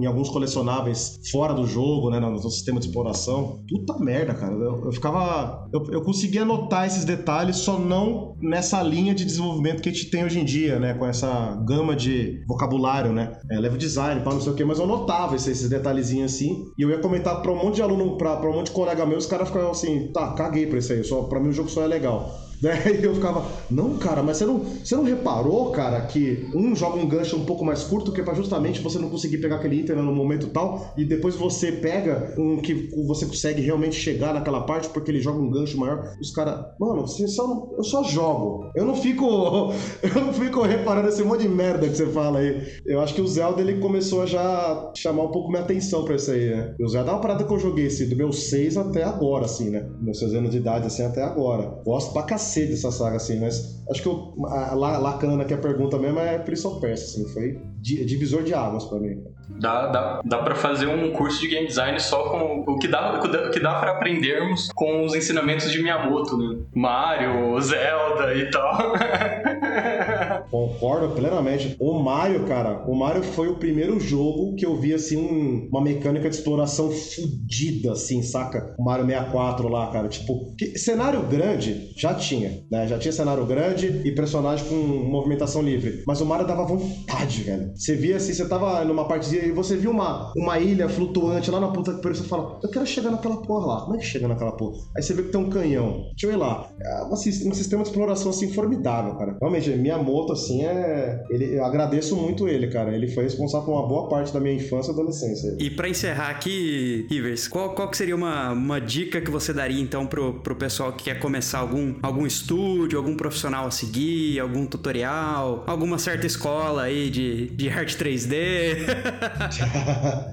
em 0.00 0.06
alguns 0.06 0.28
colecionáveis 0.28 1.18
fora 1.30 1.54
do 1.54 1.66
jogo, 1.66 2.10
né, 2.10 2.20
no, 2.20 2.38
sistema 2.50 2.78
de 2.78 2.86
exploração. 2.86 3.60
Puta 3.68 3.98
merda, 3.98 4.34
cara. 4.34 4.54
Eu, 4.54 4.84
eu 4.86 4.92
ficava. 4.92 5.68
Eu, 5.72 5.84
eu 5.92 6.02
conseguia 6.02 6.44
notar 6.44 6.86
esses 6.86 7.04
detalhes, 7.04 7.56
só 7.56 7.78
não 7.78 8.36
nessa 8.40 8.82
linha 8.82 9.14
de 9.14 9.24
desenvolvimento 9.24 9.82
que 9.82 9.88
a 9.88 9.92
gente 9.92 10.10
tem 10.10 10.24
hoje 10.24 10.40
em 10.40 10.44
dia, 10.44 10.78
né, 10.78 10.94
com 10.94 11.06
essa 11.06 11.37
gama 11.64 11.94
de 11.96 12.44
vocabulário, 12.46 13.12
né, 13.12 13.38
é, 13.50 13.58
level 13.58 13.78
design, 13.78 14.20
para 14.20 14.34
não 14.34 14.40
sei 14.40 14.52
o 14.52 14.54
que, 14.54 14.64
mas 14.64 14.78
eu 14.78 14.86
notava 14.86 15.36
esses, 15.36 15.48
esses 15.48 15.68
detalhezinhos 15.68 16.32
assim, 16.34 16.64
e 16.76 16.82
eu 16.82 16.90
ia 16.90 16.98
comentar 16.98 17.40
pra 17.42 17.52
um 17.52 17.56
monte 17.56 17.76
de 17.76 17.82
aluno, 17.82 18.16
pra, 18.16 18.36
pra 18.36 18.50
um 18.50 18.54
monte 18.54 18.66
de 18.66 18.72
colega 18.72 19.06
meu, 19.06 19.18
os 19.18 19.26
caras 19.26 19.48
ficavam 19.48 19.70
assim, 19.70 20.10
tá, 20.12 20.32
caguei 20.32 20.66
pra 20.66 20.78
isso 20.78 20.92
aí, 20.92 21.04
só, 21.04 21.22
pra 21.22 21.40
mim 21.40 21.48
o 21.48 21.52
jogo 21.52 21.68
só 21.68 21.82
é 21.82 21.86
legal. 21.86 22.47
Daí 22.60 23.02
eu 23.02 23.14
ficava, 23.14 23.46
não, 23.70 23.96
cara, 23.98 24.22
mas 24.22 24.36
você 24.36 24.46
não, 24.46 24.58
você 24.58 24.96
não 24.96 25.04
reparou, 25.04 25.70
cara, 25.70 26.00
que 26.02 26.48
um 26.54 26.74
joga 26.74 26.98
um 26.98 27.08
gancho 27.08 27.36
um 27.36 27.44
pouco 27.44 27.64
mais 27.64 27.84
curto, 27.84 28.12
que 28.12 28.20
é 28.20 28.24
pra 28.24 28.34
justamente 28.34 28.80
você 28.80 28.98
não 28.98 29.08
conseguir 29.08 29.38
pegar 29.38 29.56
aquele 29.56 29.76
item 29.76 29.96
no 29.96 30.14
momento 30.14 30.48
tal, 30.48 30.92
e 30.96 31.04
depois 31.04 31.36
você 31.36 31.72
pega 31.72 32.34
um 32.38 32.56
que 32.58 32.88
você 33.06 33.26
consegue 33.26 33.62
realmente 33.62 33.96
chegar 33.96 34.34
naquela 34.34 34.62
parte 34.62 34.88
porque 34.88 35.10
ele 35.10 35.20
joga 35.20 35.38
um 35.38 35.50
gancho 35.50 35.78
maior. 35.78 36.16
Os 36.20 36.32
caras, 36.32 36.64
mano, 36.78 37.02
você 37.02 37.28
só, 37.28 37.68
eu 37.76 37.84
só 37.84 38.02
jogo. 38.02 38.70
Eu 38.74 38.84
não 38.84 38.94
fico. 38.94 39.72
Eu 40.08 40.24
não 40.24 40.32
fico 40.32 40.62
reparando 40.62 41.08
esse 41.08 41.22
monte 41.22 41.42
de 41.42 41.48
merda 41.48 41.88
que 41.88 41.96
você 41.96 42.06
fala 42.06 42.38
aí. 42.38 42.66
Eu 42.86 43.00
acho 43.00 43.14
que 43.14 43.20
o 43.20 43.26
Zelda 43.26 43.60
ele 43.60 43.78
começou 43.78 44.22
a 44.22 44.26
já 44.26 44.90
chamar 44.96 45.24
um 45.24 45.30
pouco 45.30 45.50
minha 45.50 45.62
atenção 45.62 46.04
pra 46.04 46.16
isso 46.16 46.30
aí, 46.30 46.48
né? 46.50 46.74
O 46.80 46.88
Zelda 46.88 47.10
é 47.10 47.14
uma 47.14 47.20
parada 47.20 47.44
que 47.44 47.52
eu 47.52 47.58
joguei 47.58 47.86
assim, 47.86 48.08
do 48.08 48.16
meu 48.16 48.32
6 48.32 48.76
até 48.76 49.04
agora, 49.04 49.44
assim, 49.44 49.70
né? 49.70 49.88
Meus 50.00 50.18
6 50.18 50.34
anos 50.34 50.50
de 50.50 50.58
idade, 50.58 50.86
assim, 50.86 51.02
até 51.02 51.22
agora. 51.22 51.80
Gosto 51.84 52.12
pra 52.12 52.22
cacete 52.22 52.47
cacete 52.48 52.70
dessa 52.70 52.90
saga, 52.90 53.16
assim, 53.16 53.38
mas 53.38 53.82
acho 53.90 54.02
que 54.02 54.08
o, 54.08 54.46
a, 54.46 54.74
Lacana 54.74 55.44
que 55.44 55.52
é 55.52 55.56
a 55.56 55.60
pergunta 55.60 55.98
mesmo 55.98 56.18
é 56.18 56.38
Prince 56.38 56.66
of 56.66 56.80
Persia, 56.80 57.04
assim, 57.04 57.32
foi 57.32 57.60
divisor 57.80 58.42
de 58.42 58.54
águas 58.54 58.84
para 58.84 58.98
mim. 58.98 59.22
Dá, 59.60 59.86
dá, 59.86 60.20
dá 60.24 60.38
pra 60.38 60.54
fazer 60.54 60.86
um 60.86 61.10
curso 61.12 61.40
de 61.40 61.48
game 61.48 61.66
design 61.66 61.98
só 61.98 62.28
com 62.28 62.64
o 62.70 62.78
que 62.78 62.86
dá, 62.86 63.18
o 63.18 63.50
que 63.50 63.60
dá 63.60 63.80
pra 63.80 63.92
aprendermos 63.92 64.68
com 64.74 65.04
os 65.04 65.14
ensinamentos 65.14 65.70
de 65.72 65.82
Miyamoto, 65.82 66.36
né? 66.36 66.58
Mario, 66.74 67.58
Zelda 67.60 68.34
e 68.34 68.50
tal. 68.50 68.92
Concordo 70.50 71.14
plenamente. 71.14 71.76
O 71.80 71.98
Mario, 71.98 72.44
cara, 72.44 72.84
o 72.86 72.94
Mario 72.94 73.22
foi 73.22 73.48
o 73.48 73.56
primeiro 73.56 73.98
jogo 73.98 74.54
que 74.54 74.66
eu 74.66 74.76
vi, 74.76 74.94
assim, 74.94 75.16
um, 75.16 75.68
uma 75.70 75.80
mecânica 75.80 76.28
de 76.28 76.36
exploração 76.36 76.90
fodida, 76.90 77.92
assim, 77.92 78.22
saca? 78.22 78.74
O 78.78 78.84
Mario 78.84 79.06
64 79.06 79.68
lá, 79.68 79.90
cara. 79.90 80.08
Tipo, 80.08 80.54
cenário 80.76 81.22
grande 81.22 81.92
já 81.96 82.14
tinha, 82.14 82.37
né? 82.70 82.86
Já 82.86 82.98
tinha 82.98 83.12
cenário 83.12 83.44
grande 83.46 84.02
e 84.04 84.12
personagem 84.12 84.66
com 84.66 84.74
movimentação 84.74 85.62
livre. 85.62 86.02
Mas 86.06 86.20
o 86.20 86.26
Mario 86.26 86.46
dava 86.46 86.64
vontade, 86.64 87.42
velho. 87.42 87.72
Você 87.74 87.94
via 87.94 88.16
assim, 88.16 88.32
você 88.32 88.46
tava 88.48 88.84
numa 88.84 89.06
partezinha 89.06 89.44
e 89.44 89.52
você 89.52 89.76
viu 89.76 89.90
uma, 89.90 90.32
uma 90.36 90.58
ilha 90.58 90.88
flutuante 90.88 91.50
lá 91.50 91.60
na 91.60 91.68
puta 91.68 91.94
que 91.94 92.08
você 92.08 92.24
fala, 92.24 92.58
eu 92.62 92.70
quero 92.70 92.86
chegar 92.86 93.10
naquela 93.10 93.36
porra 93.42 93.66
lá. 93.66 93.80
Como 93.82 93.96
é 93.96 93.98
que 93.98 94.06
chega 94.06 94.28
naquela 94.28 94.52
porra? 94.52 94.78
Aí 94.96 95.02
você 95.02 95.14
vê 95.14 95.22
que 95.22 95.30
tem 95.30 95.40
um 95.40 95.50
canhão. 95.50 96.04
Deixa 96.10 96.26
eu 96.26 96.32
ir 96.32 96.36
lá. 96.36 96.68
É 96.80 97.04
um 97.04 97.16
sistema 97.16 97.82
de 97.82 97.88
exploração, 97.88 98.30
assim, 98.30 98.52
formidável, 98.52 99.14
cara. 99.16 99.36
Realmente, 99.40 99.70
minha 99.70 99.98
moto, 99.98 100.32
assim, 100.32 100.64
é... 100.64 101.22
Ele, 101.30 101.56
eu 101.56 101.64
agradeço 101.64 102.16
muito 102.16 102.48
ele, 102.48 102.68
cara. 102.68 102.94
Ele 102.94 103.08
foi 103.08 103.24
responsável 103.24 103.66
por 103.66 103.72
uma 103.72 103.88
boa 103.88 104.08
parte 104.08 104.32
da 104.32 104.40
minha 104.40 104.54
infância 104.54 104.90
e 104.90 104.94
adolescência. 104.94 105.56
E 105.58 105.70
para 105.70 105.88
encerrar 105.88 106.30
aqui, 106.30 107.06
Rivers, 107.10 107.48
qual, 107.48 107.74
qual 107.74 107.90
que 107.90 107.96
seria 107.96 108.14
uma, 108.14 108.52
uma 108.52 108.80
dica 108.80 109.20
que 109.20 109.30
você 109.30 109.52
daria, 109.52 109.80
então, 109.80 110.06
pro, 110.06 110.40
pro 110.40 110.56
pessoal 110.56 110.92
que 110.92 111.04
quer 111.04 111.18
começar 111.18 111.58
algum, 111.58 111.94
algum 112.02 112.26
estúdio, 112.28 112.98
algum 112.98 113.16
profissional 113.16 113.66
a 113.66 113.70
seguir, 113.70 114.38
algum 114.38 114.66
tutorial, 114.66 115.64
alguma 115.66 115.98
certa 115.98 116.26
escola 116.26 116.82
aí 116.82 117.10
de, 117.10 117.46
de 117.50 117.68
arte 117.68 117.96
3D? 117.96 118.86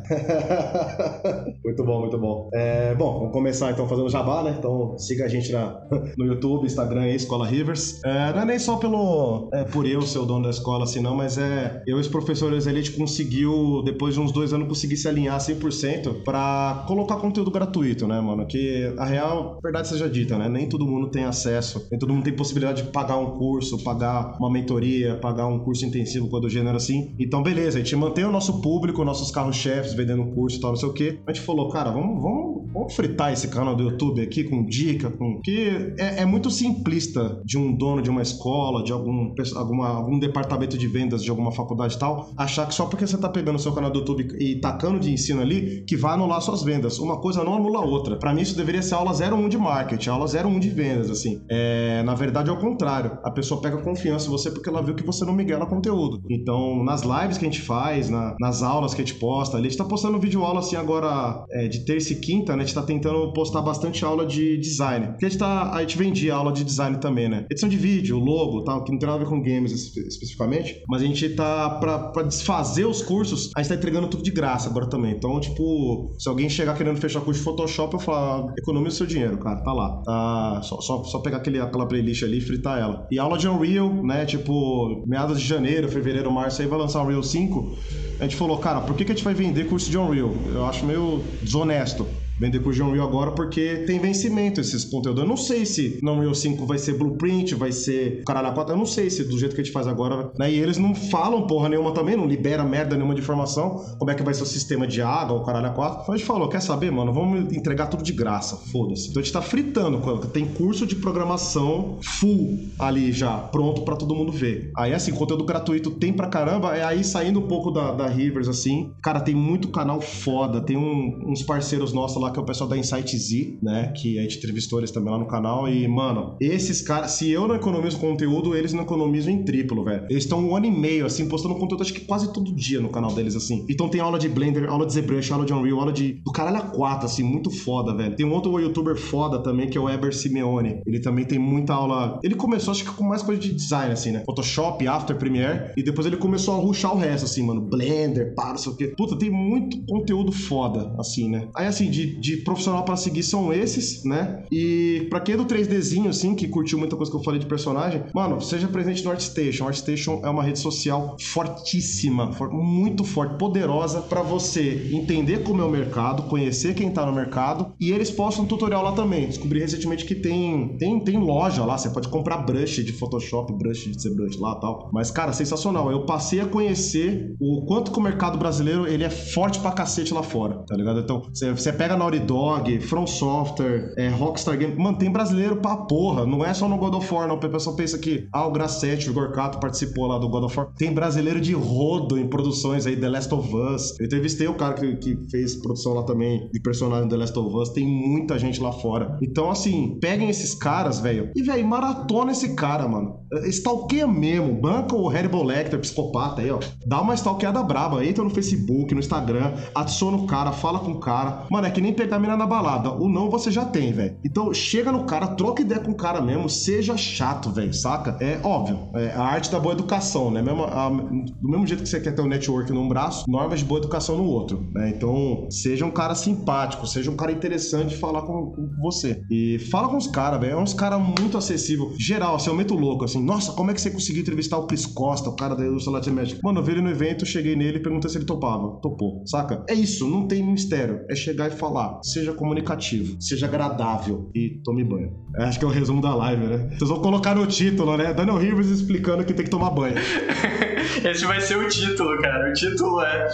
muito 1.66 1.84
bom, 1.84 2.00
muito 2.02 2.18
bom. 2.18 2.50
É, 2.54 2.94
bom, 2.96 3.20
vamos 3.20 3.34
começar 3.34 3.72
então 3.72 3.88
fazendo 3.88 4.10
jabá, 4.10 4.44
né? 4.44 4.56
Então 4.58 4.98
siga 4.98 5.26
a 5.26 5.28
gente 5.28 5.52
na, 5.52 5.82
no 6.18 6.26
YouTube, 6.26 6.66
Instagram 6.66 7.02
aí, 7.02 7.16
Escola 7.16 7.48
Rivers. 7.48 8.00
É, 8.04 8.34
não 8.34 8.42
é 8.42 8.46
nem 8.46 8.60
só 8.60 8.78
pelo 8.78 9.50
é, 9.54 9.64
por 9.64 9.88
eu 9.88 10.02
ser 10.02 10.20
o 10.20 10.26
dono 10.26 10.44
da 10.44 10.50
escola, 10.50 10.84
assim, 10.84 11.02
não, 11.02 11.16
mas 11.16 11.38
é 11.38 11.82
eu 11.88 11.98
e 11.98 12.02
os 12.02 12.08
professores 12.08 12.68
ali, 12.68 12.80
a 12.80 12.82
gente 12.82 12.98
conseguiu, 12.98 13.82
depois 13.84 14.14
de 14.14 14.20
uns 14.20 14.32
dois 14.32 14.54
anos, 14.54 14.68
conseguir 14.68 14.98
se 14.98 15.08
alinhar 15.08 15.40
100% 15.40 16.24
para 16.24 16.84
colocar 16.88 17.18
conteúdo 17.18 17.52
gratuito, 17.52 18.08
né, 18.08 18.20
mano? 18.20 18.46
Que 18.46 18.94
a 18.98 19.06
real, 19.06 19.60
verdade 19.64 19.88
seja 19.88 20.10
dita, 20.10 20.38
né? 20.38 20.50
Nem 20.50 20.68
todo 20.68 20.86
mundo 20.86 21.10
tem 21.10 21.24
acesso, 21.24 21.85
nem 21.90 22.00
todo 22.00 22.14
mundo 22.14 22.24
tem 22.24 22.36
possibilidade 22.36 22.84
de 22.84 22.90
pagar 22.90 23.18
um 23.18 23.38
curso, 23.38 23.84
pagar 23.84 24.38
uma 24.40 24.50
mentoria, 24.50 25.16
pagar 25.16 25.48
um 25.48 25.60
curso 25.60 25.86
intensivo, 25.86 26.30
coisa 26.30 26.48
do 26.48 26.50
gênero 26.50 26.78
assim. 26.78 27.14
Então, 27.20 27.42
beleza, 27.42 27.78
a 27.78 27.82
gente 27.82 27.96
mantém 27.96 28.26
o 28.26 28.32
nosso 28.32 28.62
público, 28.62 29.04
nossos 29.04 29.32
carros-chefes 29.32 29.94
vendendo 29.94 30.26
curso 30.34 30.58
e 30.58 30.62
tal, 30.62 30.72
não 30.72 30.78
sei 30.78 30.90
o 30.90 30.94
quê. 30.94 31.20
A 31.26 31.34
gente 31.34 31.46
falou, 31.46 31.70
cara, 31.70 31.92
vamos, 31.92 32.22
vamos, 32.22 32.72
vamos 32.72 32.94
fritar 32.94 33.32
esse 33.32 33.48
canal 33.48 33.76
do 33.76 33.84
YouTube 33.84 34.22
aqui 34.22 34.44
com 34.44 34.66
dica, 34.66 35.10
com. 35.10 35.40
Que 35.42 35.94
é, 35.98 36.22
é 36.22 36.26
muito 36.26 36.50
simplista 36.50 37.42
de 37.46 37.58
um 37.58 37.76
dono 37.76 38.02
de 38.02 38.10
uma 38.10 38.22
escola, 38.22 38.84
de 38.84 38.92
algum, 38.92 39.34
alguma, 39.56 39.88
algum 39.90 40.20
departamento 40.20 40.78
de 40.78 40.88
vendas 40.88 41.24
de 41.24 41.30
alguma 41.30 41.52
faculdade 41.52 41.96
e 41.96 42.00
tal, 42.00 42.30
achar 42.38 42.68
que 42.68 42.74
só 42.74 42.86
porque 42.86 43.06
você 43.06 43.18
tá 43.18 43.30
pegando 43.30 43.56
o 43.56 43.60
seu 43.60 43.74
canal 43.74 43.92
do 43.92 44.00
YouTube 44.00 44.28
e 44.40 44.56
tacando 44.60 45.00
de 45.00 45.12
ensino 45.12 45.42
ali, 45.42 45.84
que 45.88 45.96
vai 45.96 46.14
anular 46.14 46.42
suas 46.42 46.64
vendas. 46.64 47.00
Uma 47.00 47.20
coisa 47.20 47.44
não 47.44 47.56
anula 47.56 47.80
a 47.80 47.86
outra. 47.86 48.16
Para 48.18 48.34
mim, 48.34 48.42
isso 48.42 48.56
deveria 48.56 48.82
ser 48.82 48.96
aula 48.96 49.12
01 49.12 49.50
de 49.50 49.58
marketing, 49.58 50.10
aula 50.10 50.26
01 50.26 50.60
de 50.60 50.70
vendas, 50.70 51.10
assim. 51.10 51.42
É, 51.50 51.75
na 52.04 52.16
verdade, 52.16 52.50
é 52.50 52.54
o 52.54 52.60
contrário. 52.60 53.18
A 53.24 53.32
pessoa 53.32 53.62
pega 53.62 53.78
confiança 53.78 54.28
em 54.28 54.30
você 54.30 54.52
porque 54.52 54.70
ela 54.70 54.82
viu 54.82 54.96
que 54.96 55.06
você 55.06 55.26
não 55.26 55.34
miguela 55.34 55.66
conteúdo. 55.66 56.22
Então, 56.30 56.84
nas 56.84 57.02
lives 57.02 57.38
que 57.38 57.46
a 57.46 57.50
gente 57.50 57.62
faz, 57.62 58.10
na, 58.10 58.36
nas 58.40 58.64
aulas 58.64 58.94
que 58.94 59.02
a 59.02 59.06
gente 59.06 59.20
posta, 59.20 59.58
ali, 59.58 59.68
a 59.68 59.70
gente 59.70 59.78
tá 59.78 59.86
postando 59.86 60.20
vídeo 60.20 60.44
aula 60.44 60.60
assim 60.60 60.76
agora 60.76 61.44
é, 61.52 61.68
de 61.68 61.86
terça 61.86 62.14
e 62.14 62.16
quinta, 62.18 62.56
né? 62.56 62.64
A 62.64 62.66
gente 62.66 62.76
tá 62.76 62.84
tentando 62.84 63.32
postar 63.34 63.62
bastante 63.62 64.04
aula 64.04 64.26
de 64.26 64.58
design. 64.58 65.08
Porque 65.08 65.26
a 65.26 65.30
gente, 65.30 65.40
tá, 65.40 65.72
a 65.74 65.82
gente 65.82 65.98
vendia 65.98 66.36
aula 66.36 66.52
de 66.52 66.64
design 66.64 66.98
também, 66.98 67.30
né? 67.30 67.46
Edição 67.50 67.70
de 67.70 67.78
vídeo, 67.78 68.18
logo, 68.20 68.64
tal, 68.64 68.84
que 68.84 68.92
não 68.92 69.00
tem 69.00 69.08
nada 69.08 69.22
a 69.22 69.24
ver 69.24 69.30
com 69.30 69.42
games 69.42 69.72
especificamente, 69.72 70.82
mas 70.88 71.02
a 71.02 71.06
gente 71.06 71.30
tá, 71.30 71.70
pra, 71.80 72.00
pra 72.10 72.24
desfazer 72.24 72.86
os 72.86 73.02
cursos, 73.02 73.52
a 73.56 73.62
gente 73.62 73.70
tá 73.70 73.76
entregando 73.76 74.08
tudo 74.08 74.24
de 74.24 74.32
graça 74.32 74.70
agora 74.70 74.88
também. 74.88 75.12
Então, 75.12 75.40
tipo, 75.40 76.14
se 76.18 76.28
alguém 76.28 76.50
chegar 76.50 76.76
querendo 76.76 77.00
fechar 77.00 77.22
curso 77.22 77.40
de 77.40 77.44
Photoshop, 77.44 77.94
eu 77.94 78.00
falo, 78.00 78.54
economiza 78.58 78.96
o 78.96 78.98
seu 78.98 79.08
dinheiro, 79.08 79.38
cara, 79.38 79.62
tá 79.62 79.74
lá. 79.74 80.02
Tá, 80.04 80.62
só, 80.64 80.82
só, 80.82 81.04
só 81.04 81.20
pegar 81.20 81.38
aquele, 81.38 81.55
aquela 81.60 81.86
playlist 81.86 82.24
ali 82.24 82.42
fritar 82.42 82.80
ela. 82.80 83.08
E 83.12 83.20
aula 83.20 83.38
de 83.38 83.48
Unreal, 83.48 83.92
né, 84.04 84.26
tipo, 84.26 85.04
meados 85.08 85.40
de 85.40 85.48
janeiro, 85.48 85.88
fevereiro, 85.88 86.32
março, 86.32 86.62
aí 86.62 86.68
vai 86.68 86.80
lançar 86.80 87.04
Unreal 87.04 87.24
5, 87.24 87.78
a 88.20 88.24
gente 88.24 88.36
falou, 88.36 88.58
cara, 88.58 88.82
por 88.82 88.96
que, 88.96 89.06
que 89.06 89.12
a 89.12 89.16
gente 89.16 89.24
vai 89.24 89.34
vender 89.34 89.68
curso 89.68 89.90
de 89.90 89.98
Unreal? 89.98 90.34
Eu 90.54 90.66
acho 90.66 90.86
meio 90.86 91.22
desonesto 91.42 92.06
vender 92.40 92.60
por 92.60 92.74
Unreal 92.74 93.08
agora 93.08 93.32
porque 93.32 93.84
tem 93.88 94.00
vencimento 94.00 94.60
esses 94.60 94.84
conteúdos. 94.86 95.22
Eu 95.22 95.28
não 95.28 95.38
sei 95.38 95.66
se 95.66 96.00
no 96.02 96.14
Unreal 96.14 96.34
5 96.34 96.66
vai 96.66 96.78
ser 96.78 96.98
blueprint, 96.98 97.56
vai 97.56 97.72
ser 97.72 98.24
caralho 98.26 98.54
4, 98.54 98.74
eu 98.74 98.78
não 98.78 98.86
sei 98.86 99.10
se 99.10 99.24
do 99.24 99.38
jeito 99.38 99.56
que 99.56 99.62
a 99.62 99.64
gente 99.64 99.74
faz 99.74 99.88
agora, 99.88 100.32
né? 100.38 100.52
E 100.52 100.60
eles 100.60 100.78
não 100.78 100.94
falam 100.94 101.48
porra 101.48 101.70
nenhuma 101.70 101.94
também, 101.94 102.16
não 102.16 102.26
libera 102.26 102.64
merda 102.64 102.96
nenhuma 102.96 103.16
de 103.16 103.22
informação, 103.22 103.84
como 103.98 104.12
é 104.12 104.16
que 104.16 104.24
vai 104.24 104.34
ser 104.34 104.44
o 104.44 104.46
sistema 104.46 104.86
de 104.86 105.02
água, 105.02 105.38
o 105.38 105.44
caralho 105.44 105.74
4. 105.74 106.02
Então 106.02 106.14
a 106.14 106.18
gente 106.18 106.28
falou, 106.28 106.50
quer 106.50 106.62
saber, 106.62 106.92
mano, 106.92 107.14
vamos 107.14 107.54
entregar 107.56 107.88
tudo 107.88 108.04
de 108.04 108.14
graça, 108.14 108.58
foda-se. 108.72 109.10
Então 109.10 109.22
a 109.22 109.24
gente 109.24 109.34
tá 109.34 109.42
fritando, 109.42 109.96
tem 110.28 110.46
curso 110.46 110.86
de 110.86 110.96
programação 110.96 112.00
full 112.02 112.60
ali 112.80 113.12
já, 113.12 113.38
pronto 113.38 113.82
para 113.84 113.96
todo 113.96 114.16
mundo 114.16 114.32
ver. 114.32 114.72
Aí 114.78 114.94
assim, 114.94 115.12
conteúdo 115.14 115.46
gratuito 115.46 115.92
tem 115.92 116.14
pra 116.14 116.28
caramba, 116.28 116.76
é 116.76 116.84
aí 116.84 117.04
saindo 117.04 117.40
um 117.40 117.48
pouco 117.48 117.72
da, 117.72 117.92
da 117.92 118.08
Rivers 118.08 118.48
assim, 118.48 118.92
cara, 119.02 119.20
tem 119.20 119.36
muito 119.36 119.70
canal 119.70 120.02
foda, 120.02 120.62
tem 120.62 120.78
um, 120.78 121.32
uns 121.32 121.44
parceiros 121.44 121.94
nossos 121.94 122.22
lá 122.22 122.25
lá, 122.26 122.32
que 122.32 122.40
é 122.40 122.42
o 122.42 122.46
pessoal 122.46 122.70
da 122.70 122.78
Insight 122.78 123.18
Z, 123.18 123.60
né? 123.62 123.94
Que 123.96 124.20
a 124.20 124.24
gente 124.24 124.38
entrevistou 124.38 124.80
eles 124.80 124.92
também 124.92 125.12
lá 125.12 125.18
no 125.18 125.28
canal. 125.28 125.68
E, 125.70 125.88
mano, 125.88 126.36
esses 126.40 126.82
caras, 126.82 127.12
se 127.12 127.30
eu 127.30 127.48
não 127.48 127.56
economizo 127.56 128.00
conteúdo, 128.00 128.56
eles 128.56 128.74
não 128.74 128.84
economizam 128.84 129.34
em 129.34 129.44
triplo, 129.44 129.84
velho. 129.84 130.06
Eles 130.10 130.24
estão 130.24 130.40
um 130.40 130.56
ano 130.56 130.66
e 130.66 130.72
meio, 130.72 131.06
assim, 131.06 131.28
postando 131.28 131.56
conteúdo, 131.56 131.82
acho 131.82 131.94
que 131.94 132.02
quase 132.02 132.32
todo 132.34 132.54
dia 132.54 132.80
no 132.80 132.90
canal 132.90 133.14
deles, 133.14 133.36
assim. 133.36 133.66
Então 133.70 133.90
tem 133.90 134.02
aula 134.02 134.20
de 134.20 134.28
Blender, 134.28 134.70
aula 134.70 134.86
de 134.86 134.94
ZBrush, 134.94 135.32
aula 135.32 135.46
de 135.46 135.54
Unreal, 135.54 135.80
aula 135.80 135.94
de. 135.94 136.14
do 136.24 136.32
caralho 136.32 136.58
a 136.58 136.62
4, 136.62 137.06
assim, 137.06 137.24
muito 137.24 137.50
foda, 137.50 137.96
velho. 137.96 138.16
Tem 138.16 138.26
um 138.26 138.34
outro 138.34 138.60
youtuber 138.60 138.96
foda 138.96 139.42
também, 139.42 139.70
que 139.70 139.78
é 139.78 139.82
o 139.82 139.90
Eber 139.90 140.14
Simeone. 140.14 140.82
Ele 140.86 141.00
também 141.00 141.26
tem 141.26 141.40
muita 141.40 141.74
aula. 141.74 142.20
Ele 142.24 142.36
começou, 142.36 142.72
acho 142.72 142.84
que 142.84 142.92
com 142.92 143.04
mais 143.04 143.22
coisa 143.22 143.40
de 143.40 143.54
design, 143.54 143.94
assim, 143.94 144.12
né? 144.12 144.24
Photoshop, 144.26 144.86
After 144.88 145.16
Premiere. 145.18 145.74
E 145.78 145.84
depois 145.84 146.08
ele 146.08 146.18
começou 146.18 146.56
a 146.56 146.58
ruxar 146.58 146.94
o 146.94 146.98
resto, 146.98 147.26
assim, 147.26 147.44
mano. 147.44 147.62
Blender, 147.62 148.34
pá, 148.36 148.50
não 148.50 148.58
sei 148.58 148.72
o 148.72 148.76
quê. 148.76 148.94
Puta, 148.98 149.18
tem 149.18 149.30
muito 149.30 149.84
conteúdo 149.86 150.32
foda, 150.32 150.94
assim, 151.00 151.30
né? 151.30 151.48
Aí, 151.56 151.68
assim, 151.68 151.90
de 151.90 152.15
de 152.20 152.38
profissional 152.38 152.84
para 152.84 152.96
seguir 152.96 153.24
são 153.24 153.52
esses, 153.52 154.04
né? 154.04 154.44
E 154.52 155.08
pra 155.10 155.20
quem 155.20 155.36
é 155.36 155.38
do 155.38 155.46
3Dzinho, 155.46 156.10
assim, 156.10 156.36
que 156.36 156.48
curtiu 156.48 156.78
muita 156.78 156.96
coisa 156.96 157.12
que 157.12 157.18
eu 157.18 157.24
falei 157.24 157.40
de 157.40 157.46
personagem, 157.46 158.04
mano, 158.14 158.42
seja 158.42 158.68
presente 158.68 159.04
no 159.04 159.12
ArtStation. 159.12 159.68
ArtStation 159.68 160.22
é 160.24 160.30
uma 160.30 160.44
rede 160.44 160.60
social 160.60 161.16
fortíssima, 161.20 162.32
for, 162.34 162.52
muito 162.52 163.04
forte, 163.04 163.38
poderosa 163.38 164.02
para 164.02 164.22
você 164.22 164.90
entender 164.92 165.44
como 165.44 165.62
é 165.62 165.66
o 165.66 165.70
mercado, 165.70 166.24
conhecer 166.24 166.74
quem 166.74 166.92
tá 166.92 167.06
no 167.06 167.14
mercado 167.14 167.74
e 167.80 167.92
eles 167.92 168.12
postam 168.12 168.46
tutorial 168.46 168.84
lá 168.84 168.92
também. 168.92 169.28
Descobri 169.28 169.60
recentemente 169.60 170.06
que 170.06 170.16
tem, 170.16 170.78
tem, 170.78 171.00
tem 171.00 171.18
loja 171.18 171.64
lá, 171.66 171.78
você 171.78 171.90
pode 171.90 172.08
comprar 172.10 172.38
brush 172.38 172.84
de 172.84 172.94
Photoshop, 172.94 173.54
brush 173.54 173.92
de 173.92 174.02
ZBrush 174.02 174.40
lá 174.40 174.56
tal. 174.56 174.90
Mas, 174.92 175.12
cara, 175.12 175.34
sensacional. 175.34 175.92
Eu 175.92 176.06
passei 176.06 176.40
a 176.40 176.46
conhecer 176.46 177.36
o 177.40 177.66
quanto 177.66 177.92
que 177.92 178.00
o 178.00 178.02
mercado 178.02 178.38
brasileiro 178.38 178.88
ele 178.88 179.04
é 179.04 179.10
forte 179.10 179.60
pra 179.60 179.72
cacete 179.72 180.14
lá 180.14 180.24
fora, 180.24 180.64
tá 180.68 180.76
ligado? 180.76 181.00
Então, 181.00 181.24
você 181.34 181.72
pega 181.74 181.98
Naughty 182.06 182.20
Dog, 182.20 182.80
From 182.82 183.08
Software, 183.08 183.94
é, 183.98 184.10
Rockstar 184.10 184.58
Games, 184.58 184.78
mano, 184.78 184.96
tem 184.96 185.12
brasileiro 185.12 185.56
pra 185.56 185.76
porra. 185.76 186.24
Não 186.24 186.46
é 186.46 186.54
só 186.54 186.70
no 186.70 186.78
God 186.78 186.94
of 186.94 187.12
War, 187.12 187.28
não. 187.28 187.36
O 187.36 187.40
pessoal 187.40 187.76
pensa 187.76 187.98
que, 187.98 188.28
ah, 188.32 188.46
o 188.46 188.52
Grassetti, 188.52 189.10
o 189.10 189.14
Gorkato 189.14 189.60
participou 189.60 190.06
lá 190.06 190.20
do 190.20 190.30
God 190.30 190.44
of 190.44 190.56
War. 190.56 190.68
Tem 190.78 190.94
brasileiro 190.94 191.42
de 191.42 191.54
rodo 191.54 192.20
em 192.20 192.28
produções 192.28 192.86
aí, 192.86 192.96
The 192.96 193.10
Last 193.10 193.34
of 193.34 193.56
Us. 193.56 194.00
Eu 194.00 194.06
entrevistei 194.06 194.48
o 194.48 194.54
cara 194.54 194.76
que, 194.76 194.96
que 194.98 195.18
fez 195.32 195.56
produção 195.56 195.94
lá 195.94 196.04
também 196.04 196.48
de 196.54 196.60
personagem 196.60 197.10
The 197.10 197.18
Last 197.18 197.40
of 197.40 197.56
Us. 197.56 197.70
Tem 197.70 197.88
muita 197.88 198.38
gente 198.38 198.62
lá 198.62 198.72
fora. 198.72 199.18
Então, 199.20 199.50
assim, 199.50 199.98
peguem 200.00 200.30
esses 200.30 200.54
caras, 200.54 201.00
velho, 201.00 201.32
e, 201.36 201.42
velho, 201.42 201.66
maratona 201.68 202.34
esse 202.34 202.54
cara, 202.54 202.88
mano. 202.88 203.20
Stalkeia 203.48 204.08
mesmo. 204.08 204.54
Banca 204.54 204.96
o 204.96 205.10
Hannibal 205.10 205.44
Lecter, 205.44 205.80
psicopata 205.80 206.42
aí, 206.42 206.52
ó. 206.52 206.60
Dá 206.86 207.02
uma 207.02 207.16
stalkeada 207.16 207.64
braba. 207.64 208.06
Entra 208.06 208.24
no 208.24 208.30
Facebook, 208.30 208.94
no 208.94 209.00
Instagram, 209.00 209.54
adiciona 209.74 210.18
o 210.18 210.28
cara, 210.28 210.52
fala 210.52 210.80
com 210.80 210.92
o 210.92 211.00
cara. 211.00 211.46
Mano, 211.50 211.66
é 211.66 211.72
que 211.72 211.82
nem 211.82 211.95
pegar 211.96 212.18
a 212.18 212.20
mina 212.20 212.38
na 212.38 212.46
balada. 212.46 212.92
O 212.92 213.10
não 213.10 213.30
você 213.30 213.52
já 213.52 213.66
tem, 213.66 213.92
velho. 213.92 214.18
Então, 214.24 214.54
chega 214.54 214.92
no 214.92 215.06
cara, 215.06 215.28
troca 215.28 215.62
ideia 215.62 215.82
com 215.82 215.92
o 215.92 215.96
cara 215.96 216.22
mesmo, 216.22 216.50
seja 216.50 216.96
chato, 216.98 217.50
velho, 217.52 217.74
saca? 217.74 218.18
É 218.20 218.40
óbvio. 218.44 218.90
É 218.96 219.12
a 219.12 219.24
arte 219.24 219.52
da 219.52 219.60
boa 219.60 219.74
educação, 219.74 220.32
né? 220.32 220.42
Mesmo, 220.42 220.64
a, 220.64 220.90
do 220.90 221.50
mesmo 221.50 221.66
jeito 221.66 221.84
que 221.84 221.90
você 221.90 222.00
quer 222.00 222.14
ter 222.14 222.22
um 222.22 222.28
network 222.28 222.72
num 222.72 222.88
braço, 222.88 223.26
normas 223.30 223.60
de 223.60 223.66
boa 223.66 223.80
educação 223.80 224.18
no 224.18 224.26
outro, 224.26 224.70
né? 224.74 224.90
Então, 224.96 225.48
seja 225.50 225.86
um 225.86 225.92
cara 225.92 226.16
simpático, 226.16 226.86
seja 226.88 227.10
um 227.10 227.16
cara 227.16 227.32
interessante 227.32 227.90
de 227.90 227.98
falar 227.98 228.22
com, 228.24 228.52
com 228.52 228.70
você. 228.82 229.22
E 229.30 229.60
fala 229.72 229.88
com 229.88 229.98
os 229.98 230.08
caras, 230.08 230.40
velho. 230.40 230.54
É 230.54 230.58
uns 230.58 230.74
caras 230.74 231.00
muito 231.00 231.38
acessível. 231.38 231.94
Geral, 231.98 232.36
assim, 232.36 232.50
é 232.50 232.54
muito 232.54 232.74
louco, 232.76 233.06
assim. 233.06 233.24
Nossa, 233.24 233.54
como 233.54 233.72
é 233.72 233.74
que 233.74 233.82
você 233.82 233.90
conseguiu 233.90 234.22
entrevistar 234.22 234.58
o 234.58 234.68
Chris 234.68 234.86
Costa, 234.86 235.30
o 235.30 235.36
cara 235.36 235.56
da 235.56 235.66
indústria 235.66 235.94
Latin 235.94 236.12
Magic? 236.12 236.40
Mano, 236.44 236.60
eu 236.60 236.64
vi 236.64 236.74
ele 236.74 236.82
no 236.82 236.90
evento, 236.90 237.26
cheguei 237.26 237.56
nele 237.56 237.78
e 237.78 237.82
perguntei 237.82 238.10
se 238.10 238.18
ele 238.18 238.26
topava. 238.26 238.80
Topou, 238.82 239.24
saca? 239.26 239.64
É 239.70 239.74
isso, 239.74 240.08
não 240.10 240.28
tem 240.28 240.44
mistério. 240.44 241.06
É 241.10 241.16
chegar 241.16 241.48
e 241.48 241.52
falar. 241.52 241.85
Seja 242.02 242.34
comunicativo, 242.34 243.22
seja 243.22 243.46
agradável 243.46 244.30
e 244.34 244.62
tome 244.64 244.84
banho. 244.84 245.14
Acho 245.38 245.60
que 245.60 245.66
é 245.66 245.68
o 245.68 245.72
resumo 245.72 246.02
da 246.02 246.16
live, 246.16 246.46
né? 246.46 246.70
Vocês 246.78 246.90
vão 246.90 247.02
colocar 247.02 247.36
no 247.36 247.46
título, 247.46 247.98
né? 247.98 248.14
Daniel 248.14 248.38
Rivers 248.38 248.70
explicando 248.70 249.24
que 249.24 249.34
tem 249.34 249.46
que 249.46 249.52
tomar 249.52 249.70
banho. 249.70 249.96
Esse 251.04 251.26
vai 251.26 251.42
ser 251.42 251.58
o 251.58 251.68
título, 251.68 252.20
cara. 252.22 252.50
O 252.50 252.54
título 252.54 253.02
é 253.02 253.28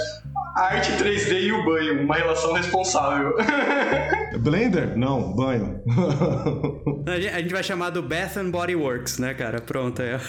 Arte 0.55 0.91
3D 0.93 1.43
e 1.43 1.51
o 1.51 1.63
banho, 1.63 2.03
uma 2.03 2.15
relação 2.15 2.53
responsável. 2.53 3.35
Blender? 4.39 4.97
Não, 4.97 5.33
banho. 5.33 5.81
A 7.07 7.39
gente 7.39 7.53
vai 7.53 7.63
chamar 7.63 7.91
do 7.91 8.01
Bath 8.01 8.37
and 8.37 8.49
Body 8.49 8.75
Works, 8.75 9.19
né, 9.19 9.33
cara? 9.33 9.61
Pronto, 9.61 10.01
é. 10.01 10.19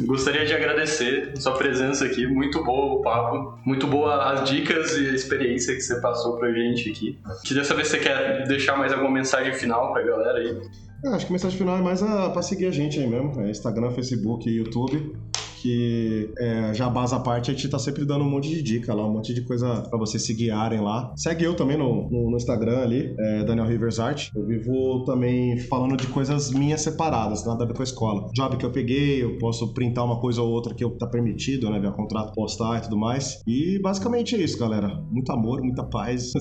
Gostaria 0.00 0.46
de 0.46 0.54
agradecer 0.54 1.32
sua 1.36 1.52
presença 1.52 2.06
aqui, 2.06 2.26
muito 2.26 2.64
boa 2.64 2.94
o 2.94 3.02
papo, 3.02 3.58
muito 3.64 3.86
boa 3.86 4.32
as 4.32 4.48
dicas 4.48 4.96
e 4.96 5.10
a 5.10 5.12
experiência 5.12 5.74
que 5.74 5.82
você 5.82 6.00
passou 6.00 6.38
pra 6.38 6.50
gente 6.52 6.90
aqui. 6.90 7.18
Queria 7.44 7.62
saber 7.62 7.84
se 7.84 7.92
você 7.92 7.98
quer 7.98 8.46
deixar 8.48 8.76
mais 8.76 8.92
alguma 8.92 9.10
mensagem 9.10 9.52
final 9.52 9.92
pra 9.92 10.02
galera 10.02 10.38
aí. 10.38 10.60
É, 11.04 11.08
acho 11.08 11.26
que 11.26 11.32
a 11.32 11.34
mensagem 11.34 11.58
final 11.58 11.76
é 11.76 11.82
mais 11.82 12.02
a, 12.02 12.30
pra 12.30 12.42
seguir 12.42 12.66
a 12.66 12.70
gente 12.70 12.98
aí 12.98 13.06
mesmo, 13.06 13.40
é 13.42 13.50
Instagram, 13.50 13.90
Facebook 13.90 14.48
e 14.48 14.56
YouTube 14.56 15.14
que 15.62 16.28
é, 16.38 16.74
jabás 16.74 17.12
à 17.12 17.20
parte, 17.20 17.50
a 17.50 17.54
gente 17.54 17.68
tá 17.68 17.78
sempre 17.78 18.04
dando 18.04 18.24
um 18.24 18.28
monte 18.28 18.48
de 18.48 18.62
dica 18.62 18.92
lá, 18.92 19.06
um 19.06 19.12
monte 19.12 19.32
de 19.32 19.42
coisa 19.42 19.82
para 19.88 19.98
vocês 19.98 20.24
se 20.24 20.34
guiarem 20.34 20.80
lá. 20.80 21.12
Segue 21.16 21.44
eu 21.44 21.54
também 21.54 21.76
no, 21.78 22.10
no, 22.10 22.30
no 22.30 22.36
Instagram 22.36 22.80
ali, 22.80 23.14
é, 23.16 23.44
Daniel 23.44 23.66
Rivers 23.66 24.00
Art. 24.00 24.30
Eu 24.34 24.44
vivo 24.44 25.04
também 25.04 25.58
falando 25.58 25.96
de 25.96 26.08
coisas 26.08 26.50
minhas 26.50 26.80
separadas, 26.80 27.46
nada 27.46 27.62
a 27.62 27.66
ver 27.66 27.74
com 27.74 27.82
a 27.82 27.84
escola. 27.84 28.28
Job 28.34 28.56
que 28.56 28.66
eu 28.66 28.72
peguei, 28.72 29.22
eu 29.22 29.38
posso 29.38 29.72
printar 29.72 30.04
uma 30.04 30.20
coisa 30.20 30.42
ou 30.42 30.50
outra 30.50 30.74
que 30.74 30.82
eu, 30.82 30.90
tá 30.90 31.06
permitido, 31.06 31.70
né, 31.70 31.78
via 31.78 31.92
contrato, 31.92 32.32
postar 32.34 32.78
e 32.78 32.80
tudo 32.82 32.96
mais. 32.96 33.40
E 33.46 33.78
basicamente 33.80 34.34
é 34.34 34.38
isso, 34.38 34.58
galera. 34.58 34.88
Muito 35.10 35.30
amor, 35.30 35.62
muita 35.62 35.84
paz. 35.84 36.32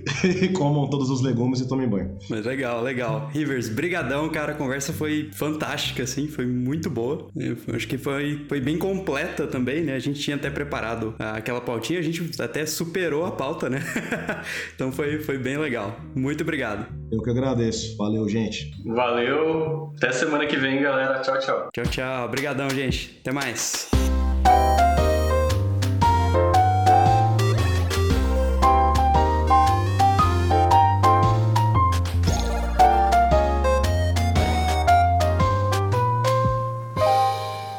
comam 0.56 0.88
todos 0.88 1.10
os 1.10 1.20
legumes 1.20 1.60
e 1.60 1.68
tomem 1.68 1.88
banho. 1.88 2.16
Mas 2.30 2.46
legal, 2.46 2.82
legal. 2.82 3.28
Rivers, 3.32 3.68
brigadão, 3.68 4.28
cara. 4.30 4.52
A 4.52 4.54
conversa 4.54 4.92
foi 4.92 5.30
fantástica, 5.32 6.02
assim, 6.04 6.26
foi 6.26 6.46
muito 6.46 6.88
boa. 6.88 7.28
Eu 7.36 7.56
acho 7.74 7.86
que 7.86 7.98
foi, 7.98 8.44
foi 8.48 8.61
bem 8.62 8.78
completa 8.78 9.46
também, 9.46 9.82
né? 9.82 9.94
A 9.94 9.98
gente 9.98 10.20
tinha 10.20 10.36
até 10.36 10.50
preparado 10.50 11.14
aquela 11.18 11.60
pautinha, 11.60 11.98
a 11.98 12.02
gente 12.02 12.40
até 12.40 12.64
superou 12.64 13.24
a 13.24 13.30
pauta, 13.32 13.68
né? 13.68 13.80
então 14.74 14.92
foi, 14.92 15.18
foi 15.20 15.38
bem 15.38 15.56
legal. 15.56 15.96
Muito 16.14 16.42
obrigado. 16.42 16.86
Eu 17.10 17.22
que 17.22 17.30
agradeço. 17.30 17.96
Valeu, 17.96 18.28
gente. 18.28 18.72
Valeu. 18.86 19.92
Até 19.96 20.12
semana 20.12 20.46
que 20.46 20.56
vem, 20.56 20.80
galera. 20.80 21.20
Tchau, 21.20 21.38
tchau. 21.38 21.68
Tchau, 21.72 21.84
tchau. 21.84 22.26
Obrigadão, 22.26 22.70
gente. 22.70 23.18
Até 23.20 23.32
mais. 23.32 24.01